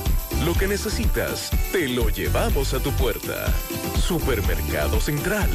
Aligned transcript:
Lo 0.45 0.53
que 0.53 0.67
necesitas, 0.67 1.49
te 1.71 1.89
lo 1.89 2.09
llevamos 2.09 2.75
a 2.75 2.79
tu 2.79 2.91
puerta. 2.91 3.51
Supermercado 3.99 4.99
Central, 4.99 5.49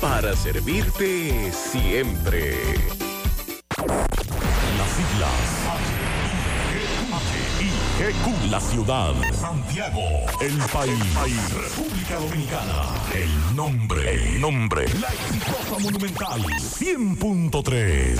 para 0.00 0.36
servirte 0.36 1.50
siempre. 1.52 2.56
Las 5.02 5.10
siglas 5.10 5.92
HIGQ, 7.98 8.50
la 8.50 8.60
ciudad. 8.60 9.14
Santiago, 9.32 10.02
el 10.40 10.58
país. 10.72 10.94
República 11.52 12.16
Dominicana. 12.16 12.82
El 13.12 13.56
nombre. 13.56 14.14
El 14.14 14.40
nombre. 14.40 14.86
La 15.00 15.08
exitosa 15.08 15.78
monumental. 15.80 16.40
100.3. 16.42 18.16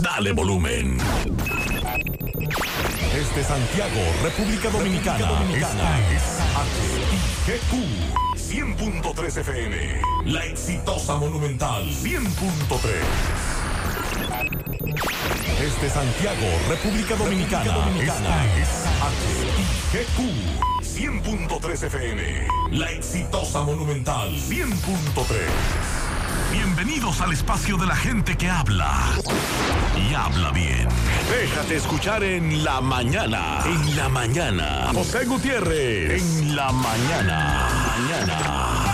Dale 0.00 0.32
volumen. 0.32 0.98
Desde 3.12 3.44
Santiago, 3.44 4.00
República 4.22 4.70
Dominicana. 4.70 5.26
Dominicana. 5.26 6.00
Esta 6.10 6.12
es 6.12 6.22
HIGQ. 7.46 7.72
100.3 8.36 9.36
FM. 9.40 10.00
La 10.24 10.44
exitosa 10.46 11.16
monumental. 11.16 11.84
100.3. 11.84 13.63
Desde 15.58 15.90
Santiago, 15.90 16.46
República 16.68 17.16
Dominicana. 17.16 17.72
Dominicana. 17.72 18.44
Esta 18.54 18.60
es 18.60 18.68
HIGQ 19.92 20.64
100.3 20.82 21.82
FM. 21.84 22.48
La 22.72 22.90
exitosa 22.90 23.62
monumental 23.62 24.30
100.3. 24.30 25.84
Bienvenidos 26.52 27.20
al 27.20 27.32
espacio 27.32 27.76
de 27.76 27.86
la 27.86 27.96
gente 27.96 28.36
que 28.36 28.48
habla 28.48 28.92
y 29.96 30.14
habla 30.14 30.50
bien. 30.52 30.88
Déjate 31.30 31.76
escuchar 31.76 32.22
en 32.22 32.64
la 32.64 32.80
mañana. 32.80 33.60
En 33.64 33.96
la 33.96 34.08
mañana. 34.08 34.90
José 34.92 35.24
Gutiérrez. 35.24 36.22
En 36.22 36.56
la 36.56 36.70
mañana. 36.72 37.68
Mañana. 37.98 38.93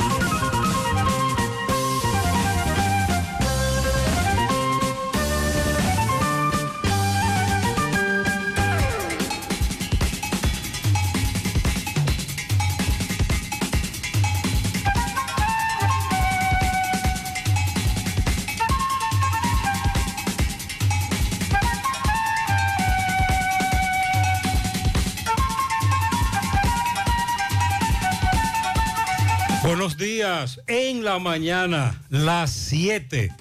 En 30.68 31.04
la 31.04 31.18
mañana, 31.18 32.04
las 32.08 32.52
7. 32.52 33.32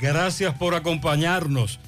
Gracias 0.00 0.54
por 0.54 0.74
acompañarnos. 0.74 1.78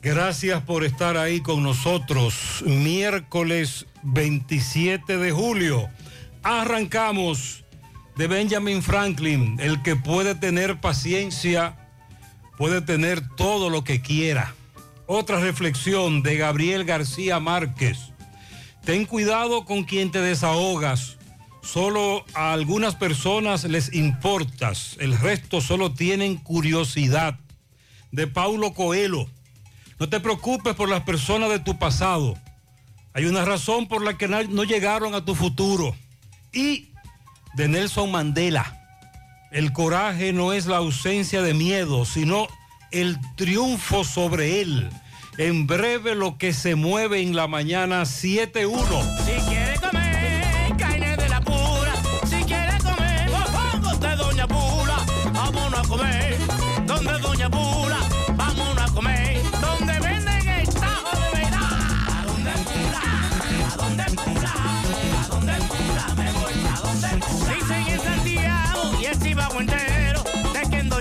Gracias 0.00 0.62
por 0.62 0.82
estar 0.84 1.18
ahí 1.18 1.42
con 1.42 1.62
nosotros. 1.62 2.62
Miércoles 2.64 3.86
27 4.04 5.18
de 5.18 5.30
julio. 5.30 5.90
Arrancamos 6.42 7.64
de 8.16 8.28
Benjamin 8.28 8.82
Franklin. 8.82 9.58
El 9.60 9.82
que 9.82 9.94
puede 9.94 10.34
tener 10.34 10.80
paciencia, 10.80 11.76
puede 12.56 12.80
tener 12.80 13.20
todo 13.36 13.68
lo 13.68 13.84
que 13.84 14.00
quiera. 14.00 14.54
Otra 15.06 15.38
reflexión 15.38 16.22
de 16.22 16.38
Gabriel 16.38 16.86
García 16.86 17.40
Márquez. 17.40 17.98
Ten 18.86 19.04
cuidado 19.04 19.66
con 19.66 19.84
quien 19.84 20.10
te 20.10 20.22
desahogas 20.22 21.17
Solo 21.62 22.24
a 22.34 22.52
algunas 22.52 22.94
personas 22.94 23.64
les 23.64 23.92
importas, 23.94 24.96
el 25.00 25.18
resto 25.18 25.60
solo 25.60 25.92
tienen 25.92 26.36
curiosidad. 26.36 27.38
De 28.10 28.26
Paulo 28.26 28.72
Coelho. 28.72 29.28
No 29.98 30.08
te 30.08 30.20
preocupes 30.20 30.74
por 30.74 30.88
las 30.88 31.02
personas 31.02 31.50
de 31.50 31.58
tu 31.58 31.78
pasado. 31.78 32.38
Hay 33.12 33.26
una 33.26 33.44
razón 33.44 33.86
por 33.86 34.02
la 34.02 34.16
que 34.16 34.28
no 34.28 34.64
llegaron 34.64 35.14
a 35.14 35.24
tu 35.24 35.34
futuro. 35.34 35.94
Y 36.52 36.88
de 37.54 37.68
Nelson 37.68 38.10
Mandela. 38.10 38.74
El 39.50 39.72
coraje 39.72 40.32
no 40.32 40.52
es 40.52 40.66
la 40.66 40.76
ausencia 40.76 41.42
de 41.42 41.54
miedo, 41.54 42.04
sino 42.04 42.46
el 42.90 43.18
triunfo 43.36 44.04
sobre 44.04 44.60
él. 44.60 44.88
En 45.38 45.66
breve 45.66 46.14
lo 46.14 46.38
que 46.38 46.52
se 46.52 46.74
mueve 46.74 47.20
en 47.20 47.34
la 47.34 47.46
mañana 47.46 48.02
7-1. 48.02 49.57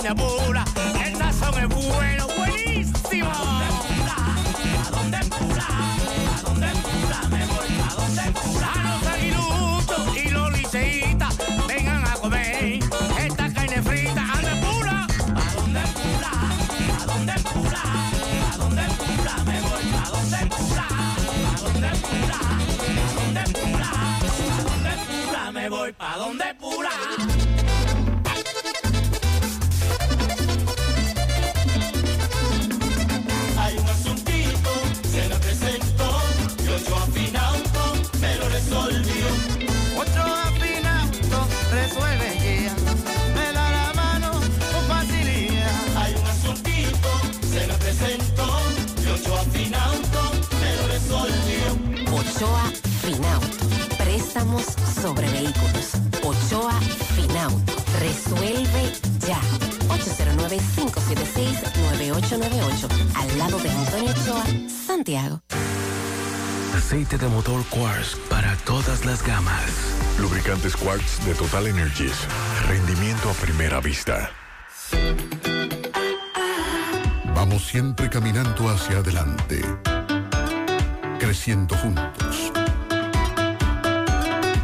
El 0.09 1.17
sazón 1.17 1.53
es 1.59 1.67
bueno, 1.67 2.27
buenísimo. 2.37 3.29
¿A 3.29 4.89
dónde 4.89 5.19
pula? 5.25 5.67
¿A 5.67 6.41
dónde 6.43 6.67
pula? 6.81 7.19
Me 7.29 7.45
voy 7.45 7.67
a 7.83 7.93
dónde 7.93 8.31
pula. 8.39 8.71
A 8.71 8.83
los 8.87 9.03
a. 14.63 15.07
¿A 15.35 15.51
dónde? 15.55 15.81
¿A 15.81 17.05
dónde 17.05 17.33
pula? 17.51 17.83
¿A 18.53 18.57
dónde? 18.57 18.81
¿A? 19.03 19.33
Me 19.43 19.59
voy 19.61 19.85
a 19.91 20.09
dónde 20.09 20.39
pula. 20.47 20.87
¿A 20.87 21.57
dónde 21.57 21.91
pula? 21.99 22.29
¿A 23.91 24.19
dónde? 24.23 25.01
¿A 25.35 25.41
dónde? 25.43 25.59
Me 25.59 25.69
voy 25.69 25.91
pa' 25.91 26.17
dónde 26.17 26.55
pula. 26.55 27.36
Préstamos 54.37 54.65
sobre 55.01 55.25
vehículos. 55.29 55.93
Ochoa 56.21 56.73
Finauto. 57.15 57.73
Resuelve 57.99 58.93
ya. 59.25 59.39
809-576-9898. 59.89 62.87
Al 63.15 63.37
lado 63.39 63.57
de 63.57 63.71
Antonio 63.71 64.11
Ochoa, 64.11 64.43
Santiago. 64.85 65.41
Aceite 66.75 67.17
de 67.17 67.27
motor 67.29 67.65
Quartz 67.71 68.15
para 68.29 68.55
todas 68.57 69.05
las 69.05 69.25
gamas. 69.25 69.71
Lubricantes 70.19 70.77
Quartz 70.77 71.25
de 71.25 71.33
Total 71.33 71.65
Energies. 71.65 72.13
Rendimiento 72.67 73.31
a 73.31 73.33
primera 73.33 73.79
vista. 73.79 74.29
Vamos 77.33 77.65
siempre 77.65 78.07
caminando 78.07 78.69
hacia 78.69 78.97
adelante, 78.97 79.63
creciendo 81.19 81.75
juntos, 81.77 82.46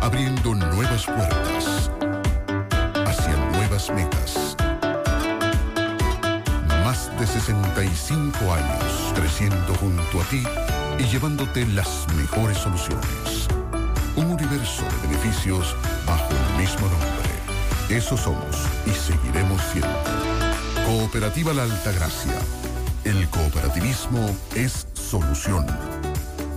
abriendo 0.03 0.53
nuevas 0.53 1.05
puertas 1.05 1.89
hacia 3.07 3.37
nuevas 3.53 3.89
metas. 3.89 4.57
Más 6.83 7.09
de 7.17 7.25
65 7.25 8.53
años 8.53 9.13
creciendo 9.15 9.73
junto 9.75 10.21
a 10.21 10.25
ti 10.25 10.43
y 10.99 11.03
llevándote 11.03 11.65
las 11.67 12.05
mejores 12.17 12.57
soluciones. 12.57 13.47
Un 14.17 14.25
universo 14.25 14.83
de 14.83 15.07
beneficios 15.07 15.73
bajo 16.05 16.29
el 16.31 16.61
mismo 16.61 16.81
nombre. 16.81 17.29
Eso 17.87 18.17
somos 18.17 18.57
y 18.85 18.89
seguiremos 18.89 19.61
siendo. 19.71 20.03
Cooperativa 20.85 21.53
La 21.53 21.63
Altagracia. 21.63 22.37
El 23.05 23.29
cooperativismo 23.29 24.35
es 24.53 24.85
solución. 24.95 25.65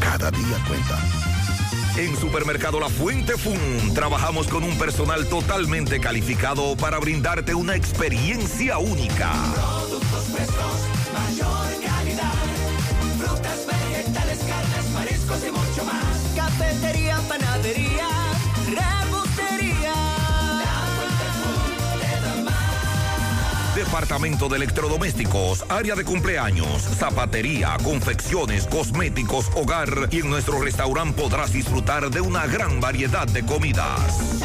Cada 0.00 0.30
día 0.30 0.56
cuenta. 0.66 0.98
En 1.98 2.16
Supermercado 2.16 2.78
La 2.78 2.88
Fuente 2.88 3.36
Fun 3.36 3.92
trabajamos 3.92 4.46
con 4.46 4.62
un 4.62 4.78
personal 4.78 5.26
totalmente 5.26 5.98
calificado 5.98 6.76
para 6.76 7.00
brindarte 7.00 7.56
una 7.56 7.74
experiencia 7.74 8.78
única. 8.78 9.32
Productos 9.52 10.26
frescos, 10.32 10.84
mayor 11.12 11.66
calidad. 11.82 11.97
Panadería, 17.28 18.08
repostería. 18.68 19.94
Departamento 23.74 24.48
de 24.48 24.56
Electrodomésticos, 24.56 25.64
área 25.68 25.96
de 25.96 26.04
cumpleaños, 26.04 26.82
zapatería, 26.82 27.76
confecciones, 27.82 28.66
cosméticos, 28.66 29.50
hogar 29.56 30.08
y 30.10 30.20
en 30.20 30.30
nuestro 30.30 30.60
restaurante 30.60 31.20
podrás 31.20 31.52
disfrutar 31.52 32.10
de 32.10 32.20
una 32.20 32.46
gran 32.46 32.80
variedad 32.80 33.26
de 33.26 33.44
comidas. 33.44 34.38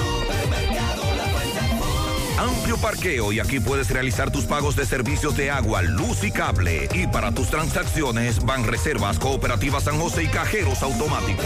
Amplio 2.38 2.78
parqueo 2.78 3.32
y 3.32 3.40
aquí 3.40 3.60
puedes 3.60 3.90
realizar 3.90 4.32
tus 4.32 4.46
pagos 4.46 4.76
de 4.76 4.86
servicios 4.86 5.36
de 5.38 5.52
agua, 5.52 5.82
luz 5.82 6.24
y 6.24 6.32
cable. 6.32 6.90
Y 6.94 7.08
para 7.08 7.32
tus 7.32 7.50
transacciones 7.50 8.44
van 8.44 8.64
reservas, 8.64 9.20
cooperativas 9.20 9.84
San 9.84 10.00
José 10.00 10.24
y 10.24 10.28
cajeros 10.28 10.82
automáticos. 10.82 11.46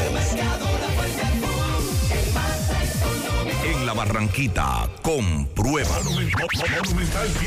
La 3.87 3.93
Barranquita, 3.93 4.89
comprueba. 5.01 5.97
Monumental 6.03 7.29
100.13 7.29 7.45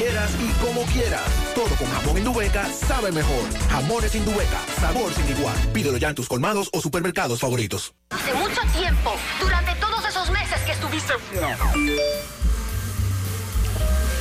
quieras 0.00 0.30
y 0.40 0.48
como 0.64 0.82
quieras. 0.86 1.28
Todo 1.54 1.68
con 1.76 1.86
jamón 1.88 2.16
Indubeca 2.16 2.66
sabe 2.72 3.12
mejor. 3.12 3.44
Jamones 3.68 4.14
Indubeca, 4.14 4.58
sabor 4.80 5.12
sin 5.12 5.28
igual. 5.28 5.54
Pídelo 5.74 5.98
ya 5.98 6.08
en 6.08 6.14
tus 6.14 6.26
colmados 6.26 6.70
o 6.72 6.80
supermercados 6.80 7.40
favoritos. 7.40 7.92
Hace 8.08 8.32
mucho 8.32 8.62
tiempo, 8.72 9.12
durante 9.40 9.74
todos 9.74 10.02
esos 10.08 10.30
meses 10.30 10.58
que 10.64 10.72
estuviste... 10.72 11.12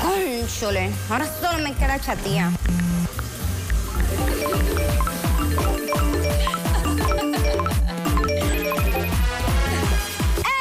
Cónchole, 0.01 0.89
ahora 1.09 1.25
solo 1.39 1.63
me 1.63 1.73
queda 1.73 1.99
chatía. 1.99 2.51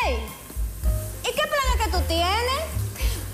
¡Ey! 0.05 0.19
¿Y 1.23 1.35
qué 1.35 1.43
plan 1.43 1.79
que 1.85 1.91
tú 1.91 2.01
tienes? 2.07 2.58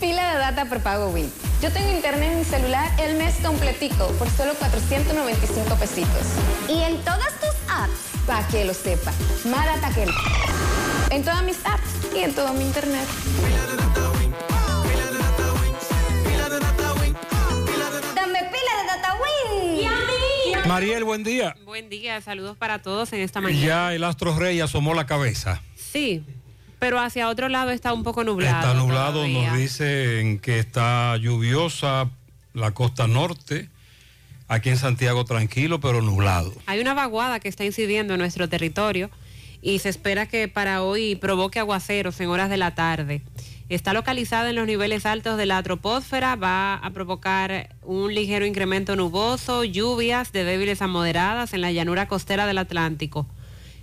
Pila 0.04 0.34
de 0.34 0.38
data 0.38 0.66
por 0.66 0.82
pago 0.82 1.08
Win. 1.08 1.32
Yo 1.62 1.72
tengo 1.72 1.90
internet 1.90 2.32
en 2.32 2.38
mi 2.40 2.44
celular 2.44 2.92
el 3.00 3.16
mes 3.16 3.36
completico 3.42 4.08
por 4.18 4.28
solo 4.28 4.52
495 4.52 5.76
pesitos. 5.76 6.26
¿Y 6.68 6.82
en 6.82 6.98
todas 6.98 7.32
tus 7.40 7.54
apps? 7.70 8.20
Para 8.26 8.46
que 8.48 8.66
lo 8.66 8.74
sepa. 8.74 9.14
Más 9.46 9.64
data 9.64 9.94
que 9.94 10.04
no. 10.04 10.12
En 11.08 11.22
todas 11.22 11.42
mis 11.42 11.56
apps 11.64 12.14
y 12.14 12.18
en 12.18 12.34
todo 12.34 12.52
mi 12.52 12.66
internet. 12.66 13.08
Dame 18.14 18.40
pila 18.40 18.72
de 18.76 18.86
data 18.86 19.16
Win. 19.22 19.74
¿Y 19.74 19.86
a 19.86 19.90
mí? 19.90 20.68
Mariel, 20.68 21.04
buen 21.04 21.24
día. 21.24 21.56
Buen 21.64 21.88
día, 21.88 22.20
saludos 22.20 22.58
para 22.58 22.82
todos 22.82 23.10
en 23.14 23.20
esta 23.20 23.40
mañana. 23.40 23.66
Ya 23.66 23.94
el 23.94 24.04
astro 24.04 24.38
rey 24.38 24.60
asomó 24.60 24.92
la 24.92 25.06
cabeza. 25.06 25.62
Sí, 25.74 26.26
pero 26.84 27.00
hacia 27.00 27.30
otro 27.30 27.48
lado 27.48 27.70
está 27.70 27.94
un 27.94 28.02
poco 28.02 28.24
nublado. 28.24 28.58
Está 28.58 28.74
nublado, 28.74 29.12
todavía. 29.22 29.48
nos 29.48 29.58
dicen 29.58 30.38
que 30.38 30.58
está 30.58 31.16
lluviosa 31.16 32.10
la 32.52 32.72
costa 32.72 33.06
norte. 33.06 33.70
Aquí 34.48 34.68
en 34.68 34.76
Santiago 34.76 35.24
tranquilo, 35.24 35.80
pero 35.80 36.02
nublado. 36.02 36.52
Hay 36.66 36.80
una 36.80 36.92
vaguada 36.92 37.40
que 37.40 37.48
está 37.48 37.64
incidiendo 37.64 38.12
en 38.12 38.20
nuestro 38.20 38.50
territorio 38.50 39.08
y 39.62 39.78
se 39.78 39.88
espera 39.88 40.26
que 40.26 40.46
para 40.46 40.82
hoy 40.82 41.16
provoque 41.16 41.58
aguaceros 41.58 42.20
en 42.20 42.28
horas 42.28 42.50
de 42.50 42.58
la 42.58 42.74
tarde. 42.74 43.22
Está 43.70 43.94
localizada 43.94 44.50
en 44.50 44.56
los 44.56 44.66
niveles 44.66 45.06
altos 45.06 45.38
de 45.38 45.46
la 45.46 45.62
troposfera, 45.62 46.36
va 46.36 46.74
a 46.74 46.90
provocar 46.90 47.74
un 47.80 48.14
ligero 48.14 48.44
incremento 48.44 48.94
nuboso, 48.94 49.64
lluvias 49.64 50.32
de 50.32 50.44
débiles 50.44 50.82
a 50.82 50.86
moderadas 50.86 51.54
en 51.54 51.62
la 51.62 51.72
llanura 51.72 52.08
costera 52.08 52.46
del 52.46 52.58
Atlántico. 52.58 53.26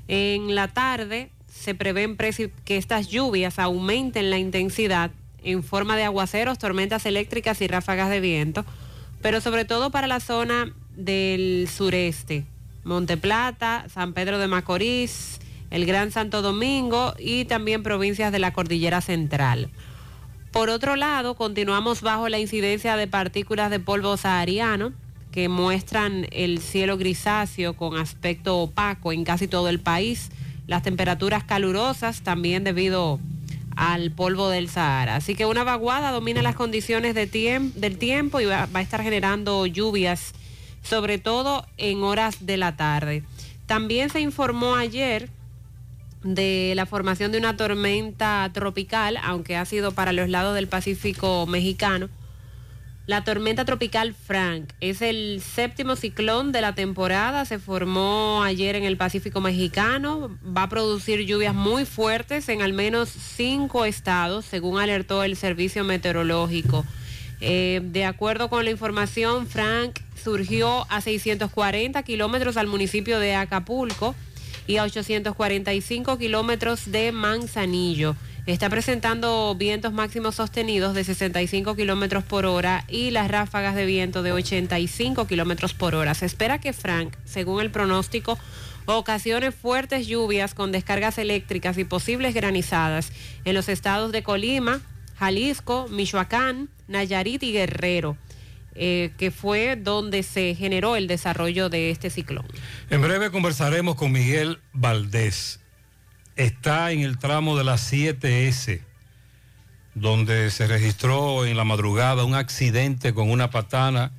En 0.07 0.53
la 0.53 0.67
tarde 0.67 1.31
se 1.61 1.75
prevén 1.75 2.17
que 2.65 2.77
estas 2.77 3.07
lluvias 3.07 3.59
aumenten 3.59 4.31
la 4.31 4.39
intensidad 4.39 5.11
en 5.43 5.63
forma 5.63 5.95
de 5.95 6.03
aguaceros, 6.03 6.57
tormentas 6.57 7.05
eléctricas 7.05 7.61
y 7.61 7.67
ráfagas 7.67 8.09
de 8.09 8.19
viento, 8.19 8.65
pero 9.21 9.41
sobre 9.41 9.63
todo 9.63 9.91
para 9.91 10.07
la 10.07 10.19
zona 10.19 10.73
del 10.95 11.69
sureste, 11.71 12.45
Monte 12.83 13.15
Plata, 13.15 13.85
San 13.93 14.13
Pedro 14.13 14.39
de 14.39 14.47
Macorís, 14.47 15.39
el 15.69 15.85
Gran 15.85 16.11
Santo 16.11 16.41
Domingo 16.41 17.13
y 17.19 17.45
también 17.45 17.83
provincias 17.83 18.31
de 18.31 18.39
la 18.39 18.53
Cordillera 18.53 18.99
Central. 18.99 19.69
Por 20.51 20.71
otro 20.71 20.95
lado, 20.95 21.35
continuamos 21.35 22.01
bajo 22.01 22.27
la 22.27 22.39
incidencia 22.39 22.95
de 22.95 23.05
partículas 23.05 23.69
de 23.69 23.79
polvo 23.79 24.17
sahariano 24.17 24.93
que 25.31 25.47
muestran 25.47 26.25
el 26.31 26.57
cielo 26.59 26.97
grisáceo 26.97 27.75
con 27.75 27.97
aspecto 27.97 28.57
opaco 28.57 29.13
en 29.13 29.23
casi 29.23 29.47
todo 29.47 29.69
el 29.69 29.79
país. 29.79 30.31
Las 30.71 30.83
temperaturas 30.83 31.43
calurosas 31.43 32.21
también 32.21 32.63
debido 32.63 33.19
al 33.75 34.09
polvo 34.11 34.47
del 34.47 34.69
Sahara. 34.69 35.17
Así 35.17 35.35
que 35.35 35.45
una 35.45 35.65
vaguada 35.65 36.11
domina 36.11 36.41
las 36.41 36.55
condiciones 36.55 37.13
de 37.13 37.25
del 37.75 37.97
tiempo 37.97 38.39
y 38.39 38.45
va 38.45 38.69
a 38.73 38.81
estar 38.81 39.03
generando 39.03 39.65
lluvias, 39.65 40.31
sobre 40.81 41.17
todo 41.17 41.65
en 41.75 42.03
horas 42.03 42.45
de 42.45 42.55
la 42.55 42.77
tarde. 42.77 43.23
También 43.65 44.09
se 44.11 44.21
informó 44.21 44.75
ayer 44.75 45.27
de 46.23 46.71
la 46.77 46.85
formación 46.85 47.33
de 47.33 47.39
una 47.39 47.57
tormenta 47.57 48.49
tropical, 48.53 49.17
aunque 49.23 49.57
ha 49.57 49.65
sido 49.65 49.91
para 49.91 50.13
los 50.13 50.29
lados 50.29 50.55
del 50.55 50.69
Pacífico 50.69 51.47
mexicano. 51.47 52.07
La 53.11 53.25
tormenta 53.25 53.65
tropical 53.65 54.13
Frank 54.13 54.69
es 54.79 55.01
el 55.01 55.41
séptimo 55.41 55.97
ciclón 55.97 56.53
de 56.53 56.61
la 56.61 56.75
temporada, 56.75 57.43
se 57.43 57.59
formó 57.59 58.41
ayer 58.41 58.77
en 58.77 58.85
el 58.85 58.95
Pacífico 58.95 59.41
mexicano, 59.41 60.39
va 60.57 60.63
a 60.63 60.69
producir 60.69 61.25
lluvias 61.25 61.53
muy 61.53 61.83
fuertes 61.83 62.47
en 62.47 62.61
al 62.61 62.71
menos 62.71 63.09
cinco 63.09 63.83
estados, 63.83 64.45
según 64.45 64.79
alertó 64.79 65.25
el 65.25 65.35
servicio 65.35 65.83
meteorológico. 65.83 66.85
Eh, 67.41 67.81
de 67.83 68.05
acuerdo 68.05 68.49
con 68.49 68.63
la 68.63 68.71
información, 68.71 69.45
Frank 69.45 69.99
surgió 70.15 70.89
a 70.89 71.01
640 71.01 72.01
kilómetros 72.03 72.55
al 72.55 72.67
municipio 72.67 73.19
de 73.19 73.35
Acapulco 73.35 74.15
y 74.67 74.77
a 74.77 74.83
845 74.83 76.17
kilómetros 76.17 76.89
de 76.89 77.11
Manzanillo. 77.11 78.15
Está 78.47 78.69
presentando 78.71 79.53
vientos 79.55 79.93
máximos 79.93 80.35
sostenidos 80.35 80.95
de 80.95 81.03
65 81.03 81.75
kilómetros 81.75 82.23
por 82.23 82.47
hora 82.47 82.85
y 82.87 83.11
las 83.11 83.29
ráfagas 83.29 83.75
de 83.75 83.85
viento 83.85 84.23
de 84.23 84.31
85 84.31 85.27
kilómetros 85.27 85.75
por 85.75 85.93
hora. 85.93 86.15
Se 86.15 86.25
espera 86.25 86.59
que 86.59 86.73
Frank, 86.73 87.13
según 87.23 87.61
el 87.61 87.69
pronóstico, 87.69 88.39
ocasione 88.87 89.51
fuertes 89.51 90.07
lluvias 90.07 90.55
con 90.55 90.71
descargas 90.71 91.19
eléctricas 91.19 91.77
y 91.77 91.83
posibles 91.83 92.33
granizadas 92.33 93.11
en 93.45 93.53
los 93.53 93.69
estados 93.69 94.11
de 94.11 94.23
Colima, 94.23 94.81
Jalisco, 95.19 95.87
Michoacán, 95.89 96.69
Nayarit 96.87 97.43
y 97.43 97.51
Guerrero, 97.51 98.17
eh, 98.73 99.11
que 99.19 99.29
fue 99.29 99.75
donde 99.75 100.23
se 100.23 100.55
generó 100.55 100.95
el 100.95 101.05
desarrollo 101.07 101.69
de 101.69 101.91
este 101.91 102.09
ciclón. 102.09 102.47
En 102.89 103.03
breve 103.03 103.29
conversaremos 103.29 103.93
con 103.95 104.11
Miguel 104.11 104.57
Valdés. 104.73 105.60
Está 106.35 106.91
en 106.91 107.01
el 107.01 107.17
tramo 107.17 107.57
de 107.57 107.63
la 107.63 107.75
7S, 107.75 108.81
donde 109.95 110.49
se 110.51 110.67
registró 110.67 111.45
en 111.45 111.57
la 111.57 111.63
madrugada 111.63 112.23
un 112.23 112.35
accidente 112.35 113.13
con 113.13 113.29
una 113.29 113.49
patana 113.49 114.11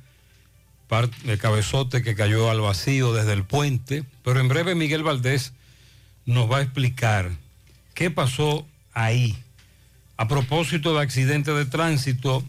de 1.23 1.39
cabezote 1.39 2.03
que 2.03 2.13
cayó 2.13 2.51
al 2.51 2.61
vacío 2.61 3.13
desde 3.13 3.33
el 3.33 3.43
puente. 3.43 4.03
Pero 4.23 4.39
en 4.39 4.47
breve 4.47 4.75
Miguel 4.75 5.01
Valdés 5.01 5.53
nos 6.25 6.51
va 6.51 6.57
a 6.57 6.61
explicar 6.61 7.31
qué 7.95 8.11
pasó 8.11 8.67
ahí. 8.93 9.35
A 10.17 10.27
propósito 10.27 10.93
de 10.93 11.01
accidente 11.01 11.51
de 11.51 11.65
tránsito, 11.65 12.43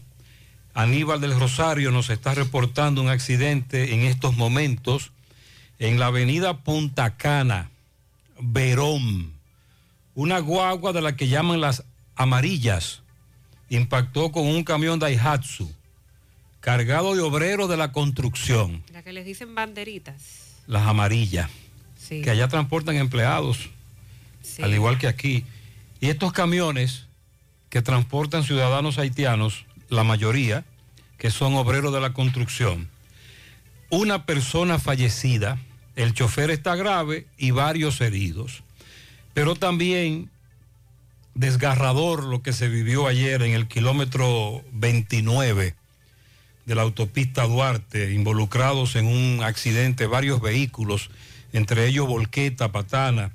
Aníbal 0.75 1.21
del 1.21 1.39
Rosario 1.39 1.89
nos 1.89 2.09
está 2.09 2.35
reportando 2.35 3.01
un 3.01 3.09
accidente 3.09 3.93
en 3.93 4.01
estos 4.01 4.35
momentos 4.35 5.11
en 5.79 5.99
la 5.99 6.07
avenida 6.07 6.63
Punta 6.63 7.17
Cana, 7.17 7.71
Verón. 8.39 9.34
Una 10.15 10.39
guagua 10.39 10.93
de 10.93 11.01
la 11.01 11.15
que 11.15 11.27
llaman 11.27 11.61
las 11.61 11.83
amarillas 12.15 13.01
impactó 13.69 14.31
con 14.31 14.47
un 14.47 14.63
camión 14.63 14.99
Daihatsu 14.99 15.71
cargado 16.61 17.13
de 17.15 17.21
obreros 17.21 17.69
de 17.69 17.77
la 17.77 17.91
construcción, 17.91 18.81
La 18.91 19.03
que 19.03 19.13
les 19.13 19.25
dicen 19.25 19.53
banderitas. 19.53 20.53
las 20.67 20.87
amarillas, 20.87 21.49
Sí. 21.97 22.21
que 22.21 22.29
allá 22.31 22.47
transportan 22.47 22.95
empleados, 22.95 23.69
Sí. 24.41 24.61
al 24.63 24.73
igual 24.73 24.97
que 24.97 25.07
aquí. 25.07 25.43
Y 25.99 26.09
estos 26.09 26.31
camiones 26.33 27.05
que 27.69 27.81
transportan 27.81 28.43
ciudadanos 28.43 28.97
haitianos, 28.97 29.65
la 29.89 30.03
mayoría, 30.03 30.63
que 31.17 31.29
son 31.31 31.55
obreros 31.55 31.93
de 31.93 32.01
la 32.01 32.13
construcción, 32.13 32.87
una 33.89 34.25
persona 34.25 34.79
fallecida 34.79 35.59
El 35.97 36.13
chofer 36.13 36.49
está 36.51 36.75
grave 36.75 37.25
y 37.37 37.51
varios 37.51 38.01
heridos. 38.01 38.63
Pero 39.35 39.53
también 39.53 40.29
desgarrador 41.33 42.23
lo 42.23 42.41
que 42.41 42.53
se 42.53 42.69
vivió 42.69 43.05
ayer 43.05 43.41
en 43.43 43.51
el 43.51 43.67
kilómetro 43.67 44.63
29 44.71 45.75
de 46.65 46.75
la 46.75 46.81
autopista 46.83 47.43
Duarte, 47.43 48.13
involucrados 48.13 48.95
en 48.95 49.07
un 49.07 49.43
accidente 49.43 50.07
varios 50.07 50.39
vehículos, 50.41 51.09
entre 51.51 51.85
ellos 51.85 52.07
Volqueta, 52.07 52.71
Patana, 52.71 53.33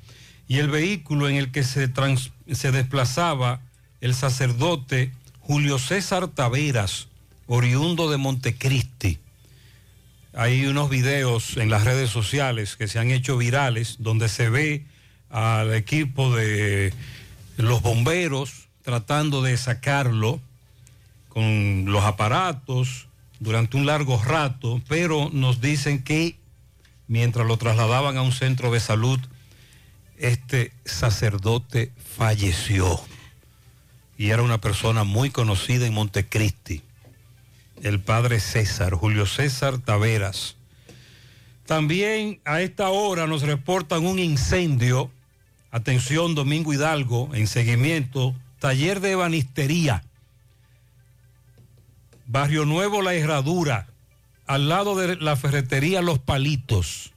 y 0.48 0.56
el 0.58 0.70
vehículo 0.70 1.28
en 1.28 1.36
el 1.36 1.52
que 1.52 1.62
se, 1.62 1.86
trans- 1.86 2.32
se 2.50 2.72
desplazaba 2.72 3.60
el 4.00 4.14
sacerdote 4.14 5.12
Julio 5.40 5.78
César 5.78 6.28
Taveras, 6.28 7.08
oriundo 7.46 8.10
de 8.10 8.16
Montecristi. 8.16 9.18
Hay 10.32 10.64
unos 10.64 10.88
videos 10.88 11.58
en 11.58 11.68
las 11.68 11.84
redes 11.84 12.08
sociales 12.08 12.76
que 12.76 12.88
se 12.88 12.98
han 12.98 13.10
hecho 13.10 13.36
virales 13.36 13.96
donde 13.98 14.30
se 14.30 14.48
ve 14.48 14.86
al 15.30 15.74
equipo 15.74 16.34
de 16.34 16.92
los 17.56 17.82
bomberos 17.82 18.68
tratando 18.82 19.42
de 19.42 19.56
sacarlo 19.56 20.40
con 21.28 21.86
los 21.86 22.04
aparatos 22.04 23.06
durante 23.38 23.76
un 23.76 23.86
largo 23.86 24.20
rato, 24.22 24.82
pero 24.88 25.30
nos 25.32 25.60
dicen 25.60 26.02
que 26.02 26.36
mientras 27.06 27.46
lo 27.46 27.56
trasladaban 27.56 28.16
a 28.16 28.22
un 28.22 28.32
centro 28.32 28.70
de 28.70 28.80
salud, 28.80 29.18
este 30.18 30.72
sacerdote 30.84 31.92
falleció. 32.16 33.00
Y 34.18 34.30
era 34.30 34.42
una 34.42 34.60
persona 34.60 35.04
muy 35.04 35.30
conocida 35.30 35.86
en 35.86 35.94
Montecristi, 35.94 36.82
el 37.82 38.00
padre 38.00 38.38
César, 38.38 38.92
Julio 38.92 39.24
César 39.24 39.78
Taveras. 39.78 40.56
También 41.64 42.40
a 42.44 42.60
esta 42.60 42.90
hora 42.90 43.26
nos 43.26 43.42
reportan 43.42 44.04
un 44.04 44.18
incendio. 44.18 45.10
Atención, 45.70 46.34
Domingo 46.34 46.72
Hidalgo, 46.72 47.30
en 47.32 47.46
seguimiento, 47.46 48.34
taller 48.58 49.00
de 49.00 49.12
ebanistería. 49.12 50.02
Barrio 52.26 52.64
Nuevo 52.64 53.02
La 53.02 53.14
Herradura, 53.14 53.88
al 54.46 54.68
lado 54.68 54.96
de 54.96 55.16
la 55.16 55.36
ferretería 55.36 56.02
Los 56.02 56.18
Palitos. 56.18 57.12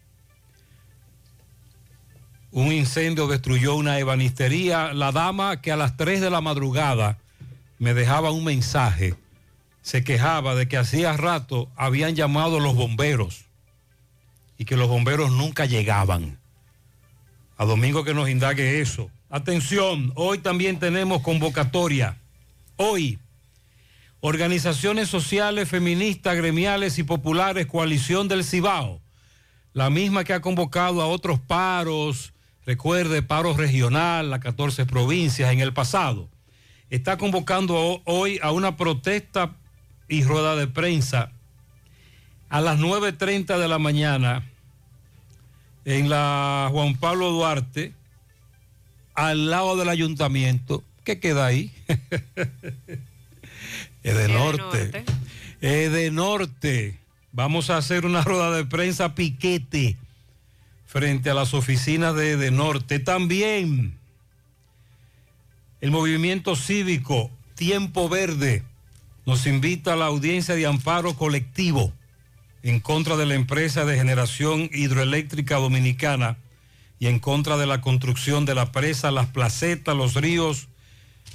Un 2.52 2.72
incendio 2.72 3.28
destruyó 3.28 3.76
una 3.76 3.98
ebanistería. 3.98 4.94
La 4.94 5.12
dama 5.12 5.60
que 5.62 5.72
a 5.72 5.76
las 5.76 5.98
3 5.98 6.22
de 6.22 6.30
la 6.30 6.42
madrugada 6.42 7.18
me 7.80 7.96
dejaba 7.96 8.30
un 8.30 8.44
mensaje, 8.44 9.16
se 9.82 10.04
quejaba 10.04 10.54
de 10.54 10.68
que 10.68 10.78
hacía 10.78 11.18
rato 11.18 11.70
habían 11.76 12.16
llamado 12.16 12.60
los 12.60 12.76
bomberos 12.76 13.46
y 14.60 14.66
que 14.66 14.78
los 14.78 14.88
bomberos 14.88 15.32
nunca 15.32 15.66
llegaban. 15.66 16.38
A 17.64 17.66
Domingo 17.66 18.04
que 18.04 18.14
nos 18.14 18.28
indague 18.30 18.82
eso. 18.82 19.10
Atención, 19.30 20.12
hoy 20.16 20.40
también 20.40 20.80
tenemos 20.80 21.22
convocatoria. 21.22 22.18
Hoy, 22.76 23.20
organizaciones 24.20 25.08
sociales, 25.08 25.70
feministas, 25.70 26.36
gremiales 26.36 27.00
y 27.00 27.04
populares, 27.04 27.66
coalición 27.66 28.28
del 28.28 28.44
Cibao, 28.44 29.00
la 29.72 29.90
misma 29.90 30.26
que 30.26 30.34
ha 30.34 30.42
convocado 30.42 31.02
a 31.02 31.08
otros 31.08 31.40
paros, 31.40 32.34
recuerde, 32.66 33.22
paro 33.24 33.54
regional, 33.54 34.30
las 34.30 34.42
14 34.42 34.86
provincias 34.86 35.54
en 35.54 35.62
el 35.62 35.72
pasado, 35.72 36.28
está 36.90 37.18
convocando 37.18 37.76
ho- 37.78 38.02
hoy 38.04 38.42
a 38.44 38.52
una 38.52 38.76
protesta 38.76 39.56
y 40.10 40.24
rueda 40.26 40.58
de 40.58 40.68
prensa 40.68 41.32
a 42.50 42.60
las 42.60 42.78
9.30 42.78 43.58
de 43.58 43.68
la 43.70 43.80
mañana 43.80 44.50
en 45.86 46.10
la 46.10 46.70
Juan 46.72 46.96
Pablo 46.96 47.32
Duarte, 47.32 47.94
al 49.14 49.50
lado 49.50 49.76
del 49.76 49.90
ayuntamiento. 49.90 50.84
¿Qué 51.04 51.20
queda 51.20 51.46
ahí? 51.46 51.72
es 54.04 54.16
de 54.16 54.28
norte. 54.30 55.06
Es 55.62 55.92
de 55.92 56.12
norte. 56.12 56.98
Vamos 57.32 57.70
a 57.70 57.78
hacer 57.78 58.06
una 58.06 58.22
rueda 58.26 58.52
de 58.52 58.66
prensa 58.66 59.16
piquete 59.16 59.98
frente 60.86 61.30
a 61.30 61.34
las 61.34 61.54
oficinas 61.54 62.16
de, 62.16 62.38
de 62.38 62.52
norte. 62.52 63.00
También 63.00 63.98
el 65.82 65.92
movimiento 65.92 66.56
cívico 66.56 67.30
Tiempo 67.56 68.08
Verde 68.10 68.64
nos 69.26 69.46
invita 69.48 69.94
a 69.94 69.96
la 69.96 70.06
audiencia 70.06 70.56
de 70.56 70.66
amparo 70.66 71.14
colectivo 71.16 71.94
en 72.64 72.80
contra 72.80 73.18
de 73.18 73.26
la 73.26 73.36
empresa 73.36 73.86
de 73.86 73.98
generación 73.98 74.70
hidroeléctrica 74.74 75.58
dominicana 75.58 76.38
y 76.98 77.08
en 77.08 77.20
contra 77.20 77.58
de 77.58 77.68
la 77.68 77.82
construcción 77.82 78.46
de 78.46 78.56
la 78.56 78.72
presa 78.72 79.12
Las 79.12 79.28
Placetas, 79.28 79.96
Los 79.96 80.16
Ríos, 80.16 80.70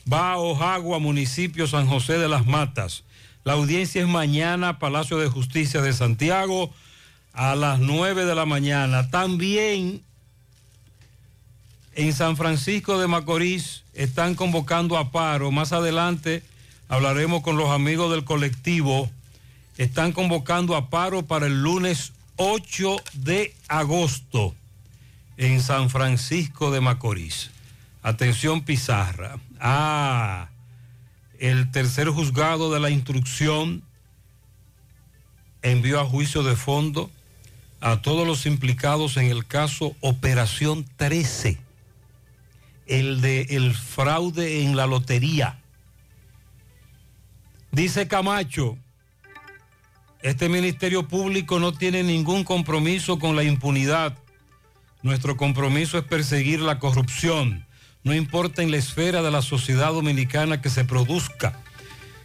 Bao, 0.07 0.62
Agua, 0.62 0.99
municipio 0.99 1.67
San 1.67 1.87
José 1.87 2.19
de 2.19 2.29
las 2.29 2.47
Matas. 2.47 3.05
La 3.45 3.53
audiencia 3.53 4.01
es 4.01 4.09
mañana, 4.09 4.79
Palacio 4.79 5.19
de 5.19 5.29
Justicia 5.29 5.83
de 5.83 5.93
Santiago, 5.93 6.73
a 7.35 7.55
las 7.55 7.79
9 7.79 8.25
de 8.25 8.35
la 8.35 8.47
mañana. 8.47 9.11
También 9.11 10.03
en 11.95 12.12
San 12.14 12.37
Francisco 12.37 12.99
de 12.99 13.07
Macorís 13.07 13.85
están 13.93 14.35
convocando 14.35 14.97
a 14.97 15.12
paro. 15.12 15.51
Más 15.51 15.73
adelante 15.73 16.43
hablaremos 16.88 17.43
con 17.43 17.57
los 17.57 17.71
amigos 17.71 18.11
del 18.11 18.25
colectivo. 18.25 19.11
Están 19.79 20.11
convocando 20.11 20.75
a 20.75 20.91
paro 20.91 21.25
para 21.25 21.47
el 21.47 21.62
lunes 21.62 22.12
8 22.35 22.97
de 23.14 23.55
agosto 23.69 24.53
en 25.37 25.62
San 25.62 25.88
Francisco 25.88 26.73
de 26.73 26.81
Macorís. 26.81 27.53
Atención 28.03 28.62
Pizarra. 28.62 29.38
Ah, 29.61 30.49
el 31.38 31.71
tercer 31.71 32.09
juzgado 32.09 32.73
de 32.73 32.81
la 32.81 32.91
instrucción 32.91 33.85
envió 35.62 36.01
a 36.01 36.05
juicio 36.05 36.43
de 36.43 36.57
fondo 36.57 37.09
a 37.81 38.03
todos 38.03 38.27
los 38.27 38.47
implicados 38.47 39.17
en 39.17 39.27
el 39.27 39.47
caso 39.47 39.95
Operación 40.01 40.87
13, 40.97 41.57
el 42.87 43.21
de 43.21 43.43
el 43.51 43.77
fraude 43.77 44.64
en 44.64 44.75
la 44.75 44.88
lotería. 44.88 45.61
Dice 47.71 48.09
Camacho, 48.09 48.77
este 50.22 50.48
Ministerio 50.48 51.07
Público 51.07 51.61
no 51.61 51.72
tiene 51.72 52.02
ningún 52.02 52.44
compromiso 52.44 53.18
con 53.18 53.37
la 53.37 53.44
impunidad. 53.44 54.18
Nuestro 55.02 55.37
compromiso 55.37 55.96
es 55.98 56.04
perseguir 56.04 56.61
la 56.61 56.78
corrupción, 56.78 57.66
no 58.02 58.14
importa 58.14 58.62
en 58.62 58.70
la 58.70 58.78
esfera 58.78 59.22
de 59.22 59.31
la 59.31 59.42
sociedad 59.42 59.92
dominicana 59.92 60.61
que 60.61 60.70
se 60.70 60.85
produzca, 60.85 61.61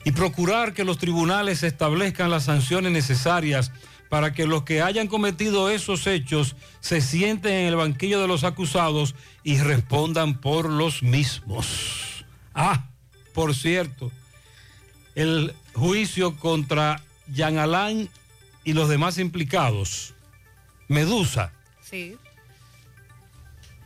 y 0.05 0.11
procurar 0.11 0.73
que 0.73 0.83
los 0.83 0.97
tribunales 0.97 1.63
establezcan 1.63 2.29
las 2.29 2.45
sanciones 2.45 2.91
necesarias 2.91 3.71
para 4.09 4.33
que 4.33 4.45
los 4.45 4.63
que 4.63 4.81
hayan 4.81 5.07
cometido 5.07 5.69
esos 5.69 6.07
hechos 6.07 6.55
se 6.81 6.99
sienten 6.99 7.53
en 7.53 7.67
el 7.67 7.75
banquillo 7.75 8.21
de 8.21 8.27
los 8.27 8.43
acusados 8.43 9.15
y 9.43 9.57
respondan 9.57 10.39
por 10.39 10.69
los 10.69 11.03
mismos. 11.03 12.25
Ah, 12.53 12.89
por 13.33 13.55
cierto, 13.55 14.11
el 15.15 15.53
juicio 15.73 16.37
contra 16.37 17.01
Jean 17.33 17.57
Alain 17.57 18.09
y 18.63 18.73
los 18.73 18.87
demás 18.89 19.17
implicados, 19.17 20.13
Medusa, 20.87 21.51
Sí. 21.81 22.17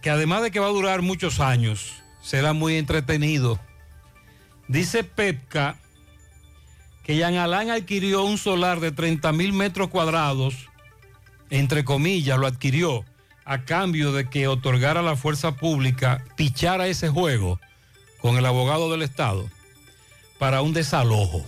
que 0.02 0.10
además 0.10 0.42
de 0.44 0.52
que 0.52 0.60
va 0.60 0.68
a 0.68 0.72
durar 0.72 1.02
muchos 1.02 1.40
años, 1.40 1.94
será 2.22 2.54
muy 2.54 2.76
entretenido. 2.76 3.60
Dice 4.68 5.04
Pepca 5.04 5.78
que 7.04 7.16
Jean 7.16 7.36
Alain 7.36 7.72
adquirió 7.72 8.24
un 8.24 8.38
solar 8.38 8.82
de 8.82 8.92
30 8.92 9.32
mil 9.32 9.54
metros 9.54 9.88
cuadrados, 9.88 10.68
entre 11.50 11.86
comillas, 11.86 12.38
lo 12.38 12.48
adquirió 12.48 13.06
a 13.46 13.64
cambio 13.64 14.12
de 14.12 14.30
que 14.30 14.50
otorgara 14.50 15.00
a 15.00 15.04
la 15.04 15.16
fuerza 15.16 15.56
pública, 15.56 16.22
pichara 16.36 16.88
ese 16.88 17.08
juego 17.08 17.62
con 18.20 18.36
el 18.36 18.46
abogado 18.46 18.92
del 18.92 19.04
Estado 19.04 19.50
para 20.38 20.62
un 20.62 20.74
desalojo. 20.74 21.46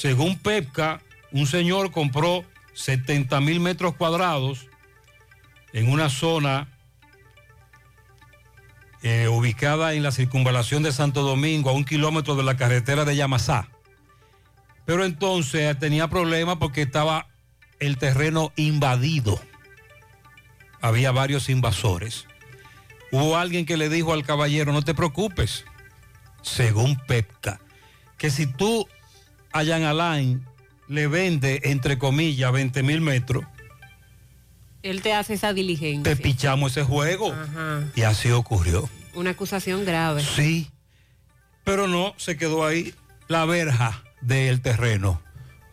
Según 0.00 0.38
Pepca, 0.38 1.02
un 1.30 1.46
señor 1.46 1.90
compró 1.90 2.42
70 2.72 3.38
mil 3.42 3.60
metros 3.60 3.96
cuadrados 3.96 4.66
en 5.74 5.92
una 5.92 6.08
zona 6.08 6.68
eh, 9.02 9.28
ubicada 9.28 9.92
en 9.92 10.02
la 10.02 10.10
circunvalación 10.10 10.82
de 10.82 10.92
Santo 10.92 11.20
Domingo, 11.20 11.68
a 11.68 11.74
un 11.74 11.84
kilómetro 11.84 12.34
de 12.34 12.44
la 12.44 12.56
carretera 12.56 13.04
de 13.04 13.14
Yamasá. 13.14 13.68
Pero 14.86 15.04
entonces 15.04 15.78
tenía 15.78 16.08
problemas 16.08 16.56
porque 16.56 16.80
estaba 16.80 17.26
el 17.78 17.98
terreno 17.98 18.54
invadido. 18.56 19.38
Había 20.80 21.12
varios 21.12 21.50
invasores. 21.50 22.26
Hubo 23.12 23.36
alguien 23.36 23.66
que 23.66 23.76
le 23.76 23.90
dijo 23.90 24.14
al 24.14 24.24
caballero, 24.24 24.72
no 24.72 24.80
te 24.80 24.94
preocupes, 24.94 25.66
según 26.40 26.96
Pepca, 27.06 27.60
que 28.16 28.30
si 28.30 28.46
tú 28.46 28.88
a 29.52 29.62
Jean 29.62 29.82
Alain 29.84 30.44
le 30.88 31.06
vende, 31.06 31.60
entre 31.64 31.98
comillas, 31.98 32.52
20 32.52 32.82
mil 32.82 33.00
metros, 33.00 33.44
Él 34.82 35.02
te 35.02 35.12
hace 35.12 35.34
esa 35.34 35.52
diligencia. 35.52 36.14
te 36.14 36.20
pichamos 36.20 36.72
ese 36.72 36.82
juego. 36.84 37.32
Ajá. 37.32 37.84
Y 37.94 38.02
así 38.02 38.30
ocurrió. 38.30 38.88
Una 39.14 39.30
acusación 39.30 39.84
grave. 39.84 40.22
Sí, 40.22 40.70
pero 41.64 41.86
no 41.86 42.14
se 42.16 42.36
quedó 42.36 42.64
ahí 42.66 42.94
la 43.28 43.44
verja 43.44 44.02
del 44.20 44.60
terreno. 44.60 45.20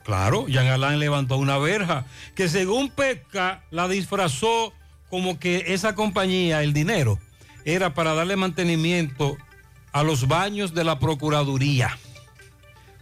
Claro, 0.04 0.48
Jean 0.48 0.68
Alain 0.68 1.00
levantó 1.00 1.38
una 1.38 1.58
verja 1.58 2.06
que 2.36 2.48
según 2.48 2.90
Pesca 2.90 3.64
la 3.72 3.88
disfrazó 3.88 4.74
como 5.10 5.40
que 5.40 5.66
esa 5.68 5.96
compañía, 5.96 6.64
el 6.64 6.74
dinero, 6.74 7.20
era 7.66 7.94
para 7.94 8.14
darle 8.14 8.36
mantenimiento 8.36 9.38
a 9.92 10.04
los 10.04 10.28
baños 10.28 10.74
de 10.74 10.84
la 10.84 11.00
Procuraduría. 11.00 11.98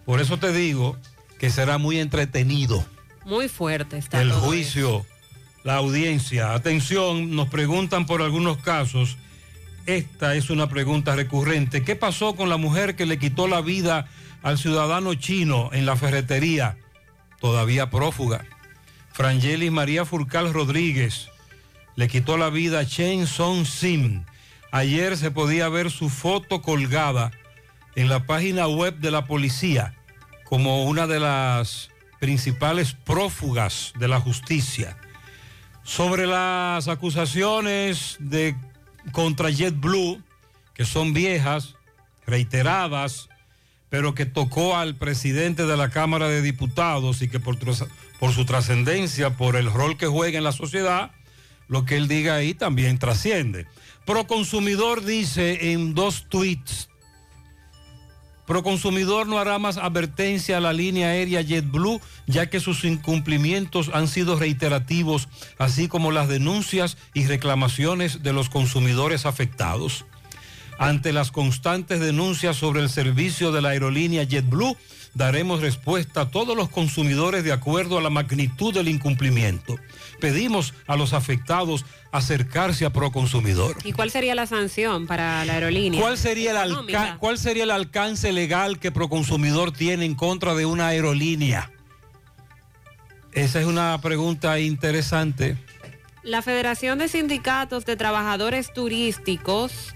Por 0.05 0.21
eso 0.21 0.37
te 0.37 0.53
digo 0.53 0.97
que 1.39 1.49
será 1.49 1.77
muy 1.77 1.99
entretenido 1.99 2.85
Muy 3.25 3.49
fuerte 3.49 3.97
está 3.97 4.21
el 4.21 4.29
todo 4.29 4.41
juicio, 4.41 5.05
la 5.63 5.75
audiencia. 5.75 6.53
Atención, 6.53 7.35
nos 7.35 7.49
preguntan 7.49 8.05
por 8.05 8.21
algunos 8.21 8.57
casos. 8.57 9.17
Esta 9.85 10.35
es 10.35 10.49
una 10.49 10.69
pregunta 10.69 11.15
recurrente. 11.15 11.83
¿Qué 11.83 11.95
pasó 11.95 12.35
con 12.35 12.49
la 12.49 12.57
mujer 12.57 12.95
que 12.95 13.05
le 13.05 13.19
quitó 13.19 13.47
la 13.47 13.61
vida 13.61 14.07
al 14.43 14.57
ciudadano 14.57 15.15
chino 15.15 15.69
en 15.73 15.85
la 15.85 15.95
ferretería? 15.95 16.77
Todavía 17.39 17.89
prófuga. 17.89 18.45
Frangelis 19.11 19.71
María 19.71 20.05
Furcal 20.05 20.53
Rodríguez 20.53 21.29
le 21.95 22.07
quitó 22.07 22.37
la 22.37 22.49
vida 22.49 22.79
a 22.79 22.85
Chen 22.85 23.27
Song 23.27 23.65
Sim. 23.65 24.25
Ayer 24.71 25.17
se 25.17 25.31
podía 25.31 25.69
ver 25.69 25.89
su 25.89 26.09
foto 26.09 26.61
colgada 26.61 27.31
en 27.95 28.09
la 28.09 28.25
página 28.25 28.67
web 28.67 28.97
de 28.97 29.11
la 29.11 29.25
policía 29.25 29.93
como 30.45 30.85
una 30.85 31.07
de 31.07 31.19
las 31.19 31.89
principales 32.19 32.93
prófugas 32.93 33.93
de 33.99 34.07
la 34.07 34.19
justicia. 34.19 34.97
Sobre 35.83 36.25
las 36.25 36.87
acusaciones 36.87 38.17
de 38.19 38.55
contra 39.11 39.49
JetBlue, 39.49 40.21
que 40.73 40.85
son 40.85 41.13
viejas, 41.13 41.75
reiteradas, 42.25 43.29
pero 43.89 44.15
que 44.15 44.25
tocó 44.25 44.75
al 44.75 44.95
presidente 44.95 45.65
de 45.65 45.77
la 45.77 45.89
Cámara 45.89 46.27
de 46.27 46.41
Diputados 46.41 47.21
y 47.21 47.29
que 47.29 47.39
por, 47.39 47.57
por 48.19 48.33
su 48.33 48.45
trascendencia, 48.45 49.37
por 49.37 49.55
el 49.55 49.71
rol 49.71 49.97
que 49.97 50.07
juega 50.07 50.37
en 50.37 50.43
la 50.43 50.51
sociedad, 50.51 51.11
lo 51.67 51.85
que 51.85 51.97
él 51.97 52.07
diga 52.07 52.35
ahí 52.35 52.53
también 52.53 52.97
trasciende. 52.97 53.67
Proconsumidor 54.05 55.03
dice 55.03 55.71
en 55.71 55.93
dos 55.93 56.25
tweets, 56.29 56.89
Proconsumidor 58.45 59.27
no 59.27 59.39
hará 59.39 59.57
más 59.57 59.77
advertencia 59.77 60.57
a 60.57 60.61
la 60.61 60.71
línea 60.71 61.09
aérea 61.09 61.41
JetBlue, 61.41 61.99
ya 62.27 62.47
que 62.49 62.59
sus 62.59 62.83
incumplimientos 62.83 63.89
han 63.93 64.07
sido 64.07 64.37
reiterativos, 64.37 65.27
así 65.57 65.87
como 65.87 66.11
las 66.11 66.27
denuncias 66.27 66.97
y 67.13 67.25
reclamaciones 67.25 68.21
de 68.21 68.33
los 68.33 68.49
consumidores 68.49 69.25
afectados. 69.25 70.05
Ante 70.77 71.13
las 71.13 71.31
constantes 71.31 71.99
denuncias 71.99 72.57
sobre 72.57 72.81
el 72.81 72.89
servicio 72.89 73.51
de 73.51 73.61
la 73.61 73.69
aerolínea 73.69 74.23
JetBlue, 74.25 74.77
daremos 75.15 75.61
respuesta 75.61 76.21
a 76.21 76.29
todos 76.29 76.55
los 76.55 76.69
consumidores 76.69 77.43
de 77.43 77.51
acuerdo 77.53 77.97
a 77.97 78.01
la 78.01 78.09
magnitud 78.09 78.73
del 78.73 78.89
incumplimiento. 78.89 79.77
Pedimos 80.19 80.73
a 80.87 80.95
los 80.97 81.13
afectados 81.13 81.85
acercarse 82.11 82.85
a 82.85 82.91
Proconsumidor. 82.91 83.77
¿Y 83.83 83.93
cuál 83.93 84.11
sería 84.11 84.35
la 84.35 84.45
sanción 84.45 85.07
para 85.07 85.43
la 85.45 85.53
aerolínea? 85.53 85.99
¿Cuál 86.01 86.17
sería, 86.17 86.51
el 86.51 86.69
Económica. 86.71 87.01
alca- 87.01 87.17
¿Cuál 87.19 87.37
sería 87.37 87.63
el 87.63 87.71
alcance 87.71 88.31
legal 88.33 88.77
que 88.77 88.91
Proconsumidor 88.91 89.71
tiene 89.71 90.05
en 90.05 90.15
contra 90.15 90.53
de 90.53 90.65
una 90.65 90.87
aerolínea? 90.87 91.71
Esa 93.31 93.59
es 93.59 93.65
una 93.65 93.99
pregunta 94.01 94.59
interesante. 94.59 95.57
La 96.23 96.41
Federación 96.41 96.97
de 96.99 97.07
Sindicatos 97.07 97.85
de 97.85 97.95
Trabajadores 97.95 98.73
Turísticos 98.73 99.94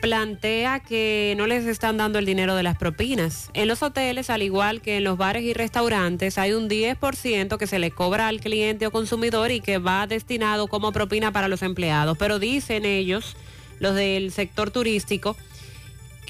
plantea 0.00 0.80
que 0.80 1.34
no 1.36 1.46
les 1.46 1.66
están 1.66 1.96
dando 1.96 2.18
el 2.18 2.26
dinero 2.26 2.54
de 2.56 2.62
las 2.62 2.76
propinas. 2.76 3.50
En 3.54 3.68
los 3.68 3.82
hoteles, 3.82 4.30
al 4.30 4.42
igual 4.42 4.80
que 4.80 4.96
en 4.96 5.04
los 5.04 5.18
bares 5.18 5.42
y 5.42 5.52
restaurantes, 5.52 6.38
hay 6.38 6.52
un 6.52 6.68
10% 6.68 7.56
que 7.58 7.66
se 7.66 7.78
le 7.78 7.90
cobra 7.90 8.28
al 8.28 8.40
cliente 8.40 8.86
o 8.86 8.90
consumidor 8.90 9.50
y 9.50 9.60
que 9.60 9.78
va 9.78 10.06
destinado 10.06 10.66
como 10.68 10.92
propina 10.92 11.32
para 11.32 11.48
los 11.48 11.62
empleados. 11.62 12.16
Pero 12.18 12.38
dicen 12.38 12.84
ellos, 12.84 13.36
los 13.78 13.94
del 13.94 14.32
sector 14.32 14.70
turístico, 14.70 15.36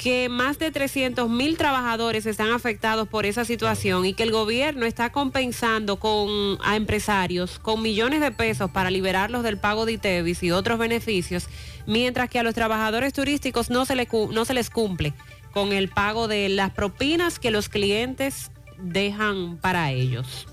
que 0.01 0.31
más 0.31 0.59
de 0.59 0.71
300 0.71 1.29
mil 1.29 1.59
trabajadores 1.59 2.25
están 2.25 2.53
afectados 2.53 3.07
por 3.07 3.27
esa 3.27 3.45
situación 3.45 4.07
y 4.07 4.15
que 4.15 4.23
el 4.23 4.33
gobierno 4.33 4.87
está 4.87 5.13
compensando 5.13 5.97
con, 5.97 6.59
a 6.65 6.77
empresarios 6.77 7.59
con 7.59 7.83
millones 7.83 8.23
de 8.23 8.31
pesos 8.31 8.71
para 8.71 8.91
liberarlos 8.91 9.43
del 9.43 9.59
pago 9.59 9.85
de 9.85 9.93
ITEVIS 9.93 10.43
y 10.43 10.53
otros 10.53 10.79
beneficios, 10.79 11.49
mientras 11.87 12.29
que 12.31 12.39
a 12.39 12.43
los 12.43 12.55
trabajadores 12.55 13.13
turísticos 13.13 13.71
no 13.71 13.85
se, 13.85 13.97
le 13.97 14.09
no 14.33 14.45
se 14.45 14.55
les 14.55 14.71
cumple 14.71 15.13
con 15.53 15.73
el 15.73 15.89
pago 15.89 16.29
de 16.29 16.49
las 16.49 16.71
propinas 16.71 17.39
que 17.39 17.51
los 17.51 17.69
clientes 17.69 18.51
dejan 18.79 19.57
para 19.59 19.91
ellos. 19.91 20.47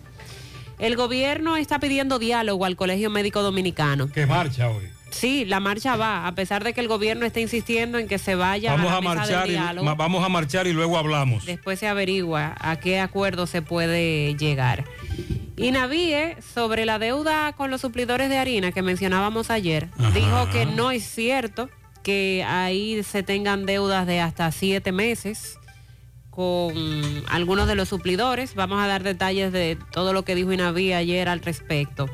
El 0.79 0.95
gobierno 0.95 1.55
está 1.57 1.79
pidiendo 1.79 2.19
diálogo 2.19 2.65
al 2.65 2.75
Colegio 2.75 3.09
Médico 3.09 3.41
Dominicano. 3.41 4.11
¿Qué 4.11 4.25
marcha 4.25 4.69
hoy? 4.69 4.85
Sí, 5.09 5.45
la 5.45 5.59
marcha 5.59 5.95
va, 5.95 6.27
a 6.27 6.35
pesar 6.35 6.63
de 6.63 6.73
que 6.73 6.81
el 6.81 6.87
gobierno 6.89 7.25
está 7.25 7.39
insistiendo 7.39 7.97
en 7.97 8.07
que 8.07 8.17
se 8.19 8.35
vaya 8.35 8.71
Vamos 8.73 8.91
a 8.91 8.97
a 8.97 9.01
la 9.01 9.01
mesa 9.01 9.15
marchar 9.15 9.41
del 9.43 9.49
y, 9.49 9.53
diálogo. 9.53 9.85
ma- 9.85 9.95
vamos 9.95 10.23
a 10.23 10.29
marchar 10.29 10.67
y 10.67 10.73
luego 10.73 10.97
hablamos. 10.97 11.45
Después 11.45 11.79
se 11.79 11.87
averigua 11.87 12.55
a 12.59 12.75
qué 12.75 12.99
acuerdo 12.99 13.47
se 13.47 13.61
puede 13.61 14.35
llegar. 14.35 14.83
Y 15.59 15.71
Navíe, 15.71 16.37
sobre 16.53 16.85
la 16.85 16.99
deuda 16.99 17.51
con 17.53 17.71
los 17.71 17.81
suplidores 17.81 18.29
de 18.29 18.37
harina 18.37 18.71
que 18.71 18.83
mencionábamos 18.83 19.49
ayer, 19.49 19.89
dijo 20.13 20.47
que 20.51 20.67
no 20.67 20.91
es 20.91 21.03
cierto 21.03 21.67
que 22.03 22.45
ahí 22.47 23.01
se 23.01 23.23
tengan 23.23 23.65
deudas 23.65 24.05
de 24.05 24.19
hasta 24.21 24.51
siete 24.51 24.91
meses 24.91 25.57
con 26.29 26.75
algunos 27.27 27.67
de 27.67 27.73
los 27.73 27.89
suplidores. 27.89 28.53
Vamos 28.53 28.79
a 28.79 28.85
dar 28.85 29.01
detalles 29.01 29.51
de 29.51 29.79
todo 29.91 30.13
lo 30.13 30.21
que 30.21 30.35
dijo 30.35 30.53
Inaví 30.53 30.93
ayer 30.93 31.27
al 31.27 31.39
respecto. 31.39 32.07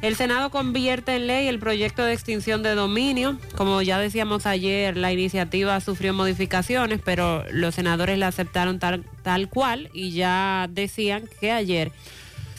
El 0.00 0.14
Senado 0.14 0.50
convierte 0.50 1.16
en 1.16 1.26
ley 1.26 1.48
el 1.48 1.58
proyecto 1.58 2.04
de 2.04 2.12
extinción 2.12 2.62
de 2.62 2.76
dominio. 2.76 3.36
Como 3.56 3.82
ya 3.82 3.98
decíamos 3.98 4.46
ayer, 4.46 4.96
la 4.96 5.12
iniciativa 5.12 5.80
sufrió 5.80 6.14
modificaciones, 6.14 7.00
pero 7.04 7.44
los 7.50 7.74
senadores 7.74 8.16
la 8.16 8.28
aceptaron 8.28 8.78
tal, 8.78 9.04
tal 9.22 9.48
cual 9.48 9.90
y 9.92 10.12
ya 10.12 10.68
decían 10.70 11.28
que 11.40 11.50
ayer 11.50 11.90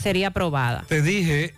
sería 0.02 0.28
aprobada. 0.28 0.84
Te 0.88 1.02
dije 1.02 1.54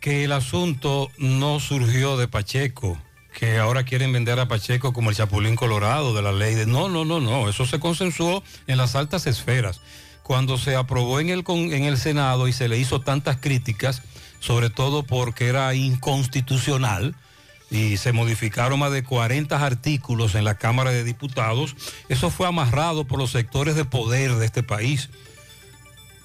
que 0.00 0.24
el 0.24 0.32
asunto 0.32 1.10
no 1.18 1.60
surgió 1.60 2.16
de 2.16 2.28
Pacheco, 2.28 2.98
que 3.38 3.58
ahora 3.58 3.84
quieren 3.84 4.12
vender 4.12 4.40
a 4.40 4.48
Pacheco 4.48 4.92
como 4.92 5.10
el 5.10 5.16
Chapulín 5.16 5.56
Colorado 5.56 6.14
de 6.14 6.22
la 6.22 6.32
ley 6.32 6.54
de... 6.54 6.66
No, 6.66 6.88
no, 6.88 7.04
no, 7.04 7.20
no, 7.20 7.48
eso 7.48 7.66
se 7.66 7.78
consensuó 7.80 8.42
en 8.66 8.76
las 8.76 8.96
altas 8.96 9.26
esferas. 9.26 9.80
Cuando 10.22 10.58
se 10.58 10.76
aprobó 10.76 11.20
en 11.20 11.30
el, 11.30 11.44
en 11.46 11.84
el 11.84 11.98
Senado 11.98 12.48
y 12.48 12.52
se 12.52 12.68
le 12.68 12.78
hizo 12.78 13.00
tantas 13.00 13.36
críticas, 13.36 14.02
sobre 14.40 14.70
todo 14.70 15.04
porque 15.04 15.48
era 15.48 15.74
inconstitucional, 15.74 17.14
y 17.72 17.96
se 17.96 18.12
modificaron 18.12 18.78
más 18.78 18.92
de 18.92 19.02
40 19.02 19.64
artículos 19.64 20.34
en 20.34 20.44
la 20.44 20.56
Cámara 20.56 20.90
de 20.90 21.04
Diputados, 21.04 21.74
eso 22.10 22.28
fue 22.28 22.46
amarrado 22.46 23.06
por 23.06 23.18
los 23.18 23.30
sectores 23.30 23.74
de 23.76 23.86
poder 23.86 24.34
de 24.34 24.44
este 24.44 24.62
país. 24.62 25.08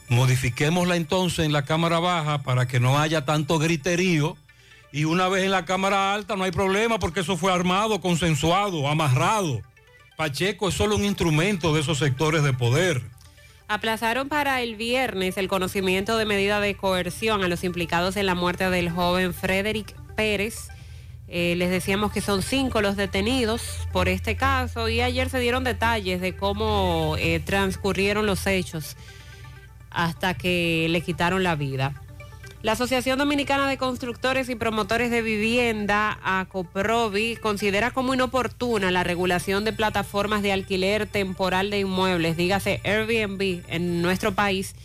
Modifiquémosla 0.09 0.95
entonces 0.95 1.45
en 1.45 1.51
la 1.51 1.65
Cámara 1.65 1.99
Baja 1.99 2.41
para 2.43 2.67
que 2.67 2.79
no 2.79 2.97
haya 2.97 3.25
tanto 3.25 3.59
griterío 3.59 4.37
y 4.91 5.03
una 5.03 5.27
vez 5.27 5.43
en 5.43 5.51
la 5.51 5.65
Cámara 5.65 6.13
Alta 6.13 6.35
no 6.35 6.45
hay 6.45 6.51
problema 6.51 6.97
porque 6.97 7.19
eso 7.19 7.35
fue 7.35 7.51
armado, 7.51 7.99
consensuado, 7.99 8.87
amarrado. 8.87 9.61
Pacheco 10.15 10.69
es 10.69 10.75
solo 10.75 10.95
un 10.95 11.03
instrumento 11.03 11.73
de 11.73 11.81
esos 11.81 11.97
sectores 11.97 12.41
de 12.41 12.53
poder. 12.53 13.01
Aplazaron 13.67 14.29
para 14.29 14.61
el 14.61 14.77
viernes 14.77 15.37
el 15.37 15.49
conocimiento 15.49 16.17
de 16.17 16.25
medida 16.25 16.61
de 16.61 16.75
coerción 16.75 17.43
a 17.43 17.49
los 17.49 17.65
implicados 17.65 18.15
en 18.15 18.25
la 18.25 18.33
muerte 18.33 18.69
del 18.69 18.89
joven 18.89 19.33
Frederick 19.33 19.93
Pérez. 20.15 20.69
Eh, 21.27 21.55
les 21.57 21.69
decíamos 21.69 22.13
que 22.13 22.21
son 22.21 22.41
cinco 22.41 22.81
los 22.81 22.95
detenidos 22.95 23.61
por 23.91 24.07
este 24.07 24.37
caso 24.37 24.87
y 24.87 25.01
ayer 25.01 25.29
se 25.29 25.39
dieron 25.39 25.65
detalles 25.65 26.21
de 26.21 26.33
cómo 26.37 27.17
eh, 27.19 27.41
transcurrieron 27.41 28.25
los 28.25 28.47
hechos 28.47 28.95
hasta 29.89 30.34
que 30.34 30.88
le 30.89 31.02
quitaron 31.02 31.43
la 31.43 31.56
vida. 31.56 31.93
La 32.63 32.71
Asociación 32.71 33.19
Dominicana 33.19 33.69
de 33.69 33.78
Constructores 33.78 34.50
y 34.50 34.56
Promotores 34.56 35.12
de 35.12 35.21
Vivienda, 35.21 36.19
ACOPROVI, 36.23 37.36
considera 37.38 37.91
como 37.91 38.15
inoportuna 38.15 38.89
la 38.89 39.04
regulación 39.04 39.63
de 39.63 39.73
plataformas 39.73 40.41
de 40.41 40.52
alquiler 40.52 41.06
temporal 41.06 41.69
de 41.69 41.80
inmuebles, 41.80 42.36
dígase 42.36 42.82
Airbnb, 42.84 43.63
en 43.67 44.02
nuestro 44.02 44.34
país, 44.34 44.76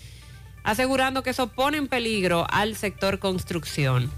asegurando 0.64 1.22
que 1.22 1.30
eso 1.30 1.48
pone 1.48 1.78
en 1.78 1.88
peligro 1.88 2.46
al 2.50 2.76
sector 2.76 3.18
construcción. 3.18 4.12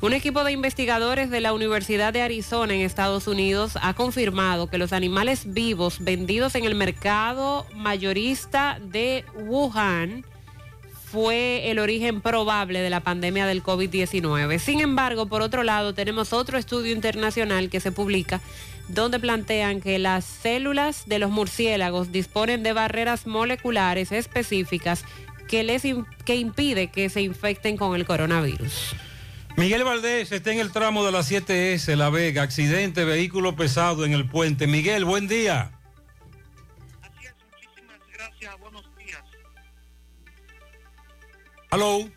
Un 0.00 0.12
equipo 0.12 0.44
de 0.44 0.52
investigadores 0.52 1.30
de 1.30 1.40
la 1.40 1.52
Universidad 1.52 2.12
de 2.12 2.20
Arizona 2.20 2.74
en 2.74 2.80
Estados 2.80 3.26
Unidos 3.26 3.78
ha 3.80 3.94
confirmado 3.94 4.68
que 4.68 4.76
los 4.76 4.92
animales 4.92 5.54
vivos 5.54 5.98
vendidos 6.00 6.54
en 6.56 6.64
el 6.64 6.74
mercado 6.74 7.66
mayorista 7.74 8.78
de 8.82 9.24
Wuhan 9.34 10.24
fue 11.14 11.70
el 11.70 11.78
origen 11.78 12.20
probable 12.20 12.80
de 12.80 12.90
la 12.90 13.00
pandemia 13.00 13.46
del 13.46 13.62
COVID-19. 13.62 14.58
Sin 14.58 14.80
embargo, 14.80 15.26
por 15.26 15.42
otro 15.42 15.62
lado, 15.62 15.94
tenemos 15.94 16.32
otro 16.32 16.58
estudio 16.58 16.92
internacional 16.92 17.70
que 17.70 17.80
se 17.80 17.92
publica 17.92 18.40
donde 18.88 19.20
plantean 19.20 19.80
que 19.80 19.98
las 19.98 20.24
células 20.24 21.04
de 21.06 21.20
los 21.20 21.30
murciélagos 21.30 22.12
disponen 22.12 22.62
de 22.62 22.72
barreras 22.72 23.26
moleculares 23.26 24.12
específicas 24.12 25.04
que 25.48 25.62
les 25.62 25.82
que 26.24 26.36
impide 26.36 26.88
que 26.88 27.08
se 27.08 27.22
infecten 27.22 27.76
con 27.76 27.94
el 27.94 28.04
coronavirus. 28.04 28.96
Miguel 29.56 29.84
Valdés 29.84 30.32
está 30.32 30.52
en 30.52 30.58
el 30.58 30.72
tramo 30.72 31.04
de 31.06 31.12
la 31.12 31.20
7S, 31.20 31.94
La 31.94 32.10
Vega, 32.10 32.42
accidente, 32.42 33.04
vehículo 33.04 33.54
pesado 33.54 34.04
en 34.04 34.12
el 34.12 34.28
puente. 34.28 34.66
Miguel, 34.66 35.04
buen 35.04 35.28
día. 35.28 35.70
Gracias, 38.12 38.58
buenos 38.58 38.84
días. 38.96 39.22
Hello. 41.70 42.10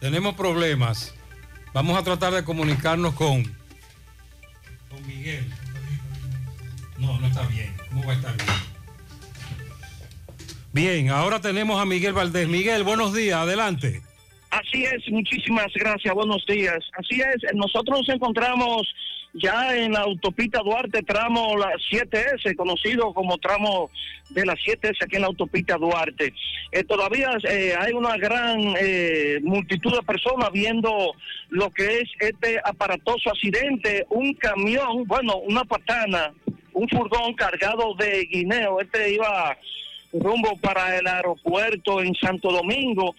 Tenemos 0.00 0.34
problemas. 0.34 1.14
Vamos 1.72 1.96
a 1.96 2.02
tratar 2.02 2.32
de 2.32 2.42
comunicarnos 2.42 3.14
con, 3.14 3.44
con 4.90 5.06
Miguel. 5.06 5.48
No, 6.98 7.20
no 7.20 7.26
está 7.28 7.42
bien. 7.46 7.72
¿Cómo 7.88 8.04
va 8.04 8.12
a 8.12 8.16
estar 8.16 8.36
bien? 8.36 8.69
Bien, 10.72 11.10
ahora 11.10 11.40
tenemos 11.40 11.80
a 11.80 11.84
Miguel 11.84 12.12
Valdés. 12.12 12.46
Miguel, 12.46 12.84
buenos 12.84 13.12
días, 13.12 13.38
adelante. 13.38 14.02
Así 14.50 14.84
es, 14.84 15.08
muchísimas 15.10 15.72
gracias, 15.74 16.14
buenos 16.14 16.44
días. 16.46 16.78
Así 16.96 17.20
es, 17.20 17.54
nosotros 17.54 18.00
nos 18.00 18.08
encontramos 18.08 18.82
ya 19.32 19.76
en 19.76 19.92
la 19.92 20.00
autopista 20.00 20.60
Duarte, 20.60 21.02
tramo 21.02 21.56
la 21.56 21.72
7S, 21.90 22.54
conocido 22.56 23.12
como 23.14 23.38
tramo 23.38 23.90
de 24.30 24.44
la 24.46 24.54
7S 24.54 25.04
aquí 25.04 25.16
en 25.16 25.22
la 25.22 25.28
autopista 25.28 25.76
Duarte. 25.76 26.34
Eh, 26.72 26.84
todavía 26.84 27.30
eh, 27.48 27.74
hay 27.78 27.92
una 27.92 28.16
gran 28.16 28.60
eh, 28.80 29.38
multitud 29.42 29.92
de 29.92 30.02
personas 30.02 30.50
viendo 30.52 31.14
lo 31.48 31.70
que 31.70 31.98
es 31.98 32.10
este 32.20 32.60
aparatoso 32.64 33.30
accidente, 33.30 34.06
un 34.10 34.34
camión, 34.34 35.04
bueno, 35.06 35.36
una 35.36 35.64
patana, 35.64 36.32
un 36.72 36.88
furgón 36.88 37.34
cargado 37.34 37.94
de 37.94 38.24
guineo, 38.30 38.80
este 38.80 39.14
iba 39.14 39.56
rumbo 40.12 40.56
para 40.58 40.96
el 40.98 41.06
aeropuerto 41.06 42.02
en 42.02 42.14
Santo 42.14 42.50
Domingo. 42.52 43.14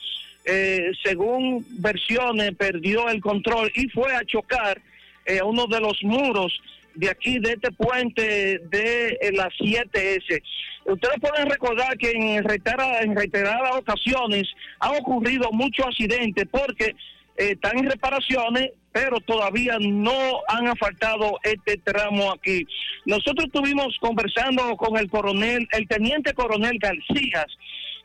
Eh, 0.45 0.91
según 1.03 1.65
versiones, 1.79 2.55
perdió 2.55 3.07
el 3.09 3.21
control 3.21 3.71
y 3.75 3.87
fue 3.89 4.15
a 4.15 4.25
chocar 4.25 4.81
eh, 5.25 5.39
a 5.39 5.45
uno 5.45 5.67
de 5.67 5.79
los 5.79 6.01
muros 6.03 6.59
de 6.95 7.09
aquí, 7.09 7.39
de 7.39 7.53
este 7.53 7.71
puente 7.71 8.59
de 8.69 9.17
eh, 9.21 9.31
la 9.33 9.49
7S. 9.49 10.41
Ustedes 10.85 11.19
pueden 11.21 11.47
recordar 11.49 11.95
que 11.97 12.11
en, 12.11 12.43
reitera- 12.43 13.01
en 13.01 13.15
reiteradas 13.15 13.75
ocasiones 13.75 14.47
han 14.79 14.95
ocurrido 14.95 15.51
muchos 15.51 15.85
accidentes 15.85 16.45
porque 16.49 16.95
eh, 17.37 17.51
están 17.51 17.77
en 17.79 17.89
reparaciones, 17.89 18.71
pero 18.91 19.19
todavía 19.21 19.77
no 19.79 20.41
han 20.47 20.67
asfaltado 20.67 21.39
este 21.43 21.77
tramo 21.77 22.33
aquí. 22.33 22.65
Nosotros 23.05 23.45
estuvimos 23.45 23.97
conversando 23.99 24.75
con 24.75 24.97
el 24.97 25.09
coronel, 25.09 25.67
el 25.71 25.87
teniente 25.87 26.33
coronel 26.33 26.77
García, 26.79 27.45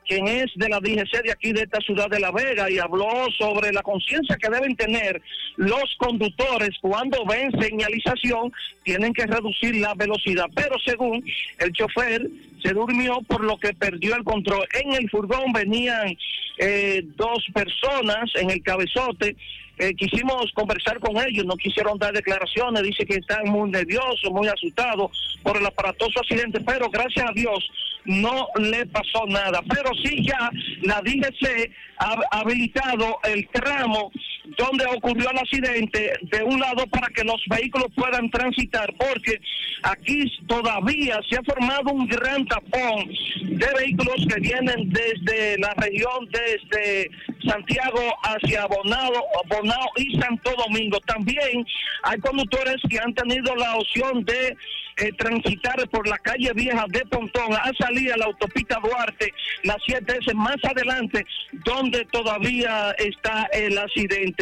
quien 0.07 0.27
es 0.29 0.47
de 0.55 0.69
la 0.69 0.81
DGC 0.81 1.23
de 1.23 1.33
aquí 1.33 1.53
de 1.53 1.63
esta 1.63 1.81
ciudad 1.81 2.09
de 2.09 2.21
La 2.21 2.31
Vega 2.31 2.71
y 2.71 2.79
habló 2.79 3.09
sobre 3.37 3.73
la 3.73 3.83
conciencia 3.83 4.37
que 4.37 4.49
deben 4.49 4.77
tener 4.77 5.21
los 5.57 5.95
conductores 5.99 6.71
cuando 6.81 7.25
ven 7.27 7.51
señalización, 7.61 8.53
tienen 8.83 9.13
que 9.13 9.27
reducir 9.27 9.77
la 9.77 9.95
velocidad. 9.95 10.47
Pero 10.55 10.77
según 10.85 11.25
el 11.59 11.73
chofer, 11.73 12.29
se 12.63 12.73
durmió 12.73 13.21
por 13.23 13.45
lo 13.45 13.59
que 13.59 13.73
perdió 13.75 14.17
el 14.17 14.25
control. 14.25 14.67
En 14.73 14.95
el 14.95 15.09
furgón 15.11 15.53
venían 15.53 16.17
eh, 16.59 17.03
dos 17.17 17.45
personas 17.53 18.31
en 18.37 18.51
el 18.51 18.63
cabezote. 18.63 19.37
Eh, 19.79 19.95
quisimos 19.95 20.51
conversar 20.55 20.99
con 21.01 21.17
ellos, 21.19 21.45
no 21.45 21.57
quisieron 21.57 21.99
dar 21.99 22.13
declaraciones, 22.13 22.83
dice 22.83 23.05
que 23.05 23.17
están 23.17 23.47
muy 23.49 23.71
nerviosos, 23.71 24.31
muy 24.33 24.49
asustados 24.49 25.39
por 25.43 25.59
el 25.59 25.67
aparatoso 25.67 26.19
accidente, 26.19 26.61
pero 26.61 26.89
gracias 26.89 27.27
a 27.29 27.33
Dios 27.35 27.71
no 28.07 28.49
le 28.57 28.87
pasó 28.87 29.27
nada. 29.29 29.61
Pero 29.69 29.91
sí 30.05 30.25
ya 30.25 30.51
la 30.83 31.01
DGC 31.03 31.71
ha 31.99 32.17
habilitado 32.31 33.19
el 33.25 33.49
tramo 33.49 34.11
donde 34.57 34.87
ocurrió 34.87 35.31
el 35.31 35.39
accidente 35.39 36.13
de 36.23 36.43
un 36.43 36.61
lado 36.61 36.87
para 36.89 37.09
que 37.09 37.25
los 37.25 37.43
vehículos 37.49 37.89
puedan 37.95 38.31
transitar, 38.31 38.93
porque 38.99 39.41
aquí 39.83 40.25
todavía 40.47 41.21
se 41.29 41.37
ha 41.37 41.43
formado 41.43 41.93
un 41.93 42.07
gran 42.07 42.47
tapón 42.47 43.09
de 43.43 43.67
vehículos 43.79 44.27
que 44.29 44.41
vienen 44.41 44.91
desde 44.91 45.59
la 45.59 45.75
región, 45.75 46.29
desde 46.31 47.11
Santiago 47.47 48.01
hacia 48.23 48.67
Bonao, 48.67 49.13
Bonao 49.49 49.89
y 49.97 50.19
Santo 50.21 50.53
Domingo. 50.67 50.99
También 51.01 51.67
hay 52.03 52.19
conductores 52.21 52.77
que 52.89 52.99
han 52.99 53.15
tenido 53.15 53.55
la 53.57 53.77
opción 53.77 54.25
de 54.25 54.57
eh, 54.99 55.13
transitar 55.19 55.77
por 55.91 56.09
la 56.09 56.17
calle 56.17 56.51
vieja 56.55 56.87
de 56.89 57.05
Pontón 57.07 57.53
a 57.53 57.71
salir 57.79 58.11
a 58.15 58.17
la 58.17 58.25
autopista 58.25 58.81
Duarte, 58.83 59.31
la 59.65 59.77
7S 59.77 60.33
más 60.33 60.57
adelante, 60.65 61.27
donde 61.53 62.07
todavía 62.07 62.93
está 62.93 63.47
el 63.53 63.77
accidente. 63.77 64.36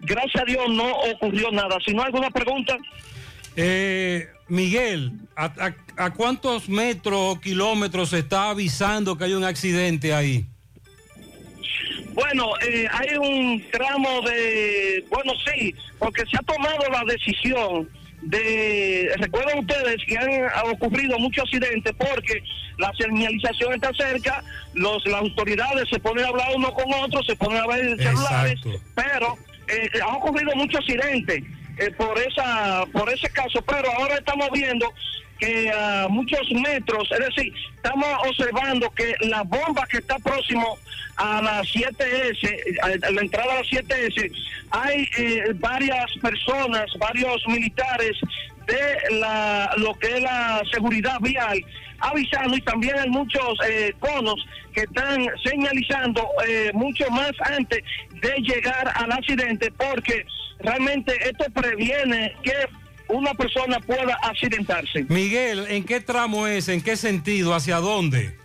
Gracias 0.00 0.42
a 0.42 0.44
Dios 0.44 0.64
no 0.70 0.90
ocurrió 0.92 1.50
nada. 1.50 1.76
Si 1.84 1.92
no 1.92 2.02
hay 2.02 2.06
alguna 2.06 2.30
pregunta. 2.30 2.76
Eh, 3.56 4.28
Miguel, 4.48 5.12
¿a, 5.36 5.44
a- 5.46 6.04
a 6.04 6.10
cuántos 6.14 6.68
metros 6.68 7.18
o 7.36 7.40
kilómetros 7.40 8.10
se 8.10 8.18
está 8.20 8.50
avisando 8.50 9.16
que 9.18 9.24
hay 9.24 9.34
un 9.34 9.44
accidente 9.44 10.14
ahí? 10.14 10.46
Bueno, 12.12 12.50
eh, 12.66 12.86
hay 12.90 13.16
un 13.16 13.62
tramo 13.70 14.20
de, 14.22 15.04
bueno, 15.10 15.32
sí, 15.46 15.74
porque 15.98 16.24
se 16.26 16.36
ha 16.36 16.42
tomado 16.42 16.78
la 16.90 17.04
decisión 17.06 17.88
de, 18.22 19.12
recuerdan 19.18 19.58
ustedes 19.60 19.96
que 20.06 20.16
han 20.18 20.30
ha 20.54 20.64
ocurrido 20.64 21.18
muchos 21.18 21.44
accidentes 21.44 21.92
porque 21.96 22.42
la 22.78 22.92
señalización 22.98 23.74
está 23.74 23.92
cerca, 23.94 24.42
los, 24.74 25.04
las 25.06 25.20
autoridades 25.20 25.88
se 25.88 25.98
ponen 25.98 26.24
a 26.24 26.28
hablar 26.28 26.48
uno 26.54 26.72
con 26.72 26.92
otro, 26.94 27.22
se 27.22 27.36
ponen 27.36 27.58
a 27.58 27.66
ver 27.66 27.96
celulares, 27.96 28.60
pero 28.94 29.36
eh, 29.68 29.88
han 30.06 30.16
ocurrido 30.16 30.54
muchos 30.54 30.80
accidentes 30.80 31.42
eh, 31.78 31.90
por 31.96 32.18
esa 32.18 32.84
por 32.92 33.08
ese 33.10 33.28
caso, 33.30 33.62
pero 33.62 33.90
ahora 33.92 34.16
estamos 34.16 34.50
viendo 34.52 34.92
que 35.40 35.70
a 35.70 36.06
muchos 36.08 36.48
metros, 36.52 37.10
es 37.10 37.34
decir, 37.34 37.52
estamos 37.74 38.06
observando 38.28 38.90
que 38.90 39.14
la 39.20 39.42
bomba 39.42 39.86
que 39.90 39.98
está 39.98 40.18
próximo 40.18 40.78
a 41.16 41.42
la 41.42 41.62
7S, 41.62 42.78
a 42.82 43.06
a 43.06 43.10
la 43.10 43.20
entrada 43.20 43.52
a 43.52 43.56
la 43.56 43.62
7S, 43.62 44.30
hay 44.70 45.08
eh, 45.18 45.52
varias 45.54 46.06
personas, 46.20 46.86
varios 46.98 47.42
militares 47.48 48.16
de 48.66 49.16
la, 49.18 49.72
lo 49.78 49.94
que 49.94 50.16
es 50.16 50.22
la 50.22 50.62
seguridad 50.70 51.18
vial 51.20 51.64
avisando 52.00 52.56
y 52.56 52.60
también 52.62 52.98
hay 52.98 53.10
muchos 53.10 53.58
eh, 53.68 53.92
conos 53.98 54.46
que 54.72 54.82
están 54.82 55.26
señalizando 55.44 56.26
eh, 56.46 56.70
mucho 56.72 57.08
más 57.10 57.32
antes 57.44 57.82
de 58.22 58.34
llegar 58.42 58.90
al 58.94 59.12
accidente 59.12 59.70
porque 59.72 60.24
realmente 60.60 61.12
esto 61.28 61.44
previene 61.52 62.34
que 62.42 62.54
una 63.10 63.34
persona 63.34 63.80
pueda 63.80 64.18
accidentarse. 64.22 65.04
Miguel, 65.08 65.66
¿en 65.68 65.84
qué 65.84 66.00
tramo 66.00 66.46
es? 66.46 66.68
¿En 66.68 66.80
qué 66.80 66.96
sentido? 66.96 67.54
¿Hacia 67.54 67.76
dónde? 67.76 68.38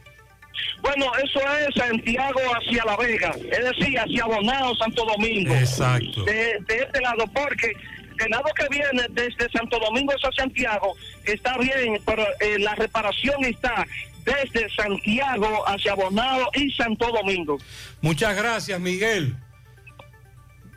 Bueno, 0.81 1.05
eso 1.23 1.39
es 1.57 1.75
Santiago 1.75 2.39
hacia 2.55 2.85
La 2.85 2.95
Vega, 2.95 3.35
es 3.51 3.63
decir, 3.63 3.99
hacia 3.99 4.25
Bonao, 4.25 4.75
Santo 4.75 5.05
Domingo. 5.05 5.53
Exacto. 5.55 6.23
De, 6.23 6.57
de 6.67 6.79
este 6.83 7.01
lado, 7.01 7.25
porque 7.33 7.73
el 8.19 8.29
lado 8.29 8.45
que 8.55 8.67
viene 8.69 9.03
desde 9.09 9.49
Santo 9.51 9.79
Domingo 9.79 10.13
hacia 10.13 10.31
Santiago 10.31 10.95
está 11.25 11.57
bien, 11.57 11.99
pero 12.05 12.23
eh, 12.39 12.59
la 12.59 12.75
reparación 12.75 13.43
está 13.43 13.85
desde 14.23 14.69
Santiago 14.75 15.67
hacia 15.67 15.95
Bonao 15.95 16.49
y 16.53 16.71
Santo 16.71 17.11
Domingo. 17.11 17.57
Muchas 18.01 18.35
gracias, 18.35 18.79
Miguel. 18.79 19.35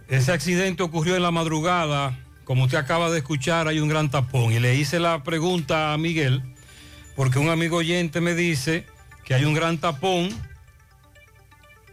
Ese 0.09 0.33
accidente 0.33 0.83
ocurrió 0.83 1.16
en 1.16 1.22
la 1.22 1.31
madrugada. 1.31 2.18
Como 2.49 2.65
usted 2.65 2.79
acaba 2.79 3.11
de 3.11 3.19
escuchar, 3.19 3.69
hay 3.69 3.79
un 3.79 3.91
gran 3.91 4.11
tapón. 4.11 4.55
Y 4.55 4.59
le 4.59 4.75
hice 4.75 4.99
la 4.99 5.23
pregunta 5.23 5.93
a 5.93 5.99
Miguel, 5.99 6.43
porque 7.15 7.39
un 7.39 7.51
amigo 7.51 7.77
oyente 7.77 8.23
me 8.23 8.35
dice 8.35 8.87
que 9.27 9.35
hay 9.35 9.45
un 9.45 9.53
gran 9.53 9.77
tapón 9.77 10.31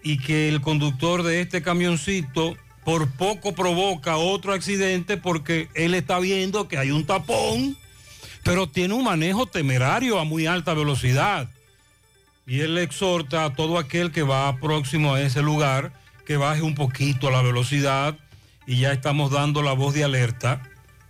y 0.02 0.18
que 0.18 0.48
el 0.48 0.62
conductor 0.62 1.24
de 1.24 1.42
este 1.42 1.62
camioncito 1.62 2.56
por 2.86 3.12
poco 3.12 3.54
provoca 3.54 4.16
otro 4.16 4.54
accidente 4.54 5.18
porque 5.18 5.68
él 5.74 5.94
está 5.94 6.20
viendo 6.20 6.70
que 6.70 6.78
hay 6.78 6.92
un 6.92 7.06
tapón, 7.06 7.76
pero 8.46 8.66
tiene 8.66 8.94
un 8.94 9.04
manejo 9.04 9.48
temerario 9.48 10.20
a 10.20 10.24
muy 10.24 10.46
alta 10.46 10.74
velocidad. 10.74 11.50
Y 12.48 12.62
él 12.62 12.76
le 12.76 12.84
exhorta 12.84 13.44
a 13.44 13.54
todo 13.54 13.78
aquel 13.78 14.14
que 14.14 14.24
va 14.24 14.56
próximo 14.62 15.16
a 15.16 15.22
ese 15.22 15.42
lugar 15.42 15.92
que 16.26 16.38
baje 16.38 16.62
un 16.62 16.76
poquito 16.76 17.30
la 17.30 17.42
velocidad 17.42 18.18
y 18.68 18.80
ya 18.80 18.92
estamos 18.92 19.32
dando 19.32 19.62
la 19.62 19.74
voz 19.74 19.94
de 19.94 20.04
alerta 20.04 20.62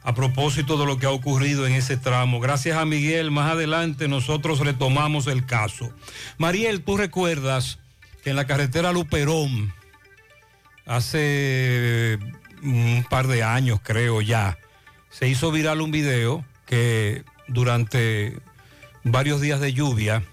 a 0.03 0.13
propósito 0.13 0.77
de 0.77 0.85
lo 0.85 0.99
que 0.99 1.07
ha 1.07 1.11
ocurrido 1.11 1.65
en 1.65 1.73
ese 1.73 1.97
tramo. 1.97 2.39
Gracias 2.39 2.77
a 2.77 2.85
Miguel, 2.85 3.31
más 3.31 3.51
adelante 3.51 4.07
nosotros 4.07 4.59
retomamos 4.59 5.25
el 5.27 5.45
caso. 5.45 5.91
Mariel, 6.37 6.83
tú 6.83 6.95
recuerdas 6.95 7.79
que 8.23 8.29
en 8.29 8.35
la 8.35 8.45
carretera 8.45 8.91
Luperón, 8.91 9.73
hace 10.85 12.19
un 12.61 13.05
par 13.09 13.27
de 13.27 13.43
años 13.43 13.79
creo 13.83 14.21
ya, 14.21 14.59
se 15.09 15.27
hizo 15.27 15.51
viral 15.51 15.81
un 15.81 15.91
video 15.91 16.45
que 16.65 17.23
durante 17.47 18.37
varios 19.03 19.41
días 19.41 19.59
de 19.59 19.73
lluvia 19.73 20.23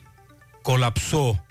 colapsó 0.63 1.43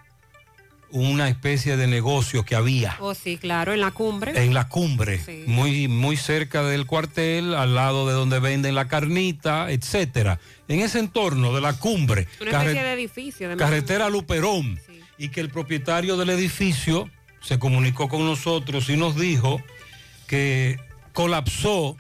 una 0.94 1.30
especie 1.30 1.78
de 1.78 1.88
negocio 1.88 2.44
que 2.44 2.56
había 2.56 2.98
Oh, 3.00 3.14
sí, 3.16 3.38
claro, 3.38 3.74
en 3.74 3.80
la 3.82 3.92
cumbre. 3.92 4.44
en 4.44 4.54
la 4.54 4.68
cumbre, 4.68 5.22
muy, 5.48 5.88
muy 5.88 6.18
cerca 6.18 6.64
del 6.64 6.86
cuartel, 6.86 7.54
al 7.56 7.76
lado 7.76 8.08
de 8.08 8.14
donde 8.14 8.40
venden 8.40 8.76
la 8.76 8.88
carnita, 8.88 9.72
etcétera. 9.72 10.40
En 10.68 10.80
ese 10.82 11.00
entorno 11.00 11.54
de 11.54 11.62
la 11.62 11.74
cumbre, 11.74 12.28
Una 12.42 12.52
carre- 12.52 12.66
especie 12.72 12.84
de 12.84 12.94
edificio. 12.94 13.50
de 13.50 13.56
carretera 13.58 14.10
Luperón, 14.10 14.80
y 15.18 15.30
que 15.30 15.40
el 15.42 15.50
propietario 15.50 16.18
del 16.18 16.30
edificio 16.32 17.10
se 17.42 17.58
comunicó 17.60 18.08
con 18.10 18.26
nosotros 18.26 18.90
y 18.90 18.98
nos 18.98 19.16
dijo 19.16 19.62
que 20.28 20.78
colapsó 21.14 21.98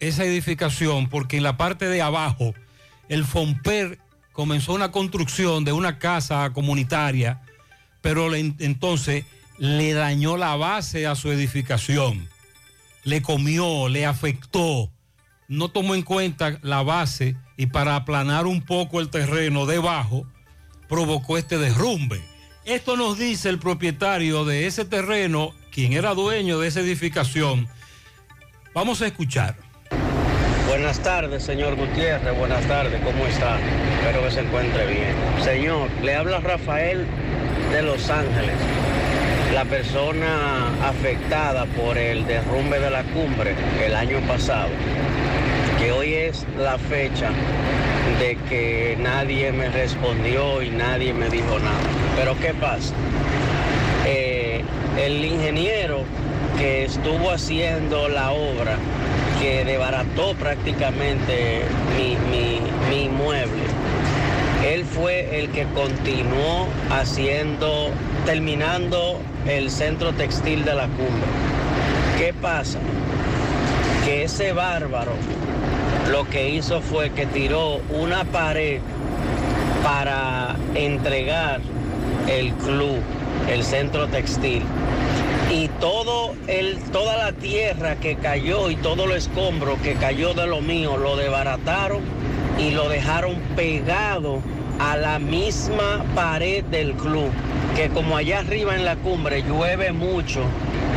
esa 0.00 0.24
edificación 0.24 1.08
porque 1.08 1.36
en 1.36 1.42
la 1.44 1.56
parte 1.56 1.86
de 1.88 2.02
abajo 2.02 2.54
el 3.08 3.24
FOMPER 3.24 3.98
comenzó 4.32 4.72
una 4.72 4.90
construcción 4.90 5.64
de 5.64 5.72
una 5.72 5.98
casa 5.98 6.50
comunitaria, 6.52 7.40
pero 8.02 8.34
entonces 8.34 9.24
le 9.56 9.94
dañó 9.94 10.36
la 10.36 10.56
base 10.56 11.06
a 11.06 11.14
su 11.14 11.30
edificación, 11.30 12.28
le 13.04 13.22
comió, 13.22 13.88
le 13.88 14.04
afectó, 14.04 14.90
no 15.48 15.68
tomó 15.68 15.94
en 15.94 16.02
cuenta 16.02 16.58
la 16.62 16.82
base 16.82 17.36
y 17.56 17.66
para 17.66 17.96
aplanar 17.96 18.46
un 18.46 18.62
poco 18.62 19.00
el 19.00 19.08
terreno 19.08 19.66
debajo 19.66 20.26
provocó 20.88 21.38
este 21.38 21.58
derrumbe. 21.58 22.20
Esto 22.64 22.96
nos 22.96 23.18
dice 23.18 23.48
el 23.48 23.58
propietario 23.58 24.44
de 24.44 24.66
ese 24.66 24.84
terreno, 24.84 25.52
quien 25.70 25.92
era 25.94 26.14
dueño 26.14 26.58
de 26.58 26.68
esa 26.68 26.80
edificación. 26.80 27.68
Vamos 28.74 29.02
a 29.02 29.06
escuchar. 29.06 29.56
Buenas 30.68 31.00
tardes, 31.00 31.42
señor 31.42 31.76
Gutiérrez. 31.76 32.36
Buenas 32.36 32.66
tardes, 32.66 33.00
¿cómo 33.02 33.26
está? 33.26 33.58
Espero 33.98 34.22
que 34.22 34.30
se 34.30 34.40
encuentre 34.40 34.86
bien. 34.86 35.14
Señor, 35.42 35.90
le 36.02 36.14
habla 36.14 36.40
Rafael 36.40 37.06
de 37.72 37.82
Los 37.82 38.10
Ángeles, 38.10 38.54
la 39.54 39.64
persona 39.64 40.68
afectada 40.86 41.64
por 41.64 41.96
el 41.96 42.26
derrumbe 42.26 42.78
de 42.78 42.90
la 42.90 43.02
cumbre 43.02 43.54
el 43.82 43.94
año 43.94 44.18
pasado, 44.28 44.68
que 45.78 45.90
hoy 45.90 46.12
es 46.12 46.44
la 46.58 46.76
fecha 46.76 47.30
de 48.20 48.36
que 48.48 48.98
nadie 49.00 49.52
me 49.52 49.70
respondió 49.70 50.62
y 50.62 50.68
nadie 50.68 51.14
me 51.14 51.30
dijo 51.30 51.58
nada. 51.60 51.80
Pero 52.14 52.38
¿qué 52.40 52.52
pasa? 52.52 52.92
Eh, 54.06 54.62
el 54.98 55.24
ingeniero 55.24 56.04
que 56.58 56.84
estuvo 56.84 57.30
haciendo 57.30 58.08
la 58.08 58.32
obra, 58.32 58.76
que 59.40 59.64
desbarató 59.64 60.34
prácticamente 60.34 61.62
mi, 61.96 62.16
mi, 62.30 62.60
mi 62.90 63.04
inmueble, 63.04 63.62
él 64.64 64.84
fue 64.84 65.40
el 65.40 65.50
que 65.50 65.64
continuó 65.74 66.68
haciendo, 66.90 67.90
terminando 68.24 69.20
el 69.46 69.70
centro 69.70 70.12
textil 70.12 70.64
de 70.64 70.74
la 70.74 70.86
cumbre. 70.86 71.26
¿Qué 72.16 72.32
pasa? 72.32 72.78
Que 74.04 74.24
ese 74.24 74.52
bárbaro 74.52 75.12
lo 76.10 76.28
que 76.28 76.50
hizo 76.50 76.80
fue 76.80 77.10
que 77.10 77.26
tiró 77.26 77.80
una 77.90 78.24
pared 78.24 78.80
para 79.82 80.54
entregar 80.74 81.60
el 82.28 82.52
club, 82.52 82.98
el 83.50 83.64
centro 83.64 84.06
textil. 84.08 84.62
Y 85.50 85.68
todo 85.80 86.34
el, 86.46 86.78
toda 86.92 87.16
la 87.16 87.32
tierra 87.32 87.96
que 87.96 88.14
cayó 88.14 88.70
y 88.70 88.76
todo 88.76 89.04
el 89.04 89.12
escombro 89.12 89.76
que 89.82 89.94
cayó 89.94 90.34
de 90.34 90.46
lo 90.46 90.60
mío 90.60 90.96
lo 90.96 91.16
desbarataron 91.16 92.21
y 92.58 92.70
lo 92.70 92.88
dejaron 92.88 93.36
pegado 93.56 94.40
a 94.78 94.96
la 94.96 95.18
misma 95.18 96.04
pared 96.14 96.64
del 96.64 96.94
club. 96.94 97.30
Que 97.76 97.88
como 97.88 98.16
allá 98.16 98.40
arriba 98.40 98.74
en 98.74 98.84
la 98.84 98.96
cumbre 98.96 99.42
llueve 99.42 99.92
mucho, 99.92 100.40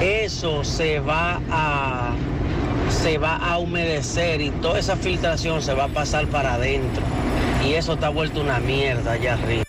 eso 0.01 0.63
se 0.63 0.99
va 0.99 1.39
a 1.49 2.11
se 2.89 3.17
va 3.17 3.37
a 3.37 3.57
humedecer 3.57 4.41
y 4.41 4.49
toda 4.51 4.79
esa 4.79 4.95
filtración 4.95 5.61
se 5.61 5.73
va 5.73 5.85
a 5.85 5.87
pasar 5.87 6.27
para 6.27 6.53
adentro. 6.55 7.03
Y 7.65 7.73
eso 7.73 7.93
está 7.93 8.09
vuelto 8.09 8.41
una 8.41 8.59
mierda 8.59 9.13
allá 9.13 9.33
arriba. 9.33 9.63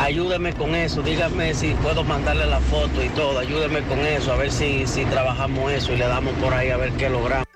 Ayúdeme 0.00 0.52
con 0.52 0.74
eso, 0.74 1.02
dígame 1.02 1.54
si 1.54 1.72
puedo 1.82 2.04
mandarle 2.04 2.46
la 2.46 2.60
foto 2.60 3.02
y 3.02 3.08
todo, 3.10 3.38
ayúdeme 3.38 3.80
con 3.82 3.98
eso, 4.00 4.32
a 4.32 4.36
ver 4.36 4.52
si, 4.52 4.86
si 4.86 5.04
trabajamos 5.06 5.72
eso 5.72 5.92
y 5.92 5.96
le 5.96 6.06
damos 6.06 6.34
por 6.34 6.52
ahí 6.52 6.70
a 6.70 6.76
ver 6.76 6.92
qué 6.92 7.08
logramos. 7.08 7.55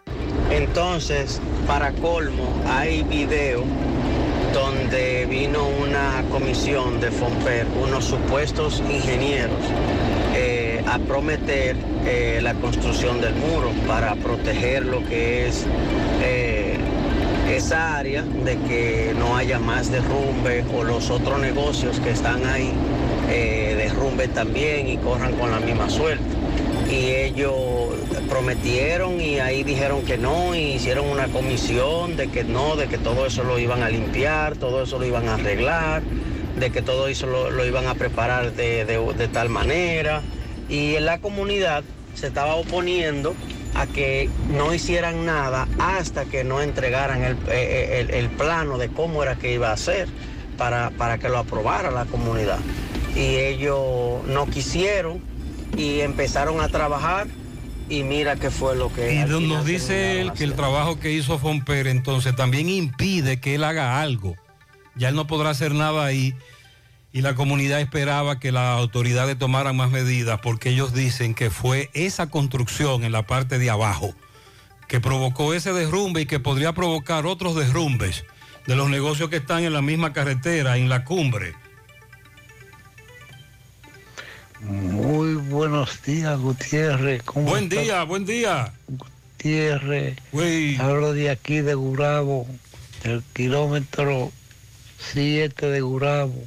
Entonces, 0.51 1.41
para 1.67 1.93
colmo, 1.93 2.53
hay 2.67 3.05
video 3.05 3.63
donde 4.53 5.27
vino 5.27 5.69
una 5.69 6.25
comisión 6.31 7.01
de 7.01 7.13
FOMPER, 7.13 7.67
unos 7.81 8.05
supuestos 8.05 8.83
ingenieros, 8.91 9.63
eh, 10.35 10.83
a 10.89 10.99
prometer 10.99 11.77
eh, 12.05 12.41
la 12.43 12.55
construcción 12.55 13.21
del 13.21 13.35
muro 13.37 13.71
para 13.87 14.17
proteger 14.17 14.85
lo 14.87 15.05
que 15.05 15.47
es 15.47 15.67
eh, 16.21 16.77
esa 17.49 17.97
área 17.97 18.23
de 18.23 18.57
que 18.59 19.15
no 19.17 19.37
haya 19.37 19.61
más 19.61 19.91
derrumbe 19.93 20.65
o 20.77 20.83
los 20.83 21.11
otros 21.11 21.39
negocios 21.39 22.01
que 22.01 22.11
están 22.11 22.45
ahí 22.47 22.73
derrumben 23.29 24.31
también 24.33 24.89
y 24.89 24.97
corran 24.99 25.33
con 25.35 25.53
la 25.53 25.61
misma 25.61 25.89
suerte. 25.89 26.40
Y 26.91 27.13
ellos 27.13 27.95
prometieron 28.29 29.21
y 29.21 29.39
ahí 29.39 29.63
dijeron 29.63 30.03
que 30.05 30.19
no 30.19 30.57
y 30.57 30.73
hicieron 30.75 31.07
una 31.07 31.29
comisión 31.29 32.17
de 32.17 32.29
que 32.29 32.43
no, 32.43 32.75
de 32.75 32.89
que 32.89 32.99
todo 32.99 33.27
eso 33.27 33.45
lo 33.45 33.61
iban 33.61 33.83
a 33.85 33.89
limpiar, 33.89 34.57
todo 34.57 34.83
eso 34.83 34.99
lo 34.99 35.07
iban 35.07 35.29
a 35.29 35.35
arreglar, 35.35 36.03
de 36.59 36.71
que 36.71 36.83
todo 36.83 37.07
eso 37.07 37.27
lo, 37.29 37.65
iban 37.65 37.87
a 37.87 37.95
preparar 37.95 38.53
de, 38.55 38.85
de- 38.85 39.29
tal 39.29 39.51
manera. 39.51 40.23
Y 40.69 40.97
en 40.97 41.05
la 41.05 41.19
comunidad 41.21 41.85
se 42.15 42.27
estaba 42.27 42.57
oponiendo 42.57 43.35
a 43.77 43.87
que 43.87 44.29
no 44.49 44.75
hicieran 44.75 45.25
nada 45.25 45.69
hasta 45.79 46.25
que 46.25 46.43
no 46.43 46.61
entregaran 46.61 47.23
el, 47.23 47.37
eh, 47.53 48.01
el- 48.01 48.11
el 48.15 48.31
plano 48.31 48.79
de 48.79 48.89
cómo 48.89 49.23
era 49.23 49.37
que 49.37 49.53
iba 49.55 49.71
a 49.71 49.75
hacer 49.75 50.09
para, 50.59 50.91
para 50.91 51.19
que 51.19 51.29
lo 51.29 51.39
aprobara 51.39 51.93
la 51.93 52.07
comunidad. 52.07 52.59
Y 53.15 53.37
ellos 53.37 54.25
no 54.27 54.47
quisieron 54.51 55.30
y 55.77 56.01
empezaron 56.01 56.61
a 56.61 56.69
trabajar 56.69 57.27
y 57.89 58.03
mira 58.05 58.37
qué 58.37 58.51
fue 58.51 58.77
lo 58.77 58.93
que... 58.93 59.15
Y 59.15 59.47
nos 59.47 59.65
dice 59.65 60.21
él 60.21 60.33
que 60.33 60.45
el 60.45 60.55
trabajo 60.55 61.01
que 61.01 61.13
hizo 61.13 61.39
Fomper 61.39 61.89
entonces 61.89 62.37
también 62.37 62.69
impide 62.69 63.41
que 63.41 63.57
él 63.57 63.65
haga 63.65 64.01
algo. 64.01 64.37
Ya 64.95 65.09
él 65.09 65.17
no 65.17 65.27
podrá 65.27 65.51
hacer 65.51 65.75
nada 65.75 66.05
ahí 66.05 66.35
y 67.13 67.23
la 67.23 67.35
comunidad 67.35 67.81
esperaba 67.81 68.39
que 68.39 68.53
las 68.53 68.79
autoridades 68.79 69.39
tomaran 69.39 69.77
más 69.77 69.91
medidas 69.91 70.41
porque 70.41 70.71
ellos 70.71 70.95
dicen 70.95 71.35
que 71.35 71.51
fue 71.51 71.91
esa 71.93 72.29
construcción 72.29 73.03
en 73.03 73.13
la 73.13 73.27
parte 73.27 73.59
de 73.59 73.71
abajo 73.71 74.15
que 74.87 75.01
provocó 75.01 75.55
ese 75.55 75.73
derrumbe 75.73 76.23
y 76.23 76.27
que 76.27 76.41
podría 76.41 76.73
provocar 76.73 77.27
otros 77.27 77.55
derrumbes 77.55 78.25
de 78.67 78.77
los 78.77 78.89
negocios 78.89 79.31
que 79.31 79.37
están 79.37 79.65
en 79.65 79.73
la 79.73 79.83
misma 79.83 80.13
carretera, 80.13 80.77
en 80.77 80.89
la 80.89 81.05
cumbre. 81.05 81.55
Muy 84.61 85.35
buenos 85.35 86.03
días, 86.03 86.39
Gutiérrez. 86.39 87.23
¿Cómo 87.23 87.47
Buen 87.51 87.65
está? 87.65 87.81
día, 87.81 88.03
buen 88.05 88.27
día. 88.27 88.73
Gutiérrez. 88.89 90.17
Hablo 90.79 91.15
de 91.15 91.31
aquí 91.31 91.61
de 91.61 91.75
Gurabo, 91.75 92.47
del 93.03 93.23
kilómetro 93.33 94.31
7 95.13 95.67
de 95.67 95.81
Gurabo. 95.81 96.45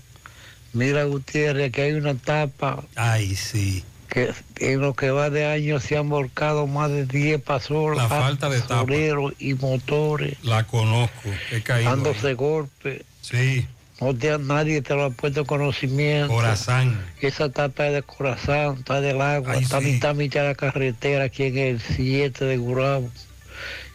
Mira, 0.73 1.05
Gutiérrez, 1.05 1.71
que 1.71 1.81
hay 1.83 1.93
una 1.93 2.13
tapa. 2.15 2.83
Ay, 2.95 3.35
sí. 3.35 3.83
Que, 4.09 4.31
en 4.57 4.79
lo 4.81 4.93
que 4.93 5.09
va 5.09 5.31
de 5.31 5.47
año 5.47 5.79
se 5.79 5.97
han 5.97 6.07
volcado 6.09 6.67
más 6.67 6.91
de 6.91 7.07
10 7.07 7.41
pasolas. 7.41 8.09
La 8.09 8.09
falta 8.09 8.47
de 8.49 8.61
tapa. 8.61 8.85
y 9.39 9.55
motores. 9.55 10.37
La 10.43 10.65
conozco, 10.65 11.29
he 11.51 11.61
caído. 11.61 11.89
dándose 11.89 12.35
golpes. 12.35 13.01
Sí. 13.21 13.65
No 14.03 14.13
te- 14.13 14.37
nadie 14.37 14.81
te 14.81 14.93
lo 14.95 15.05
ha 15.05 15.09
puesto 15.11 15.45
conocimiento. 15.45 16.27
Corazán. 16.33 16.99
Esa 17.21 17.49
tapa 17.49 17.87
es 17.87 17.93
de 17.93 18.03
corazón, 18.03 18.79
está 18.79 18.99
del 18.99 19.21
agua, 19.21 19.53
Ay, 19.53 19.63
está 19.63 19.79
sí. 19.79 19.85
mitad 19.85 20.13
mitad 20.15 20.41
de 20.41 20.47
la 20.49 20.55
carretera 20.55 21.23
aquí 21.25 21.43
en 21.43 21.57
el 21.57 21.79
7 21.81 22.43
de 22.43 22.57
Gurabo. 22.57 23.09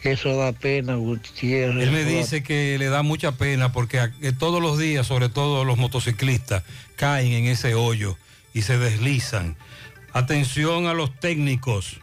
Eso 0.03 0.35
da 0.37 0.51
pena, 0.53 0.95
Gutiérrez. 0.95 1.83
Él 1.83 1.91
me 1.91 2.05
dice 2.05 2.41
que 2.41 2.77
le 2.79 2.87
da 2.87 3.03
mucha 3.03 3.33
pena 3.33 3.71
porque 3.71 3.99
a- 3.99 4.11
que 4.11 4.31
todos 4.31 4.61
los 4.61 4.79
días, 4.79 5.05
sobre 5.05 5.29
todo 5.29 5.63
los 5.65 5.77
motociclistas, 5.77 6.63
caen 6.95 7.31
en 7.33 7.45
ese 7.45 7.75
hoyo 7.75 8.17
y 8.53 8.63
se 8.63 8.77
deslizan. 8.79 9.57
Atención 10.13 10.87
a 10.87 10.93
los 10.93 11.13
técnicos. 11.19 11.99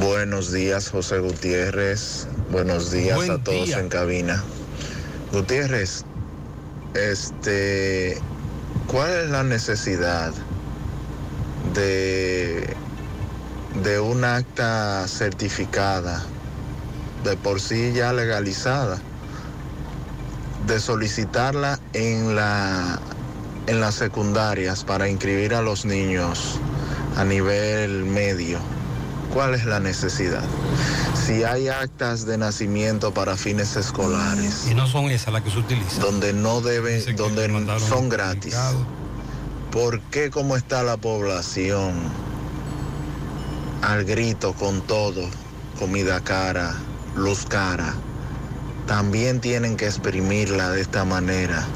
Buenos 0.00 0.52
días, 0.52 0.88
José 0.88 1.18
Gutiérrez. 1.18 2.26
Buenos 2.50 2.90
días 2.90 3.16
Buen 3.16 3.30
a 3.30 3.44
todos 3.44 3.66
día. 3.66 3.78
en 3.78 3.88
cabina. 3.88 4.42
Gutiérrez, 5.32 6.04
este, 6.94 8.18
¿cuál 8.86 9.10
es 9.10 9.30
la 9.30 9.42
necesidad 9.42 10.32
de, 11.74 12.76
de 13.82 14.00
un 14.00 14.24
acta 14.24 15.06
certificada, 15.08 16.22
de 17.24 17.36
por 17.36 17.60
sí 17.60 17.92
ya 17.92 18.12
legalizada, 18.12 18.98
de 20.66 20.80
solicitarla 20.80 21.78
en 21.92 22.36
la 22.36 23.00
en 23.68 23.80
las 23.80 23.94
secundarias 23.94 24.82
para 24.82 25.08
inscribir 25.08 25.54
a 25.54 25.62
los 25.62 25.84
niños 25.84 26.58
a 27.16 27.24
nivel 27.24 28.04
medio? 28.04 28.58
¿Cuál 29.32 29.54
es 29.54 29.64
la 29.64 29.80
necesidad? 29.80 30.44
Si 31.14 31.42
hay 31.42 31.68
actas 31.68 32.26
de 32.26 32.36
nacimiento 32.36 33.14
para 33.14 33.36
fines 33.36 33.76
escolares. 33.76 34.66
Y 34.70 34.74
no 34.74 34.86
son 34.86 35.06
esas 35.06 35.32
las 35.32 35.42
que 35.42 35.50
se 35.50 35.58
utilizan. 35.58 36.00
Donde 36.00 36.34
no 36.34 36.60
deben, 36.60 37.16
donde 37.16 37.80
son 37.80 38.10
gratis. 38.10 38.54
¿Por 39.70 40.00
qué 40.00 40.30
como 40.30 40.54
está 40.54 40.82
la 40.82 40.98
población 40.98 41.94
al 43.80 44.04
grito 44.04 44.52
con 44.52 44.82
todo, 44.82 45.22
comida 45.78 46.20
cara, 46.20 46.74
luz 47.16 47.46
cara? 47.46 47.94
También 48.86 49.40
tienen 49.40 49.78
que 49.78 49.86
exprimirla 49.86 50.70
de 50.70 50.82
esta 50.82 51.06
manera, 51.06 51.66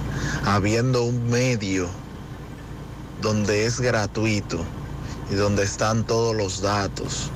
habiendo 0.45 1.05
un 1.05 1.31
medio 1.31 1.89
donde 3.23 3.65
es 3.65 3.81
gratuito 3.81 4.63
y 5.31 5.37
donde 5.37 5.63
están 5.63 6.05
todos 6.05 6.37
los 6.37 6.61
datos. 6.61 7.31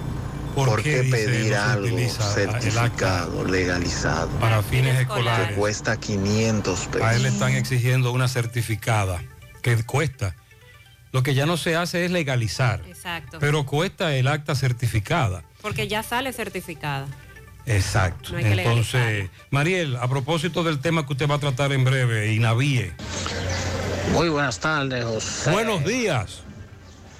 ¿Por, 0.54 0.82
qué 0.82 1.04
pedir 1.10 1.54
algo 1.54 1.98
certificado, 2.08 3.44
legalizado? 3.44 4.28
Para 4.40 4.62
fines 4.62 5.00
escolares. 5.00 5.48
Que 5.48 5.54
cuesta 5.54 5.98
500 5.98 6.86
pesos. 6.86 7.02
A 7.02 7.14
él 7.14 7.22
le 7.22 7.28
están 7.28 7.52
exigiendo 7.52 8.12
una 8.12 8.28
certificada 8.28 9.22
que 9.62 9.82
cuesta. 9.84 10.34
Lo 11.12 11.22
que 11.22 11.34
ya 11.34 11.46
no 11.46 11.56
se 11.56 11.76
hace 11.76 12.04
es 12.04 12.10
legalizar, 12.10 12.82
Exacto. 12.86 13.38
pero 13.40 13.66
cuesta 13.66 14.14
el 14.14 14.28
acta 14.28 14.54
certificada. 14.54 15.42
Porque 15.60 15.88
ya 15.88 16.02
sale 16.02 16.32
certificada. 16.32 17.06
Exacto. 17.66 18.32
No 18.32 18.38
Entonces, 18.38 19.28
Mariel, 19.50 19.96
a 19.96 20.08
propósito 20.08 20.62
del 20.62 20.78
tema 20.80 21.06
que 21.06 21.12
usted 21.12 21.28
va 21.28 21.34
a 21.34 21.40
tratar 21.40 21.72
en 21.72 21.84
breve, 21.84 22.32
Inavíe. 22.32 22.92
Muy 24.12 24.28
buenas 24.28 24.58
tardes, 24.60 25.04
José. 25.04 25.50
Buenos 25.50 25.84
días. 25.84 26.42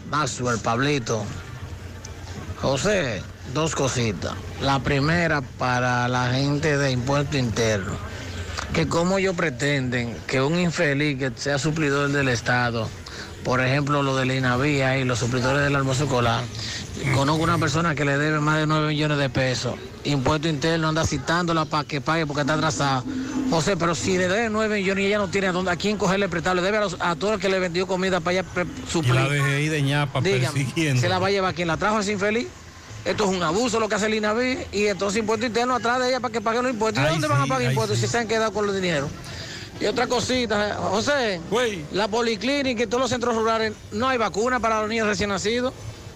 Maxwell, 0.08 0.58
Pablito. 0.58 1.24
José, 2.60 3.22
dos 3.54 3.74
cositas. 3.74 4.34
La 4.60 4.80
primera 4.80 5.40
para 5.40 6.06
la 6.08 6.30
gente 6.30 6.76
de 6.76 6.90
impuesto 6.90 7.38
interno. 7.38 7.92
Que 8.74 8.86
como 8.86 9.18
ellos 9.18 9.34
pretenden 9.34 10.14
que 10.26 10.42
un 10.42 10.58
infeliz 10.60 11.18
que 11.18 11.32
sea 11.34 11.58
suplidor 11.58 12.10
del 12.10 12.28
Estado, 12.28 12.88
por 13.44 13.60
ejemplo 13.60 14.02
lo 14.02 14.14
de 14.14 14.26
la 14.26 14.34
INAVIA 14.34 14.98
y 14.98 15.04
los 15.04 15.18
suplidores 15.18 15.62
del 15.62 15.74
almuerzo 15.74 16.04
escolar, 16.04 16.44
conozco 17.14 17.42
una 17.42 17.58
persona 17.58 17.94
que 17.94 18.04
le 18.04 18.18
debe 18.18 18.40
más 18.40 18.58
de 18.58 18.66
9 18.66 18.88
millones 18.88 19.18
de 19.18 19.30
pesos. 19.30 19.74
Impuesto 20.04 20.48
interno 20.48 20.88
anda 20.88 21.04
citándola 21.06 21.66
para 21.66 21.84
que 21.84 22.00
pague 22.00 22.26
porque 22.26 22.40
está 22.40 22.54
atrasada. 22.54 23.04
José, 23.50 23.76
pero 23.76 23.94
si 23.94 24.16
le 24.16 24.28
debe 24.28 24.48
9 24.48 24.76
millones 24.76 25.02
y 25.04 25.06
ella 25.08 25.18
no 25.18 25.28
tiene 25.28 25.48
a, 25.48 25.52
dónde, 25.52 25.70
a 25.70 25.76
quién 25.76 25.96
cogerle 25.98 26.28
prestado, 26.28 26.56
le 26.56 26.62
debe 26.62 26.78
a, 26.78 26.80
los- 26.82 26.96
a 27.00 27.16
todo 27.16 27.34
el 27.34 27.40
que 27.40 27.48
le 27.48 27.58
vendió 27.58 27.86
comida 27.86 28.20
para 28.20 28.38
ella 28.38 28.42
pre- 28.44 28.64
Y 28.64 28.90
suplir. 28.90 29.14
la 29.14 29.28
DGI 29.28 29.68
de 29.68 29.82
ñapa 29.82 30.20
Dígame, 30.20 30.46
persiguiendo. 30.46 31.00
¿se 31.02 31.08
la 31.08 31.18
va 31.18 31.26
a 31.26 31.30
llevar 31.30 31.54
quien 31.54 31.68
la 31.68 31.76
trajo 31.76 32.00
ese 32.00 32.12
infeliz? 32.12 32.46
Esto 33.04 33.24
es 33.24 33.30
un 33.36 33.42
abuso 33.42 33.80
lo 33.80 33.88
que 33.88 33.94
hace 33.96 34.06
el 34.06 34.14
INAVI 34.14 34.58
y 34.72 34.86
entonces 34.86 35.18
impuesto 35.20 35.44
interno 35.46 35.74
atrás 35.74 35.98
de 36.00 36.08
ella 36.08 36.20
para 36.20 36.32
que 36.32 36.40
pague 36.40 36.62
los 36.62 36.70
impuestos. 36.70 37.02
¿Y 37.02 37.06
dónde 37.08 37.28
van 37.28 37.42
a 37.42 37.46
pagar 37.46 37.70
impuestos 37.70 37.98
sí. 37.98 38.06
si 38.06 38.12
se 38.12 38.18
han 38.18 38.28
quedado 38.28 38.52
con 38.52 38.66
los 38.66 38.74
dinero? 38.74 39.08
Y 39.80 39.86
otra 39.86 40.06
cosita, 40.06 40.74
José, 40.78 41.40
la 41.92 42.06
policlínica 42.08 42.82
y 42.82 42.86
todos 42.86 43.00
los 43.00 43.10
centros 43.10 43.34
rurales, 43.34 43.72
no 43.92 44.06
hay 44.08 44.18
vacuna 44.18 44.60
para 44.60 44.80
los 44.80 44.88
niños 44.90 45.06
recién 45.06 45.30
nacidos. 45.30 45.72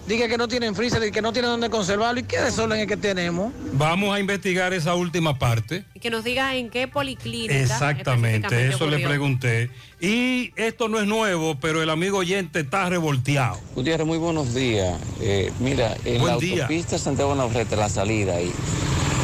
Diga 0.07 0.27
que 0.27 0.37
no 0.37 0.47
tienen 0.47 0.75
freezer 0.75 1.03
y 1.03 1.11
que 1.11 1.21
no 1.21 1.33
tienen 1.33 1.49
dónde 1.49 1.69
conservarlo. 1.71 2.19
¿Y 2.19 2.23
qué 2.23 2.39
desorden 2.39 2.79
es 2.79 2.85
que 2.85 2.95
tenemos? 2.95 3.51
Vamos 3.73 4.15
a 4.15 4.19
investigar 4.19 4.71
esa 4.71 4.93
última 4.93 5.39
parte. 5.39 5.83
Y 5.95 5.99
que 5.99 6.11
nos 6.11 6.23
diga 6.23 6.55
en 6.55 6.69
qué 6.69 6.87
policlínica. 6.87 7.59
Exactamente, 7.59 8.67
eso 8.67 8.87
le 8.87 8.99
pregunté. 8.99 9.71
Y 9.99 10.51
esto 10.57 10.89
no 10.89 10.99
es 10.99 11.07
nuevo, 11.07 11.57
pero 11.59 11.81
el 11.81 11.89
amigo 11.89 12.19
oyente 12.19 12.59
está 12.59 12.87
revolteado. 12.87 13.59
Gutiérrez, 13.73 14.05
muy 14.05 14.19
buenos 14.19 14.53
días. 14.53 14.95
Eh, 15.21 15.51
mira, 15.59 15.97
en 16.05 16.21
Buen 16.21 16.33
la 16.35 16.39
día. 16.39 16.63
autopista 16.63 16.99
Santiago 16.99 17.33
Navarrete, 17.33 17.75
la 17.75 17.89
salida 17.89 18.35
ahí, 18.35 18.51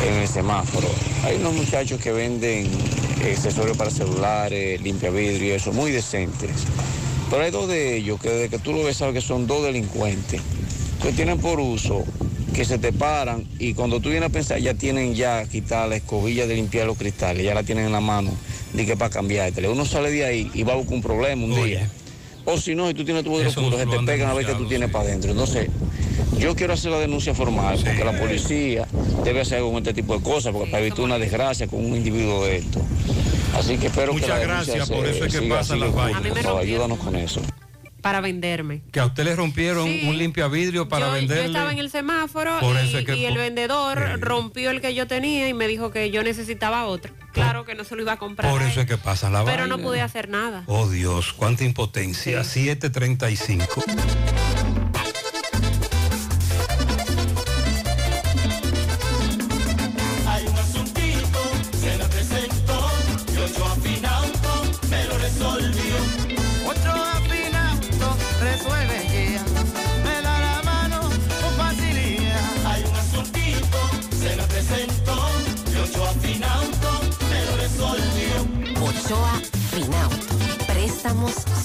en 0.07 0.13
el 0.15 0.27
semáforo, 0.27 0.87
hay 1.23 1.35
unos 1.35 1.53
muchachos 1.53 2.01
que 2.01 2.11
venden 2.11 2.65
eh, 3.21 3.33
accesorios 3.37 3.77
para 3.77 3.91
celulares, 3.91 4.81
limpia 4.81 5.11
vidrio 5.11 5.49
y 5.49 5.51
eso, 5.51 5.71
muy 5.73 5.91
decentes. 5.91 6.49
Pero 7.29 7.43
hay 7.43 7.51
dos 7.51 7.67
de 7.67 7.97
ellos 7.97 8.19
que 8.19 8.29
desde 8.29 8.49
que 8.49 8.57
tú 8.57 8.73
lo 8.73 8.83
ves 8.83 8.97
sabes 8.97 9.13
que 9.13 9.21
son 9.21 9.45
dos 9.47 9.63
delincuentes, 9.63 10.41
que 11.01 11.11
tienen 11.11 11.39
por 11.39 11.59
uso 11.59 12.03
que 12.53 12.65
se 12.65 12.77
te 12.77 12.91
paran 12.91 13.45
y 13.59 13.73
cuando 13.73 13.99
tú 14.01 14.09
vienes 14.09 14.29
a 14.29 14.31
pensar 14.31 14.59
ya 14.59 14.73
tienen 14.73 15.15
ya 15.15 15.45
quitar 15.45 15.87
la 15.87 15.95
escobilla 15.95 16.45
de 16.47 16.55
limpiar 16.55 16.85
los 16.85 16.97
cristales, 16.97 17.43
ya 17.45 17.53
la 17.53 17.63
tienen 17.63 17.85
en 17.85 17.91
la 17.91 18.01
mano, 18.01 18.31
di 18.73 18.85
que 18.85 18.97
para 18.97 19.09
cambiarte. 19.09 19.67
Uno 19.67 19.85
sale 19.85 20.11
de 20.11 20.25
ahí 20.25 20.51
y 20.53 20.63
va 20.63 20.73
a 20.73 20.75
buscar 20.75 20.95
un 20.95 21.01
problema 21.01 21.43
un 21.45 21.55
día. 21.65 21.89
O 22.43 22.57
si 22.57 22.75
no, 22.75 22.87
si 22.87 22.93
tú 22.93 23.05
tienes 23.05 23.23
tu 23.23 23.31
vidrio 23.31 23.49
oscuro, 23.49 23.77
se 23.77 23.85
te 23.85 23.99
pegan 23.99 24.29
a 24.29 24.33
ver 24.33 24.45
qué 24.45 24.53
tú 24.55 24.67
tienes 24.67 24.89
para 24.89 25.05
adentro. 25.05 25.31
Entonces, 25.31 25.69
yo 26.39 26.55
quiero 26.55 26.73
hacer 26.73 26.91
la 26.91 26.99
denuncia 26.99 27.33
formal, 27.35 27.79
porque 27.83 28.03
la 28.03 28.19
policía 28.19 28.87
debe 29.23 29.41
hacer 29.41 29.59
algo 29.59 29.69
con 29.71 29.77
este 29.77 29.93
tipo 29.93 30.17
de 30.17 30.23
cosas, 30.23 30.51
porque 30.51 30.71
para 30.71 30.81
evitar 30.83 31.01
una 31.01 31.19
desgracia 31.19 31.67
con 31.67 31.85
un 31.85 31.95
individuo 31.95 32.43
de 32.45 32.57
esto. 32.57 32.81
Así 33.55 33.77
que 33.77 33.87
espero 33.87 34.07
que 34.07 34.21
Muchas 34.21 34.29
la 34.29 34.39
denuncia 34.39 34.73
gracias, 34.75 34.89
por 34.97 35.05
se- 35.05 35.11
eso 35.17 35.25
es 35.25 35.33
que 35.35 35.47
pasan 35.47 35.79
las 35.79 35.89
de 35.91 35.95
vainas. 35.95 36.45
ayúdanos 36.59 36.97
con 36.99 37.15
eso. 37.15 37.41
Para 38.01 38.19
venderme. 38.21 38.81
Que 38.91 38.99
a 38.99 39.05
usted 39.05 39.23
le 39.23 39.35
rompieron 39.35 39.85
Sí. 39.87 40.01
un 40.07 40.17
limpia 40.17 40.47
vidrio 40.47 40.87
para 40.89 41.19
yo, 41.19 41.27
yo 41.27 41.41
estaba 41.41 41.71
en 41.71 41.77
el 41.79 41.89
semáforo 41.91 42.59
Por 42.59 42.75
y, 42.75 42.79
eso 42.87 42.97
es 42.99 43.05
que- 43.05 43.15
y 43.15 43.25
el 43.25 43.37
vendedor 43.37 44.19
rompió 44.19 44.71
el 44.71 44.81
que 44.81 44.93
yo 44.95 45.05
tenía 45.07 45.47
y 45.47 45.53
me 45.53 45.67
dijo 45.67 45.91
que 45.91 46.09
yo 46.11 46.23
necesitaba 46.23 46.85
otro. 46.85 47.13
Claro 47.31 47.63
que 47.63 47.75
no 47.75 47.83
se 47.83 47.95
lo 47.95 48.01
iba 48.01 48.13
a 48.13 48.17
comprar. 48.17 48.51
Por 48.51 48.61
a 48.61 48.67
eso 48.67 48.81
él, 48.81 48.85
es 48.87 48.89
que 48.89 48.97
pasa 48.97 49.29
la 49.29 49.45
pero 49.45 49.67
no 49.67 49.77
pude 49.77 50.01
hacer 50.01 50.29
nada. 50.29 50.63
Oh 50.67 50.89
Dios, 50.89 51.31
cuánta 51.33 51.63
impotencia. 51.63 52.43
735. 52.43 53.83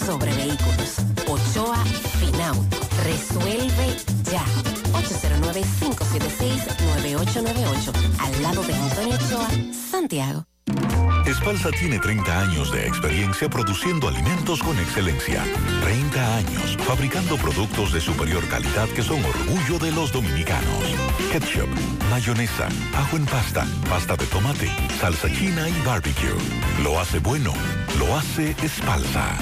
Sobre 0.07 0.33
vehículos. 0.37 0.97
Ochoa 1.27 1.85
Finauto. 2.21 2.77
Resuelve 3.03 3.97
ya. 4.31 4.45
809-576-9898. 4.93 7.93
Al 8.21 8.43
lado 8.43 8.63
de 8.63 8.75
Antonio 8.75 9.17
Ochoa, 9.17 9.49
Santiago. 9.91 10.47
Espalsa 11.27 11.71
tiene 11.73 11.99
30 11.99 12.41
años 12.41 12.71
de 12.71 12.87
experiencia 12.87 13.49
produciendo 13.49 14.07
alimentos 14.07 14.63
con 14.63 14.79
excelencia. 14.79 15.43
30 15.83 16.37
años 16.37 16.77
fabricando 16.87 17.37
productos 17.37 17.93
de 17.93 18.01
superior 18.01 18.47
calidad 18.49 18.89
que 18.91 19.03
son 19.03 19.25
orgullo 19.25 19.81
de 19.81 19.91
los 19.91 20.13
dominicanos. 20.13 20.85
Ketchup, 21.33 21.69
mayonesa, 22.11 22.69
ajo 22.95 23.17
en 23.17 23.27
pasta, 23.27 23.67
pasta 23.91 24.15
de 24.17 24.27
tomate, 24.27 24.71
salsa 25.01 25.29
china 25.33 25.69
y 25.69 25.75
barbecue. 25.85 26.37
Lo 26.85 27.01
hace 27.01 27.19
bueno, 27.19 27.53
lo 27.99 28.17
hace 28.17 28.55
Espalsa. 28.63 29.37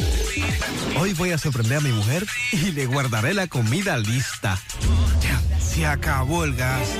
Hoy 1.00 1.14
voy 1.14 1.32
a 1.32 1.38
sorprender 1.38 1.78
a 1.78 1.80
mi 1.80 1.90
mujer 1.90 2.24
y 2.52 2.70
le 2.70 2.86
guardaré 2.86 3.34
la 3.34 3.48
comida 3.48 3.98
lista. 3.98 4.60
Ya, 5.20 5.42
se 5.58 5.86
acabó 5.86 6.43
el 6.44 6.54
gas. 6.54 6.94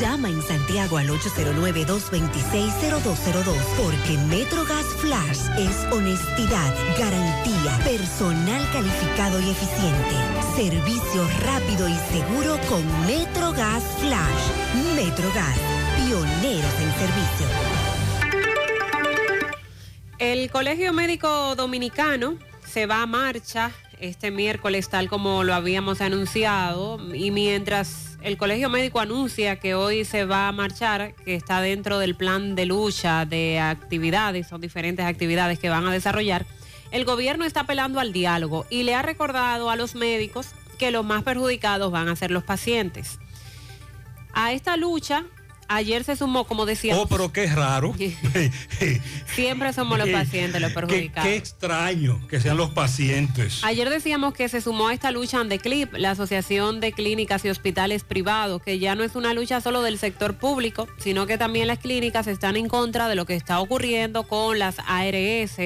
Llama 0.00 0.28
en 0.28 0.42
Santiago 0.42 0.98
al 0.98 1.08
809-226-0202 1.08 3.56
porque 3.76 4.18
MetroGas 4.28 4.86
Flash 4.98 5.38
es 5.56 5.84
honestidad, 5.92 6.74
garantía, 6.98 7.78
personal 7.84 8.68
calificado 8.72 9.40
y 9.40 9.50
eficiente, 9.50 10.16
servicio 10.54 11.26
rápido 11.44 11.88
y 11.88 11.96
seguro 12.12 12.58
con 12.68 12.84
MetroGas 13.06 13.84
Flash. 14.00 14.50
MetroGas, 14.94 15.58
pioneros 15.96 16.74
en 16.80 16.92
servicio. 16.98 17.46
El 20.18 20.50
Colegio 20.50 20.92
Médico 20.92 21.54
Dominicano 21.56 22.36
se 22.66 22.86
va 22.86 23.02
a 23.02 23.06
marcha 23.06 23.70
este 24.00 24.30
miércoles 24.30 24.88
tal 24.88 25.08
como 25.08 25.44
lo 25.44 25.54
habíamos 25.54 26.00
anunciado 26.00 26.98
y 27.14 27.30
mientras 27.30 28.18
el 28.22 28.36
Colegio 28.36 28.68
Médico 28.68 29.00
anuncia 29.00 29.60
que 29.60 29.74
hoy 29.74 30.04
se 30.04 30.24
va 30.24 30.48
a 30.48 30.52
marchar, 30.52 31.14
que 31.14 31.34
está 31.34 31.60
dentro 31.60 31.98
del 31.98 32.16
plan 32.16 32.54
de 32.54 32.66
lucha 32.66 33.24
de 33.24 33.60
actividades, 33.60 34.48
son 34.48 34.60
diferentes 34.60 35.06
actividades 35.06 35.58
que 35.58 35.68
van 35.68 35.86
a 35.86 35.92
desarrollar, 35.92 36.44
el 36.90 37.04
gobierno 37.04 37.44
está 37.44 37.60
apelando 37.60 38.00
al 38.00 38.12
diálogo 38.12 38.66
y 38.70 38.82
le 38.82 38.94
ha 38.94 39.02
recordado 39.02 39.70
a 39.70 39.76
los 39.76 39.94
médicos 39.94 40.48
que 40.78 40.90
los 40.90 41.04
más 41.04 41.22
perjudicados 41.22 41.90
van 41.90 42.08
a 42.08 42.16
ser 42.16 42.30
los 42.30 42.44
pacientes. 42.44 43.18
A 44.32 44.52
esta 44.52 44.76
lucha 44.76 45.24
ayer 45.68 46.04
se 46.04 46.16
sumó, 46.16 46.44
como 46.44 46.66
decía, 46.66 46.96
Oh, 46.96 47.06
pero 47.06 47.32
qué 47.32 47.46
raro. 47.46 47.94
siempre 49.34 49.72
somos 49.72 49.98
los 49.98 50.06
Qué- 50.06 50.12
pacientes 50.12 50.60
los 50.60 50.70
Qué, 50.70 50.74
perjudicados. 50.74 51.28
qué 51.28 51.36
extraño 51.36 52.26
que 52.28 52.40
sean 52.40 52.56
los 52.56 52.70
pacientes. 52.70 53.62
Ayer 53.64 53.90
decíamos 53.90 54.34
que 54.34 54.48
se 54.48 54.60
sumó 54.60 54.88
a 54.88 54.94
esta 54.94 55.10
lucha 55.10 55.40
Andeclip, 55.40 55.92
la 55.94 56.12
Asociación 56.12 56.80
de 56.80 56.92
Clínicas 56.92 57.44
y 57.44 57.50
Hospitales 57.50 58.04
Privados, 58.04 58.62
que 58.62 58.78
ya 58.78 58.94
no 58.94 59.04
es 59.04 59.14
una 59.16 59.34
lucha 59.34 59.60
solo 59.60 59.82
del 59.82 59.98
sector 59.98 60.36
público, 60.36 60.88
sino 60.98 61.26
que 61.26 61.38
también 61.38 61.66
las 61.66 61.78
clínicas 61.78 62.26
están 62.26 62.56
en 62.56 62.68
contra 62.68 63.08
de 63.08 63.14
lo 63.14 63.26
que 63.26 63.34
está 63.34 63.60
ocurriendo 63.60 64.24
con 64.24 64.58
las 64.58 64.76
ARS, 64.86 65.56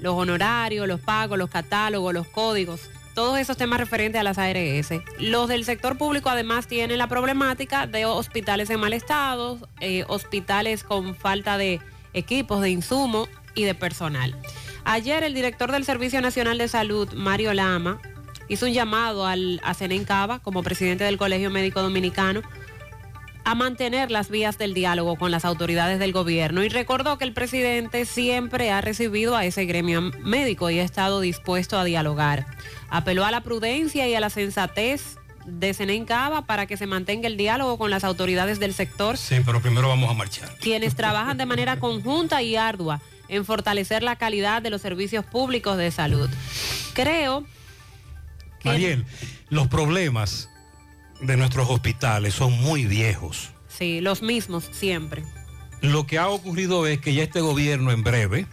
los 0.00 0.14
honorarios, 0.14 0.86
los 0.86 1.00
pagos, 1.00 1.38
los 1.38 1.50
catálogos, 1.50 2.14
los 2.14 2.26
códigos. 2.28 2.80
Todos 3.18 3.36
esos 3.40 3.56
temas 3.56 3.80
referentes 3.80 4.20
a 4.20 4.22
las 4.22 4.38
ARS. 4.38 4.90
Los 5.18 5.48
del 5.48 5.64
sector 5.64 5.98
público 5.98 6.28
además 6.28 6.68
tienen 6.68 6.98
la 6.98 7.08
problemática 7.08 7.88
de 7.88 8.06
hospitales 8.06 8.70
en 8.70 8.78
mal 8.78 8.92
estado, 8.92 9.58
eh, 9.80 10.04
hospitales 10.06 10.84
con 10.84 11.16
falta 11.16 11.58
de 11.58 11.80
equipos, 12.14 12.60
de 12.60 12.70
insumos 12.70 13.28
y 13.56 13.64
de 13.64 13.74
personal. 13.74 14.36
Ayer 14.84 15.24
el 15.24 15.34
director 15.34 15.72
del 15.72 15.84
Servicio 15.84 16.20
Nacional 16.20 16.58
de 16.58 16.68
Salud, 16.68 17.12
Mario 17.12 17.52
Lama, 17.54 18.00
hizo 18.46 18.66
un 18.66 18.72
llamado 18.72 19.26
al, 19.26 19.60
a 19.64 19.74
Cava, 20.06 20.38
como 20.38 20.62
presidente 20.62 21.02
del 21.02 21.18
Colegio 21.18 21.50
Médico 21.50 21.82
Dominicano, 21.82 22.42
a 23.48 23.54
mantener 23.54 24.10
las 24.10 24.28
vías 24.28 24.58
del 24.58 24.74
diálogo 24.74 25.16
con 25.16 25.30
las 25.30 25.46
autoridades 25.46 25.98
del 25.98 26.12
gobierno 26.12 26.62
y 26.64 26.68
recordó 26.68 27.16
que 27.16 27.24
el 27.24 27.32
presidente 27.32 28.04
siempre 28.04 28.70
ha 28.70 28.82
recibido 28.82 29.36
a 29.36 29.46
ese 29.46 29.64
gremio 29.64 30.02
médico 30.22 30.68
y 30.68 30.78
ha 30.80 30.82
estado 30.82 31.22
dispuesto 31.22 31.78
a 31.78 31.84
dialogar. 31.84 32.46
Apeló 32.90 33.24
a 33.24 33.30
la 33.30 33.40
prudencia 33.40 34.06
y 34.06 34.14
a 34.14 34.20
la 34.20 34.28
sensatez 34.28 35.16
de 35.46 35.72
Zenén 35.72 36.04
Cava 36.04 36.42
para 36.42 36.66
que 36.66 36.76
se 36.76 36.86
mantenga 36.86 37.26
el 37.26 37.38
diálogo 37.38 37.78
con 37.78 37.90
las 37.90 38.04
autoridades 38.04 38.60
del 38.60 38.74
sector, 38.74 39.16
Sí, 39.16 39.36
pero 39.46 39.62
primero 39.62 39.88
vamos 39.88 40.10
a 40.10 40.12
marchar. 40.12 40.54
quienes 40.60 40.94
trabajan 40.94 41.38
de 41.38 41.46
manera 41.46 41.80
conjunta 41.80 42.42
y 42.42 42.54
ardua 42.56 43.00
en 43.28 43.46
fortalecer 43.46 44.02
la 44.02 44.16
calidad 44.16 44.60
de 44.60 44.68
los 44.68 44.82
servicios 44.82 45.24
públicos 45.24 45.78
de 45.78 45.90
salud. 45.90 46.28
Creo 46.92 47.46
Mariel, 48.62 49.06
los 49.48 49.68
problemas 49.68 50.50
de 51.20 51.36
nuestros 51.36 51.68
hospitales 51.70 52.34
son 52.34 52.52
muy 52.60 52.86
viejos. 52.86 53.50
Sí, 53.68 54.00
los 54.00 54.22
mismos 54.22 54.68
siempre. 54.72 55.24
Lo 55.80 56.06
que 56.06 56.18
ha 56.18 56.28
ocurrido 56.28 56.86
es 56.86 57.00
que 57.00 57.14
ya 57.14 57.22
este 57.22 57.40
gobierno 57.40 57.92
en 57.92 58.02
breve 58.02 58.46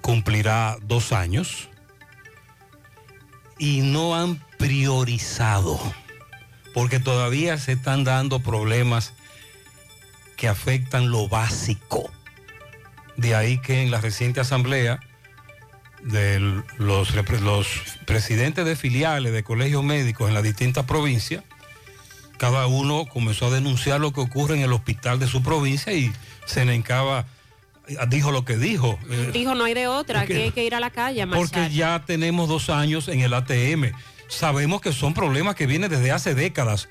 cumplirá 0.00 0.78
dos 0.82 1.12
años 1.12 1.68
y 3.58 3.82
no 3.82 4.16
han 4.16 4.42
priorizado 4.58 5.78
porque 6.72 7.00
todavía 7.00 7.58
se 7.58 7.72
están 7.72 8.04
dando 8.04 8.40
problemas 8.40 9.12
que 10.36 10.48
afectan 10.48 11.10
lo 11.10 11.28
básico. 11.28 12.10
De 13.16 13.34
ahí 13.34 13.58
que 13.58 13.82
en 13.82 13.90
la 13.90 14.00
reciente 14.00 14.40
asamblea 14.40 15.00
de 16.02 16.40
los, 16.78 17.14
los 17.40 17.68
presidentes 18.06 18.64
de 18.64 18.76
filiales 18.76 19.32
de 19.32 19.42
colegios 19.42 19.84
médicos 19.84 20.28
en 20.28 20.34
las 20.34 20.42
distintas 20.42 20.84
provincias, 20.84 21.44
cada 22.38 22.66
uno 22.66 23.06
comenzó 23.06 23.46
a 23.46 23.50
denunciar 23.50 24.00
lo 24.00 24.12
que 24.12 24.20
ocurre 24.20 24.56
en 24.56 24.62
el 24.62 24.72
hospital 24.72 25.18
de 25.20 25.28
su 25.28 25.42
provincia 25.42 25.92
y 25.92 26.12
Senencaba 26.44 27.26
dijo 28.08 28.32
lo 28.32 28.44
que 28.44 28.56
dijo. 28.56 28.98
eh, 29.10 29.30
Dijo, 29.32 29.54
no 29.54 29.64
hay 29.64 29.74
de 29.74 29.86
otra, 29.86 30.22
Es 30.22 30.26
que- 30.28 30.34
que 30.34 30.42
hay 30.44 30.50
que 30.50 30.64
ir 30.64 30.74
a 30.74 30.80
la 30.80 30.90
calle 30.90 31.22
a 31.22 31.26
porque 31.26 31.70
ya 31.70 32.02
tenemos 32.04 32.48
dos 32.48 32.68
años 32.70 33.08
en 33.08 33.20
el 33.20 33.32
ATM. 33.34 33.92
Sabemos 34.28 34.80
que 34.80 34.92
son 34.92 35.14
problemas 35.14 35.54
que 35.54 35.66
vienen 35.66 35.90
desde 35.90 36.10
hace 36.10 36.34
décadas, 36.34 36.88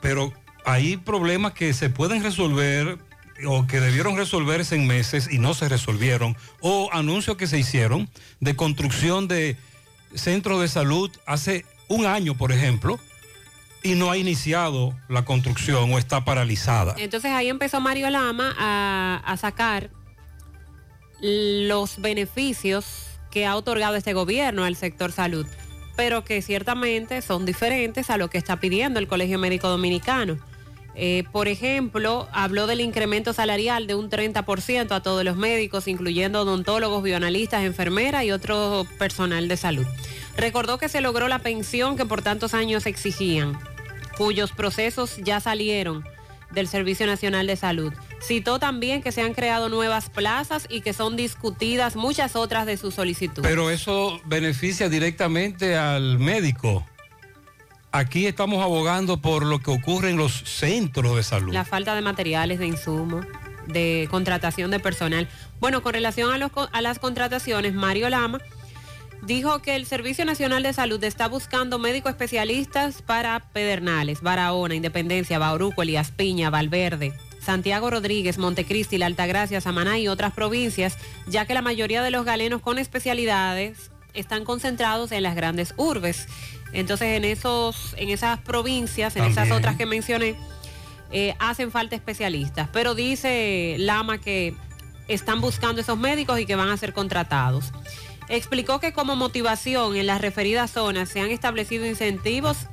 pero 0.00 0.32
hay 0.64 0.96
problemas 0.96 1.52
que 1.52 1.72
se 1.74 1.90
pueden 1.90 2.22
resolver 2.22 2.98
o 3.46 3.66
que 3.66 3.80
debieron 3.80 4.16
resolverse 4.16 4.74
en 4.76 4.86
meses 4.86 5.28
y 5.30 5.38
no 5.38 5.54
se 5.54 5.68
resolvieron, 5.68 6.36
o 6.60 6.88
anuncios 6.92 7.36
que 7.36 7.46
se 7.46 7.58
hicieron 7.58 8.08
de 8.40 8.56
construcción 8.56 9.28
de 9.28 9.56
centros 10.14 10.60
de 10.60 10.68
salud 10.68 11.10
hace 11.26 11.64
un 11.88 12.06
año, 12.06 12.36
por 12.36 12.52
ejemplo, 12.52 12.98
y 13.82 13.94
no 13.96 14.10
ha 14.10 14.16
iniciado 14.16 14.96
la 15.08 15.24
construcción 15.24 15.92
o 15.92 15.98
está 15.98 16.24
paralizada. 16.24 16.94
Entonces 16.96 17.32
ahí 17.32 17.48
empezó 17.48 17.80
Mario 17.80 18.08
Lama 18.10 18.54
a, 18.58 19.22
a 19.24 19.36
sacar 19.36 19.90
los 21.20 22.00
beneficios 22.00 23.06
que 23.30 23.46
ha 23.46 23.56
otorgado 23.56 23.96
este 23.96 24.12
gobierno 24.12 24.64
al 24.64 24.76
sector 24.76 25.12
salud, 25.12 25.46
pero 25.96 26.24
que 26.24 26.40
ciertamente 26.40 27.20
son 27.20 27.44
diferentes 27.44 28.10
a 28.10 28.16
lo 28.16 28.30
que 28.30 28.38
está 28.38 28.58
pidiendo 28.60 29.00
el 29.00 29.08
Colegio 29.08 29.38
Médico 29.38 29.68
Dominicano. 29.68 30.38
Eh, 30.96 31.24
por 31.32 31.48
ejemplo, 31.48 32.28
habló 32.32 32.66
del 32.66 32.80
incremento 32.80 33.32
salarial 33.32 33.86
de 33.86 33.94
un 33.94 34.10
30% 34.10 34.92
a 34.92 35.02
todos 35.02 35.24
los 35.24 35.36
médicos, 35.36 35.88
incluyendo 35.88 36.42
odontólogos, 36.42 37.02
bioanalistas, 37.02 37.64
enfermeras 37.64 38.24
y 38.24 38.30
otro 38.30 38.86
personal 38.98 39.48
de 39.48 39.56
salud. 39.56 39.86
Recordó 40.36 40.78
que 40.78 40.88
se 40.88 41.00
logró 41.00 41.28
la 41.28 41.40
pensión 41.40 41.96
que 41.96 42.06
por 42.06 42.22
tantos 42.22 42.54
años 42.54 42.86
exigían, 42.86 43.58
cuyos 44.16 44.52
procesos 44.52 45.16
ya 45.18 45.40
salieron 45.40 46.04
del 46.52 46.68
Servicio 46.68 47.06
Nacional 47.06 47.46
de 47.46 47.56
Salud. 47.56 47.92
Citó 48.22 48.58
también 48.58 49.02
que 49.02 49.12
se 49.12 49.22
han 49.22 49.34
creado 49.34 49.68
nuevas 49.68 50.08
plazas 50.08 50.66
y 50.70 50.80
que 50.80 50.92
son 50.92 51.16
discutidas 51.16 51.96
muchas 51.96 52.36
otras 52.36 52.64
de 52.66 52.76
sus 52.76 52.94
solicitudes. 52.94 53.48
Pero 53.48 53.70
eso 53.70 54.20
beneficia 54.24 54.88
directamente 54.88 55.76
al 55.76 56.18
médico. 56.18 56.86
Aquí 57.94 58.26
estamos 58.26 58.60
abogando 58.60 59.18
por 59.18 59.46
lo 59.46 59.60
que 59.60 59.70
ocurre 59.70 60.10
en 60.10 60.16
los 60.16 60.32
centros 60.32 61.14
de 61.14 61.22
salud. 61.22 61.52
La 61.52 61.64
falta 61.64 61.94
de 61.94 62.02
materiales, 62.02 62.58
de 62.58 62.66
insumos, 62.66 63.24
de 63.68 64.08
contratación 64.10 64.72
de 64.72 64.80
personal. 64.80 65.28
Bueno, 65.60 65.80
con 65.80 65.94
relación 65.94 66.32
a, 66.32 66.80
las 66.80 66.98
contrataciones, 66.98 67.72
Mario 67.72 68.10
Lama 68.10 68.40
dijo 69.22 69.62
que 69.62 69.76
el 69.76 69.86
Servicio 69.86 70.24
Nacional 70.24 70.64
de 70.64 70.72
Salud 70.72 71.04
está 71.04 71.28
buscando 71.28 71.78
médicos 71.78 72.10
especialistas 72.10 73.00
para 73.00 73.38
Pedernales, 73.52 74.22
Barahona, 74.22 74.74
Independencia, 74.74 75.38
Bauruco, 75.38 75.82
Elías 75.82 76.10
Piña, 76.10 76.50
Valverde, 76.50 77.14
Santiago 77.40 77.90
Rodríguez, 77.90 78.38
Montecristi, 78.38 78.98
La 78.98 79.06
Altagracia, 79.06 79.60
Samaná 79.60 80.00
y 80.00 80.08
otras 80.08 80.32
provincias, 80.32 80.98
ya 81.28 81.46
que 81.46 81.54
la 81.54 81.62
mayoría 81.62 82.02
de 82.02 82.10
los 82.10 82.24
galenos 82.24 82.60
con 82.60 82.80
especialidades 82.80 83.92
están 84.14 84.44
concentrados 84.44 85.12
en 85.12 85.22
las 85.22 85.34
grandes 85.36 85.74
urbes. 85.76 86.26
Entonces, 86.74 87.16
en, 87.16 87.24
esos, 87.24 87.94
en 87.96 88.10
esas 88.10 88.40
provincias, 88.40 89.16
en 89.16 89.24
esas 89.24 89.50
otras 89.50 89.76
que 89.76 89.86
mencioné, 89.86 90.36
eh, 91.10 91.34
hacen 91.38 91.70
falta 91.70 91.94
especialistas. 91.94 92.68
Pero 92.72 92.94
dice 92.94 93.76
Lama 93.78 94.18
que 94.18 94.54
están 95.08 95.40
buscando 95.40 95.80
esos 95.80 95.98
médicos 95.98 96.40
y 96.40 96.46
que 96.46 96.56
van 96.56 96.68
a 96.68 96.76
ser 96.76 96.92
contratados. 96.92 97.72
Explicó 98.28 98.80
que 98.80 98.92
como 98.92 99.16
motivación 99.16 99.96
en 99.96 100.06
las 100.06 100.20
referidas 100.20 100.70
zonas 100.70 101.08
se 101.08 101.20
han 101.20 101.30
establecido 101.30 101.86
incentivos 101.86 102.66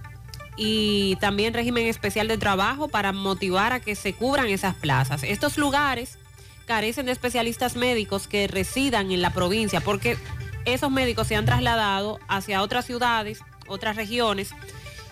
y 0.57 1.17
también 1.17 1.53
régimen 1.53 1.87
especial 1.87 2.27
de 2.27 2.37
trabajo 2.37 2.87
para 2.87 3.11
motivar 3.11 3.73
a 3.73 3.79
que 3.79 3.95
se 3.95 4.13
cubran 4.13 4.47
esas 4.47 4.75
plazas. 4.75 5.23
Estos 5.23 5.57
lugares 5.57 6.17
carecen 6.65 7.05
de 7.05 7.11
especialistas 7.11 7.75
médicos 7.75 8.27
que 8.27 8.47
residan 8.47 9.11
en 9.11 9.21
la 9.21 9.33
provincia 9.33 9.81
porque 9.81 10.17
esos 10.65 10.91
médicos 10.91 11.27
se 11.27 11.35
han 11.35 11.45
trasladado 11.45 12.19
hacia 12.27 12.61
otras 12.61 12.85
ciudades, 12.85 13.41
otras 13.67 13.95
regiones 13.95 14.51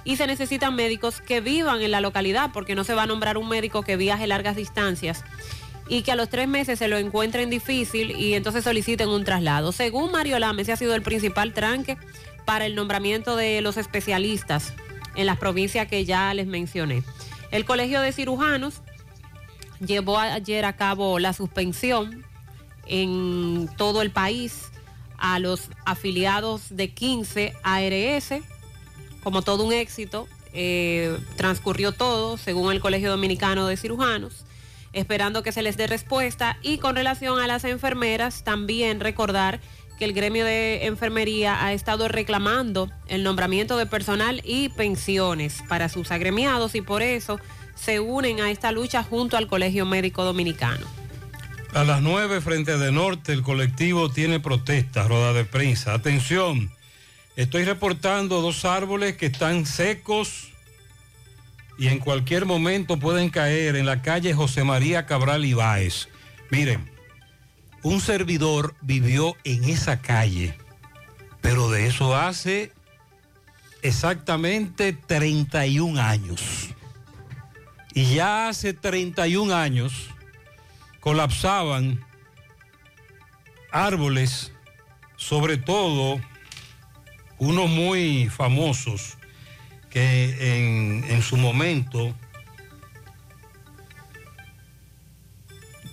y 0.03 0.15
se 0.15 0.27
necesitan 0.27 0.75
médicos 0.75 1.21
que 1.21 1.41
vivan 1.41 1.81
en 1.81 1.91
la 1.91 2.01
localidad 2.01 2.51
porque 2.53 2.75
no 2.75 2.83
se 2.83 2.93
va 2.93 3.03
a 3.03 3.07
nombrar 3.07 3.37
un 3.37 3.49
médico 3.49 3.83
que 3.83 3.97
viaje 3.97 4.27
largas 4.27 4.55
distancias 4.55 5.23
y 5.87 6.03
que 6.03 6.11
a 6.11 6.15
los 6.15 6.29
tres 6.29 6.47
meses 6.47 6.79
se 6.79 6.87
lo 6.87 6.97
encuentren 6.97 7.49
difícil 7.49 8.11
y 8.11 8.35
entonces 8.35 8.63
soliciten 8.63 9.09
un 9.09 9.23
traslado. 9.23 9.71
Según 9.71 10.11
Mario 10.11 10.37
Lame, 10.39 10.61
ese 10.61 10.71
ha 10.71 10.77
sido 10.77 10.95
el 10.95 11.01
principal 11.01 11.53
tranque 11.53 11.97
para 12.45 12.65
el 12.65 12.75
nombramiento 12.75 13.35
de 13.35 13.61
los 13.61 13.77
especialistas 13.77 14.73
en 15.15 15.25
las 15.25 15.37
provincias 15.37 15.87
que 15.87 16.05
ya 16.05 16.33
les 16.33 16.47
mencioné. 16.47 17.03
El 17.51 17.65
Colegio 17.65 18.01
de 18.01 18.11
Cirujanos 18.11 18.81
llevó 19.79 20.19
ayer 20.19 20.65
a 20.65 20.73
cabo 20.73 21.19
la 21.19 21.33
suspensión 21.33 22.23
en 22.85 23.69
todo 23.77 24.01
el 24.01 24.11
país 24.11 24.71
a 25.19 25.39
los 25.39 25.69
afiliados 25.85 26.63
de 26.69 26.93
15 26.93 27.53
ARS, 27.63 28.41
como 29.23 29.41
todo 29.41 29.65
un 29.65 29.73
éxito, 29.73 30.27
eh, 30.53 31.17
transcurrió 31.35 31.91
todo 31.91 32.37
según 32.37 32.71
el 32.71 32.79
Colegio 32.79 33.11
Dominicano 33.11 33.67
de 33.67 33.77
Cirujanos, 33.77 34.45
esperando 34.93 35.43
que 35.43 35.51
se 35.51 35.61
les 35.61 35.77
dé 35.77 35.87
respuesta 35.87 36.57
y 36.61 36.79
con 36.79 36.95
relación 36.95 37.39
a 37.39 37.47
las 37.47 37.63
enfermeras, 37.63 38.43
también 38.43 38.99
recordar 38.99 39.59
que 39.99 40.05
el 40.05 40.13
gremio 40.13 40.45
de 40.45 40.85
enfermería 40.87 41.63
ha 41.63 41.73
estado 41.73 42.07
reclamando 42.07 42.89
el 43.07 43.23
nombramiento 43.23 43.77
de 43.77 43.85
personal 43.85 44.41
y 44.45 44.69
pensiones 44.69 45.61
para 45.67 45.89
sus 45.89 46.11
agremiados 46.11 46.73
y 46.73 46.81
por 46.81 47.01
eso 47.01 47.39
se 47.75 47.99
unen 47.99 48.39
a 48.39 48.49
esta 48.49 48.71
lucha 48.71 49.03
junto 49.03 49.37
al 49.37 49.47
Colegio 49.47 49.85
Médico 49.85 50.23
Dominicano. 50.23 50.98
A 51.73 51.83
las 51.83 52.01
9 52.01 52.41
frente 52.41 52.77
de 52.79 52.91
Norte, 52.91 53.31
el 53.31 53.43
colectivo 53.43 54.09
tiene 54.09 54.39
protesta, 54.39 55.07
rueda 55.07 55.33
de 55.33 55.45
prensa. 55.45 55.93
Atención, 55.93 56.71
estoy 57.35 57.63
reportando 57.63 58.41
dos 58.41 58.65
árboles 58.65 59.17
que 59.17 59.27
están 59.27 59.67
secos 59.67 60.49
y 61.77 61.87
en 61.87 61.99
cualquier 61.99 62.45
momento 62.45 62.97
pueden 62.97 63.29
caer 63.29 63.75
en 63.75 63.85
la 63.85 64.01
calle 64.01 64.33
José 64.33 64.63
María 64.63 65.05
Cabral 65.05 65.45
Ibáez. 65.45 66.09
Miren, 66.49 66.89
un 67.83 68.01
servidor 68.01 68.73
vivió 68.81 69.35
en 69.43 69.63
esa 69.65 70.01
calle, 70.01 70.57
pero 71.39 71.69
de 71.69 71.85
eso 71.85 72.15
hace 72.15 72.71
exactamente 73.83 74.93
31 74.93 76.01
años. 76.01 76.69
Y 77.93 78.15
ya 78.15 78.49
hace 78.49 78.73
31 78.73 79.55
años 79.55 80.09
colapsaban 80.99 82.05
árboles, 83.71 84.51
sobre 85.15 85.57
todo 85.57 86.19
unos 87.37 87.69
muy 87.69 88.29
famosos 88.29 89.17
que 89.89 90.57
en, 90.57 91.03
en 91.09 91.21
su 91.21 91.37
momento 91.37 92.13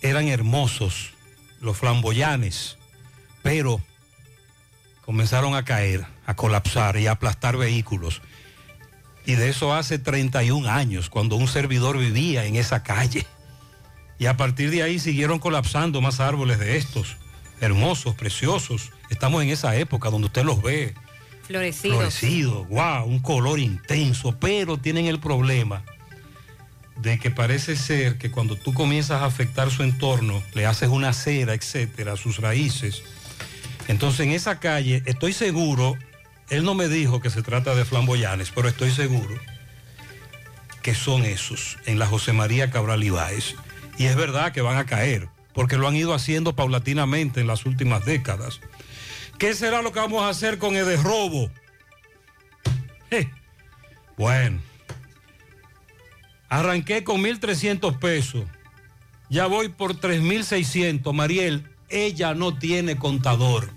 eran 0.02 0.28
hermosos, 0.28 1.12
los 1.60 1.76
flamboyanes, 1.76 2.78
pero 3.42 3.80
comenzaron 5.04 5.54
a 5.54 5.64
caer, 5.64 6.06
a 6.26 6.34
colapsar 6.34 6.96
y 6.96 7.06
a 7.06 7.12
aplastar 7.12 7.56
vehículos. 7.56 8.22
Y 9.24 9.34
de 9.34 9.48
eso 9.48 9.74
hace 9.74 9.98
31 9.98 10.68
años, 10.68 11.10
cuando 11.10 11.36
un 11.36 11.48
servidor 11.48 11.98
vivía 11.98 12.44
en 12.44 12.56
esa 12.56 12.82
calle. 12.82 13.26
Y 14.18 14.26
a 14.26 14.36
partir 14.36 14.70
de 14.70 14.82
ahí 14.82 14.98
siguieron 14.98 15.38
colapsando 15.38 16.00
más 16.00 16.20
árboles 16.20 16.58
de 16.58 16.76
estos, 16.76 17.16
hermosos, 17.60 18.14
preciosos. 18.14 18.92
Estamos 19.10 19.42
en 19.42 19.50
esa 19.50 19.76
época 19.76 20.10
donde 20.10 20.26
usted 20.26 20.44
los 20.44 20.62
ve 20.62 20.94
Florecidos. 21.46 21.98
florecidos, 21.98 22.68
wow, 22.68 23.04
un 23.04 23.20
color 23.20 23.58
intenso, 23.58 24.36
pero 24.38 24.78
tienen 24.78 25.06
el 25.06 25.20
problema 25.20 25.84
de 26.96 27.18
que 27.18 27.30
parece 27.30 27.76
ser 27.76 28.18
que 28.18 28.30
cuando 28.30 28.56
tú 28.56 28.72
comienzas 28.72 29.22
a 29.22 29.26
afectar 29.26 29.70
su 29.70 29.82
entorno, 29.82 30.42
le 30.54 30.66
haces 30.66 30.88
una 30.88 31.12
cera, 31.12 31.54
etcétera, 31.54 32.16
sus 32.16 32.38
raíces. 32.38 33.02
Entonces 33.86 34.20
en 34.20 34.32
esa 34.32 34.58
calle, 34.58 35.02
estoy 35.06 35.32
seguro, 35.32 35.96
él 36.48 36.64
no 36.64 36.74
me 36.74 36.88
dijo 36.88 37.20
que 37.20 37.30
se 37.30 37.42
trata 37.42 37.74
de 37.74 37.84
flamboyanes, 37.84 38.50
pero 38.50 38.68
estoy 38.68 38.90
seguro 38.90 39.34
que 40.82 40.94
son 40.94 41.24
esos 41.24 41.78
en 41.86 41.98
la 41.98 42.06
José 42.06 42.32
María 42.32 42.70
Cabral 42.70 43.02
Ibáez. 43.04 43.56
Y 43.98 44.06
es 44.06 44.16
verdad 44.16 44.52
que 44.52 44.60
van 44.60 44.76
a 44.76 44.86
caer, 44.86 45.28
porque 45.54 45.76
lo 45.78 45.88
han 45.88 45.96
ido 45.96 46.12
haciendo 46.14 46.54
paulatinamente 46.54 47.40
en 47.40 47.46
las 47.46 47.64
últimas 47.66 48.04
décadas. 48.04 48.60
¿Qué 49.38 49.54
será 49.54 49.82
lo 49.82 49.92
que 49.92 50.00
vamos 50.00 50.22
a 50.22 50.28
hacer 50.28 50.58
con 50.58 50.76
el 50.76 51.02
robo? 51.02 51.50
Eh, 53.10 53.30
Bueno, 54.16 54.60
arranqué 56.48 57.04
con 57.04 57.22
1.300 57.22 57.98
pesos. 57.98 58.44
Ya 59.28 59.46
voy 59.46 59.68
por 59.68 59.94
3.600. 60.00 61.12
Mariel, 61.12 61.66
ella 61.88 62.34
no 62.34 62.56
tiene 62.58 62.96
contador. 62.96 63.70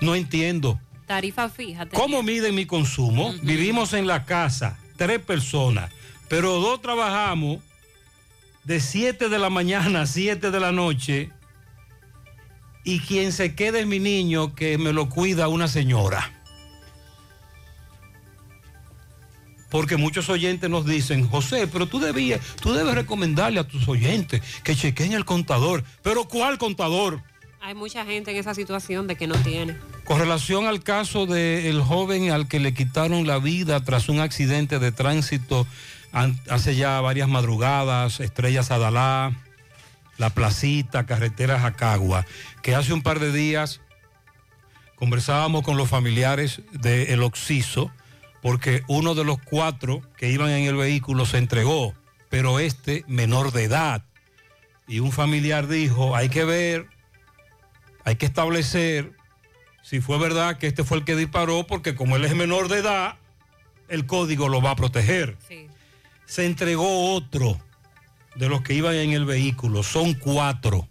No 0.00 0.14
entiendo. 0.14 0.80
Tarifa 1.06 1.48
fija. 1.48 1.86
¿Cómo 1.88 2.22
miden 2.22 2.54
mi 2.54 2.66
consumo? 2.66 3.34
Vivimos 3.42 3.92
en 3.92 4.06
la 4.06 4.24
casa, 4.24 4.78
tres 4.96 5.20
personas, 5.20 5.90
pero 6.28 6.60
dos 6.60 6.82
trabajamos 6.82 7.58
de 8.68 8.80
7 8.80 9.30
de 9.30 9.38
la 9.38 9.48
mañana 9.48 10.02
a 10.02 10.06
7 10.06 10.50
de 10.50 10.60
la 10.60 10.72
noche 10.72 11.30
y 12.84 13.00
quien 13.00 13.32
se 13.32 13.54
queda 13.54 13.78
es 13.78 13.86
mi 13.86 13.98
niño 13.98 14.54
que 14.54 14.76
me 14.76 14.92
lo 14.92 15.08
cuida 15.08 15.48
una 15.48 15.68
señora. 15.68 16.30
Porque 19.70 19.96
muchos 19.96 20.28
oyentes 20.28 20.68
nos 20.68 20.84
dicen, 20.84 21.26
José, 21.26 21.66
pero 21.66 21.86
tú 21.86 21.98
debías, 21.98 22.40
tú 22.60 22.74
debes 22.74 22.94
recomendarle 22.94 23.58
a 23.58 23.66
tus 23.66 23.88
oyentes 23.88 24.42
que 24.62 24.76
chequen 24.76 25.14
el 25.14 25.24
contador. 25.24 25.82
Pero 26.02 26.28
¿cuál 26.28 26.58
contador? 26.58 27.22
Hay 27.62 27.74
mucha 27.74 28.04
gente 28.04 28.32
en 28.32 28.36
esa 28.36 28.54
situación 28.54 29.06
de 29.06 29.16
que 29.16 29.26
no 29.26 29.34
tiene. 29.36 29.76
Con 30.04 30.18
relación 30.18 30.66
al 30.66 30.82
caso 30.82 31.24
del 31.24 31.80
joven 31.80 32.30
al 32.30 32.48
que 32.48 32.60
le 32.60 32.74
quitaron 32.74 33.26
la 33.26 33.38
vida 33.38 33.82
tras 33.82 34.10
un 34.10 34.20
accidente 34.20 34.78
de 34.78 34.92
tránsito 34.92 35.66
hace 36.12 36.76
ya 36.76 37.00
varias 37.00 37.28
madrugadas, 37.28 38.20
Estrellas 38.20 38.70
Adalá, 38.70 39.32
La 40.16 40.30
Placita, 40.30 41.06
Carretera 41.06 41.60
Jacagua, 41.60 42.26
que 42.62 42.74
hace 42.74 42.92
un 42.92 43.02
par 43.02 43.20
de 43.20 43.32
días 43.32 43.80
conversábamos 44.96 45.62
con 45.62 45.76
los 45.76 45.88
familiares 45.88 46.62
del 46.72 47.22
Oxiso, 47.22 47.92
porque 48.42 48.82
uno 48.88 49.14
de 49.14 49.24
los 49.24 49.38
cuatro 49.38 50.02
que 50.16 50.30
iban 50.30 50.50
en 50.50 50.66
el 50.66 50.76
vehículo 50.76 51.26
se 51.26 51.38
entregó, 51.38 51.94
pero 52.28 52.58
este 52.58 53.04
menor 53.06 53.52
de 53.52 53.64
edad. 53.64 54.04
Y 54.86 55.00
un 55.00 55.12
familiar 55.12 55.68
dijo, 55.68 56.16
hay 56.16 56.28
que 56.28 56.44
ver, 56.44 56.86
hay 58.04 58.16
que 58.16 58.26
establecer 58.26 59.12
si 59.82 60.00
fue 60.00 60.18
verdad 60.18 60.58
que 60.58 60.66
este 60.66 60.84
fue 60.84 60.98
el 60.98 61.04
que 61.04 61.16
disparó, 61.16 61.66
porque 61.66 61.94
como 61.94 62.16
él 62.16 62.24
es 62.24 62.34
menor 62.34 62.68
de 62.68 62.78
edad, 62.78 63.16
el 63.88 64.04
código 64.06 64.48
lo 64.48 64.60
va 64.60 64.72
a 64.72 64.76
proteger. 64.76 65.36
Se 66.28 66.44
entregó 66.44 67.14
otro 67.14 67.58
de 68.36 68.48
los 68.50 68.60
que 68.60 68.74
iban 68.74 68.94
en 68.94 69.12
el 69.12 69.24
vehículo, 69.24 69.82
son 69.82 70.12
cuatro. 70.12 70.86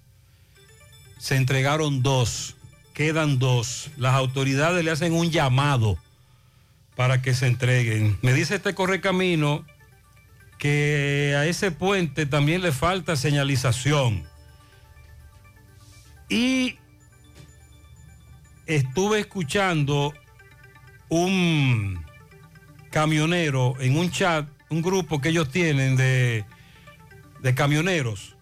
Se 1.20 1.36
entregaron 1.36 2.02
dos, 2.02 2.56
quedan 2.94 3.38
dos. 3.38 3.92
Las 3.98 4.16
autoridades 4.16 4.84
le 4.84 4.90
hacen 4.90 5.14
un 5.14 5.30
llamado 5.30 5.98
para 6.96 7.22
que 7.22 7.36
se 7.36 7.46
entreguen. 7.46 8.18
Me 8.24 8.34
dice 8.34 8.56
este 8.56 8.74
correcamino 8.74 9.64
que 10.58 11.36
a 11.38 11.46
ese 11.46 11.70
puente 11.70 12.26
también 12.26 12.64
le 12.64 12.72
falta 12.72 13.16
señalización. 13.16 14.28
Y 16.30 16.80
estuve 18.66 19.20
escuchando 19.20 20.16
un 21.10 22.04
camionero 22.90 23.76
en 23.80 23.98
un 23.98 24.10
chat, 24.10 24.48
un 24.70 24.82
grupo 24.82 25.22
que 25.22 25.30
ellos 25.30 25.49
tienen 25.49 25.95
de, 25.95 26.45
de 27.41 27.55
camioneros, 27.55 28.36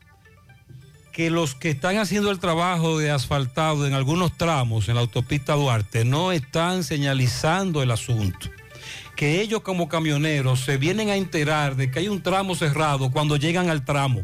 que 1.12 1.30
los 1.30 1.56
que 1.56 1.70
están 1.70 1.98
haciendo 1.98 2.30
el 2.32 2.40
trabajo 2.40 2.98
de 3.00 3.12
asfaltado 3.12 3.88
en 3.88 3.94
algunos 3.94 4.36
tramos 4.38 4.90
en 4.90 4.96
la 4.96 5.02
autopista 5.02 5.54
Duarte 5.54 6.04
no 6.04 6.32
están 6.32 6.84
señalizando 6.84 7.82
el 7.82 7.92
asunto. 7.92 8.50
Que 9.16 9.40
ellos 9.40 9.62
como 9.62 9.88
camioneros 9.88 10.60
se 10.60 10.78
vienen 10.78 11.10
a 11.10 11.16
enterar 11.16 11.78
de 11.78 11.90
que 11.90 12.00
hay 12.00 12.10
un 12.10 12.22
tramo 12.22 12.54
cerrado 12.54 13.12
cuando 13.12 13.38
llegan 13.38 13.70
al 13.70 13.86
tramo 13.86 14.24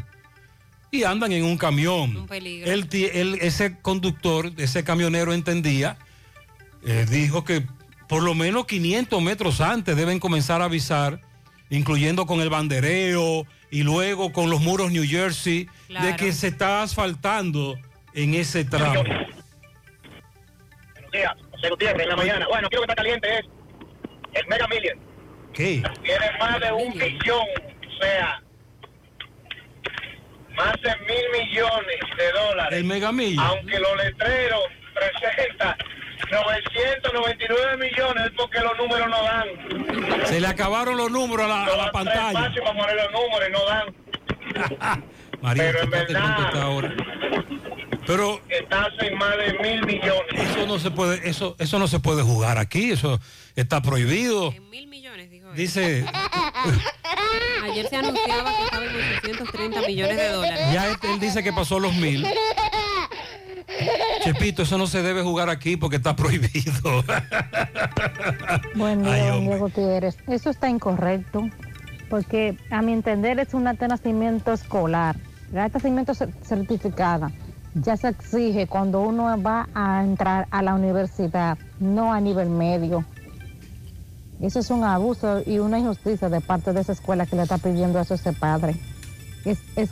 y 0.90 1.04
andan 1.04 1.32
en 1.32 1.44
un 1.44 1.56
camión. 1.56 2.26
Él 2.70 2.86
ti- 2.88 3.08
él- 3.10 3.38
ese 3.40 3.78
conductor, 3.80 4.52
ese 4.58 4.84
camionero 4.84 5.32
entendía, 5.32 5.96
eh, 6.84 7.06
dijo 7.08 7.42
que 7.44 7.64
por 8.06 8.22
lo 8.22 8.34
menos 8.34 8.66
500 8.66 9.22
metros 9.22 9.62
antes 9.62 9.96
deben 9.96 10.18
comenzar 10.18 10.60
a 10.60 10.66
avisar, 10.66 11.22
incluyendo 11.72 12.26
con 12.26 12.40
el 12.42 12.50
bandereo 12.50 13.46
y 13.70 13.82
luego 13.82 14.30
con 14.30 14.50
los 14.50 14.60
muros 14.60 14.92
New 14.92 15.04
Jersey, 15.06 15.64
de 15.64 15.70
Claro. 15.88 16.16
que 16.18 16.32
se 16.32 16.48
está 16.48 16.82
asfaltando 16.82 17.76
en 18.12 18.34
ese 18.34 18.64
tramo. 18.66 19.02
Buenos 19.02 19.30
días, 21.12 21.32
José 21.50 21.70
Gutiérrez, 21.70 22.02
en 22.02 22.08
la 22.10 22.16
mañana. 22.16 22.46
Bueno, 22.48 22.68
quiero 22.68 22.82
que 22.82 22.92
está 22.92 22.94
caliente 22.94 23.38
es 23.38 23.46
el 24.34 24.46
Mega 24.48 24.68
Million. 24.68 24.98
¿Qué? 25.54 25.82
Tiene 26.02 26.30
más 26.38 26.60
de 26.60 26.72
un 26.72 26.92
billón, 26.92 27.46
o 27.88 28.02
sea, 28.02 28.42
más 30.54 30.74
de 30.82 30.90
mil 31.06 31.46
millones 31.46 32.00
de 32.18 32.32
dólares. 32.32 32.78
El 32.78 32.84
Mega 32.84 33.12
Million. 33.12 33.44
Aunque 33.46 33.78
los 33.78 33.96
letreros 33.96 34.60
presentan 34.94 35.74
999 36.30 37.76
millones, 37.78 38.24
es 38.26 38.32
porque 38.36 38.60
los 38.60 38.76
números 38.78 39.08
no 39.08 39.22
dan. 39.22 40.26
Se 40.26 40.40
le 40.40 40.46
acabaron 40.46 40.96
los 40.96 41.10
números 41.10 41.46
a 41.46 41.48
la, 41.48 41.84
a 41.86 41.92
pantalla. 41.92 42.28
espacios 42.28 42.64
para 42.64 42.78
poner 42.78 42.96
los 42.96 43.12
números 43.12 43.48
y 43.48 43.52
no 43.52 43.64
dan. 43.66 45.02
María, 45.42 45.64
Pero 45.64 45.82
en 45.82 45.90
verdad- 45.90 46.46
está 46.46 46.62
ahora. 46.62 46.94
Pero 48.06 48.40
Está 48.48 48.88
en 49.00 49.16
más 49.16 49.36
de 49.36 49.58
mil 49.60 49.86
millones. 49.86 50.32
eso 50.34 50.66
no 50.66 50.78
se 50.80 50.90
puede, 50.90 51.28
eso, 51.28 51.54
eso 51.58 51.78
no 51.78 51.86
se 51.86 52.00
puede 52.00 52.22
jugar 52.22 52.58
aquí, 52.58 52.90
eso 52.90 53.20
está 53.54 53.80
prohibido. 53.80 54.52
Dice, 55.54 56.04
Ayer 57.62 57.86
se 57.88 57.96
anunciaba 57.96 58.50
que 58.56 58.62
estaba 58.64 58.84
en 58.84 59.16
830 59.18 59.80
millones 59.82 60.16
de 60.16 60.28
dólares. 60.28 60.66
ya 60.72 60.88
él, 60.88 60.96
él 61.02 61.20
dice 61.20 61.42
que 61.44 61.52
pasó 61.52 61.78
los 61.78 61.94
mil. 61.94 62.26
Chepito, 64.22 64.62
eso 64.62 64.78
no 64.78 64.86
se 64.86 65.02
debe 65.02 65.22
jugar 65.22 65.48
aquí 65.48 65.76
porque 65.76 65.96
está 65.96 66.14
prohibido. 66.16 67.02
Buen 68.74 69.02
día. 69.02 69.32
Diego 69.36 69.58
Gutiérrez. 69.58 70.16
Eso 70.28 70.50
está 70.50 70.68
incorrecto, 70.68 71.48
porque 72.08 72.56
a 72.70 72.82
mi 72.82 72.92
entender 72.92 73.38
es 73.40 73.54
un 73.54 73.66
acta 73.66 73.86
de 73.86 73.90
nacimiento 73.90 74.52
escolar. 74.52 75.16
La 75.52 75.64
acta 75.64 75.78
de 75.78 75.90
nacimiento 75.90 76.12
cer- 76.12 76.32
certificada 76.44 77.30
ya 77.74 77.96
se 77.96 78.08
exige 78.08 78.66
cuando 78.66 79.00
uno 79.00 79.40
va 79.42 79.68
a 79.74 80.02
entrar 80.04 80.46
a 80.50 80.62
la 80.62 80.74
universidad, 80.74 81.56
no 81.80 82.12
a 82.12 82.20
nivel 82.20 82.50
medio. 82.50 83.04
Eso 84.40 84.58
es 84.58 84.70
un 84.70 84.84
abuso 84.84 85.40
y 85.46 85.58
una 85.58 85.78
injusticia 85.78 86.28
de 86.28 86.40
parte 86.40 86.72
de 86.72 86.80
esa 86.80 86.92
escuela 86.92 87.26
que 87.26 87.36
le 87.36 87.42
está 87.42 87.58
pidiendo 87.58 88.00
eso 88.00 88.14
a 88.14 88.16
ese 88.16 88.32
padre. 88.32 88.74
Es, 89.44 89.58
es 89.76 89.90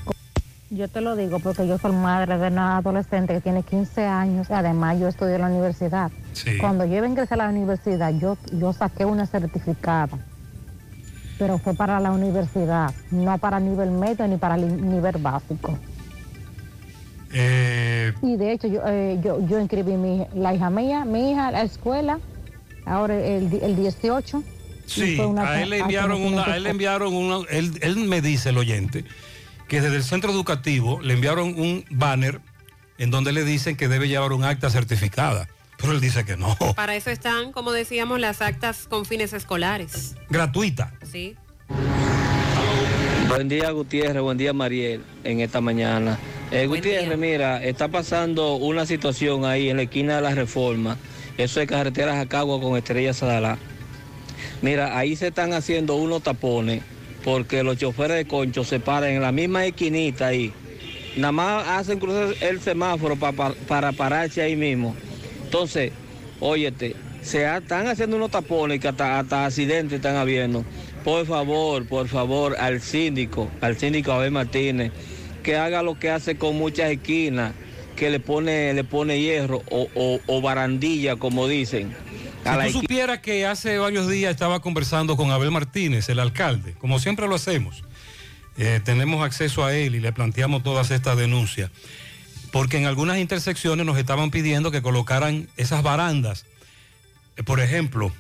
yo 0.70 0.86
te 0.88 1.00
lo 1.00 1.16
digo 1.16 1.40
porque 1.40 1.66
yo 1.66 1.78
soy 1.78 1.92
madre 1.92 2.38
de 2.38 2.46
una 2.46 2.76
adolescente 2.78 3.34
que 3.34 3.40
tiene 3.40 3.64
15 3.64 4.04
años 4.04 4.48
y 4.48 4.52
además 4.52 4.98
yo 5.00 5.08
estudio 5.08 5.34
en 5.34 5.40
la 5.40 5.48
universidad. 5.48 6.10
Sí. 6.32 6.58
Cuando 6.58 6.84
yo 6.84 6.96
iba 6.96 7.06
a 7.06 7.08
ingresar 7.08 7.40
a 7.40 7.44
la 7.44 7.50
universidad, 7.50 8.12
yo, 8.14 8.38
yo 8.52 8.72
saqué 8.72 9.04
una 9.04 9.26
certificada, 9.26 10.16
pero 11.38 11.58
fue 11.58 11.74
para 11.74 11.98
la 11.98 12.12
universidad, 12.12 12.94
no 13.10 13.36
para 13.38 13.58
nivel 13.58 13.90
medio 13.90 14.26
ni 14.28 14.36
para 14.36 14.54
el 14.54 14.88
nivel 14.88 15.16
básico. 15.18 15.76
Eh, 17.32 18.12
Y 18.22 18.36
de 18.36 18.52
hecho, 18.52 18.68
yo, 18.68 18.80
eh, 18.86 19.18
yo, 19.22 19.44
yo 19.46 19.60
inscribí 19.60 19.94
mi, 19.94 20.26
la 20.34 20.54
hija 20.54 20.70
mía, 20.70 21.04
mi 21.04 21.32
hija 21.32 21.48
a 21.48 21.50
la 21.50 21.62
escuela, 21.62 22.20
ahora 22.86 23.14
el, 23.14 23.52
el 23.60 23.74
18. 23.76 24.42
y 24.86 24.90
sí, 24.90 25.20
a 25.38 25.62
él 25.62 25.70
le 25.70 25.78
enviaron 25.78 26.22
una, 26.22 26.44
a 26.44 26.56
él 26.56 26.62
le 26.64 26.70
enviaron 26.70 27.14
una, 27.14 27.38
él, 27.50 27.72
él 27.82 27.96
me 27.96 28.20
dice 28.20 28.50
el 28.50 28.58
oyente 28.58 29.04
que 29.70 29.80
desde 29.80 29.94
el 29.94 30.02
centro 30.02 30.32
educativo 30.32 31.00
le 31.00 31.14
enviaron 31.14 31.54
un 31.56 31.84
banner 31.90 32.40
en 32.98 33.12
donde 33.12 33.30
le 33.30 33.44
dicen 33.44 33.76
que 33.76 33.86
debe 33.86 34.08
llevar 34.08 34.32
un 34.32 34.42
acta 34.42 34.68
certificada. 34.68 35.48
Pero 35.78 35.92
él 35.92 36.00
dice 36.00 36.24
que 36.24 36.36
no. 36.36 36.56
Para 36.74 36.96
eso 36.96 37.08
están, 37.10 37.52
como 37.52 37.70
decíamos, 37.70 38.18
las 38.18 38.42
actas 38.42 38.88
con 38.88 39.06
fines 39.06 39.32
escolares. 39.32 40.16
Gratuita. 40.28 40.92
Sí. 41.08 41.36
Buen 43.28 43.48
día 43.48 43.70
Gutiérrez, 43.70 44.20
buen 44.20 44.36
día 44.36 44.52
Mariel 44.52 45.04
en 45.22 45.38
esta 45.38 45.60
mañana. 45.60 46.18
Eh, 46.50 46.66
Gutiérrez, 46.66 47.16
mira, 47.16 47.62
está 47.62 47.86
pasando 47.86 48.56
una 48.56 48.86
situación 48.86 49.44
ahí 49.44 49.70
en 49.70 49.76
la 49.76 49.84
esquina 49.84 50.16
de 50.16 50.22
la 50.22 50.34
Reforma, 50.34 50.96
eso 51.38 51.60
es 51.60 51.68
carreteras 51.68 52.16
a 52.16 52.26
Cagua 52.26 52.60
con 52.60 52.76
Estrella 52.76 53.14
Sadalá. 53.14 53.56
Mira, 54.62 54.98
ahí 54.98 55.14
se 55.14 55.28
están 55.28 55.52
haciendo 55.52 55.94
unos 55.94 56.24
tapones 56.24 56.82
porque 57.24 57.62
los 57.62 57.76
choferes 57.78 58.16
de 58.16 58.24
concho 58.26 58.64
se 58.64 58.80
paran 58.80 59.10
en 59.10 59.22
la 59.22 59.32
misma 59.32 59.66
esquinita 59.66 60.28
ahí. 60.28 60.52
Nada 61.16 61.32
más 61.32 61.68
hacen 61.68 61.98
cruzar 61.98 62.34
el 62.40 62.60
semáforo 62.60 63.16
pa- 63.16 63.32
pa- 63.32 63.54
para 63.66 63.92
pararse 63.92 64.42
ahí 64.42 64.56
mismo. 64.56 64.94
Entonces, 65.44 65.92
óyete, 66.38 66.94
se 67.22 67.44
están 67.56 67.88
haciendo 67.88 68.16
unos 68.16 68.30
tapones 68.30 68.80
que 68.80 68.88
hasta, 68.88 69.18
hasta 69.18 69.44
accidentes 69.46 69.96
están 69.96 70.16
habiendo. 70.16 70.64
Por 71.04 71.26
favor, 71.26 71.86
por 71.86 72.08
favor, 72.08 72.56
al 72.58 72.80
síndico, 72.80 73.50
al 73.60 73.76
síndico 73.76 74.12
Abel 74.12 74.30
Martínez, 74.30 74.92
que 75.42 75.56
haga 75.56 75.82
lo 75.82 75.98
que 75.98 76.10
hace 76.10 76.36
con 76.36 76.56
muchas 76.56 76.90
esquinas, 76.90 77.52
que 77.96 78.10
le 78.10 78.20
pone, 78.20 78.72
le 78.72 78.84
pone 78.84 79.20
hierro 79.20 79.62
o- 79.70 80.20
o 80.26 80.40
barandilla, 80.40 81.16
como 81.16 81.48
dicen. 81.48 81.92
A 82.44 82.56
la 82.56 82.66
Si 82.66 82.72
tú 82.72 82.80
supieras 82.80 83.18
que 83.20 83.46
hace 83.46 83.78
varios 83.78 84.08
días 84.08 84.30
estaba 84.30 84.60
conversando 84.60 85.16
con 85.16 85.30
Abel 85.30 85.50
Martínez, 85.50 86.08
el 86.08 86.18
alcalde, 86.18 86.74
como 86.74 86.98
siempre 86.98 87.28
lo 87.28 87.34
hacemos. 87.34 87.84
Eh, 88.56 88.80
tenemos 88.84 89.24
acceso 89.24 89.64
a 89.64 89.74
él 89.74 89.94
y 89.94 90.00
le 90.00 90.12
planteamos 90.12 90.62
todas 90.62 90.90
estas 90.90 91.16
denuncias. 91.16 91.70
Porque 92.52 92.78
en 92.78 92.86
algunas 92.86 93.18
intersecciones 93.18 93.86
nos 93.86 93.96
estaban 93.98 94.30
pidiendo 94.30 94.70
que 94.70 94.82
colocaran 94.82 95.48
esas 95.56 95.82
barandas. 95.82 96.46
Eh, 97.36 97.42
por 97.42 97.60
ejemplo, 97.60 98.12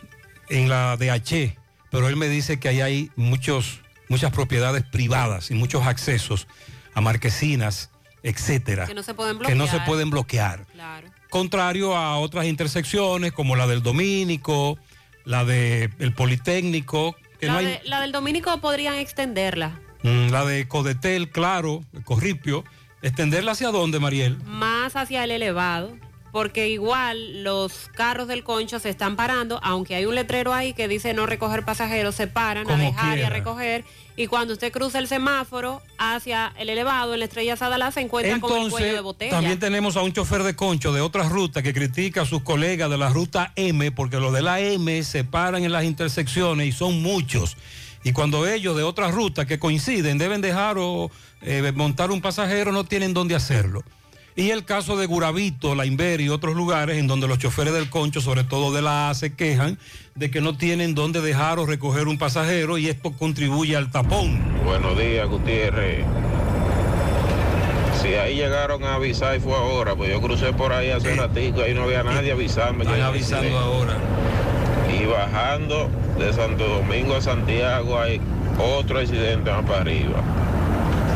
en 0.48 0.68
la 0.68 0.96
de 0.96 1.10
H, 1.10 1.56
pero 1.90 2.08
él 2.08 2.16
me 2.16 2.28
dice 2.28 2.60
que 2.60 2.68
ahí 2.68 2.80
hay 2.80 3.10
muchos, 3.16 3.80
muchas 4.08 4.32
propiedades 4.32 4.84
privadas 4.84 5.50
y 5.50 5.54
muchos 5.54 5.86
accesos 5.86 6.46
a 6.94 7.00
marquesinas, 7.00 7.90
etcétera, 8.22 8.86
Que 8.86 8.94
no 8.94 9.02
se 9.02 9.14
pueden 9.14 9.38
que 9.38 9.54
no 9.54 9.64
se 9.64 9.70
bloquear. 9.72 9.86
pueden 9.86 10.10
bloquear 10.10 10.66
Claro. 10.72 11.08
Contrario 11.30 11.96
a 11.96 12.18
otras 12.18 12.44
intersecciones 12.46 13.32
como 13.32 13.56
la 13.56 13.66
del 13.66 13.82
Domínico, 13.82 14.78
la 15.24 15.44
del 15.44 16.12
Politécnico, 16.14 17.16
que 17.38 17.46
La, 17.46 17.52
no 17.52 17.58
hay, 17.60 17.64
de- 17.66 17.80
la 17.84 18.00
del 18.00 18.12
dominico 18.12 18.60
podrían 18.60 18.96
extenderla 18.96 19.80
Mm, 20.02 20.30
la 20.30 20.44
de 20.46 20.66
Codetel, 20.66 21.30
claro, 21.30 21.82
Corripio, 22.04 22.64
extenderla 23.02 23.52
hacia 23.52 23.68
dónde, 23.70 23.98
Mariel? 24.00 24.38
más 24.44 24.96
hacia 24.96 25.24
el 25.24 25.30
elevado, 25.30 25.94
porque 26.32 26.68
igual 26.68 27.42
los 27.44 27.90
carros 27.94 28.26
del 28.28 28.42
concho 28.42 28.78
se 28.78 28.88
están 28.88 29.14
parando, 29.16 29.60
aunque 29.62 29.94
hay 29.96 30.06
un 30.06 30.14
letrero 30.14 30.54
ahí 30.54 30.72
que 30.72 30.88
dice 30.88 31.12
no 31.12 31.26
recoger 31.26 31.64
pasajeros, 31.66 32.14
se 32.14 32.26
paran 32.28 32.70
a 32.70 32.76
dejar 32.76 33.18
y 33.18 33.22
a 33.22 33.28
recoger. 33.28 33.84
Y 34.20 34.26
cuando 34.26 34.52
usted 34.52 34.70
cruza 34.70 34.98
el 34.98 35.08
semáforo 35.08 35.80
hacia 35.96 36.52
el 36.58 36.68
elevado, 36.68 37.14
en 37.14 37.20
la 37.20 37.24
estrella 37.24 37.56
Sadalá 37.56 37.90
se 37.90 38.02
encuentra 38.02 38.38
con 38.38 38.64
el 38.64 38.70
cuello 38.70 38.76
de 38.76 38.90
Entonces, 38.90 39.02
botella. 39.02 39.30
también 39.30 39.58
tenemos 39.58 39.96
a 39.96 40.02
un 40.02 40.12
chofer 40.12 40.42
de 40.42 40.54
concho 40.54 40.92
de 40.92 41.00
otra 41.00 41.26
ruta 41.26 41.62
que 41.62 41.72
critica 41.72 42.20
a 42.20 42.26
sus 42.26 42.42
colegas 42.42 42.90
de 42.90 42.98
la 42.98 43.08
ruta 43.08 43.54
M, 43.56 43.90
porque 43.92 44.18
los 44.18 44.34
de 44.34 44.42
la 44.42 44.60
M 44.60 45.02
se 45.04 45.24
paran 45.24 45.64
en 45.64 45.72
las 45.72 45.84
intersecciones 45.84 46.66
y 46.66 46.72
son 46.72 47.00
muchos. 47.00 47.56
Y 48.04 48.12
cuando 48.12 48.46
ellos 48.46 48.76
de 48.76 48.82
otras 48.82 49.14
rutas 49.14 49.46
que 49.46 49.58
coinciden 49.58 50.18
deben 50.18 50.42
dejar 50.42 50.76
o 50.76 51.10
eh, 51.40 51.72
montar 51.74 52.10
un 52.10 52.20
pasajero, 52.20 52.72
no 52.72 52.84
tienen 52.84 53.14
dónde 53.14 53.34
hacerlo. 53.34 53.84
Y 54.40 54.52
el 54.52 54.64
caso 54.64 54.96
de 54.96 55.04
Guravito, 55.04 55.74
La 55.74 55.84
Inver 55.84 56.22
y 56.22 56.30
otros 56.30 56.56
lugares 56.56 56.96
en 56.96 57.06
donde 57.06 57.28
los 57.28 57.38
choferes 57.38 57.74
del 57.74 57.90
concho, 57.90 58.22
sobre 58.22 58.42
todo 58.42 58.72
de 58.72 58.80
la 58.80 59.10
A, 59.10 59.14
se 59.14 59.34
quejan 59.34 59.76
de 60.14 60.30
que 60.30 60.40
no 60.40 60.56
tienen 60.56 60.94
dónde 60.94 61.20
dejar 61.20 61.58
o 61.58 61.66
recoger 61.66 62.08
un 62.08 62.16
pasajero 62.16 62.78
y 62.78 62.88
esto 62.88 63.12
contribuye 63.12 63.76
al 63.76 63.90
tapón. 63.90 64.42
Buenos 64.64 64.98
días, 64.98 65.28
Gutiérrez. 65.28 66.06
Si 68.00 68.14
ahí 68.14 68.36
llegaron 68.36 68.82
a 68.84 68.94
avisar 68.94 69.36
y 69.36 69.40
fue 69.40 69.52
ahora, 69.52 69.94
pues 69.94 70.10
yo 70.10 70.22
crucé 70.22 70.54
por 70.54 70.72
ahí 70.72 70.88
hace 70.88 71.14
ratico, 71.14 71.60
ahí 71.60 71.74
no 71.74 71.82
había 71.82 72.02
nadie 72.02 72.32
avisando. 72.32 72.82
Están 72.82 73.02
avisando 73.02 73.58
ahora. 73.58 73.98
Y 74.98 75.04
bajando 75.04 75.90
de 76.18 76.32
Santo 76.32 76.66
Domingo 76.66 77.14
a 77.14 77.20
Santiago 77.20 78.00
hay 78.00 78.22
otro 78.58 79.00
accidente 79.00 79.50
más 79.50 79.66
para 79.66 79.82
arriba. 79.82 80.22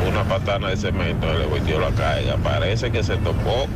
Una 0.09 0.25
patana 0.25 0.71
de 0.71 0.77
cemento 0.77 1.33
le 1.33 1.47
volteó 1.47 1.81
la 1.81 1.91
carga. 1.91 2.37
Parece 2.37 2.91
que 2.91 3.03
se 3.03 3.17
topó 3.17 3.67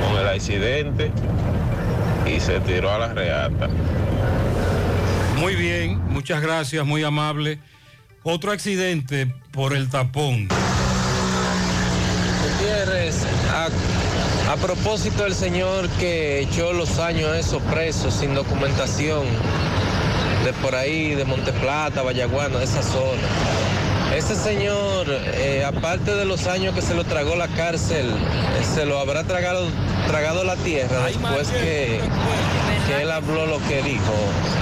con 0.00 0.18
el 0.18 0.28
accidente 0.28 1.10
y 2.26 2.40
se 2.40 2.60
tiró 2.60 2.90
a 2.90 2.98
la 2.98 3.12
reata. 3.12 3.68
Muy 5.38 5.54
bien, 5.56 6.00
muchas 6.08 6.40
gracias, 6.42 6.84
muy 6.86 7.02
amable. 7.02 7.58
Otro 8.22 8.52
accidente 8.52 9.34
por 9.52 9.74
el 9.74 9.88
tapón. 9.88 10.48
Gutiérrez, 12.42 13.24
a, 13.50 14.52
a 14.52 14.56
propósito 14.56 15.24
del 15.24 15.34
señor 15.34 15.88
que 15.98 16.40
echó 16.40 16.72
los 16.72 16.98
años 16.98 17.30
a 17.30 17.38
esos 17.38 17.62
presos 17.62 18.12
sin 18.12 18.34
documentación, 18.34 19.24
de 20.44 20.52
por 20.54 20.74
ahí, 20.74 21.14
de 21.14 21.24
Monteplata, 21.24 22.02
Vallaguana, 22.02 22.58
de 22.58 22.64
esa 22.64 22.82
zona. 22.82 23.22
Ese 24.14 24.34
señor, 24.34 25.06
eh, 25.08 25.64
aparte 25.64 26.14
de 26.14 26.24
los 26.24 26.46
años 26.46 26.74
que 26.74 26.82
se 26.82 26.94
lo 26.94 27.04
tragó 27.04 27.36
la 27.36 27.46
cárcel, 27.48 28.06
eh, 28.08 28.64
se 28.64 28.84
lo 28.84 28.98
habrá 28.98 29.24
tragado, 29.24 29.68
tragado 30.08 30.42
la 30.42 30.56
tierra 30.56 31.06
después 31.06 31.48
que, 31.48 32.00
que 32.88 33.02
él 33.02 33.10
habló 33.10 33.46
lo 33.46 33.58
que 33.68 33.82
dijo. 33.82 34.12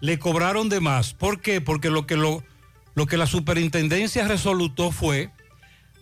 le 0.00 0.18
cobraron 0.18 0.68
de 0.68 0.80
más. 0.80 1.14
¿Por 1.14 1.40
qué? 1.40 1.60
Porque 1.60 1.88
lo 1.90 2.06
que, 2.06 2.16
lo, 2.16 2.44
lo 2.94 3.06
que 3.06 3.16
la 3.16 3.26
superintendencia 3.26 4.26
resolutó 4.28 4.92
fue 4.92 5.30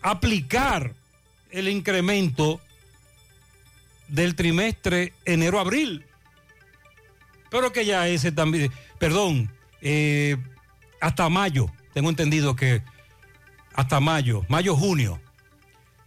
aplicar 0.03 0.95
el 1.51 1.68
incremento 1.68 2.61
del 4.09 4.34
trimestre 4.34 5.12
enero-abril. 5.24 6.05
Pero 7.51 7.72
que 7.72 7.84
ya 7.84 8.09
ese 8.09 8.32
también, 8.32 8.70
perdón, 8.99 9.51
eh, 9.80 10.36
hasta 11.01 11.28
mayo, 11.28 11.70
tengo 11.93 12.11
entendido 12.11 12.57
que 12.57 12.82
hasta 13.74 14.01
mayo, 14.01 14.45
mayo-junio. 14.49 15.20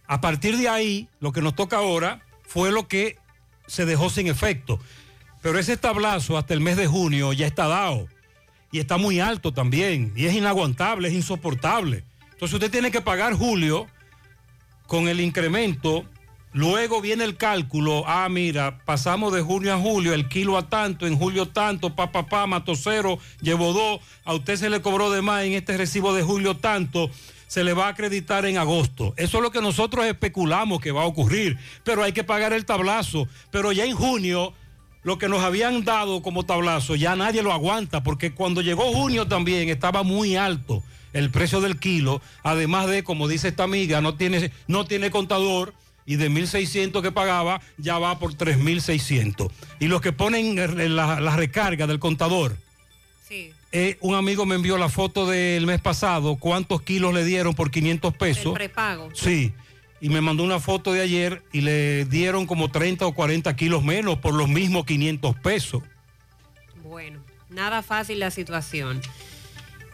A 0.06 0.20
partir 0.20 0.56
de 0.56 0.68
ahí, 0.68 1.08
lo 1.20 1.32
que 1.32 1.42
nos 1.42 1.54
toca 1.54 1.78
ahora 1.78 2.22
fue 2.46 2.70
lo 2.70 2.86
que 2.86 3.18
se 3.66 3.86
dejó 3.86 4.08
sin 4.08 4.28
efecto. 4.28 4.78
Pero 5.42 5.58
ese 5.58 5.76
tablazo 5.76 6.38
hasta 6.38 6.54
el 6.54 6.60
mes 6.60 6.76
de 6.76 6.86
junio 6.86 7.32
ya 7.32 7.46
está 7.46 7.66
dado. 7.66 8.08
Y 8.76 8.80
está 8.80 8.98
muy 8.98 9.20
alto 9.20 9.52
también. 9.52 10.12
Y 10.14 10.26
es 10.26 10.34
inaguantable, 10.34 11.08
es 11.08 11.14
insoportable. 11.14 12.04
Entonces 12.32 12.52
usted 12.52 12.70
tiene 12.70 12.90
que 12.90 13.00
pagar 13.00 13.32
julio 13.32 13.86
con 14.86 15.08
el 15.08 15.20
incremento 15.20 16.04
Luego 16.52 17.02
viene 17.02 17.24
el 17.24 17.36
cálculo, 17.36 18.04
ah, 18.06 18.26
mira, 18.30 18.78
pasamos 18.86 19.30
de 19.34 19.42
junio 19.42 19.74
a 19.74 19.78
julio, 19.78 20.14
el 20.14 20.26
kilo 20.26 20.56
a 20.56 20.70
tanto, 20.70 21.06
en 21.06 21.18
julio 21.18 21.48
tanto, 21.48 21.94
pa, 21.94 22.10
pa, 22.10 22.26
pa, 22.26 22.64
cero, 22.74 23.18
llevó 23.42 23.74
dos, 23.74 24.00
a 24.24 24.32
usted 24.32 24.56
se 24.56 24.70
le 24.70 24.80
cobró 24.80 25.10
de 25.10 25.20
más 25.20 25.44
en 25.44 25.52
este 25.52 25.76
recibo 25.76 26.14
de 26.14 26.22
julio 26.22 26.56
tanto, 26.56 27.10
se 27.46 27.62
le 27.62 27.74
va 27.74 27.88
a 27.88 27.90
acreditar 27.90 28.46
en 28.46 28.56
agosto. 28.56 29.12
Eso 29.18 29.36
es 29.36 29.42
lo 29.42 29.50
que 29.50 29.60
nosotros 29.60 30.06
especulamos 30.06 30.80
que 30.80 30.92
va 30.92 31.02
a 31.02 31.06
ocurrir, 31.06 31.58
pero 31.84 32.02
hay 32.02 32.12
que 32.12 32.24
pagar 32.24 32.54
el 32.54 32.64
tablazo. 32.64 33.28
Pero 33.50 33.72
ya 33.72 33.84
en 33.84 33.94
junio, 33.94 34.54
lo 35.06 35.18
que 35.18 35.28
nos 35.28 35.42
habían 35.44 35.84
dado 35.84 36.20
como 36.20 36.42
tablazo, 36.44 36.96
ya 36.96 37.14
nadie 37.14 37.40
lo 37.40 37.52
aguanta, 37.52 38.02
porque 38.02 38.32
cuando 38.32 38.60
llegó 38.60 38.92
junio 38.92 39.28
también 39.28 39.68
estaba 39.68 40.02
muy 40.02 40.34
alto 40.34 40.82
el 41.12 41.30
precio 41.30 41.60
del 41.60 41.78
kilo, 41.78 42.20
además 42.42 42.88
de, 42.88 43.04
como 43.04 43.28
dice 43.28 43.46
esta 43.48 43.62
amiga, 43.62 44.00
no 44.00 44.16
tiene, 44.16 44.50
no 44.66 44.84
tiene 44.84 45.10
contador 45.12 45.72
y 46.06 46.16
de 46.16 46.28
1.600 46.28 47.02
que 47.02 47.12
pagaba 47.12 47.60
ya 47.78 47.98
va 48.00 48.18
por 48.18 48.34
3.600. 48.34 49.48
Y 49.78 49.86
los 49.86 50.00
que 50.00 50.10
ponen 50.12 50.56
la, 50.96 51.20
la 51.20 51.36
recarga 51.36 51.86
del 51.86 52.00
contador, 52.00 52.56
Sí. 53.28 53.52
eh, 53.72 53.98
un 54.00 54.14
amigo 54.16 54.44
me 54.44 54.56
envió 54.56 54.76
la 54.76 54.88
foto 54.88 55.26
del 55.26 55.66
mes 55.66 55.80
pasado, 55.80 56.34
cuántos 56.36 56.82
kilos 56.82 57.14
le 57.14 57.24
dieron 57.24 57.54
por 57.54 57.70
500 57.70 58.12
El 58.12 58.18
pesos. 58.18 58.54
prepago. 58.54 59.08
Sí, 59.14 59.52
y 60.00 60.08
me 60.08 60.20
mandó 60.20 60.44
una 60.44 60.60
foto 60.60 60.92
de 60.92 61.00
ayer 61.00 61.42
y 61.52 61.62
le 61.62 62.04
dieron 62.04 62.46
como 62.46 62.70
30 62.70 63.06
o 63.06 63.14
40 63.14 63.54
kilos 63.56 63.82
menos 63.82 64.18
por 64.18 64.34
los 64.34 64.48
mismos 64.48 64.84
500 64.84 65.36
pesos. 65.36 65.82
Bueno, 66.82 67.20
nada 67.50 67.82
fácil 67.82 68.20
la 68.20 68.30
situación. 68.30 69.00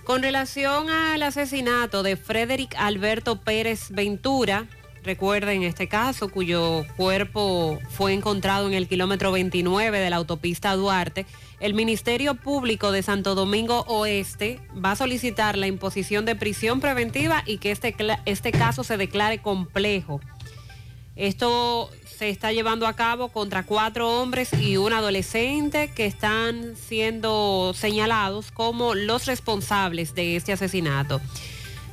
Con 0.04 0.22
relación 0.22 0.90
al 0.90 1.22
asesinato 1.22 2.02
de 2.02 2.16
Frederick 2.16 2.74
Alberto 2.76 3.40
Pérez 3.40 3.90
Ventura, 3.90 4.66
recuerden 5.04 5.62
este 5.62 5.88
caso 5.88 6.28
cuyo 6.28 6.84
cuerpo 6.96 7.78
fue 7.90 8.12
encontrado 8.12 8.66
en 8.66 8.74
el 8.74 8.88
kilómetro 8.88 9.30
29 9.30 10.00
de 10.00 10.10
la 10.10 10.16
autopista 10.16 10.74
Duarte, 10.74 11.24
el 11.62 11.74
Ministerio 11.74 12.34
Público 12.34 12.90
de 12.90 13.04
Santo 13.04 13.36
Domingo 13.36 13.84
Oeste 13.86 14.60
va 14.84 14.90
a 14.90 14.96
solicitar 14.96 15.56
la 15.56 15.68
imposición 15.68 16.24
de 16.24 16.34
prisión 16.34 16.80
preventiva 16.80 17.44
y 17.46 17.58
que 17.58 17.70
este, 17.70 17.94
este 18.24 18.50
caso 18.50 18.82
se 18.82 18.96
declare 18.96 19.40
complejo. 19.40 20.20
Esto 21.14 21.88
se 22.18 22.30
está 22.30 22.50
llevando 22.50 22.88
a 22.88 22.94
cabo 22.94 23.28
contra 23.28 23.62
cuatro 23.62 24.20
hombres 24.20 24.52
y 24.54 24.76
un 24.76 24.92
adolescente 24.92 25.92
que 25.94 26.04
están 26.04 26.74
siendo 26.74 27.72
señalados 27.76 28.50
como 28.50 28.96
los 28.96 29.26
responsables 29.26 30.16
de 30.16 30.34
este 30.34 30.52
asesinato. 30.52 31.20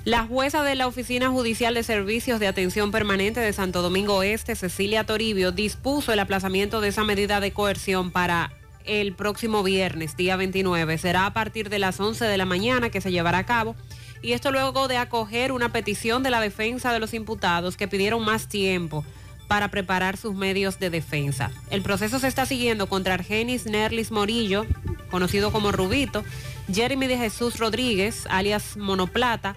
La 0.03 0.25
jueza 0.25 0.63
de 0.63 0.73
la 0.73 0.87
Oficina 0.87 1.29
Judicial 1.29 1.75
de 1.75 1.83
Servicios 1.83 2.39
de 2.39 2.47
Atención 2.47 2.89
Permanente 2.89 3.39
de 3.39 3.53
Santo 3.53 3.83
Domingo 3.83 4.15
Oeste, 4.15 4.55
Cecilia 4.55 5.03
Toribio, 5.03 5.51
dispuso 5.51 6.11
el 6.11 6.19
aplazamiento 6.19 6.81
de 6.81 6.87
esa 6.87 7.03
medida 7.03 7.39
de 7.39 7.51
coerción 7.51 8.09
para 8.09 8.58
el 8.89 9.13
próximo 9.13 9.61
viernes, 9.61 10.17
día 10.17 10.35
29. 10.35 10.97
Será 10.97 11.27
a 11.27 11.33
partir 11.33 11.69
de 11.69 11.77
las 11.77 11.99
11 11.99 12.25
de 12.25 12.37
la 12.37 12.45
mañana 12.45 12.89
que 12.89 13.01
se 13.01 13.11
llevará 13.11 13.37
a 13.37 13.45
cabo. 13.45 13.75
Y 14.23 14.31
esto 14.31 14.51
luego 14.51 14.87
de 14.87 14.97
acoger 14.97 15.51
una 15.51 15.71
petición 15.71 16.23
de 16.23 16.31
la 16.31 16.41
defensa 16.41 16.91
de 16.91 16.99
los 16.99 17.13
imputados 17.13 17.77
que 17.77 17.87
pidieron 17.87 18.25
más 18.25 18.47
tiempo 18.47 19.05
para 19.47 19.69
preparar 19.69 20.17
sus 20.17 20.33
medios 20.33 20.79
de 20.79 20.89
defensa. 20.89 21.51
El 21.69 21.83
proceso 21.83 22.17
se 22.17 22.27
está 22.27 22.47
siguiendo 22.47 22.87
contra 22.87 23.13
Argenis 23.13 23.67
Nerlis 23.67 24.11
Morillo, 24.11 24.65
conocido 25.11 25.51
como 25.51 25.71
Rubito, 25.71 26.23
Jeremy 26.71 27.07
de 27.07 27.17
Jesús 27.17 27.59
Rodríguez, 27.59 28.25
alias 28.29 28.75
Monoplata, 28.75 29.55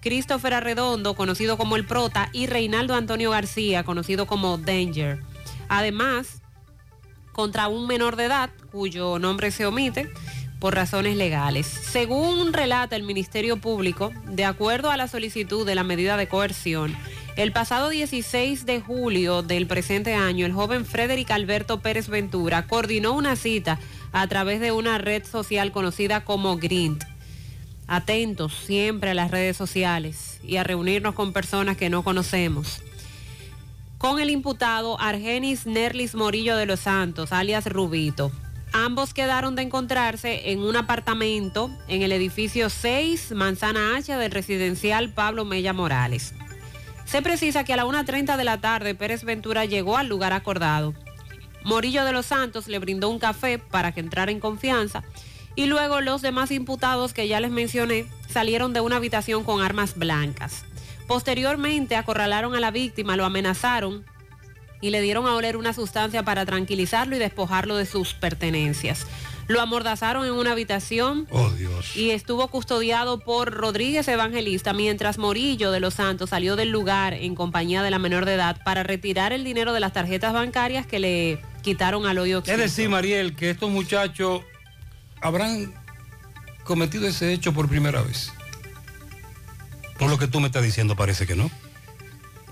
Christopher 0.00 0.54
Arredondo, 0.54 1.14
conocido 1.14 1.58
como 1.58 1.76
El 1.76 1.84
Prota, 1.84 2.30
y 2.32 2.46
Reinaldo 2.46 2.94
Antonio 2.94 3.30
García, 3.30 3.84
conocido 3.84 4.26
como 4.26 4.56
Danger. 4.56 5.20
Además, 5.68 6.39
contra 7.32 7.68
un 7.68 7.86
menor 7.86 8.16
de 8.16 8.24
edad, 8.24 8.50
cuyo 8.70 9.18
nombre 9.18 9.50
se 9.50 9.66
omite 9.66 10.10
por 10.60 10.74
razones 10.74 11.16
legales. 11.16 11.66
Según 11.66 12.52
relata 12.52 12.94
el 12.94 13.02
Ministerio 13.02 13.56
Público, 13.56 14.12
de 14.26 14.44
acuerdo 14.44 14.90
a 14.90 14.96
la 14.96 15.08
solicitud 15.08 15.66
de 15.66 15.74
la 15.74 15.84
medida 15.84 16.16
de 16.16 16.28
coerción, 16.28 16.94
el 17.36 17.52
pasado 17.52 17.88
16 17.88 18.66
de 18.66 18.80
julio 18.80 19.42
del 19.42 19.66
presente 19.66 20.14
año, 20.14 20.44
el 20.44 20.52
joven 20.52 20.84
Frederick 20.84 21.30
Alberto 21.30 21.80
Pérez 21.80 22.08
Ventura 22.08 22.66
coordinó 22.66 23.14
una 23.14 23.36
cita 23.36 23.78
a 24.12 24.26
través 24.26 24.60
de 24.60 24.72
una 24.72 24.98
red 24.98 25.24
social 25.24 25.72
conocida 25.72 26.24
como 26.24 26.58
Grint. 26.58 27.04
Atentos 27.86 28.52
siempre 28.54 29.10
a 29.10 29.14
las 29.14 29.30
redes 29.30 29.56
sociales 29.56 30.38
y 30.44 30.56
a 30.56 30.64
reunirnos 30.64 31.14
con 31.14 31.32
personas 31.32 31.76
que 31.76 31.90
no 31.90 32.04
conocemos 32.04 32.82
con 34.00 34.18
el 34.18 34.30
imputado 34.30 34.98
Argenis 34.98 35.66
Nerlis 35.66 36.14
Morillo 36.14 36.56
de 36.56 36.64
los 36.64 36.80
Santos, 36.80 37.32
alias 37.32 37.66
Rubito. 37.66 38.32
Ambos 38.72 39.12
quedaron 39.12 39.56
de 39.56 39.62
encontrarse 39.62 40.52
en 40.52 40.60
un 40.60 40.74
apartamento 40.74 41.70
en 41.86 42.00
el 42.00 42.10
edificio 42.12 42.70
6, 42.70 43.32
Manzana 43.32 43.98
H 43.98 44.16
del 44.16 44.32
residencial 44.32 45.12
Pablo 45.12 45.44
Mella 45.44 45.74
Morales. 45.74 46.32
Se 47.04 47.20
precisa 47.20 47.62
que 47.64 47.74
a 47.74 47.76
la 47.76 47.84
1.30 47.84 48.38
de 48.38 48.44
la 48.44 48.58
tarde 48.58 48.94
Pérez 48.94 49.22
Ventura 49.22 49.66
llegó 49.66 49.98
al 49.98 50.08
lugar 50.08 50.32
acordado. 50.32 50.94
Morillo 51.62 52.06
de 52.06 52.12
los 52.12 52.24
Santos 52.24 52.68
le 52.68 52.78
brindó 52.78 53.10
un 53.10 53.18
café 53.18 53.58
para 53.58 53.92
que 53.92 54.00
entrara 54.00 54.32
en 54.32 54.40
confianza 54.40 55.04
y 55.56 55.66
luego 55.66 56.00
los 56.00 56.22
demás 56.22 56.50
imputados 56.52 57.12
que 57.12 57.28
ya 57.28 57.38
les 57.38 57.50
mencioné 57.50 58.06
salieron 58.30 58.72
de 58.72 58.80
una 58.80 58.96
habitación 58.96 59.44
con 59.44 59.60
armas 59.60 59.98
blancas. 59.98 60.64
Posteriormente 61.10 61.96
acorralaron 61.96 62.54
a 62.54 62.60
la 62.60 62.70
víctima, 62.70 63.16
lo 63.16 63.24
amenazaron 63.24 64.04
y 64.80 64.90
le 64.90 65.00
dieron 65.00 65.26
a 65.26 65.34
oler 65.34 65.56
una 65.56 65.72
sustancia 65.72 66.22
para 66.22 66.46
tranquilizarlo 66.46 67.16
y 67.16 67.18
despojarlo 67.18 67.76
de 67.76 67.84
sus 67.84 68.14
pertenencias. 68.14 69.08
Lo 69.48 69.60
amordazaron 69.60 70.24
en 70.24 70.30
una 70.30 70.52
habitación 70.52 71.26
Oh 71.32 71.50
Dios. 71.50 71.96
y 71.96 72.10
estuvo 72.10 72.46
custodiado 72.46 73.18
por 73.18 73.50
Rodríguez 73.50 74.06
Evangelista 74.06 74.72
mientras 74.72 75.18
Morillo 75.18 75.72
de 75.72 75.80
los 75.80 75.94
Santos 75.94 76.30
salió 76.30 76.54
del 76.54 76.70
lugar 76.70 77.14
en 77.14 77.34
compañía 77.34 77.82
de 77.82 77.90
la 77.90 77.98
menor 77.98 78.24
de 78.24 78.34
edad 78.34 78.62
para 78.64 78.84
retirar 78.84 79.32
el 79.32 79.42
dinero 79.42 79.72
de 79.72 79.80
las 79.80 79.92
tarjetas 79.92 80.32
bancarias 80.32 80.86
que 80.86 81.00
le 81.00 81.42
quitaron 81.62 82.06
al 82.06 82.18
hoyo. 82.18 82.38
Es 82.46 82.56
decir, 82.56 82.88
Mariel, 82.88 83.34
que 83.34 83.50
estos 83.50 83.68
muchachos 83.68 84.42
habrán 85.20 85.74
cometido 86.62 87.08
ese 87.08 87.32
hecho 87.32 87.52
por 87.52 87.68
primera 87.68 88.00
vez. 88.00 88.32
Por 90.00 90.08
lo 90.08 90.18
que 90.18 90.26
tú 90.26 90.40
me 90.40 90.46
estás 90.46 90.62
diciendo, 90.62 90.96
parece 90.96 91.26
que 91.26 91.36
no. 91.36 91.50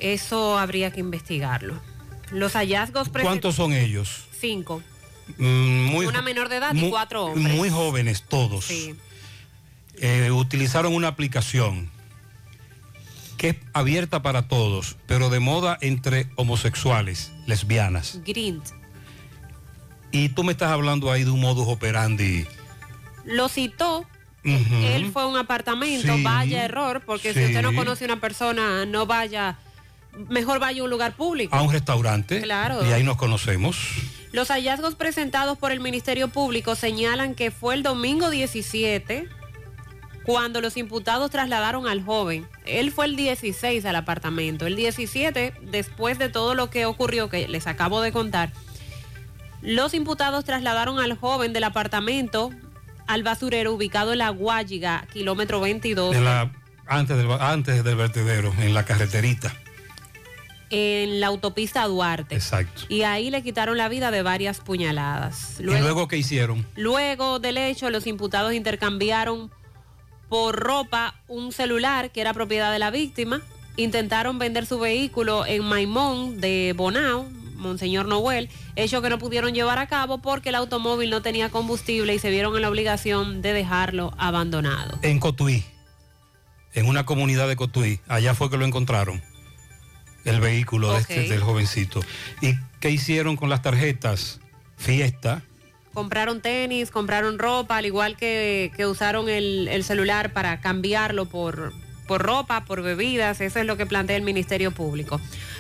Eso 0.01 0.59
habría 0.59 0.93
que 0.93 1.01
investigarlo. 1.01 1.81
Los 2.31 2.53
hallazgos 2.53 3.09
¿Cuántos 3.09 3.55
son 3.55 3.73
ellos? 3.73 4.27
Cinco. 4.39 4.83
Mm, 5.39 5.85
muy, 5.87 6.07
Una 6.07 6.21
menor 6.21 6.51
de 6.51 6.57
edad 6.57 6.75
y 6.75 6.91
cuatro 6.91 7.25
hombres. 7.25 7.57
Muy 7.57 7.71
jóvenes 7.71 8.25
todos. 8.29 8.67
Sí. 8.67 8.95
Eh, 9.97 10.31
utilizaron 10.31 10.95
una 10.95 11.09
aplicación 11.09 11.91
que 13.39 13.49
es 13.51 13.57
abierta 13.73 14.21
para 14.21 14.47
todos, 14.47 14.97
pero 15.07 15.31
de 15.31 15.41
moda 15.41 15.79
entre 15.81 16.29
homosexuales, 16.37 17.33
lesbianas. 17.47 18.21
Grint. 18.27 18.67
Y 20.13 20.29
tú 20.29 20.45
me 20.45 20.53
estás 20.53 20.71
hablando 20.71 21.11
ahí 21.11 21.25
de 21.25 21.31
un 21.31 21.41
modus 21.41 21.67
operandi. 21.67 22.47
Lo 23.25 23.49
citó. 23.49 24.07
Él 24.45 25.11
fue 25.13 25.23
a 25.23 25.27
un 25.27 25.37
apartamento, 25.37 26.15
Sí. 26.17 26.23
vaya 26.23 26.65
error, 26.65 27.03
porque 27.05 27.35
si 27.35 27.45
usted 27.45 27.63
no 27.63 27.75
conoce 27.75 28.05
a 28.05 28.07
una 28.07 28.21
persona, 28.21 28.87
no 28.87 29.05
vaya, 29.07 29.57
mejor 30.29 30.59
vaya 30.59 30.81
a 30.81 30.85
un 30.85 30.91
lugar 30.91 31.13
público. 31.15 31.55
a 31.55 31.63
un 31.63 31.73
restaurante 31.73 32.41
Claro. 32.43 32.87
y 32.89 32.93
ahí 32.93 33.03
nos 33.03 33.17
conocemos. 33.17 33.77
Los 34.33 34.49
hallazgos 34.49 34.95
presentados 34.95 35.59
por 35.59 35.73
el 35.73 35.81
Ministerio 35.81 36.29
Público 36.29 36.75
señalan 36.75 37.35
que 37.35 37.51
fue 37.51 37.75
el 37.75 37.83
domingo 37.83 38.31
17 38.31 39.27
cuando 40.25 40.61
los 40.61 40.77
imputados 40.77 41.31
trasladaron 41.31 41.87
al 41.89 42.05
joven. 42.05 42.47
Él 42.67 42.93
fue 42.93 43.07
el 43.07 43.17
16 43.17 43.87
al 43.87 43.97
apartamento. 43.97 44.67
El 44.67 44.77
17, 44.77 45.55
después 45.63 46.19
de 46.19 46.29
todo 46.29 46.55
lo 46.55 46.69
que 46.69 46.85
ocurrió, 46.85 47.31
que 47.31 47.49
les 47.49 47.67
acabo 47.67 48.03
de 48.03 48.13
contar, 48.13 48.53
los 49.63 49.95
imputados 49.95 50.45
trasladaron 50.45 50.99
al 51.01 51.17
joven 51.17 51.53
del 51.55 51.65
apartamento 51.65 52.51
al 53.09 53.25
basurero 53.25 53.73
ubicado 53.73 54.13
en 54.13 54.19
la 54.19 54.29
Guayiga, 54.31 55.07
kilómetro 55.13 55.61
22. 55.61 56.15
En 56.15 56.25
la- 56.25 56.53
antes, 56.87 57.17
del, 57.17 57.31
antes 57.33 57.83
del 57.85 57.97
vertedero, 57.97 58.55
en 58.61 58.73
la 58.75 58.85
carreterita. 58.85 59.53
en 60.71 61.21
la 61.21 61.29
autopista 61.29 61.85
Duarte. 61.87 62.35
Exacto. 62.35 62.83
Y 62.91 63.03
ahí 63.03 63.31
le 63.31 63.43
quitaron 63.43 63.79
la 63.79 63.89
vida 63.89 64.11
de 64.11 64.23
varias 64.23 64.61
puñaladas. 64.61 65.59
¿Y 65.59 65.63
luego 65.63 66.09
qué 66.09 66.19
hicieron? 66.19 66.67
Luego 66.77 67.39
del 67.39 67.57
hecho, 67.57 67.89
los 67.91 68.07
imputados 68.07 68.53
intercambiaron 68.53 69.51
por 70.29 70.57
ropa 70.57 71.15
un 71.27 71.53
celular 71.53 72.11
que 72.11 72.21
era 72.21 72.35
propiedad 72.35 72.71
de 72.71 72.79
la 72.79 72.91
víctima. 72.91 73.41
Intentaron 73.77 74.39
vender 74.39 74.67
su 74.67 74.79
vehículo 74.79 75.47
en 75.47 75.65
Maimón 75.65 76.39
de 76.41 76.75
Bonao, 76.77 77.27
Monseñor 77.59 78.07
Noel, 78.07 78.49
hecho 78.77 79.03
que 79.03 79.11
no 79.11 79.19
pudieron 79.19 79.53
llevar 79.53 79.79
a 79.79 79.87
cabo 79.89 80.19
porque 80.19 80.49
el 80.49 80.55
automóvil 80.55 81.11
no 81.11 81.21
tenía 81.23 81.51
combustible 81.51 82.15
y 82.15 82.19
se 82.19 82.31
vieron 82.31 82.55
en 82.57 82.63
la 82.63 82.71
obligación 82.71 83.43
de 83.43 83.53
dejarlo 83.53 84.15
abandonado. 84.17 84.99
En 85.03 85.19
Cotuí, 85.21 85.65
en 86.75 86.87
una 86.87 87.05
comunidad 87.05 87.49
de 87.49 87.57
Cotuí. 87.57 88.01
Allá 88.09 88.35
fue 88.35 88.49
que 88.51 88.57
lo 88.57 88.65
encontraron. 88.65 89.23
el 90.25 90.41
vehículo 90.41 90.93
de 90.93 90.99
este- 91.01 91.29
del 91.29 91.41
jovencito. 91.41 92.01
¿Y 92.43 92.53
qué 92.81 92.91
hicieron 92.91 93.37
con 93.37 93.49
las 93.49 93.63
tarjetas? 93.63 94.41
Fiesta. 94.77 95.43
Compraron 95.95 96.43
tenis, 96.43 96.91
compraron 96.91 97.39
ropa, 97.39 97.79
al 97.79 97.87
igual 97.87 98.17
que, 98.17 98.71
que 98.77 98.87
usaron 98.87 99.29
el, 99.31 99.69
el 99.69 99.85
celular 99.85 100.35
para 100.35 100.61
cambiarlo 100.61 101.25
por, 101.27 101.73
por 102.07 102.21
ropa, 102.23 102.65
por 102.67 102.83
bebidas. 102.83 103.41
Eso 103.41 103.59
es 103.59 103.65
lo 103.67 103.77
que 103.79 103.87
plantea 103.87 104.17
el 104.17 104.23
Ministerio 104.23 104.71
Público. 104.71 105.19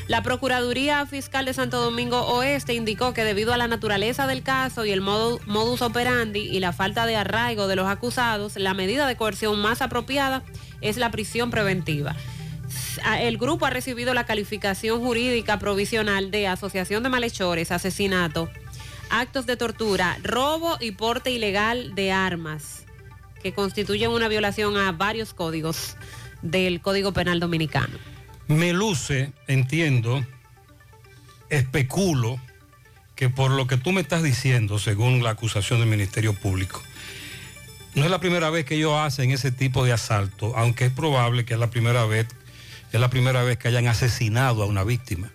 La 0.08 0.22
Procuraduría 0.22 1.04
Fiscal 1.04 1.44
de 1.44 1.52
Santo 1.52 1.82
Domingo 1.82 2.22
Oeste 2.22 2.72
indicó 2.72 3.12
que 3.12 3.24
debido 3.24 3.52
a 3.52 3.58
la 3.58 3.68
naturaleza 3.68 4.26
del 4.26 4.42
caso 4.42 4.86
y 4.86 4.90
el 4.90 5.02
modus 5.02 5.82
operandi 5.82 6.40
y 6.40 6.60
la 6.60 6.72
falta 6.72 7.04
de 7.04 7.14
arraigo 7.14 7.68
de 7.68 7.76
los 7.76 7.86
acusados, 7.86 8.56
la 8.56 8.72
medida 8.72 9.06
de 9.06 9.16
coerción 9.16 9.60
más 9.60 9.82
apropiada 9.82 10.42
es 10.80 10.96
la 10.96 11.10
prisión 11.10 11.50
preventiva. 11.50 12.16
Ah, 13.04 13.20
El 13.20 13.36
grupo 13.36 13.66
ha 13.66 13.70
recibido 13.70 14.14
la 14.14 14.24
calificación 14.24 15.00
jurídica 15.00 15.58
provisional 15.58 16.30
de 16.30 16.46
asociación 16.46 17.02
de 17.02 17.10
malhechores, 17.10 17.70
asesinato, 17.70 18.48
actos 19.10 19.44
de 19.44 19.58
tortura, 19.58 20.16
robo 20.22 20.78
y 20.80 20.92
porte 20.92 21.30
ilegal 21.32 21.94
de 21.94 22.12
armas, 22.12 22.86
que 23.42 23.52
constituyen 23.52 24.10
una 24.10 24.28
violación 24.28 24.78
a 24.78 24.90
varios 24.90 25.34
códigos 25.34 25.96
del 26.40 26.80
Código 26.80 27.12
Penal 27.12 27.40
Dominicano. 27.40 28.17
Me 28.48 28.72
luce, 28.72 29.32
entiendo, 29.46 30.24
especulo 31.50 32.40
que 33.14 33.28
por 33.28 33.50
lo 33.50 33.66
que 33.66 33.76
tú 33.76 33.92
me 33.92 34.00
estás 34.00 34.22
diciendo, 34.22 34.78
según 34.78 35.22
la 35.22 35.30
acusación 35.30 35.80
del 35.80 35.88
Ministerio 35.88 36.32
Público, 36.32 36.82
no 37.94 38.04
es 38.04 38.10
la 38.10 38.20
primera 38.20 38.48
vez 38.48 38.64
que 38.64 38.76
ellos 38.76 38.94
hacen 38.94 39.32
ese 39.32 39.50
tipo 39.50 39.84
de 39.84 39.92
asalto, 39.92 40.56
aunque 40.56 40.86
es 40.86 40.92
probable 40.92 41.44
que 41.44 41.54
es 41.54 41.60
la 41.60 41.68
primera 41.68 42.06
vez, 42.06 42.26
es 42.90 42.98
la 42.98 43.10
primera 43.10 43.42
vez 43.42 43.58
que 43.58 43.68
hayan 43.68 43.86
asesinado 43.86 44.62
a 44.62 44.66
una 44.66 44.82
víctima. 44.82 45.30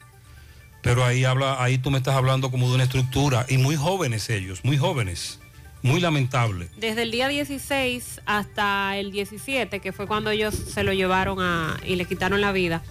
Pero 0.81 1.05
ahí 1.05 1.23
habla, 1.23 1.61
ahí 1.63 1.77
tú 1.77 1.91
me 1.91 1.99
estás 1.99 2.15
hablando 2.15 2.49
como 2.49 2.67
de 2.67 2.75
una 2.75 2.83
estructura 2.83 3.45
y 3.47 3.57
muy 3.57 3.75
jóvenes 3.75 4.29
ellos, 4.29 4.65
muy 4.65 4.77
jóvenes, 4.77 5.39
muy 5.83 5.99
lamentable. 6.01 6.69
Desde 6.77 7.03
el 7.03 7.11
día 7.11 7.27
16 7.27 8.21
hasta 8.25 8.97
el 8.97 9.11
17, 9.11 9.79
que 9.79 9.91
fue 9.91 10.07
cuando 10.07 10.31
ellos 10.31 10.55
se 10.55 10.83
lo 10.83 10.93
llevaron 10.93 11.39
a, 11.41 11.77
y 11.85 11.95
le 11.97 12.05
quitaron 12.05 12.41
la 12.41 12.51
vida, 12.51 12.81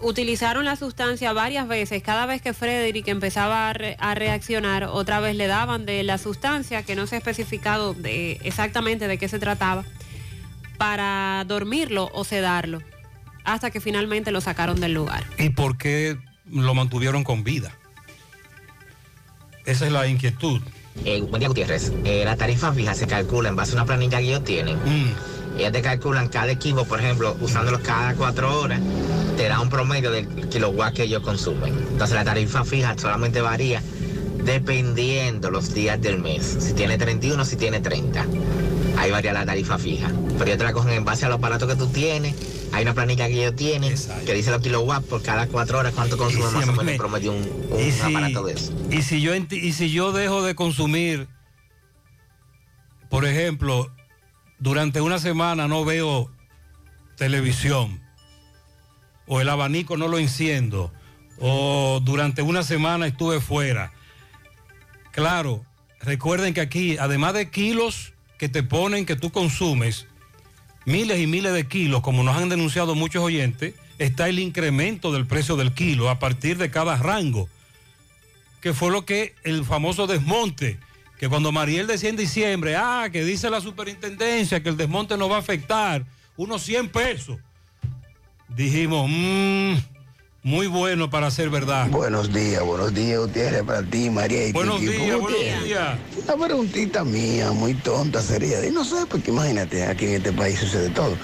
utilizaron 0.00 0.64
la 0.64 0.76
sustancia 0.76 1.32
varias 1.32 1.66
veces. 1.68 2.02
Cada 2.02 2.24
vez 2.26 2.40
que 2.40 2.52
Frederick 2.54 3.08
empezaba 3.08 3.68
a, 3.68 3.72
re- 3.72 3.96
a 3.98 4.14
reaccionar, 4.14 4.84
otra 4.84 5.18
vez 5.20 5.34
le 5.36 5.46
daban 5.48 5.86
de 5.86 6.02
la 6.04 6.16
sustancia, 6.18 6.82
que 6.84 6.94
no 6.94 7.06
se 7.06 7.16
ha 7.16 7.18
especificado 7.18 7.94
de- 7.94 8.38
exactamente 8.44 9.08
de 9.08 9.18
qué 9.18 9.28
se 9.28 9.38
trataba, 9.38 9.84
para 10.78 11.44
dormirlo 11.46 12.10
o 12.12 12.24
sedarlo, 12.24 12.80
hasta 13.44 13.70
que 13.70 13.80
finalmente 13.80 14.30
lo 14.30 14.40
sacaron 14.40 14.80
del 14.80 14.92
lugar. 14.94 15.24
¿Y 15.38 15.50
por 15.50 15.76
qué 15.78 16.16
lo 16.50 16.74
mantuvieron 16.74 17.24
con 17.24 17.42
vida? 17.44 17.72
Esa 19.66 19.86
es 19.86 19.92
la 19.92 20.06
inquietud. 20.06 20.60
Eh, 21.02 21.20
buen 21.22 21.40
día, 21.40 21.48
Gutiérrez. 21.48 21.92
Eh, 22.04 22.22
la 22.24 22.36
tarifa 22.36 22.72
fija 22.72 22.94
se 22.94 23.06
calcula 23.06 23.48
en 23.48 23.56
base 23.56 23.72
a 23.72 23.74
una 23.74 23.84
planilla 23.84 24.18
que 24.18 24.28
ellos 24.28 24.44
tienen. 24.44 24.78
Ellos 25.58 25.72
te 25.72 25.82
calculan 25.82 26.28
cada 26.28 26.50
equipo, 26.50 26.84
por 26.84 27.00
ejemplo, 27.00 27.36
usándolo 27.40 27.80
cada 27.80 28.14
cuatro 28.14 28.60
horas, 28.60 28.80
te 29.36 29.48
da 29.48 29.60
un 29.60 29.68
promedio 29.68 30.10
del 30.10 30.26
kilowatt 30.48 30.94
que 30.94 31.04
ellos 31.04 31.22
consumen. 31.22 31.74
Entonces 31.90 32.14
la 32.14 32.24
tarifa 32.24 32.64
fija 32.64 32.94
solamente 32.96 33.40
varía 33.40 33.82
dependiendo 34.44 35.50
los 35.50 35.72
días 35.74 36.00
del 36.00 36.18
mes. 36.18 36.56
Si 36.60 36.72
tiene 36.74 36.98
31, 36.98 37.44
si 37.44 37.56
tiene 37.56 37.80
30. 37.80 38.26
Ahí 38.96 39.10
varía 39.10 39.32
la 39.32 39.44
tarifa 39.44 39.78
fija. 39.78 40.10
Pero 40.38 40.44
ellos 40.44 40.58
te 40.58 40.64
la 40.64 40.72
cogen 40.72 40.92
en 40.92 41.04
base 41.04 41.24
a 41.26 41.28
los 41.28 41.38
aparatos 41.38 41.68
que 41.68 41.76
tú 41.76 41.86
tienes. 41.88 42.34
Hay 42.74 42.82
una 42.82 42.92
planilla 42.94 43.28
que 43.28 43.34
ellos 43.40 43.54
tienen 43.56 43.94
que 44.26 44.34
dice 44.34 44.50
los 44.50 44.60
kilowatts 44.60 45.06
por 45.06 45.22
cada 45.22 45.46
cuatro 45.46 45.78
horas 45.78 45.94
cuánto 45.94 46.16
consume 46.16 46.44
más 46.50 46.54
o 46.68 46.72
menos 46.72 46.88
en 46.88 46.96
promedio 46.98 47.32
un, 47.32 47.68
un 47.70 47.80
Y 47.80 47.92
si- 47.92 48.00
aparato 48.02 48.42
de 48.44 48.52
eso. 48.54 48.72
Y 48.90 49.02
si 49.02 49.20
yo 49.20 49.34
y 49.34 49.72
si 49.72 49.90
yo 49.92 50.10
dejo 50.12 50.42
de 50.42 50.54
consumir, 50.56 51.28
por 53.08 53.24
ejemplo, 53.26 53.92
durante 54.58 55.00
una 55.00 55.18
semana 55.18 55.68
no 55.68 55.84
veo 55.84 56.30
televisión, 57.16 58.00
o 59.26 59.40
el 59.40 59.48
abanico 59.48 59.96
no 59.96 60.08
lo 60.08 60.18
enciendo, 60.18 60.92
o 61.38 62.00
durante 62.02 62.42
una 62.42 62.62
semana 62.62 63.06
estuve 63.06 63.40
fuera. 63.40 63.92
Claro, 65.12 65.64
recuerden 66.00 66.54
que 66.54 66.60
aquí, 66.60 66.96
además 66.98 67.34
de 67.34 67.50
kilos 67.50 68.14
que 68.36 68.48
te 68.48 68.62
ponen 68.64 69.06
que 69.06 69.14
tú 69.16 69.30
consumes, 69.30 70.06
miles 70.84 71.20
y 71.20 71.26
miles 71.26 71.52
de 71.52 71.66
kilos, 71.66 72.00
como 72.02 72.22
nos 72.22 72.36
han 72.36 72.48
denunciado 72.48 72.94
muchos 72.94 73.22
oyentes, 73.22 73.74
está 73.98 74.28
el 74.28 74.38
incremento 74.38 75.12
del 75.12 75.26
precio 75.26 75.56
del 75.56 75.72
kilo 75.72 76.10
a 76.10 76.18
partir 76.18 76.58
de 76.58 76.70
cada 76.70 76.96
rango, 76.96 77.48
que 78.60 78.72
fue 78.72 78.90
lo 78.90 79.04
que 79.04 79.34
el 79.44 79.64
famoso 79.64 80.06
desmonte, 80.06 80.78
que 81.18 81.28
cuando 81.28 81.52
Mariel 81.52 81.86
decía 81.86 82.10
en 82.10 82.16
diciembre, 82.16 82.76
ah, 82.76 83.08
que 83.12 83.24
dice 83.24 83.50
la 83.50 83.60
superintendencia 83.60 84.62
que 84.62 84.68
el 84.68 84.76
desmonte 84.76 85.16
nos 85.16 85.30
va 85.30 85.36
a 85.36 85.40
afectar 85.40 86.04
unos 86.36 86.62
100 86.62 86.88
pesos, 86.88 87.38
dijimos, 88.48 89.08
"Mm, 89.08 89.74
muy 90.44 90.66
bueno 90.66 91.08
para 91.08 91.30
ser 91.30 91.48
verdad. 91.48 91.88
Buenos 91.88 92.30
días, 92.30 92.62
buenos 92.62 92.92
días, 92.92 93.18
Gutiérrez, 93.18 93.62
para 93.62 93.82
ti, 93.82 94.10
María 94.10 94.46
y 94.46 94.52
Buenos 94.52 94.78
días, 94.78 95.18
buenos 95.18 95.64
días. 95.64 95.98
Una 96.22 96.44
preguntita 96.44 97.02
mía, 97.02 97.50
muy 97.52 97.72
tonta 97.72 98.20
sería. 98.20 98.64
Y 98.64 98.70
no 98.70 98.84
sé, 98.84 99.06
porque 99.08 99.30
imagínate, 99.30 99.84
aquí 99.84 100.04
en 100.04 100.14
este 100.16 100.32
país 100.32 100.58
sucede 100.58 100.90
todo. 100.90 101.16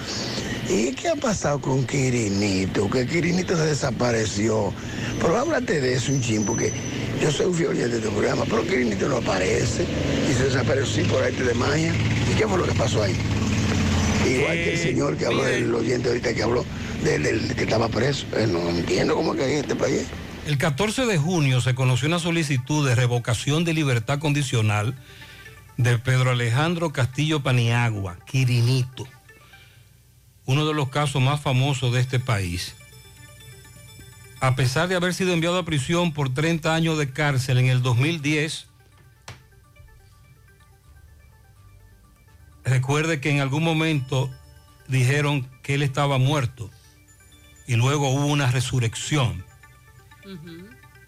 ¿Y 0.67 0.93
qué 0.93 1.09
ha 1.09 1.15
pasado 1.15 1.61
con 1.61 1.85
Quirinito? 1.85 2.89
Que 2.89 3.05
Quirinito 3.05 3.55
se 3.55 3.67
desapareció. 3.67 4.73
Pero 5.21 5.37
háblate 5.37 5.79
de 5.79 5.93
eso 5.93 6.11
un 6.11 6.21
chin, 6.21 6.43
porque 6.43 6.73
yo 7.21 7.31
soy 7.31 7.45
un 7.45 7.53
fiel 7.53 7.91
de 7.91 7.99
tu 7.99 8.09
programa, 8.09 8.43
pero 8.45 8.63
Quirinito 8.63 9.07
no 9.07 9.17
aparece 9.17 9.85
y 10.27 10.33
se 10.33 10.45
desapareció 10.45 11.05
por 11.07 11.23
arte 11.23 11.43
de 11.43 11.53
magia. 11.53 11.93
¿Y 12.27 12.35
qué 12.35 12.47
fue 12.47 12.57
lo 12.57 12.65
que 12.65 12.73
pasó 12.73 13.03
ahí? 13.03 13.15
Igual 14.27 14.53
que 14.53 14.73
el 14.73 14.79
señor 14.79 15.15
que 15.15 15.27
habló, 15.27 15.45
el 15.45 15.75
oyente 15.75 16.09
ahorita 16.09 16.33
que 16.33 16.41
habló, 16.41 16.65
del, 17.03 17.55
que 17.55 17.63
estaba 17.63 17.89
preso. 17.89 18.25
Eh, 18.37 18.47
no 18.47 18.69
entiendo 18.69 19.15
cómo 19.15 19.33
que 19.33 19.43
hay 19.43 19.53
este 19.53 19.75
país. 19.75 20.07
El 20.45 20.57
14 20.57 21.05
de 21.05 21.17
junio 21.17 21.61
se 21.61 21.75
conoció 21.75 22.07
una 22.07 22.19
solicitud 22.19 22.87
de 22.87 22.95
revocación 22.95 23.63
de 23.63 23.73
libertad 23.73 24.19
condicional 24.19 24.95
de 25.77 25.97
Pedro 25.99 26.31
Alejandro 26.31 26.91
Castillo 26.91 27.43
Paniagua, 27.43 28.17
Quirinito, 28.25 29.07
uno 30.45 30.65
de 30.65 30.73
los 30.73 30.89
casos 30.89 31.21
más 31.21 31.41
famosos 31.41 31.93
de 31.93 31.99
este 31.99 32.19
país. 32.19 32.75
A 34.39 34.55
pesar 34.55 34.87
de 34.87 34.95
haber 34.95 35.13
sido 35.13 35.33
enviado 35.33 35.59
a 35.59 35.65
prisión 35.65 36.11
por 36.11 36.33
30 36.33 36.73
años 36.73 36.97
de 36.97 37.11
cárcel 37.11 37.59
en 37.59 37.67
el 37.67 37.83
2010, 37.83 38.65
recuerde 42.63 43.21
que 43.21 43.29
en 43.29 43.41
algún 43.41 43.63
momento 43.63 44.31
dijeron 44.87 45.47
que 45.61 45.75
él 45.75 45.83
estaba 45.83 46.17
muerto 46.17 46.71
y 47.71 47.77
luego 47.77 48.09
hubo 48.09 48.25
una 48.25 48.51
resurrección. 48.51 49.45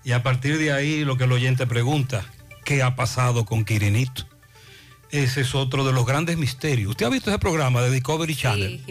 Y 0.06 0.14
a 0.14 0.24
partir 0.24 0.58
de 0.58 0.72
ahí 0.72 1.04
lo 1.04 1.18
que 1.18 1.26
el 1.26 1.34
oyente 1.34 1.68
pregunta, 1.68 2.24
¿qué 2.64 2.82
ha 2.82 2.96
pasado 2.96 3.44
con 3.44 3.66
Quirinito? 3.66 4.26
Ese 5.12 5.42
es 5.42 5.56
otro 5.56 5.84
de 5.84 5.92
los 5.92 6.06
grandes 6.06 6.38
misterios. 6.38 6.92
¿Usted 6.92 7.06
ha 7.06 7.10
visto 7.10 7.32
ese 7.32 7.38
programa 7.38 7.82
de 7.82 7.92
Discovery 7.92 8.34
Channel? 8.34 8.82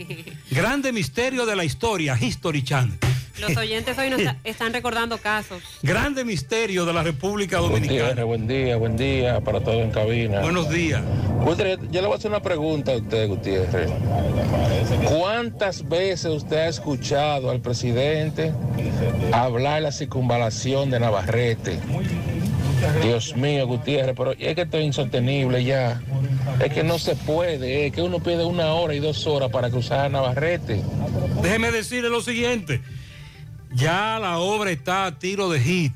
Grande 0.50 0.92
misterio 0.92 1.46
de 1.46 1.56
la 1.56 1.64
historia, 1.64 2.18
History 2.20 2.62
Channel. 2.62 2.98
Los 3.40 3.56
oyentes 3.56 3.96
hoy 3.98 4.10
nos 4.10 4.20
está- 4.20 4.36
están 4.44 4.72
recordando 4.72 5.18
casos. 5.18 5.62
Grande 5.82 6.24
misterio 6.24 6.84
de 6.84 6.92
la 6.92 7.02
República 7.02 7.59
Dominicana. 7.59 8.24
Buen 8.24 8.46
día, 8.46 8.76
buen 8.76 8.96
día 8.96 9.40
para 9.40 9.60
todos 9.60 9.82
en 9.82 9.90
cabina. 9.90 10.40
Buenos 10.40 10.68
días. 10.70 11.02
Gutiérrez, 11.44 11.78
yo 11.90 12.00
le 12.00 12.06
voy 12.06 12.14
a 12.14 12.18
hacer 12.18 12.30
una 12.30 12.42
pregunta 12.42 12.92
a 12.92 12.96
usted, 12.96 13.28
Gutiérrez. 13.28 13.90
¿Cuántas 15.09 15.88
veces 15.88 16.26
usted 16.30 16.56
ha 16.56 16.68
escuchado 16.68 17.50
al 17.50 17.60
presidente 17.60 18.52
hablar 19.32 19.76
de 19.76 19.80
la 19.82 19.92
circunvalación 19.92 20.90
de 20.90 21.00
Navarrete? 21.00 21.78
Dios 23.02 23.36
mío, 23.36 23.66
Gutiérrez, 23.66 24.14
pero 24.16 24.32
es 24.32 24.54
que 24.54 24.62
esto 24.62 24.78
es 24.78 24.84
insostenible 24.84 25.64
ya. 25.64 26.00
Es 26.62 26.72
que 26.72 26.82
no 26.82 26.98
se 26.98 27.14
puede, 27.16 27.86
es 27.86 27.92
que 27.92 28.02
uno 28.02 28.18
pide 28.20 28.44
una 28.44 28.74
hora 28.74 28.94
y 28.94 28.98
dos 29.00 29.26
horas 29.26 29.50
para 29.50 29.70
cruzar 29.70 30.06
a 30.06 30.09
Navarrete. 30.09 30.82
Déjeme 31.42 31.70
decirle 31.70 32.09
lo 32.10 32.20
siguiente. 32.20 32.80
Ya 33.74 34.18
la 34.20 34.38
obra 34.38 34.70
está 34.70 35.06
a 35.06 35.18
tiro 35.18 35.48
de 35.48 35.60
hit. 35.60 35.92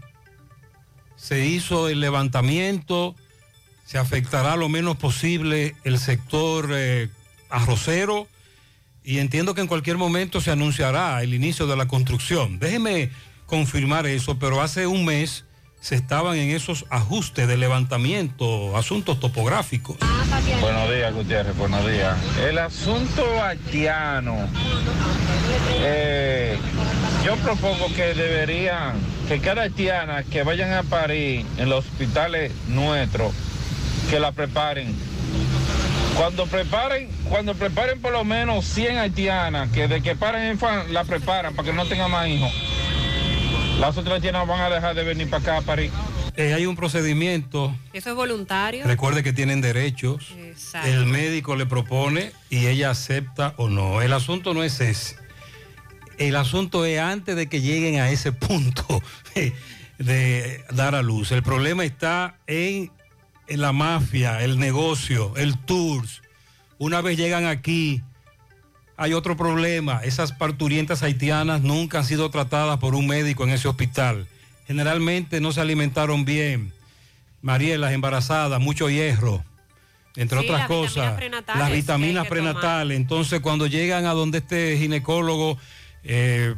Se 1.16 1.46
hizo 1.46 1.88
el 1.88 2.00
levantamiento. 2.00 3.14
Se 3.84 3.98
afectará 3.98 4.56
lo 4.56 4.68
menos 4.68 4.96
posible 4.96 5.76
el 5.84 5.98
sector 5.98 6.70
eh, 6.72 7.08
arrocero. 7.50 8.26
Y 9.04 9.18
entiendo 9.18 9.54
que 9.54 9.60
en 9.60 9.68
cualquier 9.68 9.98
momento 9.98 10.40
se 10.40 10.50
anunciará 10.50 11.22
el 11.22 11.34
inicio 11.34 11.66
de 11.66 11.76
la 11.76 11.86
construcción. 11.86 12.58
Déjeme 12.58 13.10
confirmar 13.46 14.06
eso, 14.06 14.38
pero 14.38 14.60
hace 14.60 14.86
un 14.86 15.04
mes 15.04 15.44
se 15.80 15.94
estaban 15.94 16.36
en 16.36 16.50
esos 16.50 16.84
ajustes 16.90 17.46
de 17.46 17.56
levantamiento, 17.56 18.76
asuntos 18.76 19.20
topográficos. 19.20 19.96
Buenos 20.60 20.90
días, 20.90 21.14
Gutiérrez, 21.14 21.56
buenos 21.56 21.86
días. 21.86 22.18
El 22.40 22.58
asunto 22.58 23.24
haitiano, 23.40 24.48
eh, 25.78 26.58
Yo 27.26 27.34
propongo 27.38 27.92
que 27.92 28.14
deberían, 28.14 28.94
que 29.26 29.40
cada 29.40 29.62
haitiana 29.62 30.22
que 30.22 30.44
vayan 30.44 30.72
a 30.72 30.84
parir 30.84 31.44
en 31.58 31.68
los 31.68 31.84
hospitales 31.84 32.52
nuestros, 32.68 33.34
que 34.08 34.20
la 34.20 34.30
preparen. 34.30 34.94
Cuando 36.16 36.46
preparen, 36.46 37.08
cuando 37.28 37.54
preparen 37.56 38.00
por 38.00 38.12
lo 38.12 38.22
menos 38.22 38.64
100 38.66 38.98
haitianas, 38.98 39.72
que 39.72 39.88
de 39.88 40.00
que 40.02 40.14
paren 40.14 40.42
en 40.42 40.58
fan, 40.60 40.94
la 40.94 41.02
preparan 41.02 41.52
para 41.56 41.68
que 41.68 41.74
no 41.74 41.84
tenga 41.86 42.06
más 42.06 42.28
hijos. 42.28 42.52
Las 43.80 43.96
otras 43.96 44.14
haitianas 44.14 44.46
van 44.46 44.60
a 44.60 44.70
dejar 44.70 44.94
de 44.94 45.02
venir 45.02 45.28
para 45.28 45.42
acá 45.42 45.56
a 45.56 45.62
parir. 45.62 45.90
Eh, 46.36 46.54
hay 46.54 46.64
un 46.66 46.76
procedimiento, 46.76 47.74
Eso 47.92 48.10
es 48.10 48.14
voluntario. 48.14 48.86
recuerde 48.86 49.24
que 49.24 49.32
tienen 49.32 49.60
derechos, 49.60 50.28
Exacto. 50.38 50.88
el 50.88 51.06
médico 51.06 51.56
le 51.56 51.66
propone 51.66 52.30
y 52.50 52.68
ella 52.68 52.90
acepta 52.90 53.54
o 53.56 53.68
no. 53.68 54.00
El 54.00 54.12
asunto 54.12 54.54
no 54.54 54.62
es 54.62 54.80
ese. 54.80 55.25
El 56.18 56.36
asunto 56.36 56.84
es 56.84 56.98
antes 57.01 57.36
de 57.36 57.48
que 57.48 57.60
lleguen 57.60 58.01
a 58.01 58.10
ese 58.10 58.32
punto 58.32 59.02
de 59.98 60.64
dar 60.72 60.94
a 60.94 61.02
luz. 61.02 61.32
El 61.32 61.43
problema 61.43 61.84
está 61.84 62.36
en, 62.47 62.90
en 63.48 63.60
la 63.60 63.72
mafia, 63.72 64.43
el 64.43 64.59
negocio, 64.59 65.34
el 65.36 65.59
tours. 65.59 66.22
Una 66.78 67.01
vez 67.01 67.16
llegan 67.16 67.47
aquí, 67.47 68.02
hay 68.97 69.12
otro 69.12 69.36
problema. 69.36 70.01
Esas 70.05 70.32
parturientas 70.32 71.02
haitianas 71.02 71.62
nunca 71.62 71.98
han 71.98 72.05
sido 72.05 72.30
tratadas 72.30 72.78
por 72.78 72.94
un 72.94 73.06
médico 73.06 73.44
en 73.44 73.51
ese 73.51 73.68
hospital. 73.68 74.26
Generalmente 74.66 75.40
no 75.40 75.52
se 75.52 75.60
alimentaron 75.60 76.24
bien. 76.24 76.72
Mariela, 77.43 77.93
embarazadas, 77.93 78.60
mucho 78.60 78.90
hierro, 78.90 79.44
entre 80.16 80.40
Sí, 80.40 80.44
otras 80.47 80.60
las 80.60 80.68
cosas. 80.68 80.94
vitaminas 80.94 81.16
prenatales 81.16 81.60
Las 81.60 81.72
vitaminas 81.72 82.26
prenatales. 82.26 82.97
Entonces, 82.97 83.40
cuando 83.40 83.66
llegan 83.66 84.06
a 84.06 84.12
donde 84.12 84.38
este 84.38 84.76
ginecólogo, 84.78 85.56
eh, 86.06 86.54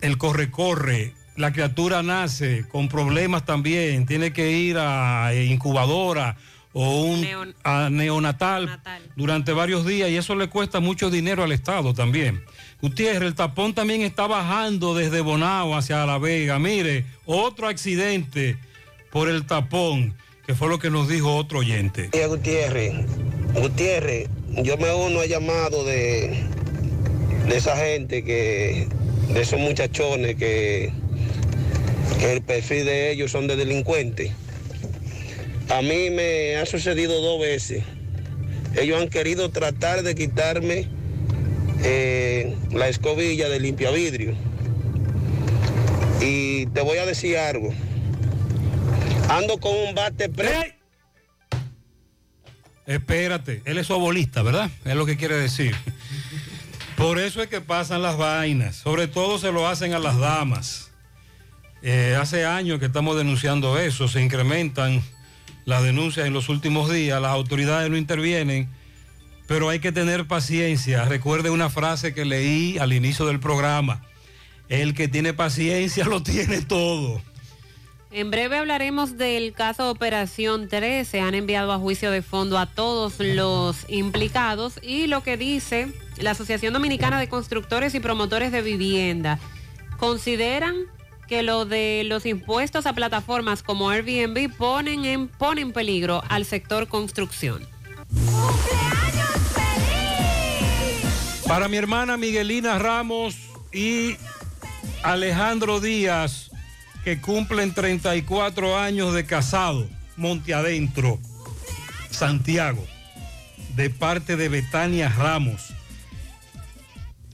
el 0.00 0.18
corre-corre, 0.18 1.14
la 1.36 1.52
criatura 1.52 2.02
nace 2.02 2.66
con 2.68 2.88
problemas 2.88 3.44
también, 3.44 4.06
tiene 4.06 4.32
que 4.32 4.50
ir 4.50 4.76
a 4.78 5.32
eh, 5.32 5.44
incubadora 5.44 6.36
o 6.72 7.02
un 7.02 7.22
Neon- 7.22 7.54
a 7.64 7.88
neonatal 7.90 8.80
durante 9.16 9.52
varios 9.52 9.86
días 9.86 10.10
y 10.10 10.16
eso 10.16 10.34
le 10.34 10.48
cuesta 10.48 10.80
mucho 10.80 11.10
dinero 11.10 11.44
al 11.44 11.52
Estado 11.52 11.94
también. 11.94 12.42
Gutiérrez, 12.80 13.22
el 13.28 13.34
tapón 13.34 13.74
también 13.74 14.02
está 14.02 14.26
bajando 14.26 14.94
desde 14.94 15.20
Bonao 15.20 15.76
hacia 15.76 16.04
La 16.06 16.18
Vega. 16.18 16.58
Mire, 16.58 17.04
otro 17.26 17.66
accidente 17.68 18.56
por 19.10 19.28
el 19.28 19.46
tapón, 19.46 20.14
que 20.46 20.54
fue 20.54 20.68
lo 20.68 20.78
que 20.78 20.90
nos 20.90 21.08
dijo 21.08 21.34
otro 21.34 21.60
oyente. 21.60 22.10
Gutiérrez, 22.28 22.94
Gutiérrez, 23.54 24.28
yo 24.62 24.76
me 24.76 24.92
uno 24.94 25.20
a 25.20 25.26
llamado 25.26 25.84
de, 25.84 26.44
de 27.48 27.56
esa 27.56 27.76
gente 27.76 28.22
que, 28.24 28.86
de 29.32 29.40
esos 29.40 29.58
muchachones 29.58 30.36
que, 30.36 30.92
que 32.18 32.32
el 32.32 32.42
perfil 32.42 32.84
de 32.84 33.10
ellos 33.10 33.30
son 33.30 33.46
de 33.46 33.56
delincuentes. 33.56 34.32
A 35.70 35.82
mí 35.82 36.10
me 36.10 36.56
ha 36.56 36.66
sucedido 36.66 37.20
dos 37.20 37.40
veces. 37.40 37.84
Ellos 38.76 39.00
han 39.00 39.08
querido 39.08 39.50
tratar 39.50 40.02
de 40.02 40.14
quitarme 40.14 40.88
eh, 41.82 42.56
la 42.72 42.88
escobilla 42.88 43.48
de 43.48 43.60
limpia 43.60 43.90
vidrio. 43.90 44.34
Y 46.20 46.66
te 46.66 46.80
voy 46.80 46.98
a 46.98 47.06
decir 47.06 47.38
algo. 47.38 47.72
Ando 49.28 49.58
con 49.58 49.74
un 49.74 49.94
bate 49.94 50.28
pre... 50.28 50.76
Espérate, 52.86 53.60
él 53.66 53.76
es 53.76 53.90
obolista, 53.90 54.42
¿verdad? 54.42 54.70
Es 54.86 54.94
lo 54.94 55.04
que 55.04 55.18
quiere 55.18 55.36
decir. 55.36 55.74
Por 56.98 57.20
eso 57.20 57.40
es 57.40 57.48
que 57.48 57.60
pasan 57.60 58.02
las 58.02 58.18
vainas. 58.18 58.74
Sobre 58.74 59.06
todo 59.06 59.38
se 59.38 59.52
lo 59.52 59.68
hacen 59.68 59.94
a 59.94 60.00
las 60.00 60.18
damas. 60.18 60.90
Eh, 61.80 62.18
hace 62.20 62.44
años 62.44 62.80
que 62.80 62.86
estamos 62.86 63.16
denunciando 63.16 63.78
eso. 63.78 64.08
Se 64.08 64.20
incrementan 64.20 65.00
las 65.64 65.84
denuncias 65.84 66.26
en 66.26 66.32
los 66.32 66.48
últimos 66.48 66.90
días. 66.90 67.22
Las 67.22 67.30
autoridades 67.30 67.88
no 67.88 67.96
intervienen. 67.96 68.68
Pero 69.46 69.68
hay 69.68 69.78
que 69.78 69.92
tener 69.92 70.26
paciencia. 70.26 71.04
Recuerde 71.04 71.50
una 71.50 71.70
frase 71.70 72.12
que 72.14 72.24
leí 72.24 72.78
al 72.78 72.92
inicio 72.92 73.26
del 73.26 73.38
programa. 73.38 74.02
El 74.68 74.92
que 74.92 75.06
tiene 75.06 75.32
paciencia 75.34 76.04
lo 76.08 76.24
tiene 76.24 76.62
todo. 76.62 77.22
En 78.10 78.30
breve 78.30 78.56
hablaremos 78.56 79.18
del 79.18 79.52
caso 79.52 79.90
Operación 79.90 80.68
13. 80.68 81.20
Han 81.20 81.34
enviado 81.34 81.72
a 81.72 81.78
juicio 81.78 82.10
de 82.10 82.22
fondo 82.22 82.58
a 82.58 82.64
todos 82.64 83.18
los 83.18 83.84
implicados 83.88 84.80
y 84.82 85.06
lo 85.08 85.22
que 85.22 85.36
dice 85.36 85.92
la 86.16 86.30
Asociación 86.30 86.72
Dominicana 86.72 87.20
de 87.20 87.28
Constructores 87.28 87.94
y 87.94 88.00
Promotores 88.00 88.50
de 88.50 88.62
Vivienda. 88.62 89.38
Consideran 89.98 90.74
que 91.26 91.42
lo 91.42 91.66
de 91.66 92.04
los 92.06 92.24
impuestos 92.24 92.86
a 92.86 92.94
plataformas 92.94 93.62
como 93.62 93.90
Airbnb 93.90 94.56
ponen 94.56 95.04
en, 95.04 95.28
pone 95.28 95.60
en 95.60 95.72
peligro 95.72 96.22
al 96.30 96.46
sector 96.46 96.88
construcción. 96.88 97.66
Para 101.46 101.68
mi 101.68 101.76
hermana 101.76 102.16
Miguelina 102.16 102.78
Ramos 102.78 103.36
y 103.70 104.16
Alejandro 105.02 105.80
Díaz, 105.80 106.47
que 107.08 107.22
cumplen 107.22 107.72
34 107.72 108.78
años 108.78 109.14
de 109.14 109.24
casado, 109.24 109.88
Monte 110.18 110.52
Adentro, 110.52 111.18
Santiago, 112.10 112.86
de 113.76 113.88
parte 113.88 114.36
de 114.36 114.50
Betania 114.50 115.08
Ramos. 115.08 115.72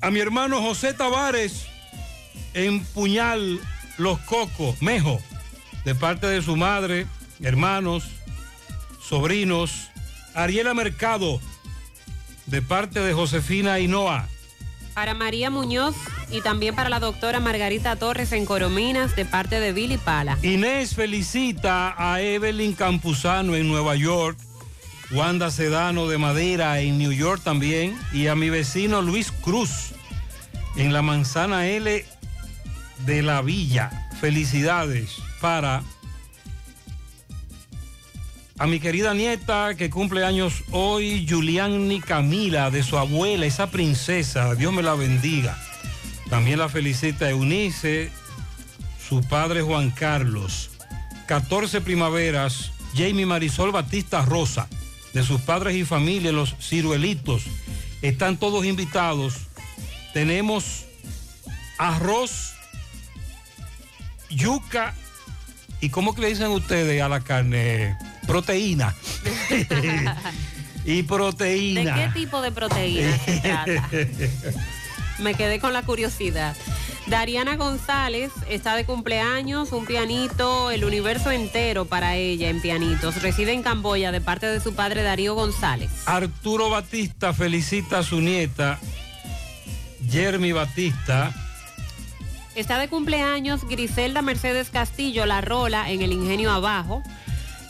A 0.00 0.12
mi 0.12 0.20
hermano 0.20 0.62
José 0.62 0.94
Tavares, 0.94 1.66
en 2.52 2.84
Puñal, 2.84 3.58
Los 3.98 4.20
Cocos, 4.20 4.80
Mejo, 4.80 5.20
de 5.84 5.96
parte 5.96 6.28
de 6.28 6.40
su 6.40 6.54
madre, 6.54 7.08
hermanos, 7.40 8.04
sobrinos. 9.02 9.88
Ariela 10.34 10.72
Mercado, 10.72 11.40
de 12.46 12.62
parte 12.62 13.00
de 13.00 13.12
Josefina 13.12 13.80
Hinoa. 13.80 14.28
Para 14.94 15.12
María 15.14 15.50
Muñoz 15.50 15.96
y 16.30 16.40
también 16.40 16.76
para 16.76 16.88
la 16.88 17.00
doctora 17.00 17.40
Margarita 17.40 17.96
Torres 17.96 18.30
en 18.32 18.46
Corominas 18.46 19.16
de 19.16 19.24
parte 19.24 19.58
de 19.58 19.72
Billy 19.72 19.98
Pala. 19.98 20.38
Inés 20.42 20.94
felicita 20.94 21.94
a 21.98 22.20
Evelyn 22.20 22.74
Campuzano 22.74 23.56
en 23.56 23.68
Nueva 23.68 23.96
York, 23.96 24.38
Wanda 25.10 25.50
Sedano 25.50 26.06
de 26.06 26.18
Madera 26.18 26.78
en 26.80 26.98
New 26.98 27.12
York 27.12 27.40
también, 27.42 27.98
y 28.12 28.28
a 28.28 28.36
mi 28.36 28.50
vecino 28.50 29.02
Luis 29.02 29.32
Cruz 29.32 29.94
en 30.76 30.92
la 30.92 31.02
manzana 31.02 31.66
L 31.66 32.04
de 33.04 33.22
la 33.22 33.42
Villa. 33.42 34.08
Felicidades 34.20 35.16
para 35.40 35.82
a 38.58 38.66
mi 38.66 38.78
querida 38.78 39.14
nieta 39.14 39.74
que 39.76 39.90
cumple 39.90 40.24
años 40.24 40.62
hoy, 40.70 41.26
Juliani 41.28 42.00
Camila, 42.00 42.70
de 42.70 42.82
su 42.82 42.96
abuela, 42.96 43.46
esa 43.46 43.70
princesa, 43.70 44.54
Dios 44.54 44.72
me 44.72 44.82
la 44.82 44.94
bendiga. 44.94 45.58
También 46.30 46.58
la 46.58 46.68
felicita 46.68 47.28
Eunice, 47.28 48.10
su 49.08 49.22
padre 49.22 49.62
Juan 49.62 49.90
Carlos. 49.90 50.70
14 51.26 51.80
primaveras, 51.80 52.72
Jamie 52.94 53.26
Marisol 53.26 53.72
Batista 53.72 54.22
Rosa, 54.22 54.68
de 55.12 55.22
sus 55.22 55.40
padres 55.40 55.74
y 55.74 55.84
familia, 55.84 56.32
los 56.32 56.54
ciruelitos. 56.60 57.44
Están 58.02 58.36
todos 58.36 58.64
invitados. 58.64 59.34
Tenemos 60.12 60.84
arroz, 61.78 62.54
yuca 64.30 64.94
y 65.80 65.90
¿cómo 65.90 66.14
que 66.14 66.20
le 66.20 66.28
dicen 66.28 66.48
ustedes 66.48 67.02
a 67.02 67.08
la 67.08 67.20
carne? 67.20 67.96
Proteína. 68.26 68.94
y 70.84 70.96
¿De 70.96 71.04
proteína. 71.04 71.94
qué 72.12 72.20
tipo 72.20 72.40
de 72.42 72.52
proteína 72.52 73.18
se 73.18 73.40
trata? 73.40 73.88
Me 75.18 75.34
quedé 75.34 75.60
con 75.60 75.72
la 75.72 75.82
curiosidad. 75.82 76.56
Dariana 77.06 77.56
González 77.56 78.32
está 78.48 78.76
de 78.76 78.86
cumpleaños, 78.86 79.72
un 79.72 79.84
pianito, 79.84 80.70
el 80.70 80.84
universo 80.84 81.30
entero 81.30 81.84
para 81.84 82.16
ella 82.16 82.48
en 82.48 82.62
pianitos. 82.62 83.20
Reside 83.20 83.52
en 83.52 83.62
Camboya 83.62 84.10
de 84.10 84.22
parte 84.22 84.46
de 84.46 84.58
su 84.60 84.74
padre 84.74 85.02
Darío 85.02 85.34
González. 85.34 85.90
Arturo 86.06 86.70
Batista 86.70 87.34
felicita 87.34 87.98
a 87.98 88.02
su 88.02 88.20
nieta, 88.22 88.78
Jeremy 90.10 90.52
Batista. 90.52 91.32
Está 92.54 92.78
de 92.78 92.88
cumpleaños 92.88 93.68
Griselda 93.68 94.22
Mercedes 94.22 94.70
Castillo, 94.70 95.26
La 95.26 95.40
Rola, 95.42 95.90
en 95.90 96.00
el 96.02 96.12
Ingenio 96.12 96.50
Abajo. 96.52 97.02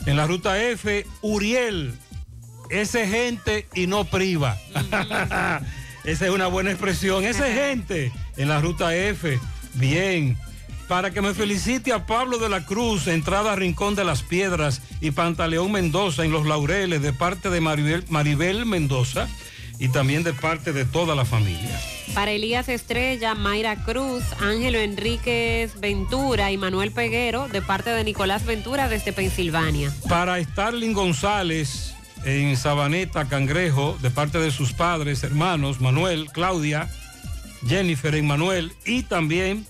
En 0.05 0.17
la 0.17 0.27
ruta 0.27 0.61
F, 0.61 1.05
Uriel, 1.21 1.93
ese 2.69 3.07
gente 3.07 3.67
y 3.73 3.87
no 3.87 4.05
priva. 4.05 4.57
Esa 6.03 6.25
es 6.25 6.31
una 6.31 6.47
buena 6.47 6.69
expresión. 6.69 7.25
Ese 7.25 7.53
gente 7.53 8.11
en 8.37 8.47
la 8.47 8.61
ruta 8.61 8.95
F. 8.95 9.39
Bien. 9.73 10.37
Para 10.87 11.09
que 11.09 11.21
me 11.21 11.33
felicite 11.33 11.91
a 11.91 12.05
Pablo 12.05 12.37
de 12.37 12.47
la 12.47 12.63
Cruz, 12.63 13.07
entrada 13.07 13.53
a 13.53 13.55
Rincón 13.55 13.95
de 13.95 14.03
las 14.03 14.21
Piedras 14.21 14.83
y 15.01 15.09
Pantaleón 15.09 15.71
Mendoza 15.71 16.23
en 16.23 16.31
Los 16.31 16.45
Laureles 16.45 17.01
de 17.01 17.11
parte 17.11 17.49
de 17.49 17.59
Maribel, 17.59 18.05
Maribel 18.09 18.67
Mendoza. 18.67 19.27
Y 19.79 19.89
también 19.89 20.23
de 20.23 20.33
parte 20.33 20.73
de 20.73 20.85
toda 20.85 21.15
la 21.15 21.25
familia. 21.25 21.79
Para 22.13 22.31
Elías 22.31 22.69
Estrella, 22.69 23.35
Mayra 23.35 23.83
Cruz, 23.83 24.23
Ángelo 24.39 24.79
Enríquez 24.79 25.79
Ventura 25.79 26.51
y 26.51 26.57
Manuel 26.57 26.91
Peguero, 26.91 27.47
de 27.47 27.61
parte 27.61 27.89
de 27.89 28.03
Nicolás 28.03 28.45
Ventura 28.45 28.87
desde 28.87 29.11
Pensilvania. 29.11 29.93
Para 30.07 30.41
Starling 30.41 30.93
González 30.93 31.93
en 32.23 32.55
Sabaneta, 32.57 33.25
Cangrejo, 33.25 33.97
de 34.01 34.09
parte 34.09 34.39
de 34.39 34.51
sus 34.51 34.73
padres, 34.73 35.23
hermanos, 35.23 35.81
Manuel, 35.81 36.27
Claudia, 36.31 36.89
Jennifer, 37.67 38.21
Manuel 38.23 38.71
y 38.85 39.03
también 39.03 39.65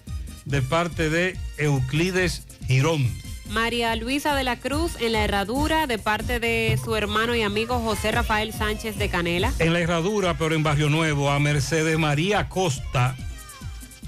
de 0.46 0.62
parte 0.62 1.10
de 1.10 1.38
Euclides 1.58 2.46
Girón. 2.68 3.25
María 3.50 3.96
Luisa 3.96 4.36
de 4.36 4.44
la 4.44 4.58
Cruz 4.58 4.94
en 5.00 5.14
la 5.14 5.24
herradura 5.24 5.88
de 5.88 5.98
parte 5.98 6.40
de 6.40 6.80
su 6.84 6.96
hermano 6.96 7.36
y 7.36 7.42
amigo 7.42 7.80
José 7.80 8.12
Rafael 8.12 8.54
Sánchez 8.54 8.98
de 8.98 9.10
Canela. 9.10 9.54
En 9.60 9.74
la 9.74 9.80
herradura, 9.80 10.38
pero 10.38 10.56
en 10.56 10.64
Barrio 10.64 10.90
Nuevo, 10.90 11.30
a 11.30 11.40
Mercedes 11.40 11.98
María 11.98 12.50
Costa, 12.50 13.16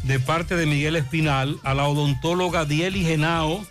de 0.04 0.20
parte 0.20 0.56
de 0.56 0.66
Miguel 0.66 0.96
Espinal, 0.96 1.60
a 1.64 1.74
la 1.74 1.88
odontóloga 1.88 2.66
Dieli 2.66 3.04
Genao, 3.04 3.66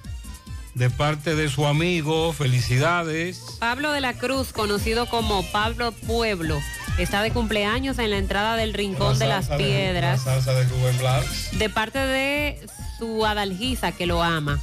de 0.74 0.90
parte 0.90 1.34
de 1.34 1.48
su 1.48 1.66
amigo, 1.66 2.32
felicidades. 2.32 3.42
Pablo 3.58 3.92
de 3.92 4.00
la 4.02 4.14
Cruz, 4.14 4.52
conocido 4.52 5.06
como 5.06 5.42
Pablo 5.50 5.92
Pueblo, 5.92 6.60
está 6.98 7.22
de 7.22 7.30
cumpleaños 7.30 7.98
en 7.98 8.10
la 8.10 8.18
entrada 8.18 8.56
del 8.56 8.74
Rincón 8.74 9.18
de 9.18 9.26
las 9.26 9.48
Piedras. 9.48 10.24
La 10.26 10.34
salsa 10.34 10.52
de 10.52 10.64
Rubén 10.64 10.98
Blas. 10.98 11.48
De 11.52 11.70
parte 11.70 11.98
de 11.98 12.66
su 12.98 13.24
adalgisa 13.24 13.92
que 13.92 14.06
lo 14.06 14.22
ama. 14.22 14.60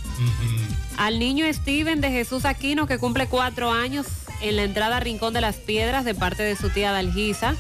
Al 0.97 1.19
niño 1.19 1.45
Steven 1.51 2.01
de 2.01 2.09
Jesús 2.11 2.45
Aquino 2.45 2.87
que 2.87 2.97
cumple 2.97 3.27
cuatro 3.27 3.71
años 3.71 4.07
en 4.41 4.55
la 4.55 4.63
entrada 4.63 4.99
Rincón 4.99 5.33
de 5.33 5.41
las 5.41 5.55
Piedras 5.55 6.05
de 6.05 6.15
parte 6.15 6.43
de 6.43 6.55
su 6.55 6.69
tía 6.69 6.89
Adalgisa. 6.89 7.55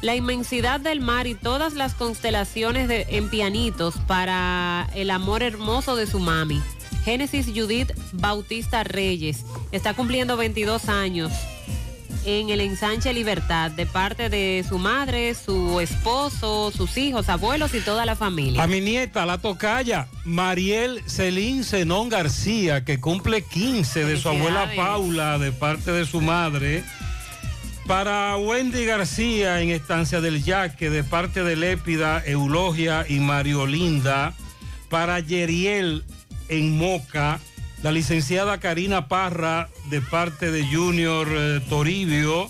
La 0.00 0.14
inmensidad 0.14 0.80
del 0.80 1.00
mar 1.00 1.26
y 1.26 1.34
todas 1.34 1.74
las 1.74 1.94
constelaciones 1.94 2.88
de, 2.88 3.06
en 3.10 3.28
pianitos 3.28 3.96
para 4.06 4.88
el 4.94 5.10
amor 5.10 5.42
hermoso 5.42 5.94
de 5.94 6.06
su 6.06 6.20
mami. 6.20 6.60
Génesis 7.04 7.46
Judith 7.46 7.92
Bautista 8.12 8.84
Reyes 8.84 9.44
está 9.72 9.94
cumpliendo 9.94 10.36
22 10.36 10.88
años 10.88 11.32
en 12.24 12.50
el 12.50 12.60
ensanche 12.60 13.12
Libertad 13.12 13.70
de 13.70 13.86
parte 13.86 14.28
de 14.28 14.64
su 14.68 14.78
madre, 14.78 15.34
su 15.34 15.80
esposo, 15.80 16.70
sus 16.70 16.96
hijos, 16.96 17.28
abuelos 17.28 17.74
y 17.74 17.80
toda 17.80 18.04
la 18.04 18.16
familia. 18.16 18.62
A 18.62 18.66
mi 18.66 18.80
nieta, 18.80 19.26
la 19.26 19.38
tocaya, 19.38 20.08
Mariel 20.24 21.02
Celín 21.06 21.64
Zenón 21.64 22.08
García, 22.08 22.84
que 22.84 23.00
cumple 23.00 23.42
15 23.42 24.04
de 24.04 24.16
su 24.16 24.28
abuela. 24.28 24.70
Paula, 24.76 25.38
de 25.38 25.52
parte 25.52 25.92
de 25.92 26.04
su 26.06 26.20
madre. 26.20 26.84
Para 27.86 28.36
Wendy 28.36 28.84
García 28.84 29.60
en 29.60 29.70
Estancia 29.70 30.20
del 30.20 30.44
Yaque, 30.44 30.90
de 30.90 31.02
parte 31.02 31.42
de 31.42 31.56
Lépida, 31.56 32.22
Eulogia 32.24 33.04
y 33.08 33.18
Mario 33.18 33.66
Linda. 33.66 34.34
Para 34.88 35.20
Yeriel 35.20 36.04
en 36.48 36.76
Moca, 36.76 37.40
la 37.82 37.92
licenciada 37.92 38.60
Karina 38.60 39.08
Parra, 39.08 39.68
de 39.88 40.00
parte 40.00 40.50
de 40.50 40.64
Junior 40.64 41.26
eh, 41.30 41.60
Toribio. 41.68 42.48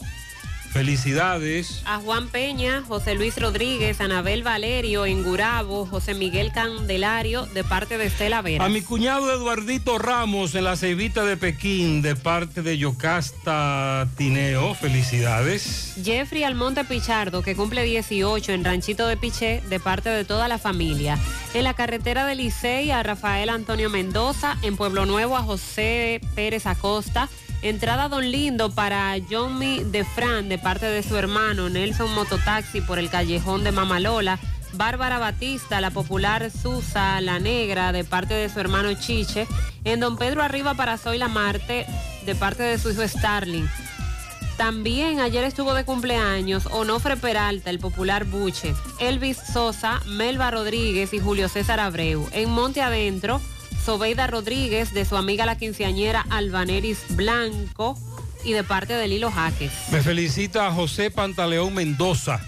Felicidades. 0.72 1.82
A 1.84 1.98
Juan 1.98 2.28
Peña, 2.28 2.82
José 2.86 3.16
Luis 3.16 3.36
Rodríguez, 3.36 4.00
Anabel 4.00 4.44
Valerio 4.44 5.04
en 5.04 5.24
Gurabo, 5.24 5.84
José 5.84 6.14
Miguel 6.14 6.52
Candelario 6.52 7.46
de 7.46 7.64
parte 7.64 7.98
de 7.98 8.06
Estela 8.06 8.40
Vera. 8.40 8.64
A 8.64 8.68
mi 8.68 8.80
cuñado 8.80 9.32
Eduardito 9.32 9.98
Ramos 9.98 10.54
en 10.54 10.64
la 10.64 10.76
Ceibita 10.76 11.24
de 11.24 11.36
Pekín, 11.36 12.02
de 12.02 12.14
parte 12.14 12.62
de 12.62 12.78
Yocasta 12.78 14.08
Tineo. 14.16 14.74
Felicidades. 14.74 15.94
Jeffrey 16.04 16.44
Almonte 16.44 16.84
Pichardo, 16.84 17.42
que 17.42 17.56
cumple 17.56 17.82
18 17.82 18.52
en 18.52 18.64
Ranchito 18.64 19.08
de 19.08 19.16
Piché, 19.16 19.62
de 19.68 19.80
parte 19.80 20.08
de 20.08 20.24
toda 20.24 20.46
la 20.46 20.58
familia. 20.58 21.18
En 21.52 21.64
la 21.64 21.74
carretera 21.74 22.24
de 22.26 22.36
Licey 22.36 22.92
a 22.92 23.02
Rafael 23.02 23.48
Antonio 23.48 23.90
Mendoza, 23.90 24.56
en 24.62 24.76
Pueblo 24.76 25.04
Nuevo 25.04 25.36
a 25.36 25.42
José 25.42 26.20
Pérez 26.36 26.66
Acosta. 26.66 27.28
Entrada 27.62 28.08
Don 28.08 28.30
Lindo 28.30 28.70
para 28.70 29.14
Johnny 29.30 29.84
de 29.84 30.02
Fran, 30.04 30.48
de 30.48 30.56
parte 30.56 30.86
de 30.86 31.02
su 31.02 31.16
hermano 31.16 31.68
Nelson 31.68 32.12
Mototaxi 32.14 32.80
por 32.80 32.98
el 32.98 33.10
callejón 33.10 33.64
de 33.64 33.72
Mamalola. 33.72 34.38
Bárbara 34.72 35.18
Batista, 35.18 35.80
la 35.80 35.90
popular 35.90 36.50
Susa, 36.50 37.20
la 37.20 37.38
negra, 37.38 37.92
de 37.92 38.04
parte 38.04 38.32
de 38.32 38.48
su 38.48 38.60
hermano 38.60 38.94
Chiche. 38.94 39.46
En 39.84 40.00
Don 40.00 40.16
Pedro 40.16 40.42
Arriba 40.42 40.74
para 40.74 40.96
Zoila 40.96 41.28
Marte, 41.28 41.86
de 42.24 42.34
parte 42.34 42.62
de 42.62 42.78
su 42.78 42.90
hijo 42.90 43.06
Starling. 43.06 43.68
También 44.56 45.20
ayer 45.20 45.44
estuvo 45.44 45.74
de 45.74 45.84
cumpleaños 45.84 46.66
Onofre 46.66 47.16
Peralta, 47.16 47.70
el 47.70 47.78
popular 47.78 48.24
Buche, 48.24 48.74
Elvis 49.00 49.38
Sosa, 49.52 50.00
Melba 50.06 50.50
Rodríguez 50.50 51.12
y 51.12 51.18
Julio 51.18 51.48
César 51.48 51.80
Abreu. 51.80 52.26
En 52.32 52.50
Monte 52.50 52.80
Adentro, 52.80 53.40
Sobeida 53.84 54.26
Rodríguez 54.26 54.92
de 54.92 55.04
su 55.04 55.16
amiga 55.16 55.46
la 55.46 55.56
quinceañera 55.56 56.26
Albaneris 56.30 56.98
Blanco 57.16 57.98
y 58.44 58.52
de 58.52 58.64
parte 58.64 58.92
de 58.92 59.08
Lilo 59.08 59.30
Jaques. 59.30 59.72
Me 59.90 60.02
felicita 60.02 60.66
a 60.66 60.72
José 60.72 61.10
Pantaleón 61.10 61.74
Mendoza, 61.74 62.40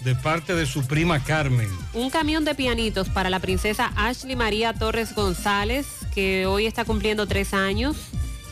de 0.00 0.14
parte 0.14 0.54
de 0.54 0.66
su 0.66 0.86
prima 0.86 1.22
Carmen. 1.22 1.68
Un 1.92 2.10
camión 2.10 2.44
de 2.44 2.54
pianitos 2.54 3.08
para 3.08 3.30
la 3.30 3.40
princesa 3.40 3.92
Ashley 3.96 4.36
María 4.36 4.72
Torres 4.72 5.14
González, 5.14 5.86
que 6.14 6.46
hoy 6.46 6.66
está 6.66 6.84
cumpliendo 6.84 7.26
tres 7.26 7.54
años. 7.54 7.96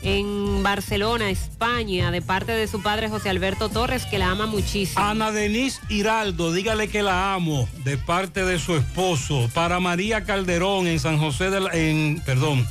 En 0.05 0.65
Barcelona, 0.65 1.31
España, 1.31 2.11
de 2.11 2.23
parte 2.23 2.51
de 2.51 2.67
su 2.67 2.83
padre 2.83 3.09
José 3.09 3.31
Alberto 3.31 3.69
Torres, 3.69 4.05
que 4.05 4.19
la 4.19 4.31
ama 4.31 4.47
muchísimo. 4.47 5.01
Ana 5.05 5.31
Denise 5.31 5.81
Hiraldo, 5.89 6.53
dígale 6.53 6.89
que 6.89 7.05
la 7.05 7.35
amo, 7.35 7.69
de 7.85 7.97
parte 7.99 8.45
de 8.45 8.59
su 8.59 8.75
esposo. 8.75 9.49
Para 9.55 9.79
María 9.79 10.25
Calderón 10.25 10.89
en 10.89 10.99
San 10.99 11.19
José 11.19 11.51
de 11.51 11.61
la, 11.61 11.71
en, 11.73 12.21
perdón, 12.27 12.67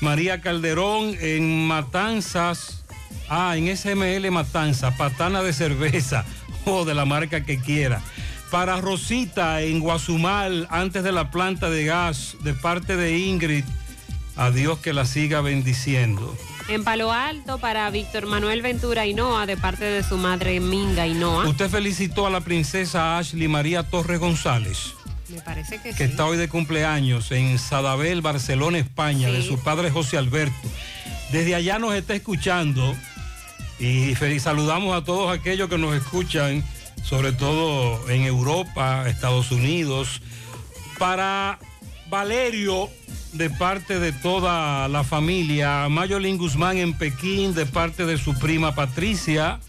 María 0.00 0.40
Calderón 0.40 1.16
en 1.20 1.66
Matanzas, 1.66 2.84
ah, 3.28 3.56
en 3.56 3.76
SML 3.76 4.30
Matanzas, 4.30 4.94
patana 4.96 5.42
de 5.42 5.52
cerveza 5.52 6.24
o 6.66 6.84
de 6.84 6.94
la 6.94 7.04
marca 7.04 7.44
que 7.44 7.58
quiera. 7.58 8.00
Para 8.52 8.80
Rosita 8.80 9.60
en 9.62 9.80
Guazumal, 9.80 10.68
antes 10.70 11.02
de 11.02 11.10
la 11.10 11.32
planta 11.32 11.68
de 11.68 11.84
gas, 11.84 12.36
de 12.44 12.54
parte 12.54 12.96
de 12.96 13.18
Ingrid, 13.18 13.64
a 14.36 14.52
Dios 14.52 14.78
que 14.78 14.92
la 14.92 15.04
siga 15.04 15.40
bendiciendo. 15.40 16.36
En 16.68 16.82
Palo 16.82 17.12
Alto, 17.12 17.58
para 17.58 17.88
Víctor 17.90 18.26
Manuel 18.26 18.60
Ventura 18.60 19.06
Hinoa, 19.06 19.46
de 19.46 19.56
parte 19.56 19.84
de 19.84 20.02
su 20.02 20.16
madre 20.16 20.58
Minga 20.58 21.06
Hinoa. 21.06 21.46
Usted 21.46 21.70
felicitó 21.70 22.26
a 22.26 22.30
la 22.30 22.40
princesa 22.40 23.18
Ashley 23.18 23.46
María 23.46 23.84
Torres 23.84 24.18
González. 24.18 24.94
Me 25.28 25.40
parece 25.42 25.78
que, 25.78 25.90
que 25.90 25.96
sí. 25.96 26.02
está 26.04 26.26
hoy 26.26 26.36
de 26.36 26.48
cumpleaños 26.48 27.30
en 27.30 27.58
Sadabel, 27.60 28.20
Barcelona, 28.20 28.78
España, 28.78 29.30
de 29.30 29.42
su 29.42 29.60
padre 29.60 29.92
José 29.92 30.18
Alberto. 30.18 30.68
Desde 31.30 31.54
allá 31.54 31.78
nos 31.78 31.94
está 31.94 32.14
escuchando 32.14 32.96
y 33.78 34.14
saludamos 34.40 34.96
a 34.96 35.04
todos 35.04 35.36
aquellos 35.36 35.68
que 35.68 35.78
nos 35.78 35.94
escuchan, 35.94 36.64
sobre 37.04 37.30
todo 37.30 38.10
en 38.10 38.22
Europa, 38.22 39.08
Estados 39.08 39.52
Unidos. 39.52 40.20
Para 40.98 41.60
Valerio, 42.08 42.88
de 43.32 43.50
parte 43.50 43.98
de 43.98 44.12
toda 44.12 44.88
la 44.88 45.04
familia, 45.04 45.88
Mayolín 45.88 46.38
Guzmán 46.38 46.78
en 46.78 46.94
Pekín, 46.94 47.54
de 47.54 47.66
parte 47.66 48.06
de 48.06 48.18
su 48.18 48.38
prima 48.38 48.74
Patricia. 48.74 49.60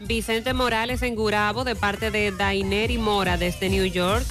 Vicente 0.00 0.54
Morales 0.54 1.02
en 1.02 1.14
Gurabo, 1.14 1.64
de 1.64 1.76
parte 1.76 2.10
de 2.10 2.32
Daineri 2.32 2.98
Mora, 2.98 3.36
desde 3.36 3.68
New 3.68 3.86
York. 3.86 4.26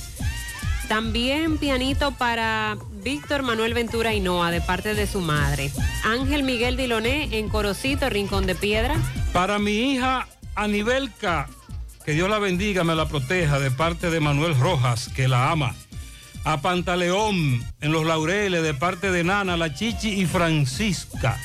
También 0.88 1.58
pianito 1.58 2.12
para 2.12 2.78
Víctor 3.04 3.42
Manuel 3.42 3.74
Ventura 3.74 4.14
Hinoa, 4.14 4.52
de 4.52 4.62
parte 4.62 4.94
de 4.94 5.08
su 5.08 5.22
madre. 5.22 5.72
Ángel 6.04 6.44
Miguel 6.44 6.76
Diloné 6.76 7.38
en 7.38 7.50
Corocito, 7.50 8.10
Rincón 8.10 8.46
de 8.46 8.56
Piedra. 8.56 8.96
Para 9.32 9.60
mi 9.60 9.94
hija 9.94 10.28
Anibelca, 10.56 11.48
que 12.06 12.12
Dios 12.12 12.30
la 12.30 12.40
bendiga, 12.40 12.84
me 12.84 12.96
la 12.96 13.08
proteja, 13.08 13.60
de 13.60 13.72
parte 13.72 14.10
de 14.10 14.20
Manuel 14.20 14.60
Rojas, 14.60 15.10
que 15.16 15.28
la 15.28 15.52
ama. 15.52 15.74
A 16.46 16.62
Pantaleón, 16.62 17.64
en 17.80 17.92
Los 17.92 18.06
Laureles, 18.06 18.64
de 18.64 18.74
parte 18.74 19.12
de 19.12 19.24
Nana, 19.24 19.56
la 19.56 19.74
Chichi 19.74 20.10
y 20.10 20.26
Francisca. 20.26 21.40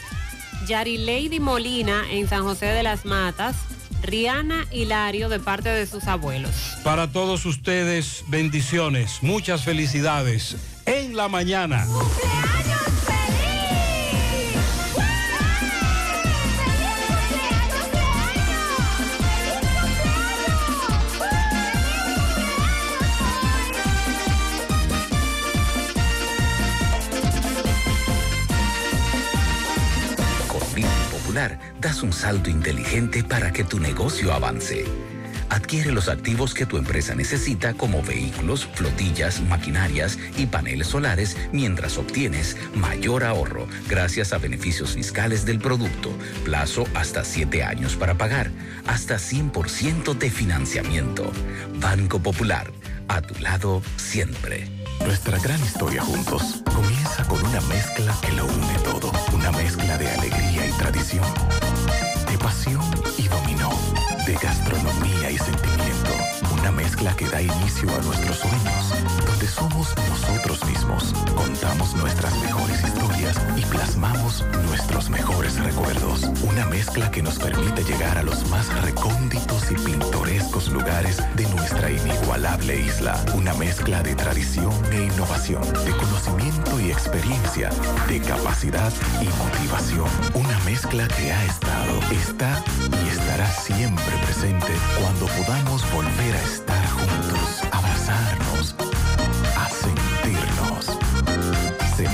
Yari 0.66 0.98
Lady 0.98 1.38
Molina 1.38 2.02
en 2.10 2.28
San 2.28 2.42
José 2.42 2.66
de 2.66 2.82
las 2.82 3.04
Matas. 3.04 3.56
Rihanna 4.02 4.66
Hilario, 4.70 5.28
de 5.28 5.40
parte 5.40 5.68
de 5.68 5.86
sus 5.86 6.04
abuelos. 6.04 6.52
Para 6.84 7.10
todos 7.10 7.46
ustedes, 7.46 8.24
bendiciones, 8.28 9.18
muchas 9.22 9.64
felicidades. 9.64 10.56
En 10.86 11.16
la 11.16 11.28
mañana. 11.28 11.86
Das 31.80 32.02
un 32.02 32.12
salto 32.12 32.50
inteligente 32.50 33.22
para 33.22 33.52
que 33.52 33.64
tu 33.64 33.78
negocio 33.78 34.32
avance. 34.32 34.84
Adquiere 35.50 35.92
los 35.92 36.08
activos 36.08 36.52
que 36.52 36.66
tu 36.66 36.76
empresa 36.76 37.14
necesita 37.14 37.72
como 37.72 38.02
vehículos, 38.02 38.66
flotillas, 38.74 39.40
maquinarias 39.40 40.18
y 40.36 40.46
paneles 40.46 40.88
solares 40.88 41.36
mientras 41.52 41.96
obtienes 41.96 42.56
mayor 42.74 43.24
ahorro 43.24 43.66
gracias 43.88 44.32
a 44.32 44.38
beneficios 44.38 44.92
fiscales 44.92 45.46
del 45.46 45.58
producto, 45.58 46.12
plazo 46.44 46.84
hasta 46.94 47.24
7 47.24 47.64
años 47.64 47.96
para 47.96 48.14
pagar, 48.18 48.50
hasta 48.86 49.16
100% 49.16 50.18
de 50.18 50.30
financiamiento. 50.30 51.32
Banco 51.80 52.20
Popular, 52.20 52.70
a 53.08 53.22
tu 53.22 53.40
lado 53.40 53.82
siempre. 53.96 54.77
Nuestra 55.04 55.38
gran 55.38 55.60
historia 55.62 56.02
juntos 56.02 56.62
comienza 56.74 57.24
con 57.26 57.44
una 57.44 57.60
mezcla 57.62 58.14
que 58.20 58.32
lo 58.32 58.44
une 58.44 58.78
todo. 58.84 59.10
Una 59.32 59.50
mezcla 59.52 59.96
de 59.98 60.08
alegría 60.10 60.66
y 60.66 60.72
tradición, 60.72 61.24
de 62.30 62.38
pasión 62.38 62.82
y 63.16 63.28
dominó, 63.28 63.70
de 64.26 64.34
gastronomía 64.34 65.30
y 65.30 65.38
sentimiento. 65.38 66.10
Una 66.52 66.72
mezcla 66.72 67.16
que 67.16 67.28
da 67.28 67.40
inicio 67.40 67.88
a 67.94 67.98
nuestros 68.02 68.38
sueños, 68.38 68.77
donde 69.26 69.46
somos 69.46 69.94
nosotros 70.08 70.64
mismos, 70.66 71.12
contamos 71.36 71.94
nuestras 71.94 72.36
mejores 72.40 72.82
historias 72.82 73.36
y 73.56 73.62
plasmamos 73.62 74.44
nuestros 74.66 75.10
mejores 75.10 75.58
recuerdos. 75.58 76.24
Una 76.42 76.66
mezcla 76.66 77.10
que 77.10 77.22
nos 77.22 77.38
permite 77.38 77.84
llegar 77.84 78.18
a 78.18 78.22
los 78.22 78.48
más 78.50 78.68
recónditos 78.82 79.70
y 79.70 79.74
pintorescos 79.74 80.68
lugares 80.68 81.22
de 81.36 81.46
nuestra 81.54 81.90
inigualable 81.90 82.80
isla. 82.80 83.22
Una 83.34 83.54
mezcla 83.54 84.02
de 84.02 84.14
tradición 84.14 84.72
e 84.92 85.04
innovación, 85.04 85.62
de 85.84 85.92
conocimiento 85.96 86.80
y 86.80 86.90
experiencia, 86.90 87.70
de 88.08 88.20
capacidad 88.20 88.92
y 89.20 89.28
motivación. 89.42 90.08
Una 90.34 90.58
mezcla 90.60 91.08
que 91.08 91.32
ha 91.32 91.44
estado, 91.44 92.00
está 92.10 92.62
y 93.04 93.08
estará 93.08 93.50
siempre 93.50 94.14
presente 94.24 94.72
cuando 95.00 95.26
podamos 95.26 95.82
volver 95.92 96.34
a 96.34 96.42
estar 96.42 96.88
juntos, 96.90 97.57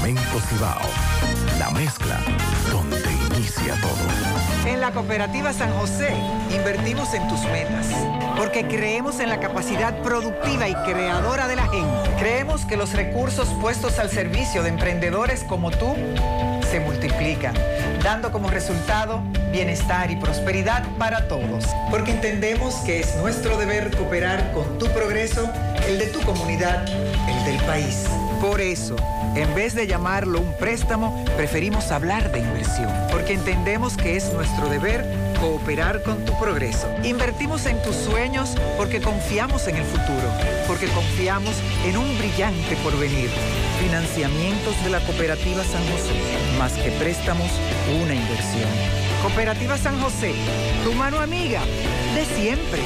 Cemento 0.04 0.38
Cibao, 0.50 0.82
la 1.58 1.70
mezcla 1.70 2.20
donde 2.70 3.10
inicia 3.34 3.74
todo. 3.80 4.70
En 4.70 4.82
la 4.82 4.92
cooperativa 4.92 5.50
San 5.54 5.72
José 5.72 6.14
invertimos 6.50 7.14
en 7.14 7.26
tus 7.26 7.40
metas, 7.44 7.86
porque 8.36 8.68
creemos 8.68 9.18
en 9.20 9.30
la 9.30 9.40
capacidad 9.40 10.02
productiva 10.02 10.68
y 10.68 10.74
creadora 10.74 11.48
de 11.48 11.56
la 11.56 11.66
gente. 11.68 12.10
Creemos 12.18 12.66
que 12.66 12.76
los 12.76 12.92
recursos 12.92 13.48
puestos 13.62 13.98
al 13.98 14.10
servicio 14.10 14.62
de 14.62 14.68
emprendedores 14.68 15.42
como 15.42 15.70
tú 15.70 15.96
se 16.70 16.80
multiplican, 16.80 17.54
dando 18.02 18.30
como 18.30 18.50
resultado 18.50 19.22
bienestar 19.52 20.10
y 20.10 20.16
prosperidad 20.16 20.84
para 20.98 21.28
todos. 21.28 21.64
Porque 21.90 22.10
entendemos 22.10 22.74
que 22.84 23.00
es 23.00 23.16
nuestro 23.16 23.56
deber 23.56 23.90
cooperar 23.96 24.52
con 24.52 24.78
tu 24.78 24.86
progreso, 24.88 25.50
el 25.88 25.98
de 25.98 26.08
tu 26.08 26.20
comunidad, 26.20 26.86
el 27.26 27.44
del 27.46 27.56
país. 27.64 28.04
Por 28.42 28.60
eso, 28.60 28.96
en 29.36 29.54
vez 29.54 29.74
de 29.74 29.86
llamarlo 29.86 30.40
un 30.40 30.52
préstamo, 30.54 31.24
preferimos 31.36 31.90
hablar 31.90 32.30
de 32.32 32.40
inversión, 32.40 32.88
porque 33.10 33.32
entendemos 33.32 33.96
que 33.96 34.16
es 34.16 34.32
nuestro 34.32 34.68
deber 34.68 35.04
cooperar 35.40 36.02
con 36.02 36.24
tu 36.24 36.38
progreso. 36.38 36.88
Invertimos 37.02 37.66
en 37.66 37.80
tus 37.82 37.96
sueños 37.96 38.54
porque 38.76 39.00
confiamos 39.00 39.66
en 39.66 39.76
el 39.76 39.84
futuro, 39.84 40.28
porque 40.66 40.86
confiamos 40.88 41.54
en 41.84 41.96
un 41.96 42.18
brillante 42.18 42.76
porvenir. 42.76 43.30
Financiamientos 43.80 44.82
de 44.84 44.90
la 44.90 45.00
Cooperativa 45.00 45.64
San 45.64 45.82
José, 45.88 46.14
más 46.58 46.72
que 46.72 46.90
préstamos, 46.92 47.50
una 48.02 48.14
inversión. 48.14 48.70
Cooperativa 49.22 49.76
San 49.76 50.00
José, 50.00 50.32
tu 50.84 50.92
mano 50.92 51.18
amiga 51.18 51.62
de 52.14 52.24
siempre. 52.24 52.82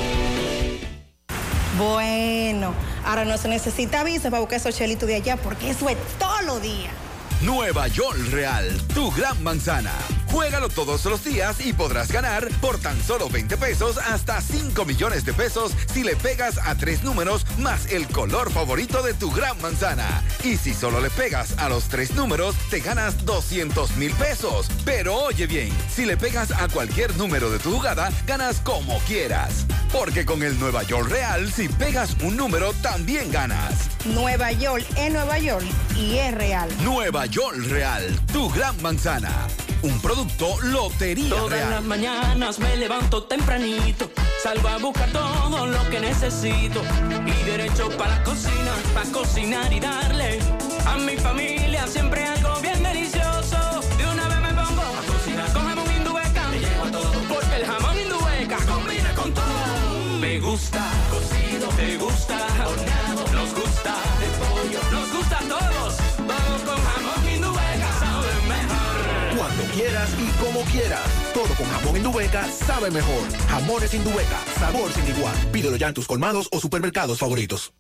Bueno, 1.78 2.74
ahora 3.04 3.24
no 3.24 3.38
se 3.38 3.46
necesita 3.46 4.02
visa 4.02 4.30
para 4.30 4.40
buscar 4.40 4.58
esos 4.58 4.76
chelitos 4.76 5.08
de 5.08 5.14
allá 5.14 5.36
porque 5.36 5.70
eso 5.70 5.88
es 5.88 5.96
todos 6.18 6.44
los 6.44 6.60
días. 6.60 6.92
Nueva 7.40 7.86
York 7.86 8.18
Real, 8.32 8.68
tu 8.94 9.12
gran 9.12 9.40
manzana. 9.44 9.92
Juégalo 10.32 10.68
todos 10.68 11.04
los 11.04 11.22
días 11.22 11.64
y 11.64 11.72
podrás 11.72 12.10
ganar 12.10 12.48
por 12.60 12.78
tan 12.78 13.00
solo 13.00 13.28
20 13.28 13.56
pesos 13.58 13.96
hasta 13.96 14.40
5 14.40 14.84
millones 14.84 15.24
de 15.24 15.32
pesos 15.32 15.72
si 15.92 16.02
le 16.02 16.16
pegas 16.16 16.58
a 16.58 16.74
tres 16.74 17.04
números 17.04 17.46
más 17.58 17.86
el 17.92 18.08
color 18.08 18.50
favorito 18.50 19.00
de 19.04 19.14
tu 19.14 19.30
gran 19.30 19.60
manzana. 19.62 20.24
Y 20.42 20.56
si 20.56 20.74
solo 20.74 21.00
le 21.00 21.10
pegas 21.10 21.56
a 21.58 21.68
los 21.68 21.84
tres 21.84 22.12
números, 22.12 22.56
te 22.70 22.80
ganas 22.80 23.24
200 23.24 23.96
mil 23.96 24.12
pesos. 24.14 24.68
Pero 24.84 25.14
oye 25.14 25.46
bien, 25.46 25.70
si 25.88 26.06
le 26.06 26.16
pegas 26.16 26.50
a 26.50 26.66
cualquier 26.66 27.16
número 27.16 27.50
de 27.50 27.60
tu 27.60 27.70
jugada, 27.70 28.10
ganas 28.26 28.60
como 28.60 28.98
quieras. 29.00 29.64
Porque 29.92 30.24
con 30.26 30.42
el 30.42 30.58
Nueva 30.58 30.82
York 30.82 31.08
Real, 31.08 31.50
si 31.50 31.68
pegas 31.68 32.14
un 32.22 32.36
número, 32.36 32.72
también 32.74 33.30
ganas. 33.32 33.88
Nueva 34.04 34.52
York 34.52 34.84
es 34.96 35.12
Nueva 35.12 35.38
York 35.38 35.64
y 35.96 36.16
es 36.18 36.34
real. 36.34 36.68
Nueva 36.82 37.26
York 37.26 37.56
Real, 37.68 38.02
tu 38.32 38.50
gran 38.50 38.80
manzana. 38.82 39.30
Un 39.82 40.00
producto 40.00 40.60
Lotería 40.62 41.28
Todas 41.30 41.50
Real. 41.50 41.70
las 41.70 41.84
mañanas 41.84 42.58
me 42.58 42.76
levanto 42.76 43.22
tempranito, 43.24 44.10
salgo 44.42 44.68
a 44.68 44.76
buscar 44.78 45.08
todo 45.10 45.66
lo 45.66 45.88
que 45.88 46.00
necesito 46.00 46.82
y 47.26 47.44
derecho 47.44 47.88
para 47.96 48.16
la 48.16 48.24
cocina, 48.24 48.72
para 48.92 49.08
cocinar 49.10 49.72
y 49.72 49.78
darle 49.80 50.40
a 50.84 50.96
mi 50.98 51.16
familia 51.16 51.86
siempre 51.86 52.24
algo 52.24 52.60
bien 52.60 52.82
delicioso. 52.82 53.17
Gusta 60.58 60.90
cocido, 61.08 61.70
me 61.76 61.96
gusta 61.96 62.36
horneado, 62.66 63.22
nos 63.32 63.54
gusta 63.54 63.94
de 64.18 64.28
pollo, 64.40 64.80
nos 64.90 65.12
gusta 65.12 65.38
a 65.38 65.42
todos, 65.42 65.96
todos 66.16 66.60
con 66.66 66.78
jamón 66.82 67.28
indueca 67.32 67.90
saben 68.00 68.48
mejor. 68.48 69.36
Cuando 69.36 69.62
quieras 69.72 70.10
y 70.18 70.44
como 70.44 70.60
quieras. 70.62 71.08
Todo 71.32 71.54
con 71.54 71.66
jamón 71.66 71.96
Indubeca 71.96 72.48
sabe 72.50 72.90
mejor. 72.90 73.22
Jamones 73.48 73.94
Indubeca, 73.94 74.38
sabor 74.58 74.92
sin 74.92 75.06
igual. 75.06 75.36
Pídelo 75.52 75.76
ya 75.76 75.88
en 75.88 75.94
tus 75.94 76.08
colmados 76.08 76.48
o 76.50 76.58
supermercados 76.58 77.20
favoritos. 77.20 77.72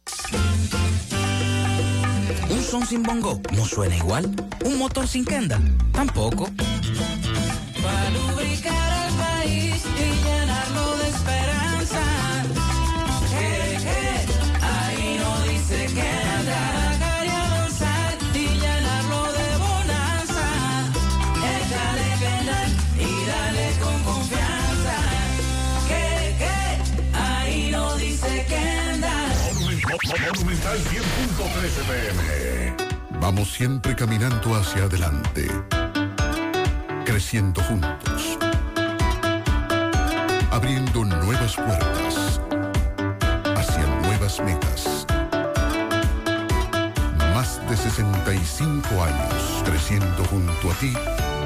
Un 2.48 2.62
son 2.62 2.86
sin 2.86 3.02
bongo 3.02 3.40
no 3.56 3.64
suena 3.64 3.96
igual. 3.96 4.30
Un 4.64 4.78
motor 4.78 5.08
sin 5.08 5.24
kenda 5.24 5.60
tampoco. 5.92 6.48
Para 7.82 8.10
100.13 31.68 31.84
pm. 31.84 33.20
Vamos 33.20 33.52
siempre 33.52 33.94
caminando 33.94 34.54
hacia 34.54 34.84
adelante, 34.84 35.48
creciendo 37.04 37.62
juntos, 37.62 38.38
abriendo 40.50 41.04
nuevas 41.04 41.56
puertas 41.56 42.40
hacia 43.56 43.86
nuevas 44.02 44.40
metas. 44.40 45.06
Más 47.34 47.60
de 47.68 47.76
65 47.76 49.02
años 49.02 49.62
creciendo 49.64 50.24
junto 50.30 50.70
a 50.70 50.74
ti 50.74 50.94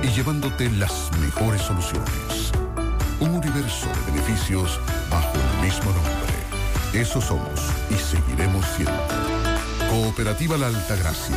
y 0.02 0.06
llevándote 0.08 0.70
las 0.70 1.10
mejores 1.20 1.62
soluciones. 1.62 2.52
Un 3.18 3.30
universo 3.30 3.86
de 3.88 4.12
beneficios 4.12 4.80
bajo 5.10 5.32
el 5.34 5.66
mismo 5.66 5.90
nombre. 5.90 6.12
Eso 6.92 7.20
somos 7.20 7.60
y 7.90 7.94
seguiremos 7.94 8.64
siendo. 8.76 9.31
Cooperativa 9.92 10.56
La 10.56 10.68
Altagracia. 10.68 11.36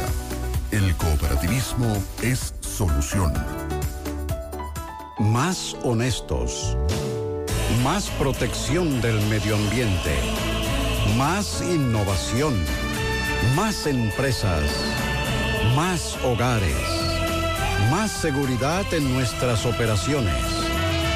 El 0.72 0.96
cooperativismo 0.96 2.02
es 2.22 2.54
solución. 2.62 3.34
Más 5.20 5.76
honestos. 5.84 6.78
Más 7.84 8.10
protección 8.12 9.02
del 9.02 9.20
medio 9.28 9.58
ambiente. 9.58 10.16
Más 11.18 11.62
innovación. 11.64 12.56
Más 13.58 13.88
empresas. 13.88 14.64
Más 15.76 16.18
hogares. 16.24 16.78
Más 17.92 18.10
seguridad 18.10 18.86
en 18.94 19.14
nuestras 19.14 19.66
operaciones. 19.66 20.42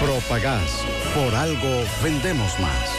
Propagás. 0.02 0.84
Por 1.16 1.34
algo 1.34 1.86
vendemos 2.04 2.60
más. 2.60 2.99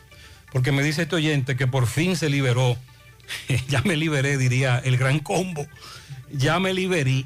Porque 0.52 0.72
me 0.72 0.82
dice 0.82 1.04
este 1.04 1.18
oyente 1.18 1.56
que 1.56 1.68
por 1.68 1.86
fin 1.86 2.16
se 2.16 2.30
liberó. 2.30 2.76
ya 3.68 3.84
me 3.84 3.96
liberé, 3.96 4.40
diría 4.40 4.82
el 4.84 4.98
gran 4.98 5.20
combo. 5.20 5.68
Ya 6.32 6.60
me 6.60 6.74
liberé 6.74 7.26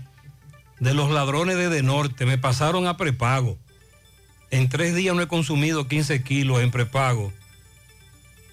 de 0.81 0.93
los 0.93 1.11
ladrones 1.11 1.55
de 1.55 1.63
Edenorte. 1.65 2.25
Me 2.25 2.37
pasaron 2.37 2.87
a 2.87 2.97
prepago. 2.97 3.57
En 4.51 4.69
tres 4.69 4.95
días 4.95 5.15
no 5.15 5.21
he 5.21 5.27
consumido 5.27 5.87
15 5.87 6.23
kilos 6.23 6.61
en 6.61 6.71
prepago. 6.71 7.31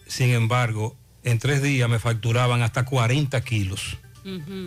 Sin 0.07 0.31
embargo, 0.31 0.97
en 1.23 1.39
tres 1.39 1.63
días 1.63 1.89
me 1.89 1.99
facturaban 1.99 2.63
hasta 2.63 2.85
40 2.85 3.41
kilos. 3.43 3.99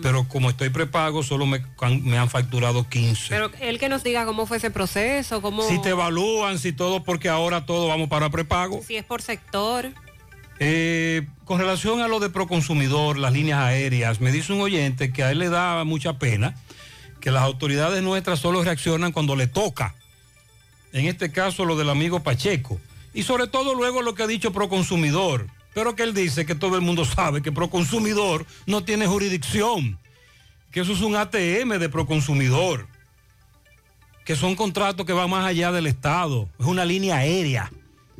Pero 0.02 0.26
como 0.30 0.50
estoy 0.50 0.70
prepago, 0.70 1.22
solo 1.22 1.46
me, 1.46 1.62
me 2.04 2.18
han 2.18 2.30
facturado 2.30 2.88
15. 2.88 3.28
Pero 3.28 3.52
él 3.60 3.78
que 3.78 3.90
nos 3.90 4.04
diga 4.04 4.26
cómo 4.26 4.46
fue 4.46 4.56
ese 4.56 4.72
proceso, 4.72 5.42
cómo... 5.42 5.64
Si 5.64 5.82
te 5.82 5.90
evalúan, 5.90 6.60
si 6.60 6.72
todo, 6.72 7.04
porque 7.04 7.28
ahora 7.28 7.66
todo 7.66 7.90
vamos 7.90 8.08
para 8.08 8.30
prepago. 8.30 8.82
Si 8.88 8.96
es 8.96 9.04
por 9.04 9.22
sector. 9.22 9.92
Eh, 10.60 11.28
con 11.44 11.60
relación 11.60 12.02
a 12.02 12.08
lo 12.08 12.22
de 12.22 12.30
Proconsumidor, 12.30 13.18
las 13.18 13.34
líneas 13.34 13.60
aéreas, 13.60 14.22
me 14.22 14.32
dice 14.32 14.54
un 14.54 14.62
oyente 14.62 15.12
que 15.12 15.24
a 15.24 15.32
él 15.32 15.40
le 15.40 15.50
da 15.50 15.84
mucha 15.84 16.20
pena 16.20 16.56
que 17.20 17.32
las 17.32 17.44
autoridades 17.44 18.02
nuestras 18.02 18.40
solo 18.40 18.64
reaccionan 18.64 19.12
cuando 19.12 19.36
le 19.36 19.48
toca. 19.48 19.96
En 20.94 21.06
este 21.06 21.32
caso, 21.32 21.66
lo 21.66 21.76
del 21.76 21.90
amigo 21.90 22.22
Pacheco. 22.22 22.80
Y 23.14 23.24
sobre 23.24 23.48
todo 23.48 23.76
luego 23.76 24.02
lo 24.02 24.16
que 24.16 24.24
ha 24.24 24.28
dicho 24.28 24.52
Proconsumidor. 24.52 25.48
Pero 25.74 25.96
que 25.96 26.04
él 26.04 26.14
dice 26.14 26.46
que 26.46 26.56
todo 26.56 26.76
el 26.76 26.82
mundo 26.82 27.06
sabe 27.06 27.42
que 27.42 27.52
Proconsumidor 27.52 28.46
no 28.66 28.84
tiene 28.84 29.08
jurisdicción. 29.08 30.00
Que 30.72 30.82
eso 30.82 30.94
es 30.94 31.02
un 31.02 31.16
ATM 31.16 31.80
de 31.80 31.90
Proconsumidor. 31.90 32.88
Que 34.26 34.36
son 34.36 34.56
contratos 34.56 35.06
que 35.06 35.14
van 35.14 35.30
más 35.30 35.46
allá 35.46 35.72
del 35.72 35.88
Estado. 35.88 36.50
Es 36.60 36.66
una 36.66 36.86
línea 36.86 37.18
aérea. 37.18 37.72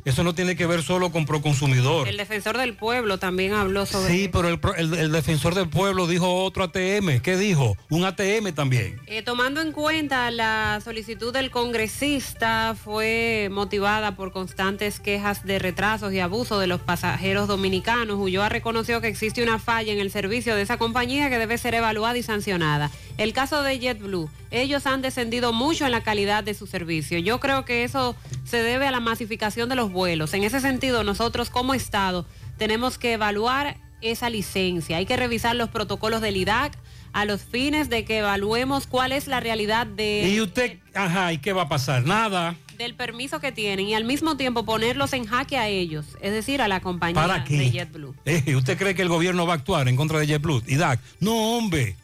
Eso 0.04 0.24
no 0.24 0.34
tiene 0.34 0.56
que 0.56 0.66
ver 0.66 0.82
solo 0.82 1.10
con 1.12 1.26
Proconsumidor. 1.26 2.08
El 2.08 2.16
defensor 2.16 2.56
del 2.56 2.74
pueblo 2.74 3.18
también 3.18 3.52
habló 3.52 3.86
sobre 3.86 4.12
Sí, 4.12 4.28
pero 4.32 4.48
el, 4.48 4.94
el 4.94 5.12
defensor 5.12 5.54
del 5.54 5.68
pueblo 5.68 6.06
dijo 6.06 6.42
otro 6.42 6.64
ATM. 6.64 7.20
¿Qué 7.22 7.36
dijo? 7.36 7.76
Un 7.90 8.04
ATM 8.04 8.52
también. 8.54 9.00
Eh, 9.06 9.22
tomando 9.22 9.60
en 9.60 9.72
cuenta 9.72 10.30
la 10.30 10.80
solicitud 10.82 11.32
del 11.32 11.50
congresista 11.50 12.74
fue 12.82 13.48
motivada 13.50 14.16
por 14.16 14.32
constantes 14.32 15.00
quejas 15.00 15.44
de 15.44 15.58
retrasos 15.58 16.12
y 16.12 16.20
abuso 16.20 16.58
de 16.58 16.66
los 16.66 16.80
pasajeros 16.80 17.48
dominicanos. 17.48 18.18
Ulloa 18.18 18.48
reconoció 18.48 19.00
que 19.00 19.08
existe 19.08 19.42
una 19.42 19.58
falla 19.58 19.92
en 19.92 19.98
el 19.98 20.10
servicio 20.10 20.54
de 20.54 20.62
esa 20.62 20.78
compañía 20.78 21.28
que 21.30 21.38
debe 21.38 21.58
ser 21.58 21.74
evaluada 21.74 22.16
y 22.16 22.22
sancionada. 22.22 22.90
El 23.18 23.32
caso 23.32 23.62
de 23.62 23.78
JetBlue, 23.78 24.30
ellos 24.50 24.86
han 24.86 25.02
descendido 25.02 25.52
mucho 25.52 25.84
en 25.84 25.92
la 25.92 26.02
calidad 26.02 26.42
de 26.42 26.54
su 26.54 26.66
servicio. 26.66 27.18
Yo 27.18 27.38
creo 27.38 27.64
que 27.64 27.84
eso 27.84 28.16
se 28.44 28.62
debe 28.62 28.86
a 28.86 28.90
la 28.90 29.00
masificación 29.00 29.68
de 29.68 29.76
los 29.76 29.89
vuelos. 29.90 30.32
En 30.34 30.44
ese 30.44 30.60
sentido, 30.60 31.04
nosotros 31.04 31.50
como 31.50 31.74
Estado 31.74 32.26
tenemos 32.58 32.98
que 32.98 33.12
evaluar 33.14 33.76
esa 34.00 34.30
licencia. 34.30 34.96
Hay 34.96 35.06
que 35.06 35.16
revisar 35.16 35.54
los 35.56 35.68
protocolos 35.68 36.20
del 36.22 36.36
IDAC 36.36 36.76
a 37.12 37.24
los 37.24 37.42
fines 37.42 37.90
de 37.90 38.04
que 38.04 38.18
evaluemos 38.18 38.86
cuál 38.86 39.12
es 39.12 39.26
la 39.26 39.40
realidad 39.40 39.86
de, 39.86 40.28
Y 40.28 40.40
usted, 40.40 40.78
ajá, 40.94 41.32
¿y 41.32 41.38
qué 41.38 41.52
va 41.52 41.62
a 41.62 41.68
pasar? 41.68 42.04
Nada. 42.04 42.54
del 42.78 42.94
permiso 42.94 43.40
que 43.40 43.52
tienen 43.52 43.86
y 43.88 43.94
al 43.94 44.04
mismo 44.04 44.36
tiempo 44.38 44.64
ponerlos 44.64 45.12
en 45.12 45.26
jaque 45.26 45.58
a 45.58 45.68
ellos, 45.68 46.06
es 46.22 46.32
decir, 46.32 46.62
a 46.62 46.68
la 46.68 46.80
compañía 46.80 47.20
¿Para 47.20 47.44
qué? 47.44 47.58
de 47.58 47.70
JetBlue. 47.72 48.14
Eh, 48.24 48.54
¿Usted 48.56 48.78
cree 48.78 48.94
que 48.94 49.02
el 49.02 49.08
gobierno 49.10 49.44
va 49.46 49.52
a 49.54 49.56
actuar 49.56 49.86
en 49.88 49.96
contra 49.96 50.18
de 50.20 50.26
JetBlue 50.28 50.62
y 50.66 50.76
DAC? 50.76 50.98
No, 51.18 51.56
hombre. 51.58 51.96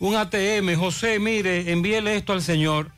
Un 0.00 0.16
ATM, 0.16 0.74
José, 0.76 1.18
mire, 1.20 1.70
envíele 1.72 2.16
esto 2.16 2.32
al 2.34 2.42
señor. 2.42 2.90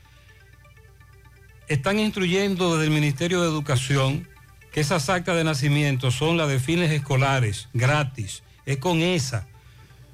Están 1.67 1.99
instruyendo 1.99 2.73
desde 2.73 2.85
el 2.85 2.93
Ministerio 2.93 3.41
de 3.41 3.49
Educación 3.49 4.27
que 4.71 4.79
esas 4.79 5.09
actas 5.09 5.35
de 5.35 5.43
nacimiento 5.43 6.11
son 6.11 6.37
las 6.37 6.47
de 6.47 6.59
fines 6.59 6.91
escolares, 6.91 7.67
gratis. 7.73 8.43
Es 8.65 8.77
con 8.77 9.01
esa. 9.01 9.47